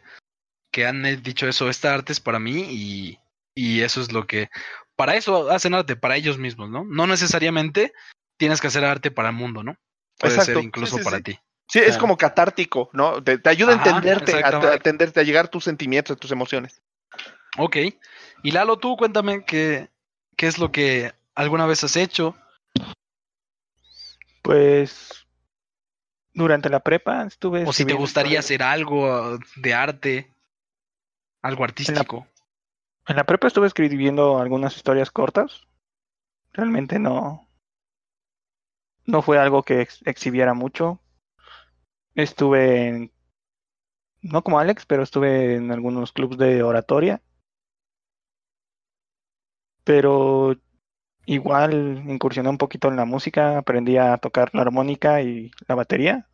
que 0.71 0.85
han 0.85 1.05
eh, 1.05 1.17
dicho 1.17 1.47
eso, 1.47 1.69
esta 1.69 1.93
arte 1.93 2.13
es 2.13 2.19
para 2.19 2.39
mí 2.39 2.65
y, 2.69 3.19
y 3.53 3.81
eso 3.81 4.01
es 4.01 4.11
lo 4.11 4.25
que... 4.25 4.49
Para 4.95 5.15
eso 5.15 5.49
hacen 5.49 5.73
arte, 5.75 5.95
para 5.95 6.17
ellos 6.17 6.37
mismos, 6.37 6.69
¿no? 6.69 6.83
No 6.83 7.07
necesariamente 7.07 7.93
tienes 8.37 8.59
que 8.59 8.67
hacer 8.67 8.83
arte 8.83 9.11
para 9.11 9.29
el 9.29 9.35
mundo, 9.35 9.63
¿no? 9.63 9.77
Puede 10.17 10.35
Exacto, 10.35 10.53
ser 10.53 10.61
sí, 10.61 10.65
incluso 10.65 10.97
sí, 10.97 11.03
para 11.03 11.17
sí. 11.17 11.23
ti. 11.23 11.39
Sí, 11.69 11.79
es 11.79 11.97
como 11.97 12.17
catártico, 12.17 12.89
¿no? 12.93 13.23
Te, 13.23 13.37
te 13.37 13.49
ayuda 13.49 13.73
a 13.73 13.75
entenderte, 13.75 14.43
a, 14.43 14.73
entenderte, 14.73 15.19
a 15.19 15.23
llegar 15.23 15.45
a 15.45 15.49
tus 15.49 15.63
sentimientos, 15.63 16.17
a 16.17 16.19
tus 16.19 16.31
emociones. 16.31 16.81
Ok. 17.59 17.77
Y 18.41 18.51
Lalo, 18.51 18.77
tú 18.77 18.97
cuéntame 18.97 19.45
qué, 19.45 19.89
qué 20.35 20.47
es 20.47 20.57
lo 20.57 20.71
que 20.71 21.13
alguna 21.35 21.67
vez 21.67 21.83
has 21.83 21.95
hecho. 21.95 22.35
Pues 24.41 25.27
durante 26.33 26.69
la 26.69 26.79
prepa 26.79 27.23
estuve. 27.25 27.65
O 27.67 27.73
si 27.73 27.85
te 27.85 27.93
gustaría 27.93 28.39
hacer 28.39 28.63
algo 28.63 29.33
uh, 29.35 29.39
de 29.57 29.73
arte, 29.73 30.33
algo 31.43 31.63
artístico. 31.63 32.27
En 33.07 33.15
la 33.15 33.25
prepa 33.25 33.47
estuve 33.47 33.67
escribiendo 33.67 34.39
algunas 34.39 34.75
historias 34.75 35.11
cortas. 35.11 35.67
Realmente 36.53 36.97
no. 36.97 37.47
no 39.05 39.21
fue 39.21 39.37
algo 39.37 39.61
que 39.61 39.81
ex- 39.81 40.01
exhibiera 40.05 40.53
mucho. 40.53 40.99
Estuve 42.15 42.87
en, 42.87 43.11
no 44.21 44.43
como 44.43 44.59
Alex, 44.59 44.85
pero 44.85 45.03
estuve 45.03 45.55
en 45.55 45.71
algunos 45.71 46.11
clubes 46.11 46.37
de 46.37 46.63
oratoria. 46.63 47.21
Pero 49.83 50.55
igual 51.25 52.03
incursioné 52.07 52.49
un 52.49 52.57
poquito 52.57 52.87
en 52.87 52.95
la 52.95 53.05
música, 53.05 53.57
aprendí 53.57 53.97
a 53.97 54.17
tocar 54.17 54.49
la 54.53 54.61
armónica 54.61 55.21
y 55.21 55.51
la 55.67 55.75
batería. 55.75 56.27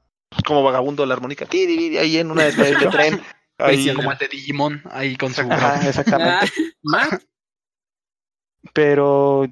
Como 0.45 0.63
vagabundo 0.63 1.05
la 1.05 1.13
armónica. 1.13 1.45
Ahí 1.51 2.17
en 2.17 2.31
una 2.31 2.43
de, 2.43 2.51
tren. 2.91 3.21
Ahí. 3.57 3.93
Como 3.93 4.11
el 4.11 4.17
de 4.17 4.27
Digimon, 4.27 4.81
ahí 4.91 5.15
con 5.15 5.33
su... 5.33 5.41
Ajá, 5.41 5.87
exactamente. 5.87 6.51
Matt, 6.83 7.23
Pero 8.73 9.45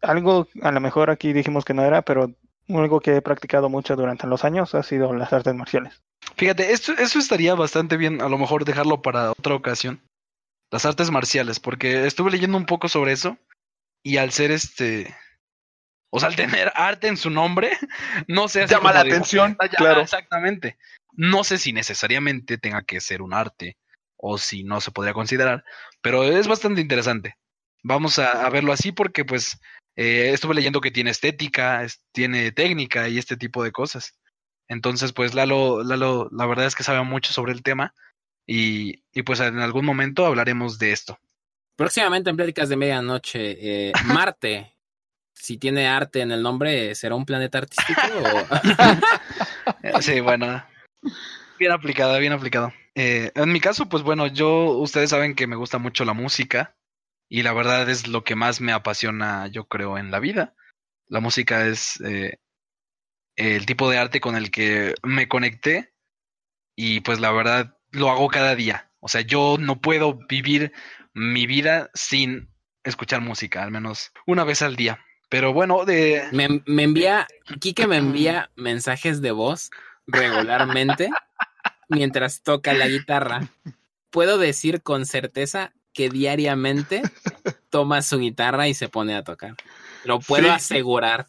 algo, 0.00 0.48
a 0.62 0.72
lo 0.72 0.80
mejor 0.80 1.10
aquí 1.10 1.32
dijimos 1.32 1.64
que 1.64 1.74
no 1.74 1.84
era, 1.84 2.02
pero 2.02 2.34
algo 2.80 3.00
que 3.00 3.16
he 3.16 3.22
practicado 3.22 3.68
mucho 3.68 3.96
durante 3.96 4.26
los 4.26 4.44
años 4.44 4.74
ha 4.74 4.82
sido 4.82 5.12
las 5.12 5.32
artes 5.32 5.54
marciales. 5.54 6.02
Fíjate, 6.36 6.72
esto, 6.72 6.92
eso 6.92 7.18
estaría 7.18 7.54
bastante 7.54 7.96
bien, 7.96 8.22
a 8.22 8.28
lo 8.28 8.38
mejor 8.38 8.64
dejarlo 8.64 9.02
para 9.02 9.30
otra 9.32 9.54
ocasión. 9.54 10.00
Las 10.70 10.86
artes 10.86 11.10
marciales, 11.10 11.60
porque 11.60 12.06
estuve 12.06 12.30
leyendo 12.30 12.56
un 12.56 12.66
poco 12.66 12.88
sobre 12.88 13.12
eso 13.12 13.36
y 14.02 14.16
al 14.16 14.32
ser 14.32 14.50
este, 14.50 15.14
o 16.10 16.20
sea, 16.20 16.28
al 16.28 16.36
tener 16.36 16.70
arte 16.74 17.08
en 17.08 17.16
su 17.16 17.30
nombre, 17.30 17.72
no 18.28 18.48
sé. 18.48 18.66
Llama 18.66 18.92
la 18.92 19.00
atención, 19.00 19.56
Ah, 19.58 19.66
ya, 19.66 19.76
claro. 19.76 20.00
Exactamente. 20.02 20.78
No 21.12 21.42
sé 21.42 21.58
si 21.58 21.72
necesariamente 21.72 22.58
tenga 22.58 22.82
que 22.82 23.00
ser 23.00 23.22
un 23.22 23.34
arte 23.34 23.76
o 24.16 24.38
si 24.38 24.62
no 24.62 24.80
se 24.80 24.90
podría 24.90 25.14
considerar, 25.14 25.64
pero 26.00 26.22
es 26.24 26.46
bastante 26.46 26.80
interesante. 26.80 27.36
Vamos 27.82 28.18
a, 28.18 28.46
a 28.46 28.50
verlo 28.50 28.72
así 28.72 28.92
porque 28.92 29.24
pues 29.24 29.58
eh, 29.96 30.30
estuve 30.32 30.54
leyendo 30.54 30.80
que 30.80 30.90
tiene 30.90 31.10
estética, 31.10 31.82
es- 31.84 32.02
tiene 32.12 32.52
técnica 32.52 33.08
y 33.08 33.18
este 33.18 33.36
tipo 33.36 33.62
de 33.64 33.72
cosas. 33.72 34.18
Entonces 34.68 35.12
pues 35.12 35.34
Lalo, 35.34 35.82
Lalo 35.84 36.28
la 36.32 36.46
verdad 36.46 36.66
es 36.66 36.74
que 36.74 36.82
sabe 36.84 37.02
mucho 37.04 37.32
sobre 37.32 37.52
el 37.52 37.62
tema 37.62 37.94
y, 38.46 39.02
y 39.12 39.22
pues 39.22 39.40
en 39.40 39.58
algún 39.58 39.84
momento 39.84 40.24
hablaremos 40.26 40.78
de 40.78 40.92
esto. 40.92 41.18
próximamente 41.76 42.30
en 42.30 42.36
Pláticas 42.36 42.68
de 42.68 42.76
Medianoche, 42.76 43.88
eh, 43.90 43.92
Marte, 44.04 44.74
si 45.34 45.58
tiene 45.58 45.86
arte 45.88 46.20
en 46.20 46.30
el 46.32 46.42
nombre, 46.42 46.94
¿será 46.94 47.14
un 47.14 47.24
planeta 47.26 47.58
artístico? 47.58 48.06
o- 48.08 48.48
Sí, 50.00 50.20
bueno. 50.20 50.64
Bien 51.58 51.72
aplicada, 51.72 52.18
bien 52.18 52.32
aplicado. 52.32 52.72
Eh, 52.94 53.30
en 53.34 53.52
mi 53.52 53.60
caso, 53.60 53.88
pues 53.88 54.02
bueno, 54.02 54.26
yo, 54.26 54.78
ustedes 54.78 55.10
saben 55.10 55.34
que 55.34 55.46
me 55.46 55.56
gusta 55.56 55.78
mucho 55.78 56.04
la 56.04 56.12
música 56.12 56.74
y 57.32 57.42
la 57.42 57.54
verdad 57.54 57.88
es 57.88 58.08
lo 58.08 58.24
que 58.24 58.36
más 58.36 58.60
me 58.60 58.72
apasiona, 58.72 59.46
yo 59.46 59.64
creo, 59.64 59.96
en 59.96 60.10
la 60.10 60.20
vida. 60.20 60.54
La 61.08 61.20
música 61.20 61.66
es 61.66 61.98
eh, 62.02 62.36
el 63.36 63.64
tipo 63.64 63.88
de 63.88 63.96
arte 63.96 64.20
con 64.20 64.36
el 64.36 64.50
que 64.50 64.94
me 65.02 65.28
conecté 65.28 65.94
y 66.76 67.00
pues 67.00 67.20
la 67.20 67.32
verdad 67.32 67.78
lo 67.90 68.10
hago 68.10 68.28
cada 68.28 68.54
día. 68.54 68.90
O 69.00 69.08
sea, 69.08 69.22
yo 69.22 69.56
no 69.58 69.80
puedo 69.80 70.18
vivir 70.28 70.74
mi 71.14 71.46
vida 71.46 71.90
sin 71.94 72.50
escuchar 72.84 73.22
música, 73.22 73.62
al 73.62 73.70
menos 73.70 74.12
una 74.26 74.44
vez 74.44 74.60
al 74.60 74.76
día. 74.76 75.02
Pero 75.30 75.54
bueno, 75.54 75.86
de... 75.86 76.24
Me, 76.32 76.62
me 76.66 76.82
envía, 76.82 77.26
Kike 77.60 77.86
me 77.86 77.96
envía 77.96 78.50
mensajes 78.56 79.22
de 79.22 79.30
voz 79.30 79.70
regularmente 80.06 81.08
mientras 81.88 82.42
toca 82.42 82.74
la 82.74 82.88
guitarra. 82.88 83.48
Puedo 84.10 84.36
decir 84.36 84.82
con 84.82 85.06
certeza 85.06 85.72
que 85.92 86.08
diariamente 86.08 87.02
toma 87.70 88.02
su 88.02 88.18
guitarra 88.18 88.68
y 88.68 88.74
se 88.74 88.88
pone 88.88 89.14
a 89.14 89.24
tocar. 89.24 89.54
Lo 90.04 90.20
puedo 90.20 90.44
Sí. 90.44 90.50
asegurar. 90.50 91.26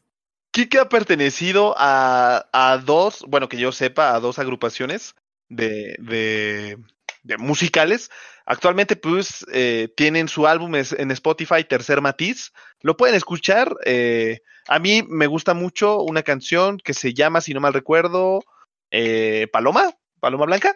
Kike 0.51 0.79
ha 0.79 0.89
pertenecido 0.89 1.73
a, 1.77 2.47
a 2.53 2.77
dos, 2.77 3.23
bueno, 3.27 3.49
que 3.49 3.57
yo 3.57 3.71
sepa, 3.71 4.13
a 4.13 4.19
dos 4.19 4.37
agrupaciones 4.39 5.15
de, 5.49 5.95
de, 5.99 6.77
de 7.23 7.37
musicales. 7.37 8.11
Actualmente, 8.45 8.95
pues, 8.95 9.45
eh, 9.51 9.91
tienen 9.97 10.27
su 10.27 10.45
álbum 10.47 10.75
en 10.75 11.11
Spotify, 11.11 11.63
Tercer 11.63 12.01
Matiz. 12.01 12.51
Lo 12.81 12.97
pueden 12.97 13.15
escuchar. 13.15 13.73
eh, 13.85 14.41
a 14.67 14.79
mí 14.79 15.03
me 15.07 15.27
gusta 15.27 15.53
mucho 15.53 16.01
una 16.03 16.23
canción 16.23 16.77
que 16.77 16.93
se 16.93 17.13
llama, 17.13 17.41
si 17.41 17.53
no 17.53 17.59
mal 17.61 17.73
recuerdo, 17.73 18.43
eh, 18.91 19.47
Paloma, 19.51 19.93
Paloma 20.19 20.45
Blanca. 20.45 20.75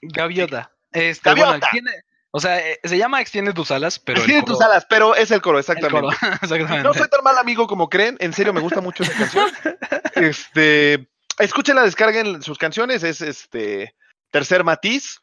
Gaviota. 0.00 0.70
Este, 0.92 1.28
Gaviota. 1.28 1.50
bueno, 1.50 1.64
extiende- 1.66 2.02
o 2.30 2.40
sea, 2.40 2.58
eh, 2.66 2.78
se 2.84 2.98
llama 2.98 3.20
Extiende 3.20 3.52
tus 3.52 3.70
alas, 3.70 3.98
pero. 3.98 4.20
coro- 4.22 4.44
tus 4.44 4.60
alas, 4.60 4.86
pero 4.88 5.14
es 5.14 5.30
el 5.30 5.40
coro, 5.40 5.58
el 5.58 5.60
exactamente. 5.60 6.00
coro, 6.00 6.08
exactamente. 6.42 6.82
No 6.82 6.94
soy 6.94 7.08
tan 7.08 7.22
mal 7.24 7.38
amigo 7.38 7.66
como 7.66 7.88
creen, 7.88 8.16
en 8.20 8.32
serio 8.32 8.52
me 8.52 8.60
gusta 8.60 8.80
mucho 8.80 9.02
esa 9.02 9.12
canción. 9.14 9.50
Este, 10.14 11.08
escúchenla, 11.38 11.82
descarguen 11.84 12.42
sus 12.42 12.58
canciones, 12.58 13.02
es 13.04 13.20
este 13.20 13.94
Tercer 14.30 14.64
Matiz. 14.64 15.20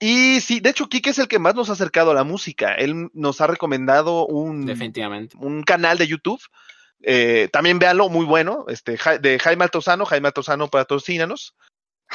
Y 0.00 0.40
sí, 0.40 0.60
de 0.60 0.70
hecho, 0.70 0.88
Kike 0.88 1.10
es 1.10 1.18
el 1.18 1.26
que 1.26 1.40
más 1.40 1.56
nos 1.56 1.70
ha 1.70 1.72
acercado 1.72 2.12
a 2.12 2.14
la 2.14 2.22
música. 2.22 2.74
Él 2.74 3.10
nos 3.14 3.40
ha 3.40 3.48
recomendado 3.48 4.26
un, 4.26 4.64
Definitivamente. 4.64 5.36
un 5.40 5.64
canal 5.64 5.98
de 5.98 6.06
YouTube. 6.06 6.40
Eh, 7.02 7.48
también 7.52 7.80
véanlo, 7.80 8.08
muy 8.08 8.24
bueno, 8.24 8.64
este, 8.68 8.96
de 9.20 9.38
Jaime 9.40 9.64
Altozano, 9.64 10.04
Jaime 10.04 10.28
Altozano 10.28 10.68
patrocínanos. 10.68 11.56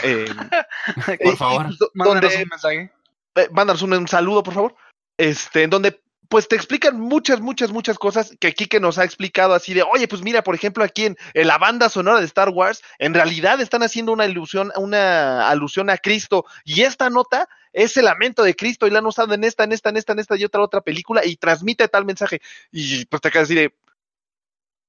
Eh, 0.02 0.26
Por 1.24 1.36
favor. 1.36 1.68
y 1.72 1.78
do- 1.78 1.92
Mándanos 1.94 2.22
donde 2.22 2.44
un 2.44 2.50
mensaje. 2.50 2.92
Eh, 3.36 3.50
mándanos 3.52 3.82
un, 3.82 4.08
saludo, 4.08 4.44
por 4.44 4.54
favor. 4.54 4.76
Este, 5.18 5.64
en 5.64 5.70
donde 5.70 6.02
pues 6.30 6.48
te 6.48 6.56
explican 6.56 7.00
muchas, 7.00 7.42
muchas, 7.42 7.72
muchas 7.72 8.00
cosas 8.00 8.36
que 8.40 8.54
Kike 8.54 8.80
nos 8.80 8.98
ha 8.98 9.04
explicado 9.04 9.54
así 9.54 9.74
de, 9.76 9.84
oye, 9.84 10.08
pues 10.08 10.24
mira, 10.24 10.44
por 10.44 10.56
ejemplo, 10.56 10.84
aquí 10.84 11.06
en, 11.06 11.18
en 11.36 11.48
la 11.48 11.60
banda 11.60 11.90
sonora 11.90 12.20
de 12.20 12.26
Star 12.26 12.50
Wars, 12.50 12.82
en 12.98 13.14
realidad 13.14 13.62
están 13.62 13.84
haciendo 13.84 14.12
una 14.12 14.26
ilusión, 14.26 14.72
una 14.76 15.48
alusión 15.50 15.92
a 15.92 15.98
Cristo, 15.98 16.46
y 16.64 16.82
esta 16.82 17.12
nota 17.12 17.48
es 17.72 17.98
el 17.98 18.06
lamento 18.06 18.42
de 18.42 18.56
Cristo, 18.56 18.88
y 18.88 18.90
la 18.90 19.00
han 19.00 19.06
usado 19.06 19.34
en 19.36 19.44
esta, 19.44 19.64
en 19.64 19.74
esta, 19.74 19.90
en 19.90 19.98
esta, 19.98 20.14
en 20.14 20.20
esta 20.20 20.36
y 20.36 20.44
otra, 20.44 20.64
otra 20.64 20.82
película, 20.82 21.24
y 21.24 21.36
transmite 21.36 21.88
tal 21.88 22.06
mensaje. 22.06 22.42
Y 22.72 23.06
pues 23.06 23.22
te 23.22 23.30
quedas 23.30 23.44
así 23.44 23.56
de, 23.56 23.76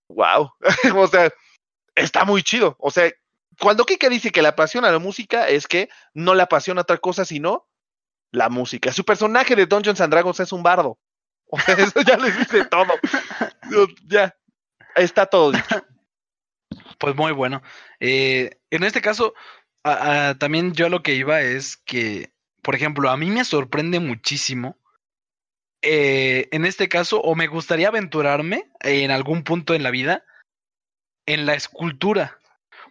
wow, 0.09 0.51
o 0.97 1.07
sea, 1.09 1.31
está 1.95 2.25
muy 2.25 2.43
chido. 2.43 2.77
O 2.79 2.91
sea, 2.91 3.11
cuando 3.61 3.85
Kike 3.85 4.09
dice 4.09 4.31
que 4.31 4.43
le 4.43 4.49
apasiona 4.49 4.91
la 4.91 4.99
música, 4.99 5.49
es 5.49 5.67
que 5.67 5.89
no 6.15 6.35
le 6.35 6.43
apasiona 6.43 6.83
otra 6.83 6.99
cosa 6.99 7.25
sino 7.25 7.67
la 8.35 8.49
música. 8.49 8.93
Su 8.93 9.05
personaje 9.05 9.55
de 9.57 9.67
Dungeons 9.67 10.01
and 10.01 10.13
Dragons 10.13 10.41
es 10.41 10.53
un 10.53 10.63
bardo. 10.63 10.99
O 11.51 11.59
sea, 11.61 11.75
eso 11.77 12.01
ya 12.03 12.17
les 12.17 12.37
dice 12.39 12.65
todo. 12.67 12.93
Ya, 14.07 14.35
está 14.97 15.27
todo 15.27 15.53
dicho. 15.53 15.85
Pues 16.99 17.15
muy 17.17 17.33
bueno. 17.33 17.63
Eh, 18.01 18.59
en 18.71 18.83
este 18.85 19.01
caso, 19.01 19.35
a- 19.83 20.29
a- 20.31 20.35
también 20.39 20.73
yo 20.73 20.87
a 20.87 20.89
lo 20.91 21.03
que 21.03 21.15
iba 21.15 21.41
es 21.41 21.77
que, 21.77 22.33
por 22.63 22.75
ejemplo, 22.75 23.11
a 23.11 23.17
mí 23.17 23.31
me 23.31 23.45
sorprende 23.45 24.01
muchísimo. 24.01 24.79
eh, 25.87 26.49
en 26.51 26.65
este 26.65 26.89
caso, 26.89 27.21
o 27.21 27.35
me 27.35 27.47
gustaría 27.47 27.89
aventurarme 27.89 28.71
en 28.81 29.11
algún 29.11 29.45
punto 29.45 29.75
en 29.75 29.83
la 29.83 29.91
vida 29.91 30.25
en 31.27 31.45
la 31.45 31.53
escultura. 31.55 32.39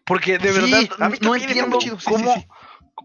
Porque 0.05 0.37
de 0.37 0.53
Sí, 0.53 0.59
verdad 0.61 1.17
no 1.21 1.33
entiendo 1.35 1.79
chido, 1.79 1.99
sí, 1.99 2.05
sí, 2.05 2.11
cómo, 2.11 2.33
sí. 2.35 2.47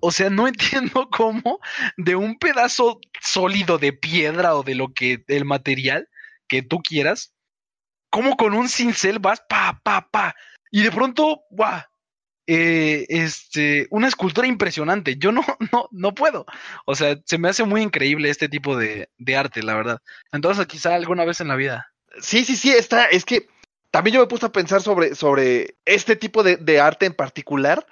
O 0.00 0.10
sea, 0.10 0.30
no 0.30 0.48
entiendo 0.48 1.08
cómo 1.10 1.60
de 1.96 2.16
un 2.16 2.38
pedazo 2.38 3.00
sólido 3.20 3.78
de 3.78 3.92
piedra 3.92 4.54
o 4.54 4.62
de 4.62 4.74
lo 4.74 4.92
que, 4.92 5.24
el 5.28 5.44
material 5.44 6.08
que 6.48 6.62
tú 6.62 6.78
quieras, 6.78 7.32
como 8.10 8.36
con 8.36 8.54
un 8.54 8.68
cincel 8.68 9.18
vas 9.18 9.42
pa, 9.48 9.80
pa, 9.84 10.08
pa, 10.10 10.34
y 10.70 10.82
de 10.82 10.90
pronto, 10.90 11.42
guau, 11.50 11.82
eh, 12.50 13.04
este, 13.10 13.86
una 13.90 14.08
escultura 14.08 14.46
impresionante. 14.46 15.16
Yo 15.18 15.32
no, 15.32 15.42
no, 15.72 15.88
no 15.92 16.14
puedo. 16.14 16.46
O 16.86 16.94
sea, 16.94 17.18
se 17.26 17.38
me 17.38 17.48
hace 17.48 17.64
muy 17.64 17.82
increíble 17.82 18.30
este 18.30 18.48
tipo 18.48 18.76
de, 18.76 19.10
de 19.18 19.36
arte, 19.36 19.62
la 19.62 19.74
verdad. 19.74 20.00
Entonces, 20.32 20.66
quizá 20.66 20.94
alguna 20.94 21.24
vez 21.24 21.40
en 21.40 21.48
la 21.48 21.56
vida. 21.56 21.92
Sí, 22.20 22.44
sí, 22.44 22.56
sí, 22.56 22.70
está. 22.70 23.04
Es 23.04 23.24
que 23.24 23.48
también 23.90 24.14
yo 24.14 24.20
me 24.20 24.26
puse 24.26 24.46
a 24.46 24.52
pensar 24.52 24.80
sobre, 24.80 25.14
sobre 25.14 25.76
este 25.84 26.16
tipo 26.16 26.42
de, 26.42 26.56
de 26.56 26.80
arte 26.80 27.04
en 27.04 27.14
particular. 27.14 27.86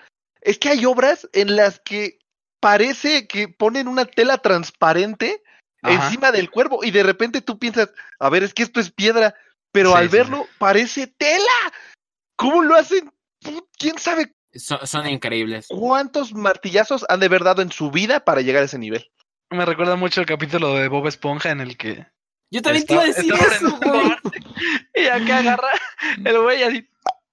Es 0.47 0.59
que 0.59 0.69
hay 0.71 0.85
obras 0.87 1.29
en 1.33 1.57
las 1.57 1.81
que 1.81 2.19
parece 2.61 3.27
que 3.27 3.49
ponen 3.49 3.89
una 3.89 4.05
tela 4.07 4.39
transparente 4.39 5.43
Ajá. 5.83 6.07
encima 6.07 6.31
del 6.33 6.51
cuervo 6.51 6.85
y 6.85 6.91
de 6.91 7.03
repente 7.03 7.41
tú 7.41 7.59
piensas, 7.59 7.91
a 8.19 8.31
ver, 8.31 8.43
es 8.45 8.55
que 8.55 8.63
esto 8.63 8.81
es 8.81 8.91
piedra, 8.91 9.35
pero 9.73 9.91
Sí, 9.91 9.97
al 9.97 10.09
sí, 10.11 10.17
verlo 10.17 10.47
parece 10.59 11.07
tela. 11.09 11.53
¿Cómo 12.37 12.63
lo 12.63 12.77
hacen? 12.77 13.11
¿Quién 13.79 13.99
sabe 13.99 14.35
Son, 14.55 14.87
son 14.87 15.07
increíbles. 15.09 15.67
cuántos 15.69 16.33
martillazos 16.33 17.05
han 17.09 17.21
de 17.21 17.27
haber 17.27 17.45
dado 17.45 17.63
en 17.63 17.71
su 17.73 17.91
vida 17.91 18.21
para 18.21 18.41
llegar 18.41 18.63
a 18.63 18.67
ese 18.67 18.79
nivel? 18.79 19.11
Me 19.51 19.65
recuerda 19.65 19.97
mucho 19.97 20.21
el 20.21 20.27
capítulo 20.27 20.75
de 20.75 20.89
Bob 20.89 21.07
Esponja 21.09 21.51
en 21.51 21.61
el 21.61 21.77
que 21.77 22.07
Yo 22.51 22.63
también 22.63 22.87
te 22.87 22.95
iba 22.95 23.03
a 23.03 23.07
Está- 23.07 23.23
decir 23.23 23.35
está 23.35 23.55
eso, 23.57 23.79
güey. 23.81 24.17
Y 24.95 25.07
acá 25.07 25.39
agarra 25.39 25.69
el 26.25 26.41
güey 26.41 26.63
así, 26.63 26.89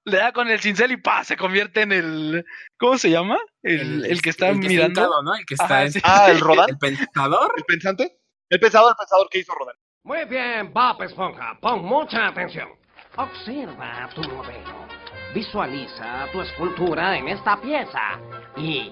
le 0.06 0.18
da 0.18 0.32
con 0.34 0.50
el 0.50 0.60
cincel 0.60 0.92
y 0.92 0.98
pa, 0.98 1.24
se 1.24 1.38
convierte 1.38 1.82
en 1.82 1.92
el, 1.92 2.46
¿cómo 2.78 2.98
se 2.98 3.10
llama? 3.10 3.38
El, 3.62 4.06
el 4.06 4.22
que 4.22 4.30
está 4.32 4.50
el 4.50 4.58
mirando. 4.58 5.02
hincado, 5.02 5.24
¿no? 5.24 5.34
El 5.36 5.46
que 5.46 5.54
está 5.54 5.66
Ajá, 5.66 5.84
en- 5.84 5.92
sí. 5.94 6.00
Ah, 6.04 6.28
el 6.30 6.40
Rodán, 6.42 6.70
el 6.70 6.78
pensador. 6.78 7.54
el 7.58 7.64
pensante. 7.64 8.18
El 8.50 8.60
pensador, 8.60 8.92
el 8.92 8.96
pensador 8.98 9.28
que 9.30 9.40
hizo 9.40 9.54
Rodán. 9.54 9.76
Muy 10.04 10.26
bien, 10.26 10.74
Bob 10.74 11.02
Esponja, 11.04 11.58
pon 11.62 11.84
mucha 11.86 12.28
atención. 12.28 12.68
Observa 13.16 14.10
tu 14.14 14.22
modelo. 14.24 14.88
Visualiza 15.34 16.26
tu 16.32 16.42
escultura 16.42 17.18
en 17.18 17.30
esta 17.30 17.60
pieza 17.62 18.20
y 18.58 18.92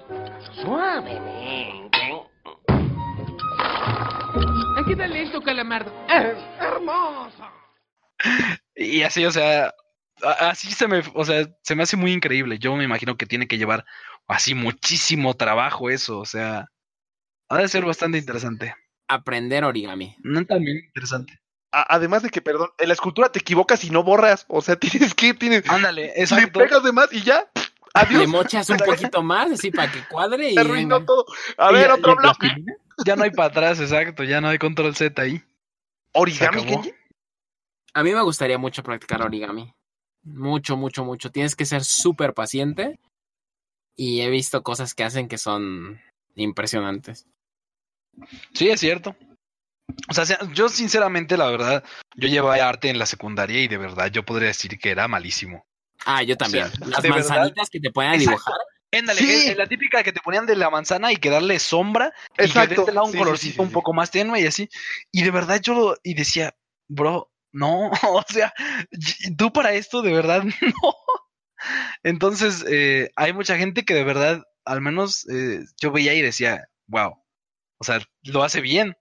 suavemente. 0.64 2.22
Aquí 4.82 4.92
está 4.94 5.08
listo, 5.08 5.42
calamardo. 5.42 5.92
Es 6.08 6.38
hermoso. 6.60 7.44
Y 8.76 9.04
así, 9.04 9.26
o 9.26 9.32
sea, 9.32 9.74
así 10.24 10.72
se 10.72 10.88
me, 10.88 11.04
o 11.14 11.26
sea, 11.26 11.48
se 11.64 11.76
me 11.76 11.84
hace 11.84 11.98
muy 11.98 12.12
increíble. 12.14 12.60
Yo 12.60 12.76
me 12.76 12.84
imagino 12.84 13.18
que 13.18 13.26
tiene 13.26 13.48
que 13.48 13.58
llevar 13.58 13.86
así 14.28 14.54
muchísimo 14.56 15.34
trabajo 15.36 15.90
eso, 15.90 16.20
o 16.20 16.26
sea, 16.26 16.68
ha 17.50 17.58
de 17.58 17.68
ser 17.68 17.86
bastante 17.86 18.18
interesante. 18.18 18.76
Aprender 19.08 19.64
origami. 19.66 20.16
No 20.24 20.46
también 20.46 20.78
interesante. 20.86 21.40
A- 21.74 21.96
además 21.96 22.24
de 22.24 22.30
que, 22.30 22.42
perdón, 22.42 22.70
en 22.78 22.88
la 22.88 22.94
escultura 22.94 23.30
te 23.32 23.40
equivocas 23.40 23.84
y 23.84 23.90
no 23.90 24.04
borras. 24.04 24.46
O 24.48 24.62
sea, 24.62 24.76
tienes 24.80 25.14
que, 25.14 25.34
tienes, 25.34 25.70
Ándale, 25.70 26.08
le 26.16 26.22
exacto. 26.22 26.60
pegas 26.60 26.84
de 26.84 26.92
más 26.92 27.12
y 27.12 27.22
ya. 27.22 27.50
Adiós. 27.94 28.22
Le 28.22 28.28
mochas 28.28 28.70
un 28.70 28.78
poquito 28.86 29.22
más, 29.22 29.52
así 29.52 29.70
para 29.72 29.92
que 29.92 30.00
cuadre 30.08 30.52
y. 30.52 30.54
Se 30.54 30.62
arruinó 30.62 31.04
todo. 31.04 31.26
A 31.58 31.72
ver, 31.72 31.88
ya- 31.88 31.96
otro 31.96 32.16
bloque. 32.16 32.48
Ya 33.06 33.16
no 33.16 33.24
hay 33.24 33.32
para 33.32 33.50
atrás, 33.50 33.80
exacto, 33.80 34.24
ya 34.24 34.40
no 34.42 34.48
hay 34.50 34.58
control 34.60 34.96
Z 34.96 35.20
ahí. 35.22 35.42
Origami. 36.14 36.66
Kenji. 36.66 36.94
A 37.94 38.04
mí 38.04 38.14
me 38.14 38.22
gustaría 38.22 38.58
mucho 38.58 38.84
practicar 38.84 39.22
origami. 39.22 39.74
Mucho, 40.24 40.78
mucho, 40.78 41.04
mucho. 41.04 41.32
Tienes 41.32 41.56
que 41.56 41.66
ser 41.66 41.84
súper 41.84 42.34
paciente. 42.34 43.00
Y 43.96 44.22
he 44.22 44.30
visto 44.30 44.64
cosas 44.64 44.94
que 44.94 45.04
hacen 45.04 45.28
que 45.28 45.38
son 45.38 46.00
impresionantes. 46.36 47.28
Sí, 48.54 48.70
es 48.70 48.80
cierto. 48.80 49.16
O 50.10 50.14
sea, 50.14 50.26
yo 50.54 50.70
sinceramente, 50.70 51.38
la 51.38 51.48
verdad, 51.48 51.84
yo 52.16 52.28
llevaba 52.30 52.56
arte 52.68 52.90
en 52.90 52.98
la 53.00 53.06
secundaria 53.06 53.62
y 53.62 53.68
de 53.68 53.78
verdad 53.78 54.10
yo 54.12 54.24
podría 54.24 54.48
decir 54.48 54.80
que 54.80 54.90
era 54.92 55.08
malísimo. 55.08 55.66
Ah, 56.06 56.24
yo 56.24 56.38
también. 56.38 56.70
sea, 56.70 56.88
Las 56.88 57.02
verdad. 57.02 57.18
manzanitas 57.18 57.70
que 57.70 57.80
te 57.80 57.88
Exacto. 57.90 58.18
dibujar. 58.20 58.56
Éndale, 58.94 59.20
Sí. 59.22 59.56
la 59.56 59.68
típica 59.68 60.04
que 60.04 60.12
te 60.12 60.20
ponían 60.20 60.46
de 60.46 60.56
la 60.56 60.70
manzana 60.70 61.12
y 61.14 61.18
que 61.18 61.30
darle 61.30 61.60
sombra 61.60 62.14
y 62.34 62.36
que 62.36 62.42
de 62.44 62.48
Exacto. 62.48 62.82
este 62.82 62.92
lado 62.94 63.06
un 63.06 63.12
Sí, 63.14 63.18
colorcito 63.18 63.52
sí, 63.54 63.56
sí, 63.58 63.62
un 63.62 63.72
poco 63.72 63.94
más 63.94 64.12
tenue 64.12 64.42
y 64.42 64.46
así. 64.48 64.70
Y 65.12 65.24
de 65.24 65.32
verdad 65.32 65.62
yo 65.62 65.74
lo, 65.74 65.98
y 66.04 66.14
decía, 66.14 66.54
bro, 66.90 67.31
no, 67.52 67.90
o 68.10 68.24
sea, 68.28 68.54
y- 68.92 69.36
tú 69.36 69.52
para 69.54 69.74
esto 69.74 70.02
de 70.02 70.14
verdad 70.14 70.44
no. 70.62 70.96
Entonces, 72.04 72.66
eh, 72.68 73.12
hay 73.16 73.34
mucha 73.34 73.58
gente 73.58 73.84
que 73.86 73.94
de 73.94 74.04
verdad, 74.04 74.42
al 74.66 74.82
menos 74.82 75.28
eh, 75.30 75.60
yo 75.80 75.92
veía 75.92 76.14
y 76.14 76.22
decía, 76.22 76.68
wow, 76.88 77.14
o 77.78 77.84
sea, 77.84 78.00
lo 78.24 78.44
hace 78.44 78.62
bien. 78.62 78.96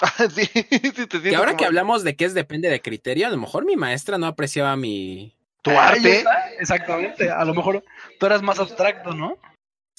sí, 0.34 0.46
sí, 0.46 0.80
te 0.92 1.08
Que 1.08 1.20
siento 1.20 1.38
ahora 1.38 1.50
como- 1.52 1.58
que 1.58 1.64
hablamos 1.66 2.04
de 2.04 2.16
que 2.16 2.24
es 2.24 2.34
depende 2.34 2.68
de 2.70 2.80
criterio, 2.80 3.26
a 3.26 3.30
lo 3.30 3.36
mejor 3.36 3.64
mi 3.64 3.76
maestra 3.76 4.16
no 4.18 4.26
apreciaba 4.26 4.76
mi. 4.76 5.34
Tu 5.62 5.70
Ahí 5.70 5.76
arte. 5.78 6.24
Exactamente, 6.60 7.30
a 7.30 7.44
lo 7.44 7.52
mejor 7.52 7.82
tú 8.20 8.26
eras 8.26 8.42
más 8.42 8.60
abstracto, 8.60 9.12
¿no? 9.12 9.36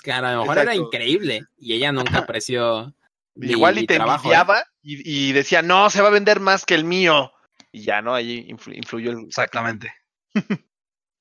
Que 0.01 0.13
a 0.13 0.21
lo 0.21 0.39
mejor 0.41 0.57
era 0.57 0.73
increíble. 0.73 1.41
Y 1.57 1.73
ella 1.73 1.91
nunca 1.91 2.19
apreció. 2.19 2.95
mi- 3.35 3.51
Igual 3.51 3.77
y 3.77 3.81
mi 3.81 3.87
te 3.87 3.95
trabajo, 3.95 4.31
¿eh? 4.33 4.37
y, 4.81 5.29
y 5.29 5.31
decía, 5.33 5.61
no, 5.61 5.89
se 5.89 6.01
va 6.01 6.07
a 6.07 6.11
vender 6.11 6.39
más 6.39 6.65
que 6.65 6.75
el 6.75 6.85
mío. 6.85 7.33
Y 7.71 7.83
ya, 7.83 8.01
¿no? 8.01 8.13
Ahí 8.15 8.47
influ- 8.49 8.75
influyó 8.75 9.11
el... 9.11 9.25
Exactamente. 9.25 9.93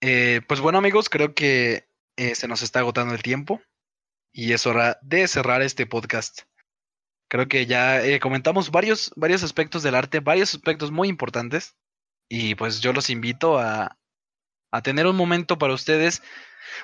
Eh, 0.01 0.43
pues 0.47 0.61
bueno, 0.61 0.79
amigos, 0.79 1.09
creo 1.09 1.35
que 1.35 1.89
eh, 2.17 2.37
se 2.37 2.47
nos 2.47 2.63
está 2.63 2.79
agotando 2.79 3.15
el 3.15 3.23
tiempo 3.25 3.61
y 4.33 4.53
es 4.53 4.65
hora 4.65 4.97
de 5.03 5.27
cerrar 5.27 5.61
este 5.61 5.87
podcast. 5.87 6.43
Creo 7.29 7.49
que 7.49 7.67
ya 7.67 8.01
eh, 8.05 8.21
comentamos 8.21 8.71
varios, 8.71 9.11
varios 9.17 9.43
aspectos 9.43 9.83
del 9.83 9.97
arte, 9.97 10.21
varios 10.21 10.55
aspectos 10.55 10.93
muy 10.93 11.09
importantes. 11.09 11.77
Y 12.29 12.55
pues 12.55 12.81
yo 12.81 12.93
los 12.93 13.11
invito 13.11 13.59
a, 13.59 13.99
a 14.71 14.83
tener 14.83 15.07
un 15.07 15.17
momento 15.17 15.59
para 15.59 15.75
ustedes, 15.75 16.23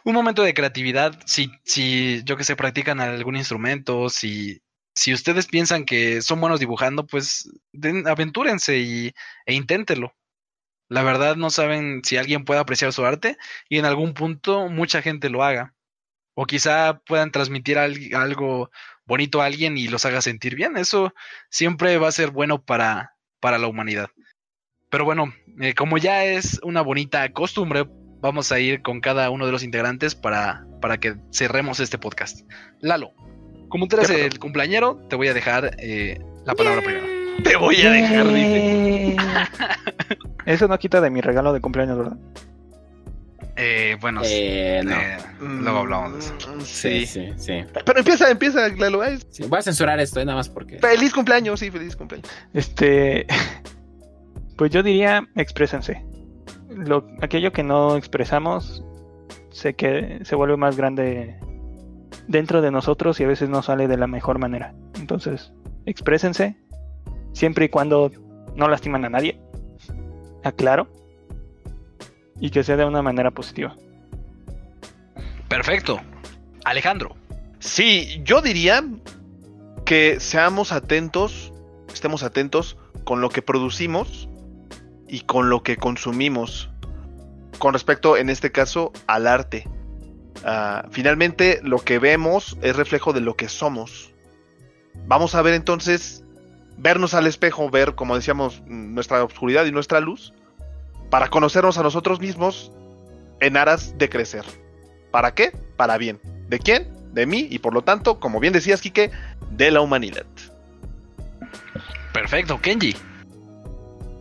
un 0.05 0.15
momento 0.15 0.43
de 0.43 0.55
creatividad. 0.55 1.21
Si, 1.27 1.53
si 1.65 2.23
yo 2.25 2.37
que 2.37 2.45
sé, 2.45 2.57
practican 2.57 3.01
algún 3.01 3.37
instrumento, 3.37 4.11
si, 4.11 4.61
si 4.95 5.13
ustedes 5.13 5.47
piensan 5.47 5.85
que 5.85 6.23
son 6.23 6.41
buenos 6.41 6.61
dibujando, 6.61 7.07
pues 7.07 7.51
den- 7.73 8.07
aventúrense 8.07 8.79
y, 8.79 9.15
e 9.47 9.55
inténtenlo. 9.55 10.15
La 10.89 11.03
verdad 11.03 11.37
no 11.37 11.51
saben 11.51 12.03
si 12.05 12.17
alguien 12.17 12.45
puede 12.45 12.61
apreciar 12.61 12.93
su 12.93 13.05
arte 13.05 13.37
y 13.69 13.79
en 13.79 13.85
algún 13.87 14.15
punto 14.15 14.69
mucha 14.69 15.03
gente 15.03 15.31
lo 15.31 15.43
haga. 15.43 15.75
O 16.35 16.47
quizá 16.47 17.01
puedan 17.07 17.31
transmitir 17.31 17.79
al- 17.79 18.15
algo 18.15 18.71
bonito 19.07 19.41
a 19.41 19.47
alguien 19.47 19.77
y 19.79 19.89
los 19.89 20.05
haga 20.05 20.21
sentir 20.21 20.55
bien. 20.55 20.77
Eso 20.77 21.15
siempre 21.49 21.97
va 21.99 22.09
a 22.09 22.13
ser 22.13 22.31
bueno 22.31 22.63
para, 22.65 23.15
para 23.41 23.59
la 23.59 23.67
humanidad. 23.67 24.11
Pero 24.91 25.05
bueno, 25.05 25.35
eh, 25.61 25.75
como 25.75 25.99
ya 25.99 26.25
es 26.25 26.61
una 26.63 26.83
bonita 26.83 27.33
costumbre, 27.33 27.87
vamos 28.21 28.53
a 28.53 28.61
ir 28.61 28.83
con 28.83 29.01
cada 29.01 29.31
uno 29.31 29.47
de 29.47 29.53
los 29.53 29.63
integrantes 29.63 30.15
para, 30.15 30.65
para 30.81 30.99
que 30.99 31.17
cerremos 31.33 31.81
este 31.81 31.99
podcast. 31.99 32.41
Lalo, 32.81 33.13
como 33.69 33.87
tú 33.89 33.97
eres 33.97 34.11
el 34.11 34.39
cumpleañero, 34.39 34.97
te 35.09 35.17
voy 35.17 35.29
a 35.29 35.35
dejar 35.35 35.77
eh, 35.79 36.21
la 36.45 36.55
palabra 36.55 36.81
primero. 36.83 37.07
Te 37.43 37.57
voy 37.57 37.81
a 37.83 37.91
dejar, 37.91 38.27
dice. 38.33 39.17
Eso 40.47 40.69
no 40.69 40.79
quita 40.79 41.01
de 41.01 41.11
mi 41.11 41.21
regalo 41.21 41.53
de 41.53 41.61
cumpleaños, 41.61 41.99
¿verdad? 41.99 42.17
Eh, 43.57 43.97
bueno, 44.01 44.21
Eh, 44.25 44.83
no. 44.85 44.93
eh, 44.97 45.17
luego 45.41 45.79
hablamos 45.79 46.13
de 46.15 46.19
eso. 46.19 46.35
Mm, 46.57 46.61
sí, 46.63 47.07
Sí. 47.07 47.07
sí, 47.07 47.33
sí, 47.37 47.65
Pero 47.87 47.99
empieza, 48.01 48.29
empieza, 48.31 48.69
Lalo. 48.69 49.01
ay, 49.03 49.19
Sí, 49.31 49.45
Voy 49.49 49.59
a 49.61 49.63
censurar 49.63 50.01
esto, 50.01 50.21
eh, 50.21 50.25
nada 50.25 50.39
más 50.39 50.49
porque. 50.49 50.79
Feliz 50.81 51.13
cumpleaños, 51.13 51.61
sí, 51.61 51.71
feliz 51.71 51.95
cumpleaños. 51.95 52.29
Este, 52.53 53.27
pues 54.57 54.73
yo 54.73 54.83
diría, 54.83 55.27
exprésense. 55.37 56.05
Lo, 56.69 57.07
aquello 57.23 57.53
que 57.53 57.63
no 57.63 57.97
expresamos, 57.97 58.83
sé 59.53 59.75
que 59.75 60.19
se 60.25 60.35
vuelve 60.35 60.57
más 60.57 60.77
grande 60.77 61.37
dentro 62.29 62.63
de 62.63 62.71
nosotros 62.71 63.21
y 63.21 63.25
a 63.25 63.29
veces 63.29 63.49
no 63.49 63.63
sale 63.63 63.89
de 63.89 63.97
la 63.97 64.07
mejor 64.07 64.39
manera. 64.39 64.75
Entonces, 64.95 65.53
exprésense, 65.87 66.57
siempre 67.33 67.67
y 67.67 67.69
cuando 67.69 68.11
no 68.55 68.69
lastiman 68.69 69.05
a 69.05 69.11
nadie. 69.11 69.41
Aclaro. 70.43 70.89
Y 72.41 72.51
que 72.51 72.65
sea 72.65 72.77
de 72.77 72.85
una 72.85 73.03
manera 73.03 73.31
positiva. 73.31 73.77
Perfecto. 75.49 76.01
Alejandro. 76.65 77.15
Sí, 77.61 78.21
yo 78.25 78.43
diría 78.43 78.85
que 79.85 80.19
seamos 80.21 80.73
atentos, 80.73 81.53
estemos 81.93 82.23
atentos 82.23 82.77
con 83.05 83.21
lo 83.21 83.29
que 83.29 83.43
producimos 83.43 84.29
y 85.09 85.21
con 85.21 85.49
lo 85.49 85.63
que 85.63 85.77
consumimos. 85.77 86.71
Con 87.59 87.73
respecto, 87.73 88.17
en 88.17 88.31
este 88.31 88.51
caso, 88.51 88.93
al 89.07 89.27
arte. 89.27 89.69
Ah, 90.43 90.87
finalmente, 90.91 91.61
lo 91.63 91.79
que 91.79 91.99
vemos 91.99 92.57
es 92.63 92.75
reflejo 92.77 93.13
de 93.13 93.21
lo 93.21 93.37
que 93.37 93.49
somos. 93.49 94.13
Vamos 95.07 95.35
a 95.35 95.43
ver 95.43 95.55
entonces, 95.55 96.25
vernos 96.77 97.15
al 97.15 97.27
espejo, 97.27 97.71
ver, 97.71 97.95
como 97.95 98.17
decíamos, 98.17 98.63
nuestra 98.67 99.23
oscuridad 99.23 99.65
y 99.67 99.73
nuestra 99.73 100.01
luz, 100.01 100.33
para 101.11 101.29
conocernos 101.29 101.79
a 101.79 101.83
nosotros 101.83 102.21
mismos 102.21 102.73
en 103.41 103.57
aras 103.57 103.97
de 103.99 104.09
crecer. 104.09 104.45
¿Para 105.11 105.35
qué? 105.35 105.53
Para 105.77 105.99
bien. 105.99 106.21
¿De 106.49 106.59
quién? 106.59 106.89
De 107.13 107.27
mí 107.27 107.47
y 107.51 107.59
por 107.61 107.73
lo 107.73 107.83
tanto, 107.83 108.19
como 108.19 108.41
bien 108.41 108.53
decías, 108.53 108.81
Quique, 108.81 109.11
de 109.51 109.71
la 109.71 109.81
humanidad. 109.81 110.27
Perfecto. 112.13 112.61
Kenji. 112.61 112.97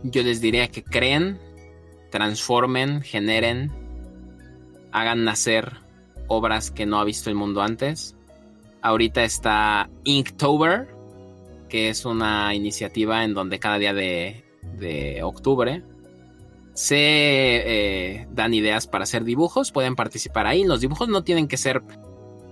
Yo 0.04 0.22
les 0.22 0.40
diría 0.40 0.68
que 0.68 0.84
creen, 0.84 1.40
transformen, 2.10 3.02
generen, 3.02 3.72
hagan 4.92 5.24
nacer 5.24 5.83
obras 6.28 6.70
que 6.70 6.86
no 6.86 6.98
ha 6.98 7.04
visto 7.04 7.30
el 7.30 7.36
mundo 7.36 7.62
antes. 7.62 8.16
Ahorita 8.82 9.24
está 9.24 9.88
Inktober, 10.04 10.88
que 11.68 11.88
es 11.88 12.04
una 12.04 12.54
iniciativa 12.54 13.24
en 13.24 13.34
donde 13.34 13.58
cada 13.58 13.78
día 13.78 13.94
de, 13.94 14.44
de 14.78 15.22
octubre 15.22 15.82
se 16.74 16.96
eh, 16.98 18.26
dan 18.32 18.52
ideas 18.52 18.86
para 18.86 19.04
hacer 19.04 19.24
dibujos. 19.24 19.72
Pueden 19.72 19.94
participar 19.94 20.46
ahí. 20.46 20.64
Los 20.64 20.80
dibujos 20.80 21.08
no 21.08 21.24
tienen 21.24 21.48
que 21.48 21.56
ser 21.56 21.82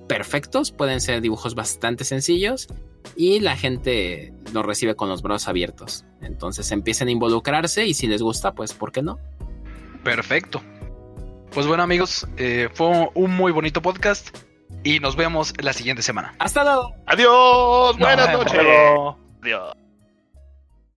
perfectos, 0.09 0.73
pueden 0.73 1.01
ser 1.01 1.21
dibujos 1.21 1.55
bastante 1.55 2.05
sencillos 2.05 2.69
y 3.17 3.41
la 3.41 3.57
gente 3.57 4.33
los 4.53 4.65
recibe 4.65 4.95
con 4.95 5.09
los 5.09 5.23
brazos 5.23 5.49
abiertos. 5.49 6.05
Entonces 6.21 6.71
empiecen 6.71 7.09
a 7.09 7.11
involucrarse 7.11 7.87
y 7.87 7.95
si 7.95 8.07
les 8.07 8.23
gusta, 8.23 8.53
pues 8.53 8.73
¿por 8.73 8.93
qué 8.93 9.03
no? 9.03 9.19
Perfecto. 10.05 10.63
Pues 11.53 11.67
bueno 11.67 11.83
amigos, 11.83 12.27
eh, 12.39 12.71
fue 12.73 13.11
un 13.15 13.37
muy 13.37 13.53
bonito 13.53 13.83
podcast 13.83 14.37
y 14.85 15.01
nos 15.01 15.17
vemos 15.17 15.53
la 15.61 15.75
siguiente 15.75 16.03
semana. 16.03 16.35
Hasta 16.39 16.65
luego. 16.65 16.95
Adiós, 17.07 17.99
buenas 17.99 18.33
noches. 18.33 18.61
Adiós. 19.43 19.75